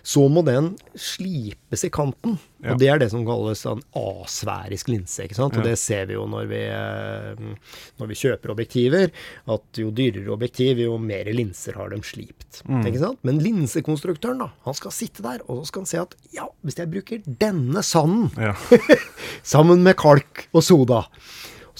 så 0.03 0.23
må 0.31 0.43
den 0.47 0.73
slipes 0.95 1.83
i 1.85 1.89
kanten. 1.93 2.39
Ja. 2.61 2.73
Og 2.75 2.79
det 2.81 2.89
er 2.93 2.99
det 3.01 3.07
som 3.09 3.23
kalles 3.25 3.63
en 3.65 3.79
asfærisk 3.97 4.89
linse. 4.91 5.23
ikke 5.25 5.35
sant? 5.37 5.55
Og 5.57 5.63
Ja. 5.63 5.71
det 5.71 5.79
ser 5.81 6.05
vi 6.05 6.13
jo 6.13 6.27
når 6.29 6.45
vi, 6.51 6.59
eh, 6.69 7.55
når 7.99 8.07
vi 8.11 8.13
kjøper 8.19 8.51
objektiver, 8.53 9.09
at 9.49 9.79
jo 9.81 9.89
dyrere 9.89 10.29
objektiv, 10.29 10.77
jo 10.77 10.97
mer 11.01 11.25
linser 11.33 11.73
har 11.75 11.89
de 11.89 11.97
slipt. 12.05 12.61
ikke 12.85 12.99
sant? 12.99 13.17
Men 13.23 13.39
linsekonstruktøren, 13.41 14.37
da, 14.39 14.49
han 14.65 14.73
skal 14.77 14.91
sitte 14.91 15.23
der, 15.23 15.39
og 15.49 15.61
så 15.63 15.67
skal 15.71 15.81
han 15.81 15.85
se 15.87 15.97
at 16.01 16.15
ja, 16.33 16.45
hvis 16.63 16.77
jeg 16.77 16.91
bruker 16.91 17.23
denne 17.25 17.81
sanden 17.83 18.29
Ja. 18.37 18.53
sammen 19.43 19.81
med 19.83 19.95
kalk 19.97 20.47
og 20.53 20.61
soda, 20.63 21.03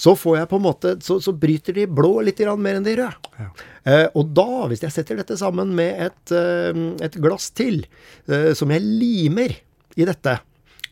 så 0.02 0.14
får 0.18 0.40
jeg 0.40 0.50
på 0.50 0.58
en 0.58 0.64
måte, 0.64 0.94
så, 1.04 1.18
så 1.22 1.34
bryter 1.36 1.76
de 1.76 1.86
blå 1.86 2.16
litt 2.26 2.40
mer 2.58 2.78
enn 2.78 2.86
de 2.86 2.96
røde. 2.98 3.34
Ja. 3.38 3.50
Eh, 3.86 4.06
og 4.18 4.32
da, 4.34 4.64
hvis 4.70 4.82
jeg 4.82 4.94
setter 4.94 5.18
dette 5.20 5.36
sammen 5.38 5.74
med 5.78 6.08
et, 6.08 6.32
eh, 6.34 6.80
et 7.06 7.18
glass 7.22 7.50
til, 7.54 7.84
eh, 8.26 8.50
som 8.58 8.72
jeg 8.74 8.82
limer 8.82 9.54
i 9.94 10.06
dette, 10.08 10.40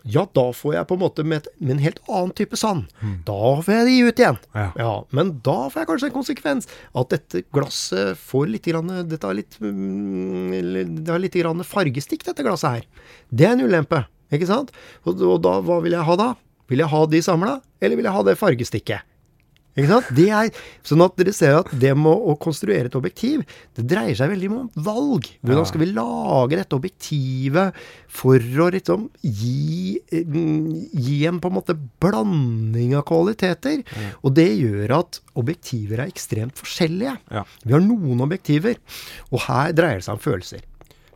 ja, 0.08 0.22
da 0.32 0.46
får 0.56 0.76
jeg 0.78 0.88
på 0.88 0.96
en 0.96 1.02
måte 1.02 1.24
med, 1.26 1.42
et, 1.42 1.56
med 1.60 1.74
en 1.74 1.82
helt 1.82 1.98
annen 2.06 2.30
type 2.38 2.56
sand. 2.56 2.86
Da 3.26 3.40
får 3.60 3.74
jeg 3.74 3.88
de 3.88 3.96
ut 4.06 4.22
igjen. 4.22 4.38
Ja. 4.56 4.92
men 5.12 5.34
da 5.44 5.56
får 5.68 5.82
jeg 5.82 5.90
kanskje 5.90 6.08
en 6.08 6.14
konsekvens 6.14 6.70
at 6.96 7.10
dette 7.12 7.42
glasset 7.52 8.16
får 8.16 8.46
litt 8.54 8.70
grann, 8.70 8.88
dette 9.10 9.28
har 9.28 9.36
litt, 9.36 9.58
mm, 9.60 10.54
det 11.02 11.12
har 11.12 11.20
litt 11.20 11.36
grann 11.36 11.66
fargestikk, 11.66 12.24
dette 12.30 12.46
glasset 12.46 12.78
her. 12.78 13.10
Det 13.28 13.48
er 13.50 13.58
en 13.58 13.66
ulempe, 13.66 14.04
ikke 14.32 14.48
sant? 14.48 14.72
Og, 15.04 15.18
og 15.18 15.42
da, 15.44 15.58
hva 15.66 15.82
vil 15.84 15.98
jeg 15.98 16.08
ha 16.08 16.16
da? 16.22 16.30
Vil 16.70 16.84
jeg 16.84 16.92
ha 16.92 17.06
de 17.10 17.22
samla, 17.26 17.60
eller 17.82 17.98
vil 17.98 18.06
jeg 18.08 18.16
ha 18.16 18.26
det 18.26 18.38
fargestikket? 18.40 19.06
Ikke 19.78 19.86
sant? 19.86 20.08
Det 20.16 20.26
er, 20.34 20.48
sånn 20.86 21.02
at 21.04 21.14
dere 21.18 21.32
ser 21.34 21.54
at 21.60 21.68
det 21.78 21.92
med 21.94 22.10
å 22.10 22.34
konstruere 22.42 22.90
et 22.90 22.96
objektiv, 22.98 23.44
det 23.78 23.84
dreier 23.88 24.16
seg 24.18 24.32
veldig 24.32 24.48
om 24.50 24.64
valg. 24.82 25.28
Hvordan 25.46 25.68
skal 25.68 25.82
vi 25.84 25.88
lage 25.94 26.58
dette 26.58 26.74
objektivet 26.76 27.78
for 28.10 28.42
å 28.64 28.66
liksom 28.74 29.06
gi, 29.22 30.00
mm, 30.10 30.90
gi 30.90 31.20
en 31.30 31.38
på 31.42 31.52
en 31.52 31.56
måte 31.60 31.78
blanding 32.02 32.96
av 32.98 33.06
kvaliteter? 33.08 33.84
Og 34.26 34.34
det 34.34 34.48
gjør 34.58 34.96
at 34.98 35.20
objektiver 35.38 36.02
er 36.02 36.10
ekstremt 36.10 36.58
forskjellige. 36.58 37.14
Vi 37.62 37.76
har 37.76 37.86
noen 37.86 38.26
objektiver, 38.26 38.74
og 39.30 39.46
her 39.46 39.70
dreier 39.72 40.02
det 40.02 40.08
seg 40.08 40.18
om 40.18 40.24
følelser. 40.26 40.66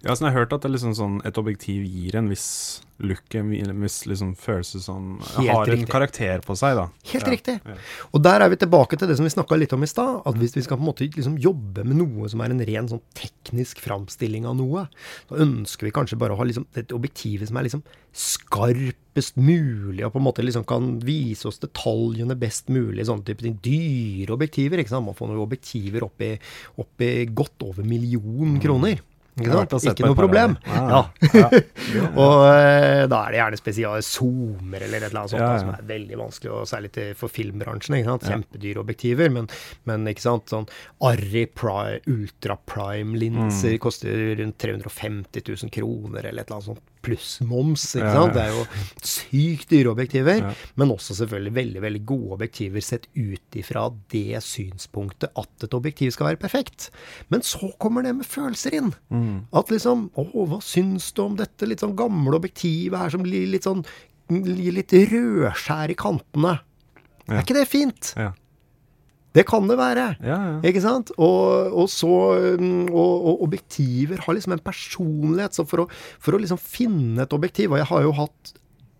Ja, 0.04 0.12
sånn 0.12 0.28
jeg 0.28 0.34
har 0.34 0.42
hørt 0.44 0.52
at 0.52 0.64
det 0.66 0.70
liksom 0.74 0.92
sånn, 0.96 1.20
et 1.24 1.38
objektiv 1.40 1.84
gir 1.88 2.16
en 2.18 2.28
viss 2.28 2.82
look, 3.02 3.34
en 3.34 3.48
viss 3.82 4.04
liksom 4.06 4.34
følelse 4.38 4.78
Helt 4.84 5.48
har 5.50 5.70
en 5.72 5.86
karakter 5.90 6.42
på 6.44 6.54
seg, 6.56 6.76
da. 6.78 6.84
Helt 7.10 7.24
Ja, 7.24 7.32
riktig. 7.32 7.54
ja. 7.64 7.74
Og 8.12 8.22
der 8.22 8.44
er 8.44 8.52
vi 8.52 8.58
tilbake 8.60 8.98
til 9.00 9.08
det 9.08 9.16
som 9.18 9.24
vi 9.26 9.32
snakka 9.32 9.56
litt 9.58 9.72
om 9.74 9.82
i 9.82 9.88
stad. 9.90 10.20
At 10.28 10.36
hvis 10.38 10.54
vi 10.54 10.62
skal 10.62 10.76
på 10.78 10.84
en 10.84 10.90
måte 10.92 11.08
liksom 11.08 11.38
jobbe 11.42 11.84
med 11.88 11.96
noe 11.98 12.28
som 12.30 12.40
er 12.44 12.52
en 12.54 12.60
ren 12.68 12.88
sånn 12.92 13.00
teknisk 13.16 13.80
framstilling 13.82 14.46
av 14.46 14.54
noe, 14.60 14.84
så 15.28 15.40
ønsker 15.42 15.88
vi 15.88 15.94
kanskje 15.96 16.18
bare 16.20 16.36
å 16.36 16.38
ha 16.38 16.44
liksom 16.46 16.66
et 16.76 16.92
objektiv 16.94 17.46
som 17.48 17.56
er 17.56 17.66
liksom 17.66 17.82
skarpest 18.14 19.36
mulig, 19.40 20.04
og 20.06 20.12
på 20.14 20.20
en 20.20 20.26
måte 20.28 20.44
liksom 20.44 20.66
kan 20.68 21.00
vise 21.04 21.48
oss 21.48 21.58
detaljene 21.62 22.36
best 22.38 22.68
mulig. 22.68 23.06
Sånne 23.08 23.24
type 23.26 23.42
ting. 23.42 23.56
Dyre 23.64 24.36
objektiver. 24.36 24.78
ikke 24.78 24.92
sant? 24.94 25.06
Man 25.08 25.16
får 25.18 25.32
noen 25.32 25.42
objektiver 25.46 26.06
opp 26.06 26.20
i, 26.22 26.34
opp 26.78 27.00
i 27.04 27.24
godt 27.26 27.66
over 27.66 27.82
million 27.86 28.60
kroner. 28.62 29.00
Ikke 29.34 29.50
sant? 29.50 29.72
Ikke 29.90 30.06
noe 30.06 30.14
problem. 30.14 30.52
Ja. 30.70 31.00
Ja. 31.34 31.48
og 32.22 32.34
uh, 32.44 33.00
da 33.10 33.18
er 33.26 33.34
det 33.34 33.40
gjerne 33.40 33.58
spesiale 33.58 34.02
zoomer 34.06 34.84
eller 34.86 35.02
et 35.02 35.08
eller 35.10 35.24
annet 35.24 35.32
sånt 35.34 35.42
Ja, 35.42 35.48
ja. 35.56 35.58
som 35.64 35.72
er 35.74 35.88
veldig 35.88 36.18
vanskelig, 36.20 36.52
og 36.54 36.68
særlig 36.70 36.92
til, 36.94 37.10
for 37.18 37.32
filmbransjen. 37.34 37.96
ikke 37.98 38.12
sant? 38.12 38.28
Kjempedyre 38.30 38.84
objektiver, 38.84 39.32
men, 39.34 39.48
men 39.90 40.06
ikke 40.12 40.22
sant? 40.28 40.46
sånn 40.54 40.68
Arri 41.10 41.46
Pri, 41.50 41.98
Ultra 42.14 42.58
Prime-linser 42.70 43.74
Mm. 43.74 43.80
koster 43.82 44.36
rundt 44.38 44.58
350 44.62 45.42
000 45.48 45.70
kroner 45.74 46.28
eller 46.30 46.42
et 46.44 46.48
eller 46.50 46.60
annet 46.60 46.68
sånt, 46.70 46.82
pluss 47.04 47.36
moms. 47.44 47.84
ikke 47.98 48.12
sant? 48.14 48.34
ja. 48.34 48.34
Det 48.34 48.44
er 48.44 48.52
jo 48.54 48.64
sykt 49.14 49.72
dyre 49.72 49.92
objektiver, 49.94 50.48
men 50.80 50.94
også 50.94 51.16
selvfølgelig 51.20 51.54
veldig 51.58 51.84
veldig 51.84 52.02
gode 52.08 52.38
objektiver 52.38 52.84
sett 52.84 53.08
ut 53.14 53.58
ifra 53.60 53.86
det 54.12 54.40
synspunktet 54.44 55.32
at 55.40 55.66
et 55.66 55.76
objektiv 55.76 56.14
skal 56.14 56.32
være 56.32 56.42
perfekt. 56.42 56.90
Men 57.32 57.44
så 57.46 57.70
kommer 57.82 58.06
det 58.06 58.14
med 58.18 58.28
følelser 58.28 58.78
inn. 58.80 58.92
Mm. 59.12 59.44
At 59.54 59.72
liksom 59.72 60.08
Å, 60.14 60.24
hva 60.48 60.60
syns 60.64 61.10
du 61.16 61.24
om 61.24 61.36
dette 61.38 61.66
litt 61.68 61.82
sånn 61.82 61.96
gamle 61.98 62.38
objektivet 62.38 62.98
her 62.98 63.12
som 63.14 63.24
blir 63.24 63.48
litt 63.50 63.66
sånn 63.66 63.82
litt 64.30 64.94
rødskjær 64.94 65.92
i 65.92 65.98
kantene? 65.98 66.58
Er 67.28 67.40
ikke 67.40 67.56
det 67.56 67.68
fint? 67.70 68.12
Ja. 68.20 68.32
Det 69.34 69.42
kan 69.48 69.66
det 69.66 69.76
være. 69.78 70.08
Ja, 70.22 70.36
ja. 70.48 70.58
Ikke 70.70 70.82
sant? 70.84 71.10
Og, 71.18 71.72
og 71.74 71.88
så 71.90 72.10
mm, 72.60 72.92
og, 72.92 73.14
og 73.30 73.46
objektiver 73.48 74.22
har 74.22 74.36
liksom 74.36 74.54
en 74.54 74.62
personlighet. 74.62 75.56
Så 75.56 75.66
for 75.66 75.84
å, 75.84 75.88
for 76.22 76.36
å 76.36 76.42
liksom 76.42 76.60
finne 76.60 77.24
et 77.26 77.34
objektiv 77.34 77.74
Og 77.74 77.80
jeg 77.80 77.90
har 77.90 78.04
jo 78.06 78.12
hatt 78.20 78.54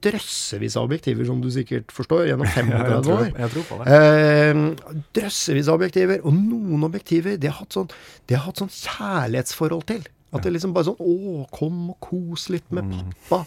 drøssevis 0.04 0.74
av 0.76 0.88
objektiver, 0.88 1.24
som 1.28 1.38
du 1.40 1.48
sikkert 1.52 1.92
forstår, 1.94 2.26
gjennom 2.28 2.48
Ja, 2.50 2.64
jeg, 2.64 2.66
35 2.66 3.06
tror, 3.06 3.14
år. 3.22 3.30
jeg 3.40 3.52
tror 3.54 3.68
på 3.70 3.78
det. 3.80 3.94
Eh, 3.94 5.04
drøssevis 5.16 5.70
av 5.70 5.78
objektiver. 5.78 6.24
Og 6.28 6.36
noen 6.36 6.84
objektiver 6.90 7.38
det 7.40 7.52
har 7.52 7.62
hatt 7.62 7.78
sånn, 7.78 7.88
har 8.34 8.44
hatt 8.48 8.60
sånn 8.60 8.74
kjærlighetsforhold 8.74 9.86
til. 9.88 10.04
At 10.34 10.44
det 10.44 10.52
liksom 10.54 10.72
bare 10.74 10.88
sånn 10.88 10.98
Å, 10.98 11.44
kom 11.54 11.92
og 11.92 11.98
kos 12.02 12.48
litt 12.52 12.66
med 12.74 12.90
pappa. 12.90 13.44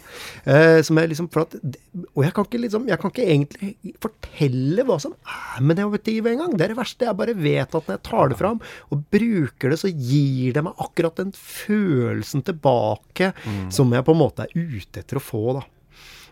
Eh, 0.48 0.80
som 0.86 0.98
er 1.00 1.10
liksom 1.10 1.28
for 1.32 1.44
at, 1.44 1.56
Og 2.14 2.22
jeg 2.24 2.34
kan 2.36 2.48
ikke 2.48 2.62
liksom 2.62 2.88
Jeg 2.88 3.00
kan 3.02 3.12
ikke 3.12 3.26
egentlig 3.26 3.94
fortelle 4.02 4.86
hva 4.88 4.98
som 5.02 5.16
er 5.28 5.64
med 5.64 5.78
det 5.78 5.86
objektivet 5.88 6.32
engang. 6.32 6.56
Det 6.56 6.66
er 6.66 6.74
det 6.74 6.80
verste. 6.80 7.08
Jeg 7.08 7.18
bare 7.18 7.36
vet 7.36 7.74
at 7.74 7.88
når 7.88 7.98
jeg 7.98 8.04
tar 8.08 8.32
det 8.32 8.38
fram 8.40 8.62
og 8.94 9.02
bruker 9.12 9.72
det, 9.74 9.80
så 9.80 9.90
gir 9.90 10.56
det 10.56 10.64
meg 10.64 10.80
akkurat 10.84 11.18
den 11.20 11.32
følelsen 11.36 12.44
tilbake 12.46 13.32
som 13.74 13.92
jeg 13.92 14.06
på 14.06 14.14
en 14.14 14.20
måte 14.22 14.46
er 14.46 14.54
ute 14.54 15.02
etter 15.02 15.18
å 15.20 15.24
få, 15.24 15.42
da. 15.58 15.64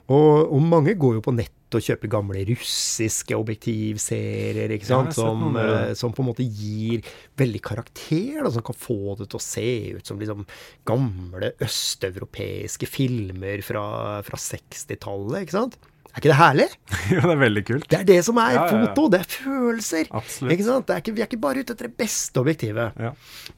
Og, 0.07 0.53
og 0.55 0.61
mange 0.63 0.95
går 0.95 1.19
jo 1.19 1.25
på 1.27 1.35
nett 1.35 1.56
og 1.75 1.83
kjøpe 1.83 2.11
gamle 2.13 2.45
russiske 2.47 3.35
objektivserier, 3.35 4.71
ikke 4.77 4.87
sant, 4.89 5.17
som, 5.17 5.49
uh, 5.57 5.91
som 5.99 6.15
på 6.15 6.23
en 6.23 6.29
måte 6.31 6.47
gir 6.47 7.03
veldig 7.41 7.63
karakter, 7.65 8.39
da, 8.45 8.53
som 8.55 8.65
kan 8.67 8.79
få 8.79 9.17
det 9.19 9.27
til 9.33 9.41
å 9.41 9.43
se 9.43 9.67
ut 9.99 10.07
som 10.07 10.23
liksom 10.23 10.47
gamle 10.87 11.51
østeuropeiske 11.67 12.87
filmer 12.91 13.65
fra, 13.67 13.85
fra 14.27 14.41
60-tallet, 14.41 15.43
ikke 15.43 15.59
sant? 15.59 15.79
Er 16.17 16.23
ikke 16.23 16.31
det 16.33 16.39
herlig? 16.39 16.67
Jo, 17.13 17.21
det 17.21 17.35
er 17.35 17.41
veldig 17.43 17.63
kult. 17.69 17.91
Det 17.93 17.99
er 17.99 18.07
det 18.09 18.21
som 18.25 18.39
er 18.41 18.55
Ja, 18.55 18.63
ja, 18.63 18.69
ja. 18.73 18.87
foto, 18.87 19.03
det 19.13 19.19
er 19.21 19.29
følelser. 19.35 20.09
Absolutt. 20.17 20.55
Ikke 20.55 20.65
sant? 20.65 20.87
Det 20.89 20.95
er 20.95 21.03
ikke, 21.03 21.13
vi 21.13 21.25
er 21.25 21.29
ikke 21.29 21.43
bare 21.43 21.61
ute 21.61 21.75
etter 21.77 21.91
det 21.91 21.99
beste 22.01 22.41
objektivet. 22.41 22.97
Ja. 22.97 23.11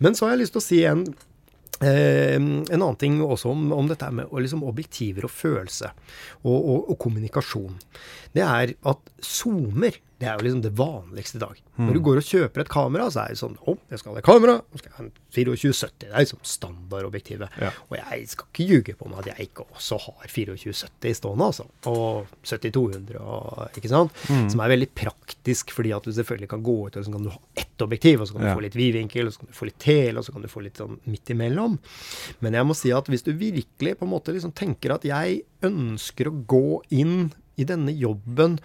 Men 0.03 0.19
så 0.19 0.27
har 0.27 0.35
jeg 0.35 0.43
lyst 0.43 0.57
til 0.57 0.63
å 0.65 0.67
si 0.67 0.81
en, 0.91 1.05
eh, 1.85 2.37
en 2.37 2.65
annen 2.79 2.99
ting 3.01 3.21
også 3.23 3.53
om, 3.53 3.71
om 3.77 3.89
dette 3.91 4.11
med 4.15 4.33
liksom 4.33 4.65
objektiver 4.69 5.29
og 5.29 5.35
følelse, 5.35 5.93
og, 6.45 6.59
og, 6.59 6.93
og 6.93 6.99
kommunikasjon. 7.05 7.79
Det 8.35 8.45
er 8.45 8.75
at 8.93 9.13
zoomer 9.25 9.99
det 10.19 10.27
er 10.27 10.35
jo 10.41 10.45
liksom 10.49 10.63
det 10.65 10.73
vanligste 10.75 11.39
i 11.39 11.41
dag. 11.45 11.59
Når 11.79 11.95
du 11.95 12.01
går 12.03 12.17
og 12.19 12.25
kjøper 12.27 12.61
et 12.65 12.69
kamera, 12.73 13.05
så 13.15 13.21
er 13.23 13.29
det 13.35 13.39
sånn 13.39 13.53
Å, 13.71 13.75
jeg 13.93 14.01
skal 14.01 14.13
ha 14.17 14.19
et 14.19 14.27
kamera. 14.27 14.55
Nå 14.67 14.79
skal 14.81 14.91
jeg 14.91 14.97
ha 14.97 15.05
en 15.05 15.13
2470. 15.37 15.93
Det 16.01 16.09
er 16.11 16.25
liksom 16.25 16.41
standardobjektivet. 16.43 17.59
Ja. 17.63 17.71
Og 17.87 17.95
jeg 18.01 18.25
skal 18.33 18.49
ikke 18.51 18.67
ljuge 18.67 18.97
på 18.99 19.07
meg 19.13 19.21
at 19.23 19.29
jeg 19.31 19.47
ikke 19.53 19.67
også 19.77 19.99
har 20.03 20.27
2470 20.33 21.15
stående, 21.21 21.47
altså. 21.53 21.69
Og 21.87 22.27
7200 22.43 23.21
og 23.23 23.79
Ikke 23.79 23.93
sant? 23.93 24.25
Som 24.51 24.65
er 24.65 24.73
veldig 24.75 24.91
praktisk, 24.99 25.71
fordi 25.77 25.93
at 25.95 26.03
du 26.03 26.11
selvfølgelig 26.17 26.51
kan 26.51 26.65
gå 26.67 26.77
ut 26.89 26.99
og 26.99 27.07
så 27.07 27.15
kan 27.15 27.23
du 27.29 27.31
ha 27.31 27.39
ett 27.63 27.85
objektiv, 27.87 28.21
og 28.21 28.27
så 28.27 28.35
kan 28.35 28.43
du 28.43 28.49
Ja. 28.49 28.55
få 28.59 28.65
litt 28.67 28.75
vidvinkel, 28.75 29.27
og 29.29 29.33
så 29.33 29.39
kan 29.45 29.53
du 29.53 29.59
få 29.61 29.65
litt 29.71 29.79
tel, 29.79 30.19
og 30.19 30.25
så 30.27 30.33
kan 30.35 30.43
du 30.43 30.49
få 30.51 30.63
litt 30.67 30.77
sånn 30.83 30.99
midt 31.07 31.31
imellom. 31.31 31.79
Men 32.41 32.53
jeg 32.59 32.67
må 32.67 32.75
si 32.75 32.91
at 32.91 33.07
hvis 33.07 33.23
du 33.23 33.33
virkelig 33.33 33.99
på 33.99 34.03
en 34.03 34.11
måte 34.11 34.35
liksom 34.35 34.51
tenker 34.53 34.95
at 34.99 35.05
jeg 35.07 35.45
ønsker 35.63 36.27
å 36.27 36.45
gå 36.47 36.83
inn 36.91 37.31
i 37.59 37.65
denne 37.65 37.91
jobben 37.95 38.59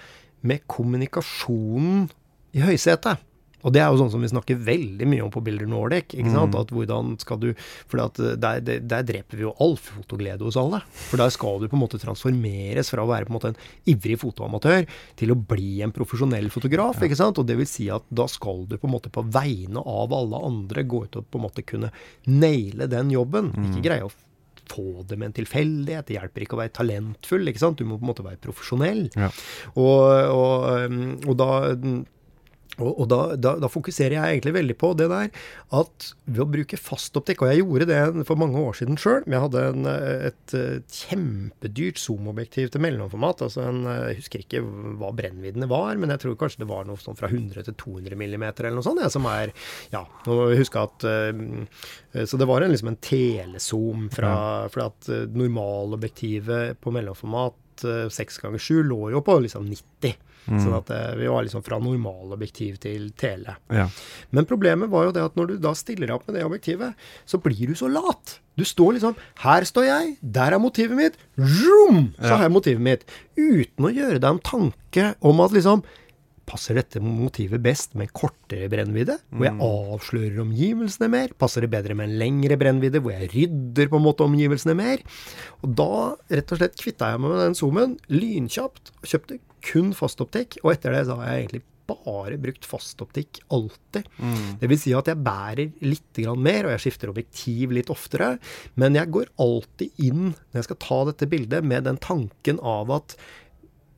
med 0.48 0.66
kommunikasjonen 0.72 2.10
i 2.54 2.64
høysetet. 2.64 3.22
Og 3.64 3.72
det 3.72 3.80
er 3.80 3.92
jo 3.92 4.00
sånn 4.02 4.12
som 4.12 4.24
vi 4.24 4.30
snakker 4.32 4.60
veldig 4.60 5.08
mye 5.08 5.24
om 5.24 5.32
på 5.32 5.42
Bilder 5.44 5.70
Nordic. 5.72 6.12
ikke 6.12 6.34
sant? 6.34 6.56
At 6.60 6.72
hvordan 6.76 7.14
skal 7.22 7.40
du, 7.40 7.50
For 7.90 8.02
eh, 8.04 8.34
der, 8.36 8.60
der, 8.64 8.82
der 8.84 9.06
dreper 9.08 9.40
vi 9.40 9.46
jo 9.46 9.54
all 9.64 9.78
fotoglede 9.80 10.44
hos 10.44 10.58
alle. 10.60 10.82
For 11.08 11.22
der 11.22 11.32
skal 11.34 11.62
du 11.62 11.70
på 11.72 11.78
en 11.78 11.84
måte 11.86 12.02
transformeres 12.02 12.92
fra 12.92 13.06
å 13.06 13.10
være 13.10 13.30
på 13.30 13.34
en 13.34 13.38
måte 13.38 13.54
en 13.54 13.62
ivrig 13.94 14.20
fotoamatør 14.22 14.84
til 15.20 15.32
å 15.34 15.40
bli 15.40 15.80
en 15.86 15.96
profesjonell 15.96 16.52
fotograf. 16.54 17.00
ikke 17.00 17.20
sant? 17.20 17.40
Og 17.40 17.48
det 17.48 17.58
vil 17.62 17.70
si 17.70 17.88
at 17.94 18.04
da 18.12 18.28
skal 18.32 18.66
du 18.68 18.76
på 18.76 18.90
en 18.90 18.96
måte 18.98 19.14
på 19.14 19.24
vegne 19.32 19.80
av 19.80 20.14
alle 20.16 20.44
andre 20.44 20.84
gå 20.84 21.06
ut 21.08 21.22
og 21.22 21.32
på 21.32 21.40
en 21.40 21.48
måte 21.48 21.68
kunne 21.68 21.94
naile 22.28 22.92
den 22.92 23.16
jobben. 23.16 23.54
Ikke 23.70 23.88
greie 23.88 24.12
å 24.12 24.12
få 24.72 25.04
det 25.10 25.18
med 25.20 25.32
en 25.32 25.38
tilfeldighet. 25.42 26.08
Det 26.08 26.18
hjelper 26.18 26.46
ikke 26.46 26.58
å 26.58 26.62
være 26.62 26.76
talentfull. 26.78 27.48
ikke 27.50 27.64
sant? 27.64 27.80
Du 27.80 27.88
må 27.90 28.00
på 28.00 28.06
en 28.06 28.12
måte 28.14 28.26
være 28.26 28.42
profesjonell. 28.44 29.06
Ja. 29.18 29.30
Og, 29.76 30.02
og, 30.34 30.68
um, 30.88 31.16
og 31.28 31.40
da 31.42 31.50
og, 32.80 32.90
og 32.90 33.10
da, 33.12 33.20
da, 33.38 33.54
da 33.62 33.70
fokuserer 33.70 34.16
jeg 34.18 34.38
egentlig 34.38 34.56
veldig 34.56 34.76
på 34.82 34.92
det 34.98 35.06
der 35.12 35.30
at 35.78 36.08
ved 36.26 36.42
å 36.42 36.48
bruke 36.50 36.80
fastoptikk 36.80 37.44
Og 37.44 37.52
jeg 37.52 37.62
gjorde 37.62 37.88
det 37.90 38.26
for 38.28 38.40
mange 38.40 38.62
år 38.62 38.78
siden 38.80 38.98
sjøl. 39.00 39.22
Jeg 39.30 39.44
hadde 39.44 39.64
en, 39.70 39.88
et, 40.30 40.56
et 40.58 40.98
kjempedyrt 41.04 42.02
zoomobjektiv 42.02 42.72
til 42.74 42.84
mellomformat. 42.86 43.46
altså 43.46 43.66
en, 43.68 43.84
Jeg 44.10 44.20
husker 44.22 44.44
ikke 44.44 44.64
hva 44.64 45.12
brennviddene 45.16 45.70
var, 45.70 46.00
men 46.02 46.14
jeg 46.14 46.24
tror 46.24 46.38
kanskje 46.40 46.64
det 46.64 46.70
var 46.72 46.88
noe 46.90 47.02
sånn 47.02 47.20
fra 47.20 47.30
100 47.30 47.68
til 47.70 47.78
200 47.78 48.18
millimeter 48.20 48.68
eller 48.68 48.82
noe 48.82 48.88
sånt. 48.88 49.04
Jeg, 49.04 49.14
som 49.14 49.30
er 49.30 49.54
Ja, 49.94 50.06
nå 50.26 50.40
må 50.40 50.50
vi 50.52 50.60
huske 50.62 50.82
at 50.82 51.08
eh, 51.10 52.26
Så 52.26 52.42
det 52.42 52.50
var 52.50 52.66
en, 52.66 52.74
liksom 52.74 52.94
en 52.94 53.02
telezoom 53.04 54.10
fra 54.14 54.36
For 54.74 54.88
at 54.88 55.12
eh, 55.14 55.28
normalobjektivet 55.30 56.82
på 56.82 56.94
mellomformat 56.96 57.86
eh, 57.86 58.08
6 58.14 58.46
ganger 58.46 58.62
7 58.62 58.82
lå 58.90 59.02
jo 59.14 59.22
på 59.26 59.38
liksom 59.46 59.70
90. 59.70 60.18
Sånn 60.46 60.76
at 60.76 60.92
eh, 60.94 61.14
vi 61.20 61.30
var 61.32 61.46
liksom 61.46 61.64
fra 61.66 61.80
normalobjektiv 61.82 62.78
til 62.84 63.10
tele. 63.20 63.56
Ja. 63.72 63.88
Men 64.36 64.48
problemet 64.50 64.92
var 64.92 65.08
jo 65.08 65.16
det 65.16 65.24
at 65.24 65.40
når 65.40 65.54
du 65.54 65.58
da 65.64 65.74
stiller 65.78 66.12
opp 66.16 66.28
med 66.28 66.38
det 66.38 66.46
objektivet, 66.48 67.00
så 67.26 67.40
blir 67.44 67.72
du 67.72 67.78
så 67.80 67.90
lat. 67.92 68.38
Du 68.60 68.66
står 68.68 68.98
liksom 68.98 69.18
Her 69.42 69.66
står 69.66 69.88
jeg, 69.88 70.14
der 70.22 70.54
er 70.54 70.62
motivet 70.62 71.00
mitt. 71.00 71.20
Zoom! 71.38 72.12
Så 72.20 72.36
har 72.36 72.46
jeg 72.46 72.54
motivet 72.54 72.86
mitt. 72.86 73.08
Uten 73.40 73.88
å 73.88 73.94
gjøre 73.94 74.20
deg 74.20 74.30
en 74.30 74.44
tanke 74.46 75.14
om 75.26 75.42
at 75.46 75.56
liksom 75.56 75.86
Passer 76.44 76.76
dette 76.76 77.00
motivet 77.00 77.62
best 77.64 77.94
med 77.96 78.10
en 78.10 78.16
kortere 78.20 78.68
brennvidde, 78.68 79.16
hvor 79.32 79.48
jeg 79.48 79.56
avslører 79.64 80.42
omgivelsene 80.44 81.08
mer? 81.12 81.32
Passer 81.40 81.64
det 81.64 81.70
bedre 81.72 81.96
med 81.96 82.10
en 82.10 82.18
lengre 82.20 82.58
brennvidde, 82.60 83.00
hvor 83.00 83.14
jeg 83.16 83.30
rydder 83.32 83.88
på 83.88 84.00
en 84.02 84.04
måte 84.04 84.26
omgivelsene 84.28 84.76
mer? 84.76 85.00
Og 85.64 85.72
da 85.80 85.88
rett 86.36 86.52
og 86.52 86.60
slett 86.60 86.76
kvitta 86.82 87.14
jeg 87.14 87.22
meg 87.24 87.32
med 87.32 87.42
den 87.46 87.56
zoomen 87.56 87.96
lynkjapt, 88.12 88.92
og 89.00 89.08
kjøpte 89.14 89.40
kun 89.64 89.94
fastoptikk. 89.98 90.60
Og 90.64 90.76
etter 90.76 90.96
det 90.96 91.06
så 91.10 91.20
har 91.20 91.32
jeg 91.32 91.46
egentlig 91.46 91.64
bare 91.90 92.38
brukt 92.40 92.66
fastoptikk 92.66 93.42
alltid. 93.54 94.08
Det 94.62 94.70
vil 94.72 94.80
si 94.80 94.94
at 94.96 95.10
jeg 95.12 95.20
bærer 95.24 95.74
litt 95.84 96.22
mer, 96.40 96.66
og 96.66 96.76
jeg 96.76 96.84
skifter 96.86 97.12
objektiv 97.12 97.74
litt 97.76 97.92
oftere. 97.92 98.38
Men 98.80 98.96
jeg 98.96 99.12
går 99.12 99.34
alltid 99.44 100.04
inn 100.06 100.32
når 100.32 100.62
jeg 100.62 100.70
skal 100.70 100.82
ta 100.86 101.00
dette 101.12 101.30
bildet, 101.32 101.64
med 101.64 101.84
den 101.90 102.00
tanken 102.00 102.62
av 102.64 102.92
at 102.96 103.18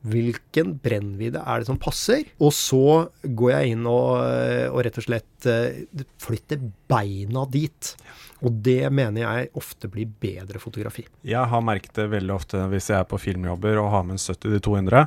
hvilken 0.06 0.76
brennvidde 0.82 1.40
er 1.42 1.60
det 1.62 1.68
som 1.68 1.78
passer? 1.82 2.24
Og 2.42 2.52
så 2.54 2.80
går 3.22 3.50
jeg 3.52 3.74
inn 3.74 3.86
og, 3.90 4.20
og 4.72 4.78
rett 4.86 4.98
og 5.00 5.06
slett 5.06 5.48
eh, 5.50 5.82
flytter 6.22 6.62
beina 6.90 7.44
dit. 7.52 7.92
Og 8.44 8.58
det 8.66 8.90
mener 8.92 9.22
jeg 9.24 9.50
ofte 9.56 9.88
blir 9.90 10.10
bedre 10.20 10.60
fotografi. 10.60 11.06
Jeg 11.26 11.48
har 11.50 11.64
merket 11.64 11.94
det 11.96 12.08
veldig 12.12 12.34
ofte 12.36 12.60
hvis 12.72 12.90
jeg 12.92 12.98
er 13.00 13.08
på 13.08 13.18
filmjobber 13.22 13.80
og 13.80 13.90
har 13.94 14.04
med 14.06 14.18
en 14.18 14.24
70-200. 14.60 15.06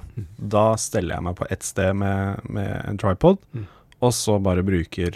Da 0.56 0.66
steller 0.82 1.16
jeg 1.20 1.28
meg 1.30 1.38
på 1.40 1.48
ett 1.54 1.64
sted 1.68 1.94
med, 2.02 2.42
med 2.50 2.74
en 2.90 2.98
tripod, 3.02 3.38
Mm. 3.54 3.68
og 4.02 4.12
så 4.16 4.40
bare 4.42 4.64
bruker 4.66 5.16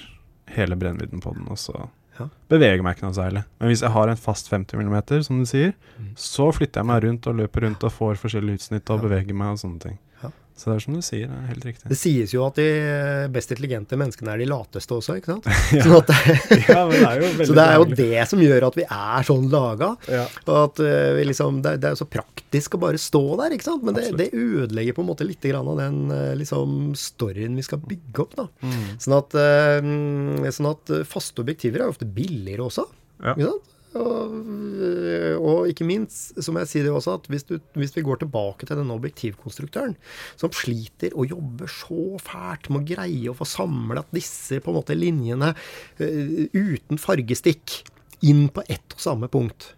hele 0.54 0.76
brennvidden 0.78 1.22
på 1.24 1.34
den. 1.36 1.48
Og 1.50 1.58
så 1.58 1.88
Ja. 2.20 2.28
beveger 2.50 2.84
meg 2.84 2.96
ikke 2.98 3.08
noe 3.08 3.14
særlig. 3.18 3.44
Men 3.60 3.70
hvis 3.72 3.82
jeg 3.82 3.90
har 3.92 4.08
en 4.08 4.16
fast 4.18 4.50
50 4.52 4.76
mm, 4.78 5.24
som 5.24 5.40
du 5.40 5.46
sier, 5.50 5.74
Mm. 6.00 6.12
så 6.16 6.52
flytter 6.54 6.82
jeg 6.82 6.86
meg 6.86 7.04
rundt 7.04 7.28
og 7.28 7.36
løper 7.36 7.62
rundt 7.66 7.84
og 7.84 7.92
får 7.92 8.16
forskjellige 8.22 8.60
utsnitt 8.60 8.90
og 8.90 9.02
Ja. 9.02 9.08
beveger 9.08 9.34
meg 9.34 9.48
og 9.48 9.58
sånne 9.58 9.80
ting. 9.82 9.98
Ja. 10.54 10.60
Så 10.60 10.70
det 10.70 10.76
er 10.76 10.84
som 10.84 10.94
du 10.96 11.02
sier, 11.02 11.30
det 11.30 11.38
er 11.38 11.48
helt 11.50 11.66
riktig. 11.66 11.90
Det 11.90 11.98
sies 11.98 12.34
jo 12.36 12.44
at 12.46 12.60
de 12.60 12.68
best 13.34 13.54
intelligente 13.56 13.98
menneskene 13.98 14.36
er 14.36 14.44
de 14.44 14.48
lateste 14.52 14.94
også, 14.94 15.16
ikke 15.18 15.34
sant? 15.34 15.48
Sånn 15.74 15.96
at, 15.98 16.12
ja, 16.70 16.84
men 16.90 16.94
det 16.94 17.10
er 17.10 17.24
jo 17.24 17.32
så 17.50 17.58
det 17.58 17.66
er 17.66 17.80
jo 17.82 17.88
det 17.98 18.26
som 18.30 18.44
gjør 18.44 18.68
at 18.70 18.78
vi 18.78 18.86
er 18.86 19.28
sånn 19.28 19.50
laga. 19.52 19.90
Ja. 20.14 20.28
Og 20.46 20.54
at 20.60 20.84
eh, 20.86 21.10
vi 21.18 21.26
liksom, 21.32 21.60
det, 21.66 21.76
det 21.82 21.90
er 21.90 21.98
jo 21.98 22.04
så 22.04 22.10
praktisk 22.14 22.78
å 22.78 22.84
bare 22.86 23.02
stå 23.02 23.24
der, 23.42 23.58
ikke 23.58 23.68
sant? 23.72 23.86
Men 23.88 23.98
det, 23.98 24.08
det 24.20 24.30
ødelegger 24.38 24.98
på 24.98 25.06
en 25.06 25.10
måte 25.10 25.28
litt 25.28 25.44
grann 25.50 25.74
av 25.74 25.82
den 25.82 26.00
eh, 26.14 26.32
liksom 26.40 26.94
storyen 27.00 27.58
vi 27.58 27.66
skal 27.66 27.82
bygge 27.82 28.28
opp. 28.28 28.38
da. 28.38 28.48
Mm. 28.62 28.88
Sånn 29.02 29.18
at, 29.18 29.38
eh, 29.42 30.50
sånn 30.54 30.72
at 30.76 30.94
eh, 30.94 31.06
faste 31.10 31.42
objektiver 31.42 31.82
er 31.82 31.90
jo 31.90 31.98
ofte 31.98 32.10
billigere 32.10 32.70
også. 32.70 32.86
Ja. 33.24 33.36
Og, 34.00 34.34
og 35.38 35.70
ikke 35.70 35.86
minst, 35.88 36.34
så 36.42 36.54
må 36.54 36.64
jeg 36.64 36.72
si 36.72 36.82
det 36.86 36.94
også, 36.94 37.18
at 37.20 37.30
hvis, 37.32 37.46
du, 37.50 37.58
hvis 37.78 37.94
vi 37.96 38.06
går 38.06 38.24
tilbake 38.24 38.66
til 38.66 38.80
denne 38.80 38.96
objektivkonstruktøren, 38.96 39.96
som 40.40 40.54
sliter 40.56 41.14
og 41.14 41.30
jobber 41.34 41.70
så 41.72 42.18
fælt 42.24 42.72
med 42.72 42.82
å 42.82 42.90
greie 42.96 43.30
å 43.32 43.38
få 43.38 43.48
samla 43.50 44.06
disse 44.14 44.62
på 44.64 44.74
en 44.74 44.80
måte 44.80 44.98
linjene 44.98 45.54
eh, 46.02 46.50
uten 46.54 47.02
fargestikk 47.02 47.84
inn 48.26 48.48
på 48.54 48.66
ett 48.72 48.98
og 48.98 49.04
samme 49.04 49.30
punkt. 49.32 49.74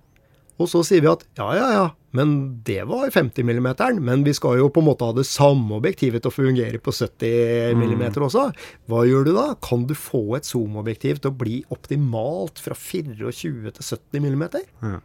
Og 0.55 0.69
så 0.71 0.81
sier 0.87 1.03
vi 1.03 1.09
at 1.11 1.25
ja, 1.35 1.49
ja, 1.57 1.65
ja, 1.75 1.85
men 2.15 2.29
det 2.63 2.85
var 2.87 3.09
50 3.11 3.43
mm, 3.43 3.65
men 3.99 4.23
vi 4.23 4.33
skal 4.33 4.59
jo 4.61 4.69
på 4.71 4.79
en 4.79 4.87
måte 4.87 5.07
ha 5.07 5.15
det 5.15 5.25
samme 5.27 5.75
objektivet 5.75 6.23
til 6.23 6.31
å 6.31 6.35
fungere 6.35 6.79
på 6.79 6.93
70 6.95 7.75
mm 7.75 8.05
også. 8.23 8.45
Hva 8.87 9.01
gjør 9.03 9.27
du 9.27 9.33
da? 9.35 9.49
Kan 9.59 9.83
du 9.89 9.91
få 9.99 10.21
et 10.37 10.47
zoomobjektiv 10.47 11.19
til 11.19 11.33
å 11.33 11.35
bli 11.35 11.57
optimalt 11.75 12.61
fra 12.63 12.77
24 12.77 13.75
til 13.75 13.89
70 13.89 14.29
mm? 14.29 14.45
Ja. 14.85 15.01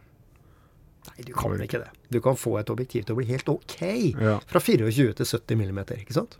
Nei, 1.09 1.25
du 1.25 1.33
kan 1.35 1.57
ikke 1.59 1.81
det. 1.81 1.89
Du 2.13 2.21
kan 2.23 2.39
få 2.39 2.55
et 2.61 2.71
objektiv 2.71 3.03
til 3.07 3.17
å 3.17 3.19
bli 3.19 3.27
helt 3.33 3.49
ok 3.51 3.77
Ja. 4.21 4.37
fra 4.47 4.61
24 4.63 5.17
til 5.19 5.31
70 5.33 5.59
mm, 5.67 5.83
ikke 5.99 6.15
sant? 6.15 6.39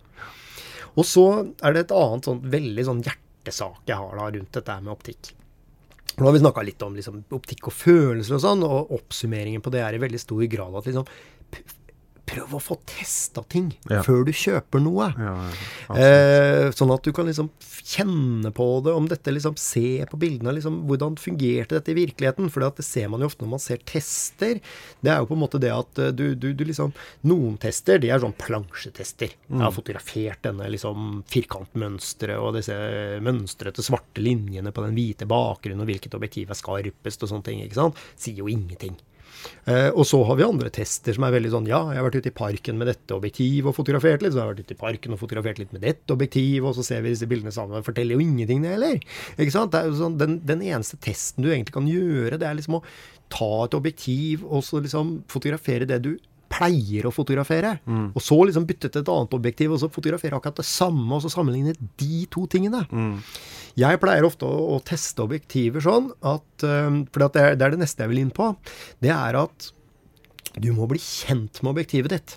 Og 0.95 1.03
så 1.07 1.25
er 1.63 1.75
det 1.75 1.85
et 1.87 1.93
annet 1.95 2.27
sånn 2.27 2.41
veldig 2.51 2.87
sånn 2.87 3.03
hjertesak 3.03 3.87
jeg 3.89 3.97
har 3.99 4.15
da 4.19 4.31
rundt 4.31 4.55
dette 4.55 4.79
med 4.83 4.93
optikk. 4.93 5.33
Nå 6.21 6.27
har 6.27 6.35
vi 6.35 6.39
snakka 6.43 6.61
litt 6.61 6.83
om 6.85 6.93
liksom, 6.93 7.23
optikk 7.33 7.71
og 7.71 7.73
følelser 7.73 8.35
og 8.37 8.41
sånn, 8.43 8.65
og 8.67 8.91
oppsummeringen 8.93 9.63
på 9.65 9.71
det 9.73 9.79
er 9.81 9.95
i 9.97 10.01
veldig 10.03 10.19
stor 10.21 10.43
grad 10.51 10.75
at 10.77 10.89
liksom 10.91 11.07
Prøv 12.31 12.53
å 12.55 12.61
få 12.63 12.77
testa 12.87 13.43
ting 13.51 13.73
Ja. 13.89 14.01
før 14.05 14.23
du 14.25 14.31
kjøper 14.31 14.79
noe. 14.79 15.09
Ja, 15.19 15.33
ja. 15.51 15.95
Eh, 15.99 16.71
sånn 16.71 16.93
at 16.93 17.03
du 17.03 17.11
kan 17.11 17.27
liksom 17.27 17.49
kjenne 17.81 18.53
på 18.55 18.67
det, 18.85 18.93
om 18.95 19.07
dette 19.09 19.33
liksom 19.33 19.57
Se 19.59 20.05
på 20.07 20.17
bildene, 20.21 20.53
liksom, 20.55 20.85
hvordan 20.87 21.17
fungerte 21.19 21.75
dette 21.75 21.91
i 21.91 21.97
virkeligheten? 21.97 22.49
For 22.53 22.63
det 22.63 22.85
ser 22.85 23.09
man 23.11 23.19
jo 23.21 23.27
ofte 23.27 23.43
når 23.43 23.49
man 23.55 23.59
ser 23.63 23.77
tester. 23.83 24.61
Det 25.01 25.11
er 25.11 25.19
jo 25.19 25.27
på 25.27 25.35
en 25.35 25.41
måte 25.43 25.59
det 25.59 25.71
at 25.75 25.99
eh, 25.99 26.11
du, 26.15 26.35
du, 26.35 26.53
du 26.53 26.63
liksom 26.63 26.93
Noen 27.27 27.57
tester, 27.59 27.99
de 27.99 28.09
er 28.13 28.19
sånn 28.23 28.33
plansjetester. 28.37 29.33
Jeg 29.49 29.59
har 29.59 29.71
fotografert 29.75 30.41
denne 30.47 30.69
liksom 30.71 31.23
firkantmønsteret 31.27 32.39
og 32.39 32.55
disse 32.57 32.75
mønstrete 33.23 33.83
svarte 33.83 34.23
linjene 34.23 34.71
på 34.73 34.83
den 34.85 34.95
hvite 34.95 35.27
bakgrunnen, 35.29 35.83
og 35.83 35.89
hvilket 35.91 36.15
objektiv 36.17 36.49
er 36.53 36.59
skarpest 36.59 37.23
og 37.25 37.29
sånne 37.33 37.43
ting. 37.47 37.61
ikke 37.65 37.79
sant? 37.79 37.99
Sier 38.15 38.37
jo 38.43 38.47
ingenting. 38.51 38.95
Eh, 39.65 39.89
og 39.89 40.05
så 40.07 40.19
har 40.27 40.39
vi 40.39 40.45
andre 40.45 40.71
tester 40.73 41.15
som 41.15 41.25
er 41.27 41.35
veldig 41.35 41.51
sånn 41.53 41.69
Ja, 41.69 41.81
jeg 41.91 42.01
har 42.01 42.07
vært 42.07 42.19
ute 42.21 42.31
i 42.31 42.35
parken 42.41 42.79
med 42.79 42.89
dette 42.91 43.15
objektivet 43.15 43.69
og 43.71 43.77
fotografert 43.77 44.23
litt. 44.23 44.33
Så 44.33 44.41
har 44.41 44.49
jeg 44.49 44.55
vært 44.55 44.67
ute 44.67 44.77
i 44.77 44.81
parken 44.81 45.15
og 45.15 45.21
fotografert 45.21 45.61
litt 45.61 45.75
med 45.75 45.85
dette 45.85 46.15
objektivet, 46.15 46.67
og 46.67 46.77
så 46.77 46.85
ser 46.87 47.05
vi 47.05 47.13
disse 47.13 47.29
bildene 47.29 47.53
sammen. 47.55 47.79
Det 47.79 47.87
forteller 47.87 48.17
jo 48.17 48.25
ingenting, 48.25 48.65
det 48.65 48.75
heller. 48.75 48.99
Ikke 49.37 49.55
sant? 49.55 49.77
Sånn, 49.99 50.19
den, 50.21 50.39
den 50.47 50.65
eneste 50.65 50.99
testen 51.01 51.45
du 51.45 51.51
egentlig 51.51 51.75
kan 51.77 51.89
gjøre, 51.89 52.39
det 52.41 52.49
er 52.49 52.59
liksom 52.59 52.79
å 52.81 52.85
ta 53.31 53.51
et 53.65 53.77
objektiv 53.77 54.43
og 54.43 54.63
så 54.67 54.81
liksom 54.83 55.21
fotografere 55.31 55.87
det 55.87 56.01
du 56.03 56.11
pleier 56.51 57.07
å 57.07 57.13
fotografere. 57.15 57.77
Og 58.11 58.21
så 58.21 58.37
liksom 58.47 58.67
bytte 58.69 58.91
til 58.91 59.01
et 59.01 59.11
annet 59.13 59.35
objektiv, 59.37 59.71
og 59.73 59.81
så 59.81 59.89
fotografere 59.91 60.37
akkurat 60.37 60.59
det 60.59 60.67
samme, 60.67 61.09
og 61.15 61.23
så 61.23 61.31
sammenligne 61.33 61.73
de 62.01 62.25
to 62.31 62.45
tingene. 62.51 62.83
Jeg 63.79 64.01
pleier 64.03 64.27
ofte 64.27 64.47
å, 64.47 64.75
å 64.75 64.79
teste 64.83 65.23
objektiver 65.23 65.83
sånn 65.83 66.09
at 66.27 66.65
um, 66.67 67.05
For 67.07 67.23
det 67.23 67.39
er, 67.39 67.53
det 67.55 67.65
er 67.65 67.75
det 67.75 67.83
neste 67.85 68.03
jeg 68.03 68.11
vil 68.11 68.25
inn 68.25 68.33
på. 68.35 68.51
Det 68.99 69.13
er 69.15 69.37
at 69.39 69.71
du 70.59 70.73
må 70.75 70.87
bli 70.91 70.99
kjent 70.99 71.61
med 71.63 71.71
objektivet 71.71 72.11
ditt. 72.11 72.33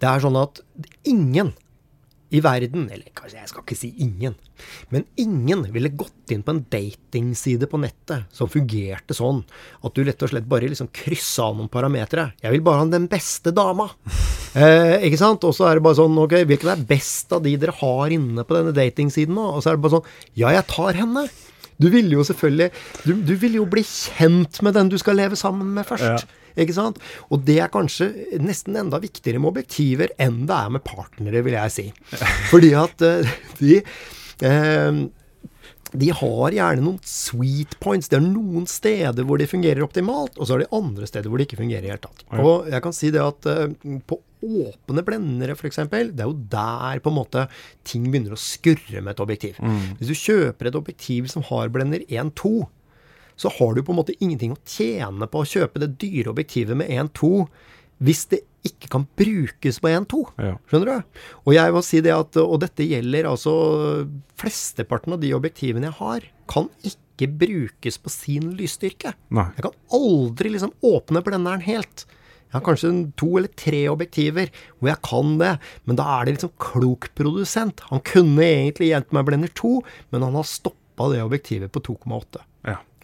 Det 0.00 0.08
er 0.08 0.22
sånn 0.24 0.38
at 0.40 0.62
ingen 1.08 1.52
i 2.30 2.40
verden, 2.44 2.86
eller 2.92 3.10
kanskje 3.16 3.40
jeg 3.40 3.50
skal 3.50 3.64
ikke 3.64 3.78
si 3.78 3.90
ingen, 4.04 4.36
men 4.92 5.06
ingen 5.20 5.64
ville 5.74 5.90
gått 5.98 6.30
inn 6.34 6.44
på 6.46 6.54
en 6.54 6.62
datingside 6.70 7.66
på 7.70 7.80
nettet 7.82 8.30
som 8.34 8.50
fungerte 8.50 9.16
sånn 9.16 9.42
at 9.82 9.96
du 9.96 10.04
rett 10.06 10.22
og 10.22 10.32
slett 10.32 10.48
bare 10.50 10.70
liksom 10.70 10.92
kryssa 10.94 11.48
av 11.48 11.58
noen 11.58 11.70
parametere. 11.72 12.30
Jeg 12.42 12.54
vil 12.54 12.64
bare 12.66 12.84
ha 12.84 12.90
den 12.92 13.10
beste 13.10 13.54
dama. 13.56 13.90
Eh, 14.50 15.04
ikke 15.06 15.18
sant? 15.20 15.44
Og 15.46 15.52
så 15.54 15.68
er 15.68 15.78
det 15.78 15.84
bare 15.84 15.94
sånn, 15.94 16.16
ok, 16.18 16.32
hvilken 16.50 16.72
er 16.72 16.80
best 16.82 17.30
av 17.36 17.44
de 17.44 17.52
dere 17.54 17.70
har 17.78 18.10
inne 18.10 18.42
på 18.42 18.56
denne 18.56 18.72
datingsiden 18.74 19.36
nå? 19.38 19.44
Og 19.54 19.62
så 19.62 19.70
er 19.70 19.76
det 19.78 19.84
bare 19.84 19.94
sånn, 19.94 20.08
ja, 20.40 20.50
jeg 20.56 20.66
tar 20.72 20.98
henne. 20.98 21.22
Du 21.78 21.86
vil 21.94 22.10
jo 22.10 22.24
selvfølgelig, 22.26 22.66
du, 23.06 23.12
du 23.28 23.30
vil 23.38 23.60
jo 23.60 23.68
bli 23.70 23.84
kjent 23.86 24.58
med 24.66 24.74
den 24.74 24.90
du 24.90 24.98
skal 24.98 25.20
leve 25.22 25.38
sammen 25.38 25.70
med 25.76 25.86
først. 25.86 26.26
Ja. 26.26 26.39
Ikke 26.58 26.76
sant? 26.76 26.98
Og 27.30 27.44
det 27.46 27.60
er 27.62 27.72
kanskje 27.72 28.10
nesten 28.42 28.78
enda 28.80 29.00
viktigere 29.02 29.42
med 29.42 29.52
objektiver 29.52 30.14
enn 30.20 30.44
det 30.48 30.56
er 30.56 30.74
med 30.76 30.84
partnere, 30.86 31.44
vil 31.46 31.56
jeg 31.58 31.76
si. 31.76 31.86
Fordi 32.52 32.74
at 32.78 33.06
eh, 33.06 33.38
de 33.60 33.80
eh, 33.80 35.00
de 35.90 36.06
har 36.14 36.54
gjerne 36.54 36.84
noen 36.84 37.00
sweet 37.02 37.72
points. 37.82 38.06
Det 38.10 38.20
er 38.20 38.22
noen 38.22 38.66
steder 38.70 39.26
hvor 39.26 39.40
de 39.40 39.48
fungerer 39.50 39.82
optimalt, 39.82 40.36
og 40.38 40.46
så 40.46 40.54
er 40.54 40.62
det 40.62 40.72
andre 40.76 41.08
steder 41.10 41.26
hvor 41.26 41.40
de 41.40 41.46
ikke 41.48 41.58
fungerer 41.58 41.82
i 41.82 41.88
det 41.88 41.94
hele 41.96 42.04
tatt. 42.04 42.22
Og 42.38 42.68
jeg 42.70 42.84
kan 42.84 42.94
si 42.94 43.10
det 43.10 43.22
at 43.24 43.48
eh, 43.50 43.96
på 44.06 44.20
åpne 44.40 45.02
blendere, 45.04 45.52
f.eks., 45.52 45.82
det 45.90 46.22
er 46.22 46.28
jo 46.30 46.36
der 46.48 47.00
på 47.04 47.10
en 47.10 47.18
måte 47.18 47.42
ting 47.84 48.06
begynner 48.08 48.32
å 48.32 48.40
skurre 48.40 49.02
med 49.02 49.12
et 49.12 49.20
objektiv. 49.20 49.58
Hvis 49.98 50.12
du 50.14 50.16
kjøper 50.16 50.70
et 50.70 50.78
objektiv 50.78 51.26
som 51.28 51.44
har 51.50 51.68
blender 51.74 52.06
1.2, 52.06 52.54
så 53.40 53.52
har 53.56 53.74
du 53.74 53.82
på 53.84 53.94
en 53.94 54.00
måte 54.02 54.16
ingenting 54.20 54.54
å 54.54 54.62
tjene 54.68 55.28
på 55.30 55.42
å 55.42 55.48
kjøpe 55.48 55.80
det 55.82 55.94
dyre 56.02 56.34
objektivet 56.34 56.76
med 56.76 56.90
1.2 56.92 57.46
hvis 58.04 58.24
det 58.32 58.42
ikke 58.66 58.90
kan 58.92 59.04
brukes 59.16 59.78
på 59.80 59.88
1.2. 59.88 60.20
Ja. 60.40 60.54
Skjønner 60.68 60.90
du? 60.90 61.20
Og 61.48 61.54
jeg 61.56 61.74
må 61.74 61.82
si 61.84 62.00
det 62.04 62.12
at, 62.12 62.36
og 62.40 62.60
dette 62.62 62.84
gjelder 62.84 63.28
altså 63.30 63.54
Flesteparten 64.40 65.16
av 65.16 65.22
de 65.22 65.32
objektivene 65.36 65.88
jeg 65.88 65.98
har, 66.00 66.26
kan 66.50 66.68
ikke 66.84 67.28
brukes 67.40 68.00
på 68.00 68.12
sin 68.12 68.54
lysstyrke. 68.56 69.14
Nei. 69.36 69.48
Jeg 69.56 69.66
kan 69.68 69.76
aldri 69.96 70.52
liksom 70.54 70.72
åpne 70.84 71.24
blenderen 71.24 71.64
helt. 71.64 72.06
Jeg 72.50 72.56
har 72.58 72.66
kanskje 72.66 72.90
to 73.20 73.28
eller 73.38 73.52
tre 73.54 73.84
objektiver 73.92 74.48
hvor 74.80 74.90
jeg 74.90 75.02
kan 75.06 75.36
det, 75.38 75.54
men 75.86 75.98
da 76.00 76.08
er 76.16 76.26
det 76.26 76.36
liksom 76.36 76.56
klok 76.60 77.12
produsent. 77.16 77.84
Han 77.92 78.02
kunne 78.04 78.42
egentlig 78.42 78.90
gitt 78.90 79.12
meg 79.14 79.28
blender 79.28 79.52
2, 79.54 79.76
men 80.10 80.24
han 80.26 80.40
har 80.40 80.48
stoppa 80.48 81.12
det 81.12 81.22
objektivet 81.22 81.72
på 81.72 81.84
2,8. 81.92 82.42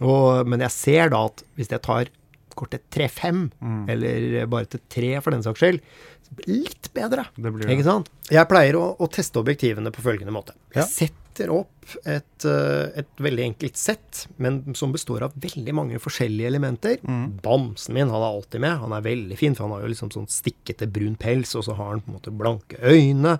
Og, 0.01 0.45
men 0.47 0.59
jeg 0.65 0.71
ser 0.75 1.09
da 1.13 1.23
at 1.25 1.43
hvis 1.57 1.71
jeg 1.73 1.81
tar 1.81 2.09
kortet 2.57 2.83
til 2.89 3.03
3,5, 3.07 3.51
Mm. 3.61 3.83
eller 3.89 4.45
bare 4.49 4.65
til 4.65 4.79
3 4.89 5.21
for 5.21 5.31
den 5.31 5.43
saks 5.45 5.59
skyld, 5.61 5.79
så 6.25 6.35
blir 6.35 6.45
det 6.47 6.55
litt 6.65 6.89
bedre. 6.93 7.27
Det 7.37 7.51
blir. 7.53 7.69
Ikke 7.69 7.85
sant? 7.85 8.09
Jeg 8.33 8.47
pleier 8.49 8.73
å, 8.79 8.95
å 8.99 9.07
teste 9.13 9.39
objektivene 9.39 9.91
på 9.93 10.01
følgende 10.01 10.33
måte. 10.33 10.53
Jeg 10.73 10.81
Ja. 10.83 10.87
setter 10.89 11.51
opp 11.53 11.69
et, 12.03 12.45
eh, 12.49 12.89
et 12.97 13.07
veldig 13.21 13.43
enkelt 13.53 13.77
sett, 13.77 14.23
men 14.41 14.73
som 14.75 14.91
består 14.91 15.21
av 15.21 15.33
veldig 15.37 15.73
mange 15.77 15.99
forskjellige 16.01 16.47
elementer. 16.49 16.97
Mm. 17.05 17.39
Bamsen 17.45 17.93
min 17.93 18.09
han 18.09 18.21
er 18.25 18.33
alltid 18.33 18.59
med. 18.61 18.77
Han 18.81 18.91
er 18.97 19.01
veldig 19.05 19.37
fin, 19.37 19.53
for 19.53 19.67
han 19.67 19.77
har 19.77 19.85
jo 19.85 19.93
liksom 19.93 20.09
sånn 20.11 20.25
stikkete 20.27 20.89
brun 20.91 21.15
pels, 21.15 21.53
og 21.55 21.63
så 21.63 21.75
har 21.77 21.91
han 21.93 22.01
på 22.01 22.09
en 22.09 22.17
måte 22.19 22.33
blanke 22.35 22.81
øyne. 22.81 23.37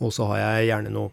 Og 0.00 0.12
så 0.16 0.26
har 0.32 0.38
jeg 0.38 0.70
gjerne 0.72 0.90
noe 0.96 1.10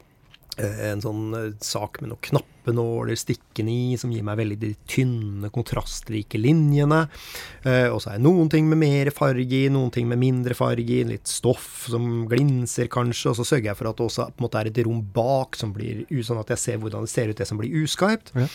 eh, 0.58 0.92
en 0.94 1.02
sånn 1.02 1.34
eh, 1.36 1.52
sak 1.60 2.00
med 2.02 2.10
noen 2.14 2.22
knappenåler 2.64 3.16
stikkende 3.18 3.72
i, 3.72 3.98
som 3.98 4.12
gir 4.12 4.24
meg 4.24 4.38
veldig 4.40 4.58
de 4.62 4.72
tynne, 4.90 5.50
kontrastrike 5.54 6.40
linjene. 6.40 7.04
Eh, 7.66 7.90
og 7.92 8.02
så 8.02 8.14
er 8.14 8.18
det 8.20 8.26
noen 8.26 8.50
ting 8.52 8.68
med 8.70 8.78
mer 8.80 9.12
farge 9.12 9.44
i, 9.66 9.70
noen 9.70 9.92
ting 9.92 10.08
med 10.08 10.20
mindre 10.22 10.54
farge 10.56 10.88
i, 10.88 11.04
litt 11.08 11.28
stoff 11.28 11.88
som 11.92 12.26
glinser 12.32 12.88
kanskje, 12.92 13.32
og 13.34 13.40
så 13.40 13.46
sørger 13.48 13.72
jeg 13.72 13.80
for 13.80 13.90
at 13.92 13.98
det 14.00 14.08
også 14.08 14.28
på 14.32 14.40
en 14.42 14.48
måte 14.48 14.62
er 14.64 14.72
et 14.72 14.84
rom 14.86 15.02
bak, 15.14 15.56
som 15.60 15.74
blir 15.76 16.06
sånn 16.24 16.40
at 16.42 16.54
jeg 16.56 16.64
ser 16.64 16.78
hvordan 16.84 17.04
det 17.08 17.12
ser 17.14 17.30
ut, 17.32 17.38
det 17.38 17.48
som 17.50 17.60
blir 17.60 17.74
uskarpt. 17.84 18.34
Ja. 18.38 18.48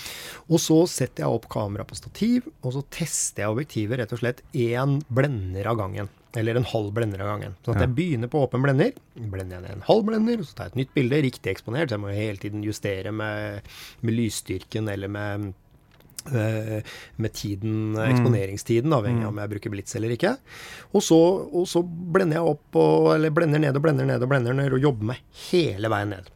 Og 0.48 0.62
så 0.62 0.82
setter 0.88 1.26
jeg 1.26 1.38
opp 1.40 1.48
kamera 1.52 1.84
på 1.88 1.98
stativ, 1.98 2.48
og 2.62 2.72
så 2.76 2.84
tester 2.94 3.44
jeg 3.44 3.52
objektivet 3.56 4.00
rett 4.00 4.14
og 4.16 4.22
slett 4.22 4.42
én 4.56 5.00
blender 5.12 5.68
av 5.68 5.78
gangen. 5.82 6.08
Eller 6.36 6.58
en 6.58 6.66
halv 6.68 6.90
blender 6.92 7.22
av 7.24 7.30
gangen. 7.32 7.54
Så 7.64 7.72
at 7.72 7.80
Ja. 7.80 7.86
jeg 7.86 7.94
begynner 7.96 8.28
på 8.28 8.42
åpen 8.44 8.60
blender, 8.62 8.92
blender 9.16 9.56
jeg 9.56 9.62
ned 9.62 9.70
en 9.78 9.86
halv 9.88 10.04
blender, 10.04 10.42
så 10.44 10.54
tar 10.54 10.68
jeg 10.68 10.72
et 10.72 10.76
nytt 10.76 10.94
bilde, 10.94 11.22
riktig 11.24 11.50
eksponert, 11.54 11.88
så 11.88 11.96
jeg 11.96 12.02
må 12.04 12.12
hele 12.14 12.36
tiden 12.36 12.62
justere 12.62 13.10
med, 13.10 13.62
med 14.00 14.14
lysstyrken 14.18 14.88
eller 14.92 15.10
med 15.12 15.48
eh, 16.32 16.82
med 17.16 17.32
tiden, 17.32 17.96
eksponeringstiden, 17.98 18.92
avhengig 18.92 19.24
av 19.24 19.32
om 19.32 19.40
jeg 19.40 19.52
bruker 19.54 19.72
blits 19.72 19.96
eller 19.98 20.12
ikke. 20.14 20.34
Og 20.92 21.04
så, 21.04 21.18
og 21.48 21.66
så 21.70 21.82
blender 21.82 22.38
jeg 22.38 22.52
opp, 22.52 22.78
og, 22.78 23.08
eller 23.14 23.34
blender 23.34 23.62
ned 23.62 23.78
og 23.78 23.84
blender 23.84 24.08
ned 24.08 24.24
og 24.24 24.30
blender 24.30 24.56
ned, 24.56 24.76
og 24.76 24.84
jobber 24.84 25.12
meg 25.12 25.24
hele 25.48 25.90
veien 25.92 26.14
ned. 26.14 26.30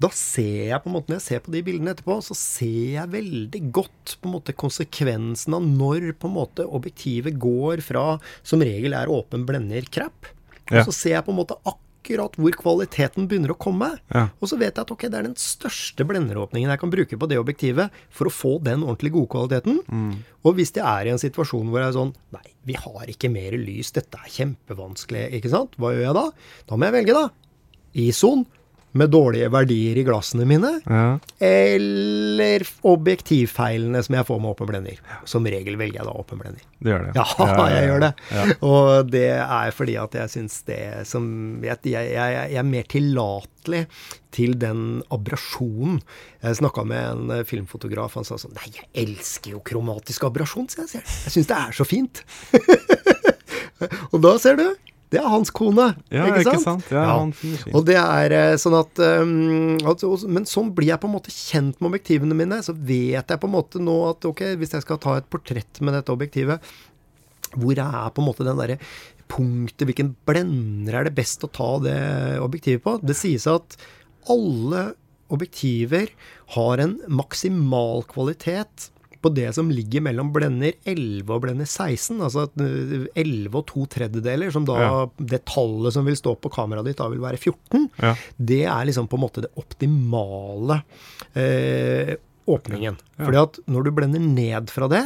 Da 0.00 0.12
ser 0.14 0.68
jeg 0.72 0.82
på 0.84 0.90
en 0.90 0.96
måte, 0.98 1.12
når 1.12 1.20
jeg 1.20 1.26
ser 1.28 1.44
på 1.44 1.54
de 1.54 1.64
bildene 1.66 1.96
etterpå, 1.96 2.20
så 2.28 2.38
ser 2.38 2.94
jeg 2.98 3.14
veldig 3.16 3.64
godt 3.80 4.16
på 4.18 4.30
en 4.30 4.36
måte 4.36 4.56
konsekvensen 4.64 5.58
av 5.58 5.66
når 5.66 6.12
på 6.18 6.30
en 6.30 6.38
måte 6.38 6.68
objektivet 6.68 7.38
går 7.40 7.84
fra 7.86 8.06
som 8.46 8.64
regel 8.64 8.96
er 8.98 9.12
åpen 9.12 9.46
blender-crap, 9.48 10.34
og 10.68 10.82
så 10.84 10.92
ser 10.92 11.14
jeg 11.16 11.24
på 11.24 11.32
en 11.32 11.40
måte 11.40 11.56
akkurat 11.62 11.84
hvor 12.08 12.54
kvaliteten 12.56 13.26
begynner 13.28 13.52
å 13.52 13.58
komme. 13.58 13.90
Ja. 14.14 14.28
Og 14.40 14.48
så 14.48 14.56
vet 14.56 14.76
jeg 14.76 14.86
at 14.86 14.92
ok, 14.94 15.02
det 15.08 15.18
er 15.18 15.26
den 15.26 15.36
største 15.36 16.06
blenderåpningen 16.08 16.70
jeg 16.70 16.80
kan 16.80 16.92
bruke 16.92 17.18
på 17.18 17.28
det 17.28 17.38
objektivet 17.38 17.90
for 18.08 18.30
å 18.30 18.32
få 18.32 18.52
den 18.64 18.84
ordentlig 18.86 19.12
gode 19.12 19.28
kvaliteten. 19.34 19.82
Og 20.46 20.56
hvis 20.56 20.72
jeg 20.72 20.84
er 20.86 21.08
i 21.08 21.12
en 21.12 21.20
situasjon 21.20 21.68
hvor 21.68 21.82
jeg 21.82 21.90
er 21.90 21.98
sånn 21.98 22.14
Nei, 22.32 22.44
vi 22.64 22.76
har 22.78 23.08
ikke 23.08 23.30
mer 23.32 23.56
lys, 23.60 23.92
dette 23.96 24.16
er 24.20 24.30
kjempevanskelig, 24.32 25.26
ikke 25.38 25.52
sant? 25.52 25.76
Hva 25.76 25.92
gjør 25.92 26.06
jeg 26.06 26.16
da? 26.16 26.24
Da 26.68 26.78
må 26.78 26.88
jeg 26.88 26.96
velge, 26.98 27.16
da. 27.16 27.28
ISO-en 27.98 28.46
med 28.96 29.10
dårlige 29.12 29.50
verdier 29.52 29.98
i 30.00 30.04
glassene 30.06 30.46
mine, 30.48 30.70
Ja. 30.88 31.18
eller 31.44 32.62
objektivfeilene 32.88 34.00
som 34.02 34.14
jeg 34.16 34.26
får 34.26 34.40
med 34.40 34.50
åpen 34.54 34.66
blender. 34.70 34.96
Som 35.28 35.44
regel 35.46 35.76
velger 35.76 36.00
jeg 36.00 36.08
da 36.08 36.14
åpen 36.16 36.40
blender. 36.40 36.62
Det 36.80 36.92
gjør 36.94 37.04
det. 37.08 37.12
Ja, 37.18 37.66
jeg 37.68 37.88
gjør 37.90 38.00
det. 38.06 38.12
Ja. 38.32 38.44
Og 38.64 39.10
det 39.12 39.26
er 39.44 39.70
fordi 39.76 39.96
at 40.00 40.14
jeg 40.14 40.32
syns 40.32 40.62
det 40.68 40.80
som 41.10 41.28
Jeg, 41.64 41.78
jeg, 41.84 42.12
jeg, 42.14 42.38
jeg 42.54 42.58
er 42.62 42.66
mer 42.66 42.82
tillatelig 42.88 43.84
til 44.34 44.54
den 44.60 45.02
abrasjonen. 45.14 46.00
Jeg 46.42 46.58
snakka 46.60 46.84
med 46.88 47.04
en 47.12 47.30
eh, 47.38 47.44
filmfotograf, 47.48 48.14
han 48.14 48.24
sa 48.28 48.38
sånn 48.40 48.54
Nei, 48.56 48.70
jeg 48.76 48.88
elsker 49.04 49.56
jo 49.56 49.62
kromatisk 49.66 50.24
abrasjon, 50.28 50.68
sier 50.72 50.88
jeg. 50.96 51.04
Jeg 51.26 51.34
syns 51.36 51.50
det 51.50 51.58
er 51.60 51.76
så 51.76 51.84
fint. 51.88 52.22
og 54.12 54.20
da 54.24 54.36
ser 54.42 54.58
du. 54.60 54.68
Det 55.08 55.20
er 55.20 55.28
hans 55.28 55.50
kone. 55.54 55.86
Ja, 56.12 56.26
ikke 56.36 56.58
sant? 56.60 56.88
Ja, 56.92 57.04
han 57.16 57.32
finner 57.36 57.62
fint. 57.62 57.74
Og 57.76 57.86
det 57.88 57.96
er 58.00 58.34
eh, 58.36 58.56
sånn 58.60 58.76
at 58.76 59.00
um, 59.00 59.78
altså, 59.88 60.10
Men 60.28 60.44
sånn 60.48 60.74
blir 60.76 60.90
jeg 60.90 61.00
på 61.00 61.08
en 61.08 61.14
måte 61.14 61.32
kjent 61.32 61.78
med 61.78 61.90
objektivene 61.90 62.36
mine. 62.36 62.60
Så 62.64 62.74
vet 62.76 63.32
jeg 63.32 63.40
på 63.40 63.48
en 63.48 63.54
måte 63.54 63.80
nå 63.82 63.96
at 64.10 64.28
ok, 64.28 64.44
hvis 64.60 64.76
jeg 64.76 64.84
skal 64.84 65.00
ta 65.02 65.16
et 65.18 65.30
portrett 65.32 65.80
med 65.80 65.96
dette 65.96 66.12
objektivet, 66.12 66.74
hvor 67.56 67.80
er 67.80 68.12
på 68.12 68.20
en 68.20 68.28
måte 68.28 68.44
den 68.44 68.60
derre 68.60 68.76
punktet, 69.28 69.86
hvilken 69.88 70.14
blender 70.28 70.98
er 70.98 71.08
det 71.08 71.16
best 71.16 71.44
å 71.44 71.52
ta 71.52 71.74
det 71.84 71.98
objektivet 72.44 72.84
på? 72.84 72.98
Det 73.00 73.16
sies 73.16 73.48
at 73.48 73.76
alle 74.28 74.90
objektiver 75.32 76.12
har 76.56 76.84
en 76.84 76.96
maksimal 77.08 78.04
kvalitet 78.08 78.90
på 79.22 79.32
det 79.34 79.48
som 79.56 79.70
ligger 79.72 80.02
mellom 80.06 80.28
blender 80.34 80.76
11 80.86 81.32
og 81.34 81.42
blender 81.42 81.66
16, 81.66 82.20
altså 82.22 82.44
eh, 82.62 83.08
11 83.18 83.58
og 83.58 83.66
to 83.66 83.86
tredjedeler, 83.90 84.52
som 84.54 84.64
da 84.68 84.76
Ja. 84.78 84.92
det 85.18 85.44
tallet 85.50 85.92
som 85.96 86.06
vil 86.06 86.16
stå 86.18 86.36
på 86.38 86.52
kameraet 86.54 86.86
ditt 86.92 87.00
da 87.02 87.08
vil 87.10 87.20
være 87.24 87.38
14, 87.40 87.88
Ja. 88.02 88.14
det 88.38 88.62
er 88.64 88.84
liksom 88.86 89.08
på 89.10 89.18
en 89.18 89.24
måte 89.26 89.42
det 89.42 89.50
optimale 89.58 90.82
eh, 91.34 92.14
åpningen. 92.48 92.96
Ja. 93.18 93.24
Fordi 93.26 93.42
at 93.42 93.58
når 93.68 93.84
du 93.84 93.90
blender 93.92 94.22
ned 94.24 94.70
fra 94.72 94.88
det, 94.88 95.02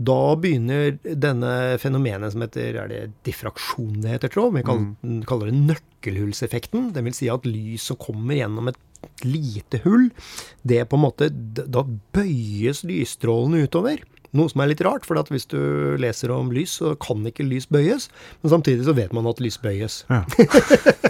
da 0.00 0.34
begynner 0.40 0.94
denne 1.04 1.50
fenomenet 1.82 2.32
som 2.32 2.40
heter 2.40 2.78
er 2.80 2.88
det 2.88 3.00
diffraksjon 3.28 3.98
det 4.00 4.14
heter, 4.14 4.32
tror 4.32 4.46
jeg. 4.48 4.54
Vi 4.62 4.62
kaller, 4.70 5.26
kaller 5.28 5.50
det 5.50 5.58
nøkkelhullseffekten. 5.66 6.92
Det 6.94 7.02
vil 7.04 7.12
si 7.18 7.28
at 7.28 7.44
lyset 7.44 7.98
kommer 8.00 8.38
gjennom 8.38 8.70
et 8.72 8.78
lite 9.24 9.82
hull, 9.84 10.08
det 10.64 10.84
på 10.88 10.96
en 10.96 11.04
måte 11.04 11.28
Da 11.30 11.84
bøyes 12.16 12.84
lysstrålene 12.88 13.66
utover. 13.66 14.02
Noe 14.36 14.50
som 14.52 14.62
er 14.62 14.70
litt 14.70 14.82
rart, 14.86 15.06
for 15.08 15.18
at 15.18 15.30
hvis 15.32 15.48
du 15.50 15.58
leser 15.98 16.30
om 16.30 16.52
lys, 16.54 16.76
så 16.78 16.94
kan 17.02 17.24
ikke 17.26 17.46
lys 17.46 17.66
bøyes. 17.70 18.06
Men 18.42 18.54
samtidig 18.54 18.86
så 18.86 18.94
vet 18.94 19.14
man 19.16 19.26
at 19.26 19.42
lys 19.42 19.58
bøyes. 19.58 20.04
Ja. 20.10 20.22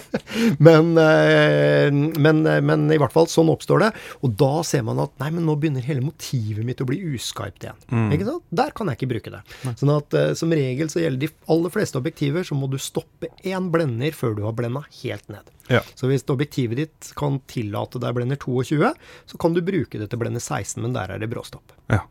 Men, 0.58 0.92
eh, 0.98 1.90
men, 1.90 2.42
eh, 2.46 2.60
men 2.64 2.86
i 2.92 2.98
hvert 3.00 3.14
fall, 3.14 3.28
sånn 3.30 3.50
oppstår 3.52 3.84
det. 3.84 3.90
Og 4.24 4.34
da 4.40 4.62
ser 4.66 4.84
man 4.86 5.00
at 5.02 5.12
nei, 5.22 5.30
men 5.34 5.46
nå 5.48 5.56
begynner 5.60 5.84
hele 5.84 6.04
motivet 6.04 6.64
mitt 6.66 6.82
å 6.82 6.88
bli 6.88 7.00
uskarpt 7.14 7.66
igjen. 7.66 7.78
Mm. 7.90 8.08
Ikke 8.16 8.28
sant? 8.28 8.46
Der 8.62 8.74
kan 8.76 8.90
jeg 8.90 9.00
ikke 9.00 9.10
bruke 9.14 9.34
det. 9.34 9.42
Sånn 9.80 9.94
at 9.94 10.16
eh, 10.18 10.32
som 10.38 10.54
regel 10.54 10.92
så 10.92 11.02
gjelder 11.02 11.26
de 11.26 11.32
aller 11.52 11.74
fleste 11.74 12.00
objektiver, 12.00 12.46
så 12.46 12.58
må 12.58 12.70
du 12.70 12.78
stoppe 12.80 13.32
én 13.46 13.70
blender 13.74 14.16
før 14.16 14.36
du 14.38 14.44
har 14.46 14.56
blenda 14.58 14.84
helt 15.02 15.30
ned. 15.32 15.54
Ja. 15.70 15.84
Så 15.94 16.10
hvis 16.10 16.26
objektivet 16.30 16.80
ditt 16.80 17.12
kan 17.18 17.38
tillate 17.50 18.02
deg 18.02 18.16
blender 18.16 18.40
22, 18.40 18.92
så 19.30 19.40
kan 19.40 19.54
du 19.54 19.62
bruke 19.64 20.00
det 20.00 20.10
til 20.10 20.20
blender 20.20 20.42
16, 20.42 20.80
men 20.82 20.94
der 20.96 21.14
er 21.14 21.22
det 21.22 21.30
bråstopp. 21.30 21.74
Ja. 21.92 22.04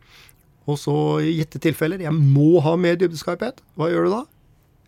Og 0.70 0.78
så 0.78 0.94
i 1.24 1.34
gitte 1.38 1.60
tilfeller, 1.62 2.02
jeg 2.02 2.14
må 2.14 2.60
ha 2.64 2.76
mer 2.78 2.98
dybdeskarphet. 3.00 3.62
Hva 3.78 3.90
gjør 3.90 4.06
du 4.06 4.14
da? 4.14 4.22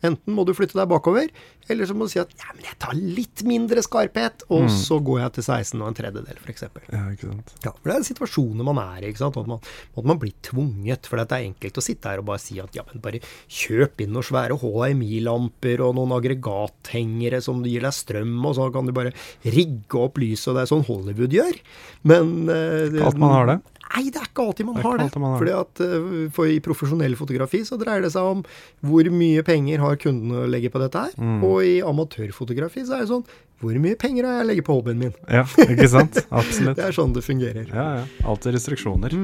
Enten 0.03 0.35
må 0.35 0.45
du 0.49 0.53
flytte 0.57 0.75
deg 0.79 0.89
bakover, 0.91 1.29
eller 1.71 1.87
så 1.87 1.95
må 1.95 2.09
du 2.09 2.13
si 2.13 2.19
at 2.19 2.33
ja, 2.41 2.51
men 2.57 2.65
jeg 2.67 2.79
tar 2.83 2.97
litt 2.99 3.43
mindre 3.47 3.83
skarphet, 3.87 4.43
og 4.51 4.67
så 4.73 4.99
går 5.05 5.21
jeg 5.23 5.35
til 5.37 5.47
16 5.47 5.79
og 5.79 5.87
en 5.89 5.99
tredjedel, 5.99 6.41
f.eks. 6.43 6.65
ja, 6.91 7.03
ikke 7.15 7.29
sant. 7.31 7.53
Ja, 7.63 7.71
for 7.77 7.91
det 7.93 7.97
er 7.97 8.07
situasjoner 8.09 8.67
man 8.67 8.81
er 8.83 9.05
i, 9.07 9.13
ikke 9.13 9.23
sant. 9.23 9.39
At 9.39 9.51
man, 9.51 9.63
at 9.95 10.09
man 10.11 10.19
blir 10.23 10.35
tvunget. 10.43 11.07
For 11.07 11.21
det 11.23 11.29
er 11.39 11.47
enkelt 11.47 11.79
å 11.79 11.85
sitte 11.87 12.11
her 12.11 12.23
og 12.23 12.29
bare 12.33 12.43
si 12.43 12.59
at 12.63 12.75
ja, 12.77 12.83
men 12.91 13.03
bare 13.05 13.23
kjøp 13.47 14.03
inn 14.03 14.13
noen 14.17 14.27
svære 14.27 14.59
HMI-lamper 14.63 15.85
og 15.87 15.95
noen 15.99 16.17
aggregathengere 16.19 17.43
som 17.45 17.63
gir 17.67 17.87
deg 17.87 17.95
strøm, 17.97 18.35
og 18.49 18.57
så 18.59 18.69
kan 18.75 18.89
du 18.89 18.95
bare 18.97 19.15
rigge 19.47 20.03
opp 20.03 20.19
lyset, 20.23 20.51
og 20.51 20.59
det 20.59 20.65
er 20.67 20.73
sånn 20.73 20.87
Hollywood 20.89 21.37
gjør. 21.39 21.63
Men 22.11 22.35
eh, 22.51 22.99
At 23.07 23.19
man 23.21 23.37
har 23.37 23.53
det. 23.53 23.59
Nei, 23.93 24.07
det 24.09 24.23
er 24.23 24.29
ikke 24.31 24.45
alltid 24.47 24.67
man 24.69 24.77
Det 24.79 24.85
har 24.87 24.97
det. 24.99 25.05
alltid 25.05 25.21
man 25.21 25.35
har 25.35 25.43
Fordi 25.43 25.55
at 25.59 25.81
eh, 25.85 26.31
for 26.33 26.49
I 26.49 26.59
profesjonell 26.65 27.17
fotografi 27.19 27.61
så 27.69 27.77
dreier 27.81 28.05
det 28.07 28.13
seg 28.15 28.25
om 28.25 28.43
hvor 28.89 29.11
mye 29.13 29.45
penger 29.45 29.83
har 29.85 29.99
kunden 30.01 30.33
å 30.33 30.47
legge 30.49 30.73
på 30.73 30.81
dette 30.81 31.03
her. 31.07 31.13
Mm. 31.21 31.43
Og 31.45 31.59
i 31.69 31.75
amatørfotografi 31.85 32.87
så 32.89 32.97
er 32.97 33.05
det 33.05 33.13
sånn 33.13 33.27
hvor 33.63 33.77
mye 33.79 33.95
penger 34.01 34.27
har 34.27 34.41
jeg 34.41 34.47
å 34.47 34.49
legge 34.49 34.65
på 34.67 34.75
hobbyen 34.79 34.99
min? 35.05 35.13
Ja, 35.31 35.45
ikke 35.69 35.91
sant? 35.93 36.19
Absolutt. 36.41 36.81
Det 36.81 36.89
er 36.89 36.97
sånn 36.97 37.13
det 37.15 37.23
fungerer. 37.23 37.69
Ja, 37.71 37.87
ja. 38.01 38.09
Alltid 38.27 38.57
restriksjoner. 38.57 39.15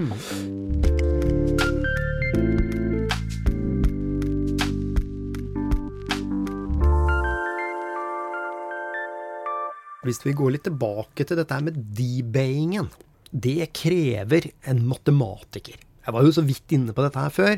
Hvis 10.06 10.22
vi 10.24 10.32
går 10.36 10.54
litt 10.54 10.64
tilbake 10.68 11.26
til 11.26 11.36
dette 11.40 11.56
her 11.56 11.64
med 11.66 11.76
debayingen, 11.98 12.86
det 13.30 13.72
krever 13.76 14.50
en 14.68 14.86
matematiker. 14.88 15.76
Jeg 16.08 16.14
var 16.16 16.24
jo 16.24 16.32
så 16.32 16.42
vidt 16.46 16.72
inne 16.72 16.94
på 16.96 17.04
dette 17.04 17.20
her 17.20 17.32
før, 17.34 17.56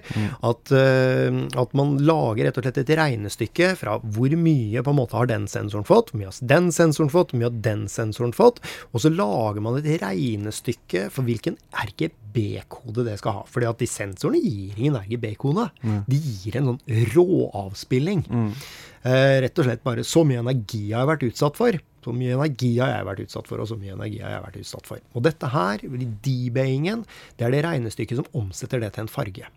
at, 0.48 0.72
uh, 0.74 1.36
at 1.62 1.74
man 1.78 1.92
lager 2.02 2.48
rett 2.48 2.56
og 2.58 2.66
slett 2.66 2.80
et 2.82 2.92
regnestykke 2.98 3.68
fra 3.78 3.94
hvor 4.02 4.34
mye 4.34 4.82
på 4.82 4.90
en 4.90 4.98
måte 4.98 5.14
har 5.14 5.30
den 5.30 5.46
sensoren 5.50 5.86
fått, 5.86 6.10
hvor 6.10 6.18
mye 6.18 6.32
har 6.32 6.40
den 6.50 6.72
sensoren 6.74 7.12
fått, 7.14 7.30
hvor 7.30 7.38
mye 7.38 7.46
har 7.46 7.60
den 7.68 7.84
sensoren 7.92 8.34
fått, 8.34 8.58
og 8.90 9.04
så 9.04 9.12
lager 9.14 9.62
man 9.62 9.78
et 9.78 9.86
regnestykke 10.02 11.06
for 11.14 11.28
hvilken 11.28 11.60
RGB-kode 11.70 13.06
det 13.06 13.20
skal 13.22 13.38
ha. 13.38 13.44
Fordi 13.46 13.70
at 13.70 13.84
de 13.84 13.90
sensorene 13.90 14.42
gir 14.42 14.74
ingen 14.82 14.98
RGB-kode. 14.98 15.68
De 16.10 16.18
gir 16.18 16.58
en 16.58 16.72
sånn 16.72 16.82
råavspilling. 17.14 18.26
Eh, 19.06 19.36
rett 19.46 19.62
og 19.62 19.64
slett 19.64 19.86
bare 19.86 20.02
så 20.04 20.26
mye 20.28 20.42
energi 20.42 20.90
har 20.90 21.04
jeg 21.04 21.12
vært 21.14 21.28
utsatt 21.30 21.56
for. 21.56 21.78
Så 22.00 22.14
mye 22.16 22.32
energi 22.36 22.72
har 22.80 22.94
jeg 22.94 23.08
vært 23.10 23.22
utsatt 23.26 23.48
for, 23.50 23.60
og 23.60 23.68
så 23.68 23.76
mye 23.80 23.94
energi 23.96 24.22
har 24.24 24.36
jeg 24.36 24.44
vært 24.46 24.60
utsatt 24.62 24.88
for. 24.88 25.02
Og 25.12 25.24
dette 25.26 25.50
her, 25.52 25.84
debayingen, 26.24 27.04
det 27.36 27.46
er 27.46 27.54
det 27.54 27.64
regnestykket 27.66 28.22
som 28.22 28.30
omsetter 28.40 28.80
det 28.80 28.94
til 28.96 29.04
en 29.04 29.12
farge. 29.12 29.50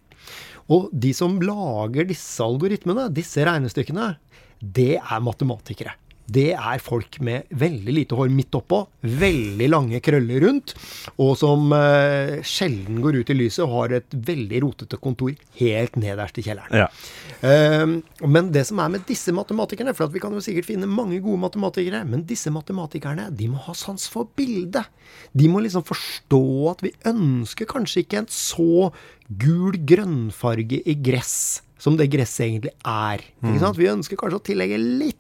Og 0.72 0.90
de 0.92 1.12
som 1.16 1.40
lager 1.44 2.08
disse 2.08 2.44
algoritmene, 2.44 3.10
disse 3.16 3.44
regnestykkene, 3.48 4.14
det 4.64 4.96
er 5.00 5.24
matematikere. 5.24 5.96
Det 6.26 6.54
er 6.56 6.80
folk 6.80 7.18
med 7.26 7.50
veldig 7.52 7.94
lite 7.98 8.16
hår 8.16 8.30
midt 8.32 8.56
oppå, 8.56 8.80
veldig 9.04 9.68
lange 9.70 10.00
krøller 10.04 10.46
rundt, 10.46 10.72
og 11.20 11.34
som 11.40 11.74
eh, 11.76 12.40
sjelden 12.48 13.02
går 13.04 13.20
ut 13.20 13.34
i 13.34 13.38
lyset 13.38 13.66
og 13.66 13.74
har 13.74 13.98
et 14.00 14.16
veldig 14.30 14.62
rotete 14.64 15.00
kontor 15.04 15.34
helt 15.60 15.98
nederst 16.00 16.40
i 16.40 16.46
kjelleren. 16.46 16.86
Ja. 16.86 16.88
Ehm, 17.44 17.98
men 18.24 18.54
det 18.56 18.64
som 18.70 18.80
er 18.80 18.94
med 18.94 19.04
disse 19.10 19.36
matematikerne, 19.36 19.96
for 19.98 20.08
at 20.08 20.16
vi 20.16 20.22
kan 20.24 20.36
jo 20.36 20.44
sikkert 20.44 20.70
finne 20.70 20.88
mange 20.88 21.20
gode 21.24 21.42
matematikere, 21.44 22.06
men 22.08 22.24
disse 22.30 22.54
matematikerne 22.54 23.28
de 23.36 23.50
må 23.52 23.60
ha 23.68 23.76
sans 23.78 24.08
for 24.12 24.32
bildet. 24.38 24.88
De 25.36 25.50
må 25.52 25.60
liksom 25.64 25.84
forstå 25.88 26.44
at 26.72 26.86
vi 26.86 26.96
ønsker 27.10 27.70
kanskje 27.70 28.06
ikke 28.06 28.24
en 28.24 28.32
så 28.32 28.94
gul 29.44 29.76
grønnfarge 29.88 30.80
i 30.88 30.96
gress 31.04 31.64
som 31.84 31.98
det 32.00 32.08
gresset 32.14 32.46
egentlig 32.46 32.72
er. 32.88 33.24
Ikke 33.44 33.60
sant? 33.60 33.80
Vi 33.80 33.92
ønsker 33.92 34.20
kanskje 34.20 34.40
å 34.40 34.48
tillegge 34.48 34.80
litt 34.80 35.20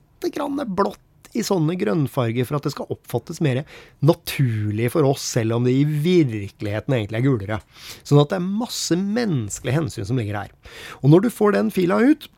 blått 0.74 1.02
i 1.34 1.44
sånne 1.46 1.76
grønnfarger 1.80 2.46
for 2.46 2.60
at 2.60 2.68
det 2.68 2.74
skal 2.76 2.92
oppfattes 2.94 3.42
mer 3.44 3.64
naturlig 4.06 4.92
for 4.94 5.08
oss, 5.08 5.24
selv 5.26 5.58
om 5.58 5.66
det 5.66 5.74
i 5.74 5.86
virkeligheten 5.86 6.94
egentlig 6.94 7.20
er 7.20 7.26
gulere. 7.26 7.60
Sånn 8.06 8.22
at 8.22 8.30
det 8.30 8.38
er 8.38 8.54
masse 8.62 8.98
menneskelige 9.00 9.80
hensyn 9.80 10.08
som 10.10 10.22
ligger 10.22 10.44
her. 10.44 10.54
Og 11.02 11.10
når 11.14 11.26
du 11.26 11.30
får 11.34 11.58
den 11.58 11.74
fila 11.74 12.00
ut, 12.04 12.30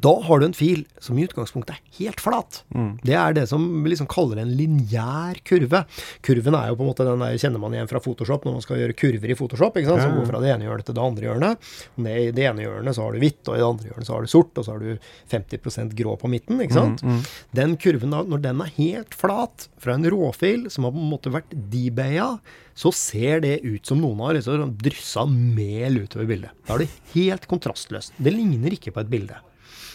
da 0.00 0.12
har 0.24 0.40
du 0.40 0.46
en 0.46 0.54
fil 0.56 0.84
som 1.02 1.18
i 1.18 1.24
utgangspunktet 1.26 1.74
er 1.76 1.80
helt 1.98 2.20
flat. 2.22 2.62
Det 3.04 3.12
er 3.18 3.34
det 3.36 3.44
som 3.50 3.60
vi 3.84 3.90
liksom 3.92 4.08
kaller 4.08 4.38
en 4.40 4.52
lineær 4.56 5.36
kurve. 5.44 5.82
Kurven 6.24 6.54
er 6.56 6.70
jo 6.70 6.76
på 6.78 6.86
en 6.86 6.90
måte 6.92 7.04
den 7.04 7.20
der 7.20 7.36
kjenner 7.36 7.60
man 7.60 7.74
igjen 7.76 7.90
fra 7.90 8.00
Photoshop 8.00 8.46
når 8.48 8.56
man 8.56 8.64
skal 8.64 8.80
gjøre 8.80 8.96
kurver 8.96 9.30
i 9.34 9.36
Photoshop. 9.36 9.76
ikke 9.76 9.90
sant? 9.90 10.00
Ja, 10.00 10.08
Som 10.08 10.16
går 10.20 10.30
fra 10.30 10.40
det 10.40 10.50
ene 10.54 10.64
hjørnet 10.68 10.88
til 10.88 10.96
det 10.96 11.04
andre 11.04 11.28
hjørnet. 11.28 11.68
I 11.98 12.30
det 12.32 12.46
ene 12.48 12.64
hjørnet 12.64 12.96
så 12.96 13.04
har 13.04 13.12
du 13.12 13.20
hvitt, 13.20 13.42
og 13.48 13.54
i 13.54 13.60
det 13.60 13.68
andre 13.68 13.90
hjørnet 13.90 14.06
så 14.08 14.16
har 14.16 14.22
du 14.22 14.32
sort, 14.32 14.56
og 14.58 14.64
så 14.64 14.72
har 14.72 14.78
du 14.80 14.98
50% 15.36 15.94
grå 16.00 16.16
på 16.20 16.30
midten. 16.32 16.60
ikke 16.64 16.78
sant? 16.78 17.04
Den 17.52 17.76
kurven, 17.76 18.10
da, 18.16 18.22
når 18.24 18.42
den 18.48 18.60
er 18.64 18.72
helt 18.78 19.14
flat 19.14 19.68
fra 19.82 19.94
en 19.98 20.08
råfil 20.08 20.70
som 20.72 20.84
har 20.88 20.92
på 20.96 21.00
en 21.04 21.10
måte 21.12 21.32
vært 21.34 21.52
debaya, 21.72 22.38
så 22.74 22.92
ser 22.96 23.40
det 23.44 23.58
ut 23.62 23.84
som 23.86 24.00
noen 24.00 24.18
har 24.24 24.34
liksom 24.38 24.72
dryssa 24.80 25.26
mel 25.28 26.00
utover 26.06 26.26
bildet. 26.30 26.50
Da 26.66 26.74
er 26.78 26.86
det 26.86 26.90
helt 27.12 27.44
kontrastløst. 27.50 28.14
Det 28.16 28.32
ligner 28.32 28.72
ikke 28.72 28.92
på 28.96 29.00
et 29.04 29.10
bilde. 29.12 29.36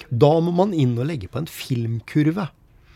Da 0.09 0.29
må 0.39 0.53
man 0.55 0.75
inn 0.75 0.95
og 0.99 1.09
legge 1.09 1.29
på 1.31 1.41
en 1.41 1.49
filmkurve. 1.51 2.47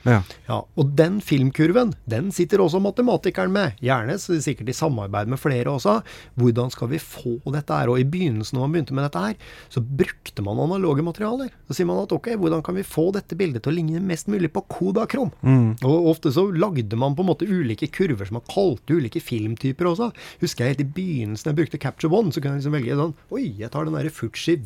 Ja. 0.07 0.21
Ja, 0.47 0.57
og 0.77 0.95
den 0.97 1.19
filmkurven, 1.21 1.93
den 2.09 2.31
sitter 2.35 2.61
også 2.63 2.79
matematikeren 2.81 3.51
med. 3.53 3.75
Gjerne 3.83 4.15
så 4.21 4.37
sikkert 4.41 4.69
i 4.71 4.75
samarbeid 4.75 5.27
med 5.31 5.39
flere 5.39 5.69
også. 5.71 5.99
Hvordan 6.39 6.71
skal 6.73 6.89
vi 6.91 6.99
få 7.01 7.35
dette 7.53 7.73
her? 7.77 7.91
Og 7.93 7.99
i 8.01 8.05
begynnelsen 8.07 8.57
når 8.57 8.65
man 8.65 8.73
begynte 8.75 8.95
med 8.97 9.05
dette 9.07 9.21
her, 9.25 9.35
så 9.71 9.81
brukte 9.83 10.41
man 10.45 10.59
analoge 10.63 11.03
materialer. 11.05 11.51
Så 11.69 11.77
sier 11.77 11.87
man 11.89 12.01
at 12.03 12.11
ok, 12.15 12.31
hvordan 12.41 12.63
kan 12.65 12.75
vi 12.79 12.83
få 12.87 13.09
dette 13.15 13.37
bildet 13.39 13.61
til 13.65 13.71
å 13.73 13.75
ligne 13.77 14.01
mest 14.03 14.27
mulig 14.31 14.49
på 14.55 14.63
Kodakrom? 14.71 15.31
Og 15.85 16.09
ofte 16.11 16.31
så 16.33 16.47
lagde 16.51 16.97
man 16.99 17.15
på 17.17 17.21
en 17.25 17.29
måte 17.31 17.47
ulike 17.49 17.87
kurver 17.93 18.25
som 18.29 18.39
man 18.39 18.47
kalte 18.51 18.97
ulike 18.97 19.21
filmtyper 19.23 19.85
også. 19.91 20.11
Husker 20.41 20.65
jeg 20.65 20.75
helt 20.75 20.85
i 20.85 20.89
begynnelsen 20.97 21.51
jeg 21.51 21.59
brukte 21.61 21.79
Capture 21.81 22.11
One, 22.13 22.31
så 22.33 22.41
kunne 22.41 22.57
jeg 22.57 22.63
liksom 22.63 22.75
velge 22.79 22.97
sånn 22.99 23.13
Oi, 23.35 23.45
jeg 23.61 23.69
tar 23.73 23.85
den 23.87 23.95
derre 23.97 24.11
Fuji 24.13 24.57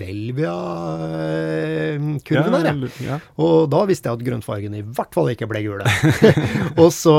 Velvia-kurven 1.26 2.53
Ja, 2.53 2.60
her, 2.60 2.70
jeg. 2.72 2.91
ja. 3.06 3.18
Og 3.41 3.68
da 3.74 3.84
visste 3.90 4.10
jeg 4.10 4.20
at 4.20 4.26
grønnfargen 4.28 4.76
i 4.78 4.84
hvert 4.86 5.14
fall 5.16 5.24
ikke 5.34 5.47
ble 5.49 5.61
gule. 5.65 5.85
og, 6.81 6.89
så, 6.93 7.14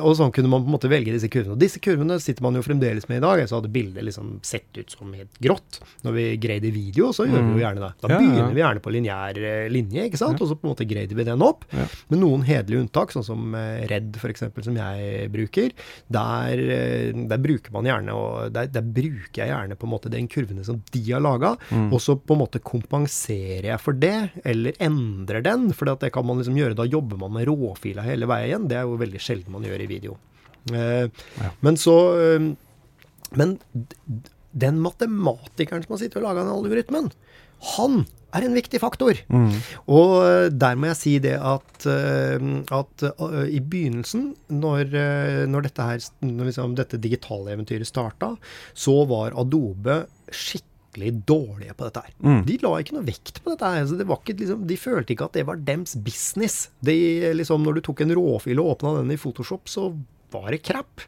og 0.00 0.14
sånn 0.18 0.32
kunne 0.34 0.50
man 0.52 0.62
på 0.64 0.70
en 0.70 0.74
måte 0.76 0.90
velge 0.90 1.12
disse 1.14 1.28
kurvene. 1.32 1.54
Og 1.56 1.60
disse 1.60 1.80
kurvene 1.82 2.16
sitter 2.22 2.44
man 2.46 2.56
jo 2.58 2.62
fremdeles 2.64 3.06
med 3.10 3.20
i 3.20 3.24
dag. 3.24 3.42
Så 3.50 3.58
hadde 3.60 3.70
bildet 3.74 4.06
liksom 4.06 4.38
sett 4.46 4.68
ut 4.78 4.90
som 4.94 5.12
helt 5.16 5.38
grått. 5.42 5.80
Når 6.06 6.16
vi 6.16 6.24
grader 6.42 6.74
video, 6.74 7.10
så 7.16 7.26
gjør 7.28 7.44
vi 7.48 7.56
jo 7.58 7.62
gjerne 7.64 7.84
det. 7.84 7.92
Da 8.04 8.10
Ja, 8.14 8.18
begynner 8.20 8.42
ja. 8.46 8.50
vi 8.56 8.62
gjerne 8.64 8.84
på 8.84 8.94
lineær 8.94 9.40
eh, 9.50 9.68
linje, 9.72 10.06
ikke 10.10 10.20
sant? 10.20 10.40
og 10.40 10.48
så 10.50 10.56
på 10.58 10.66
en 10.68 10.72
måte 10.74 10.88
grader 10.90 11.18
vi 11.18 11.26
den 11.28 11.44
opp. 11.46 11.66
Med 12.10 12.20
noen 12.22 12.44
hederlige 12.48 12.84
unntak, 12.86 13.12
sånn 13.14 13.26
som 13.26 13.54
eh, 13.58 13.84
Redd 13.90 14.16
f.eks., 14.20 14.46
som 14.66 14.76
jeg 14.80 15.28
bruker. 15.34 15.74
Der, 16.12 16.64
eh, 16.76 17.12
der 17.30 17.40
bruker 17.42 17.74
man 17.74 17.88
gjerne 17.88 18.14
og 18.16 18.50
der, 18.54 18.68
der 18.72 18.84
bruker 18.86 19.42
jeg 19.44 19.50
gjerne 19.52 19.76
på 19.80 19.88
en 19.88 19.94
måte 19.94 20.10
den 20.12 20.28
kurvene 20.30 20.64
som 20.66 20.80
de 20.94 21.04
har 21.12 21.22
laga, 21.24 21.54
Mm. 21.70 21.90
og 21.94 22.00
så 22.02 22.14
på 22.18 22.34
en 22.34 22.40
måte 22.40 22.58
kompenserer 22.62 23.68
jeg 23.70 23.80
for 23.82 23.96
det, 23.96 24.30
eller 24.48 24.74
endrer 24.82 25.42
den. 25.44 25.68
For 25.76 25.86
det 25.90 26.10
kan 26.14 26.26
man 26.26 26.40
liksom 26.40 26.56
gjøre, 26.58 26.76
da 26.78 26.86
jobber 26.88 27.18
man 27.20 27.32
med 27.34 27.46
råfila 27.56 28.04
hele 28.06 28.28
veien. 28.30 28.68
Det 28.70 28.78
er 28.78 28.88
jo 28.88 28.98
veldig 29.00 29.22
sjelden 29.22 29.54
man 29.54 29.66
gjør 29.66 29.84
i 29.84 29.90
video. 29.90 30.18
Eh, 30.72 31.08
Ja. 31.40 31.50
Men 31.60 31.76
så 31.80 31.96
eh, 32.20 32.50
Men 33.30 33.58
den 34.50 34.80
matematikeren 34.82 35.84
som 35.84 35.94
har 35.94 36.00
sittet 36.00 36.18
og 36.18 36.24
laga 36.26 36.42
den 36.42 36.50
algoritmen, 36.50 37.12
han 37.76 38.00
er 38.34 38.42
en 38.42 38.56
viktig 38.56 38.80
faktor. 38.82 39.14
Mm. 39.30 39.52
Og 39.86 40.14
eh, 40.26 40.48
der 40.50 40.74
må 40.74 40.88
jeg 40.90 40.98
si 40.98 41.12
det 41.22 41.36
at, 41.38 41.86
at 41.86 43.04
i 43.46 43.60
begynnelsen, 43.62 44.32
når, 44.50 44.90
når, 45.46 45.68
dette, 45.68 45.86
her, 45.86 46.02
når 46.26 46.50
liksom 46.50 46.74
dette 46.74 46.98
digitale 46.98 47.54
eventyret 47.54 47.86
starta, 47.86 48.34
så 48.74 49.04
var 49.06 49.38
Adobe 49.38 50.02
skikkelig 50.26 50.69
dårlige 50.98 51.74
på 51.76 51.86
dette 51.86 52.00
her. 52.02 52.14
Mm. 52.24 52.40
De 52.46 52.56
la 52.62 52.70
ikke 52.82 52.94
noe 52.96 53.06
vekt 53.06 53.42
på 53.44 53.50
dette. 53.52 53.64
her. 53.74 53.86
Så 53.86 53.96
det 53.96 54.06
var 54.10 54.18
ikke, 54.18 54.38
liksom, 54.40 54.66
de 54.66 54.76
følte 54.76 55.12
ikke 55.14 55.24
at 55.24 55.32
det 55.38 55.46
var 55.46 55.56
dems 55.56 55.94
business. 55.94 56.68
De, 56.82 56.96
liksom, 57.34 57.62
når 57.62 57.74
du 57.74 57.80
tok 57.80 58.00
en 58.00 58.14
råfil 58.16 58.58
og 58.58 58.72
åpna 58.76 58.96
den 58.98 59.10
i 59.14 59.16
Photoshop, 59.20 59.68
så 59.70 59.96
var 60.30 60.50
det 60.50 60.62
crap. 60.62 61.00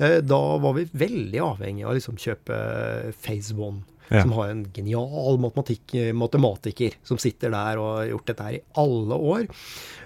Eh, 0.00 0.20
Da 0.20 0.40
var 0.58 0.74
vi 0.74 0.84
veldig 0.92 1.40
avhengig 1.40 1.84
av 1.84 1.92
å 1.92 1.94
liksom 1.98 2.16
kjøpe 2.18 3.12
Phase 3.22 3.54
One 3.54 3.82
Ja. 4.10 4.24
som 4.24 4.32
har 4.34 4.50
en 4.50 4.64
genial 4.74 5.38
matematiker 5.38 6.96
som 7.06 7.18
sitter 7.22 7.52
der 7.54 7.78
og 7.78 7.90
har 8.00 8.08
gjort 8.10 8.30
dette 8.32 8.46
her 8.46 8.56
i 8.56 8.62
alle 8.82 9.18
år. 9.32 9.44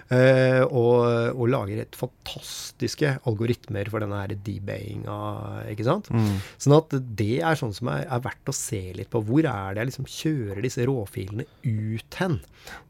Uh, 0.05 0.61
og, 0.69 0.99
og 1.33 1.47
lager 1.49 1.79
et 1.81 1.95
fantastiske 1.97 3.15
algoritmer 3.25 3.89
for 3.89 4.03
denne 4.03 4.19
her 4.19 4.35
debayinga, 4.45 5.15
ikke 5.71 5.87
sant. 5.87 6.11
Mm. 6.13 6.35
Sånn 6.61 6.75
at 6.77 6.93
det 7.17 7.39
er 7.41 7.57
sånn 7.57 7.73
som 7.73 7.89
er, 7.89 8.03
er 8.05 8.21
verdt 8.21 8.51
å 8.51 8.53
se 8.53 8.83
litt 8.99 9.09
på. 9.09 9.23
Hvor 9.25 9.49
er 9.49 9.73
det 9.73 9.81
jeg 9.81 9.89
liksom 9.89 10.09
kjører 10.15 10.61
disse 10.67 10.85
råfilene 10.85 11.47
ut 11.65 12.19
hen? 12.21 12.37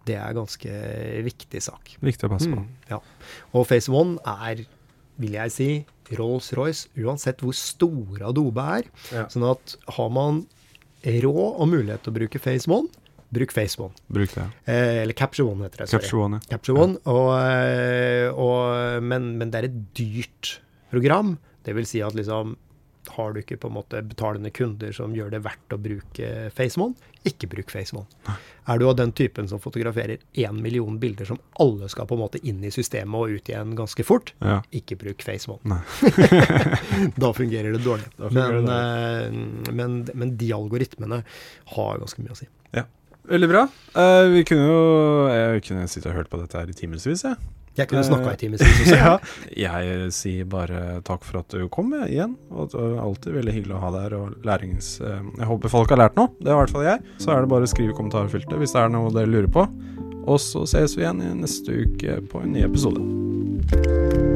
Det 0.04 0.18
er 0.20 0.28
en 0.28 0.42
ganske 0.42 0.82
viktig 1.30 1.64
sak. 1.64 1.96
Viktig 2.04 2.28
å 2.28 2.34
passe 2.36 2.52
på. 2.52 2.66
Mm, 2.66 2.68
ja. 2.92 3.00
Og 3.56 3.64
Phase 3.72 3.96
One 3.96 4.20
er, 4.44 4.66
vil 5.24 5.40
jeg 5.40 5.56
si, 5.56 5.70
Rolls-Royce, 6.20 6.92
uansett 7.00 7.40
hvor 7.42 7.56
store 7.56 8.28
Adobe 8.28 8.68
er. 8.82 8.92
Ja. 9.16 9.26
Sånn 9.32 9.48
at 9.48 9.78
har 9.96 10.12
man 10.14 10.44
råd 11.06 11.60
og 11.62 11.68
mulighet 11.72 12.04
til 12.06 12.14
å 12.14 12.18
bruke 12.20 12.42
Phase 12.42 12.70
One, 12.72 12.90
bruk 13.36 13.54
Phase 13.56 13.80
One. 13.82 13.94
Bruk 14.14 14.36
det. 14.36 14.46
Eh, 14.70 15.02
eller 15.04 15.14
Capture 15.18 15.48
One 15.50 15.66
heter 15.68 15.84
det. 15.84 15.90
sorry. 15.90 16.02
Capture 16.04 16.22
One, 16.24 16.40
ja. 16.40 16.50
Capture 16.56 16.78
One. 16.82 17.00
Og, 17.06 17.32
eh, 17.40 18.30
og, 18.34 19.04
men, 19.04 19.34
men 19.40 19.52
det 19.52 19.62
er 19.62 19.70
et 19.70 19.82
dyrt 19.98 20.56
program. 20.94 21.36
Det 21.66 21.76
vil 21.76 21.88
si 21.90 22.02
at 22.06 22.16
liksom 22.18 22.56
har 23.14 23.34
du 23.36 23.40
ikke 23.42 23.58
på 23.62 23.68
en 23.70 23.76
måte 23.78 24.02
betalende 24.06 24.50
kunder 24.56 24.92
som 24.96 25.14
gjør 25.16 25.30
det 25.36 25.40
verdt 25.46 25.74
å 25.76 25.78
bruke 25.82 26.30
FaceMon, 26.56 26.96
ikke 27.26 27.48
bruk 27.50 27.72
FaceMon. 27.74 28.06
Er 28.70 28.80
du 28.82 28.86
av 28.90 28.96
den 29.00 29.12
typen 29.18 29.48
som 29.50 29.60
fotograferer 29.62 30.18
én 30.38 30.60
million 30.62 31.00
bilder 31.02 31.26
som 31.30 31.40
alle 31.62 31.90
skal 31.90 32.06
på 32.10 32.18
en 32.18 32.24
måte 32.26 32.42
inn 32.46 32.64
i 32.66 32.72
systemet 32.74 33.16
og 33.18 33.34
ut 33.38 33.50
igjen 33.54 33.76
ganske 33.78 34.06
fort, 34.06 34.34
Ja. 34.42 34.62
ikke 34.72 34.98
bruk 35.02 35.22
FaceMon. 35.26 35.60
Da 37.16 37.32
fungerer 37.34 37.72
det 37.76 37.84
dårlig. 37.86 38.06
Fungerer 38.18 38.62
Men, 38.62 38.66
det 38.66 38.76
dårlig. 38.76 39.76
men, 39.76 39.98
men 40.14 40.36
de 40.38 40.52
algoritmene 40.56 41.24
har 41.76 42.00
ganske 42.02 42.22
mye 42.24 42.36
å 42.36 42.40
si. 42.40 42.48
Ja. 42.76 42.86
Veldig 43.26 43.48
bra. 43.50 43.64
Uh, 43.98 44.28
vi 44.36 44.44
kunne 44.46 44.66
jo 44.70 44.82
Jeg 45.34 45.64
kunne 45.66 45.88
sitte 45.90 46.12
og 46.12 46.20
hørt 46.20 46.30
på 46.30 46.38
dette 46.42 46.60
her 46.60 46.70
i 46.70 46.76
timevis, 46.78 47.08
jeg. 47.26 47.36
Jeg 47.76 47.90
kunne 47.92 48.04
snakka 48.08 48.30
i 48.30 48.34
Eh, 48.36 48.38
timevis 48.40 48.92
ja. 48.94 49.16
Jeg 49.56 50.12
sier 50.16 50.46
bare 50.48 51.02
takk 51.08 51.26
for 51.28 51.42
at 51.42 51.50
du 51.52 51.66
kom 51.72 51.92
igjen. 52.06 52.38
Og 52.52 52.72
det 52.72 52.80
er 52.80 53.02
alltid 53.04 53.36
veldig 53.36 53.56
hyggelig 53.58 53.76
å 53.76 53.82
ha 53.84 53.92
deg 53.96 54.06
her. 54.08 54.16
Og 54.22 54.46
lærings... 54.48 54.94
eh, 55.04 55.20
Jeg 55.42 55.50
håper 55.52 55.74
folk 55.74 55.92
har 55.92 56.00
lært 56.06 56.16
noe. 56.20 56.32
Det 56.40 56.52
er 56.52 56.56
i 56.56 56.62
hvert 56.62 56.76
fall 56.78 56.88
jeg. 56.88 57.04
Så 57.20 57.34
er 57.36 57.44
det 57.44 57.52
bare 57.52 57.68
å 57.68 57.74
skrive 57.74 57.92
i 57.92 57.98
kommentarfeltet 57.98 58.58
hvis 58.62 58.76
det 58.78 58.86
er 58.86 58.96
noe 58.96 59.12
dere 59.16 59.32
lurer 59.32 59.52
på. 59.52 59.68
Og 60.26 60.40
så 60.42 60.64
ses 60.70 60.96
vi 60.98 61.04
igjen 61.06 61.22
i 61.22 61.34
neste 61.44 61.84
uke 61.86 62.22
på 62.32 62.42
en 62.46 62.56
ny 62.56 62.64
episode. 62.66 64.35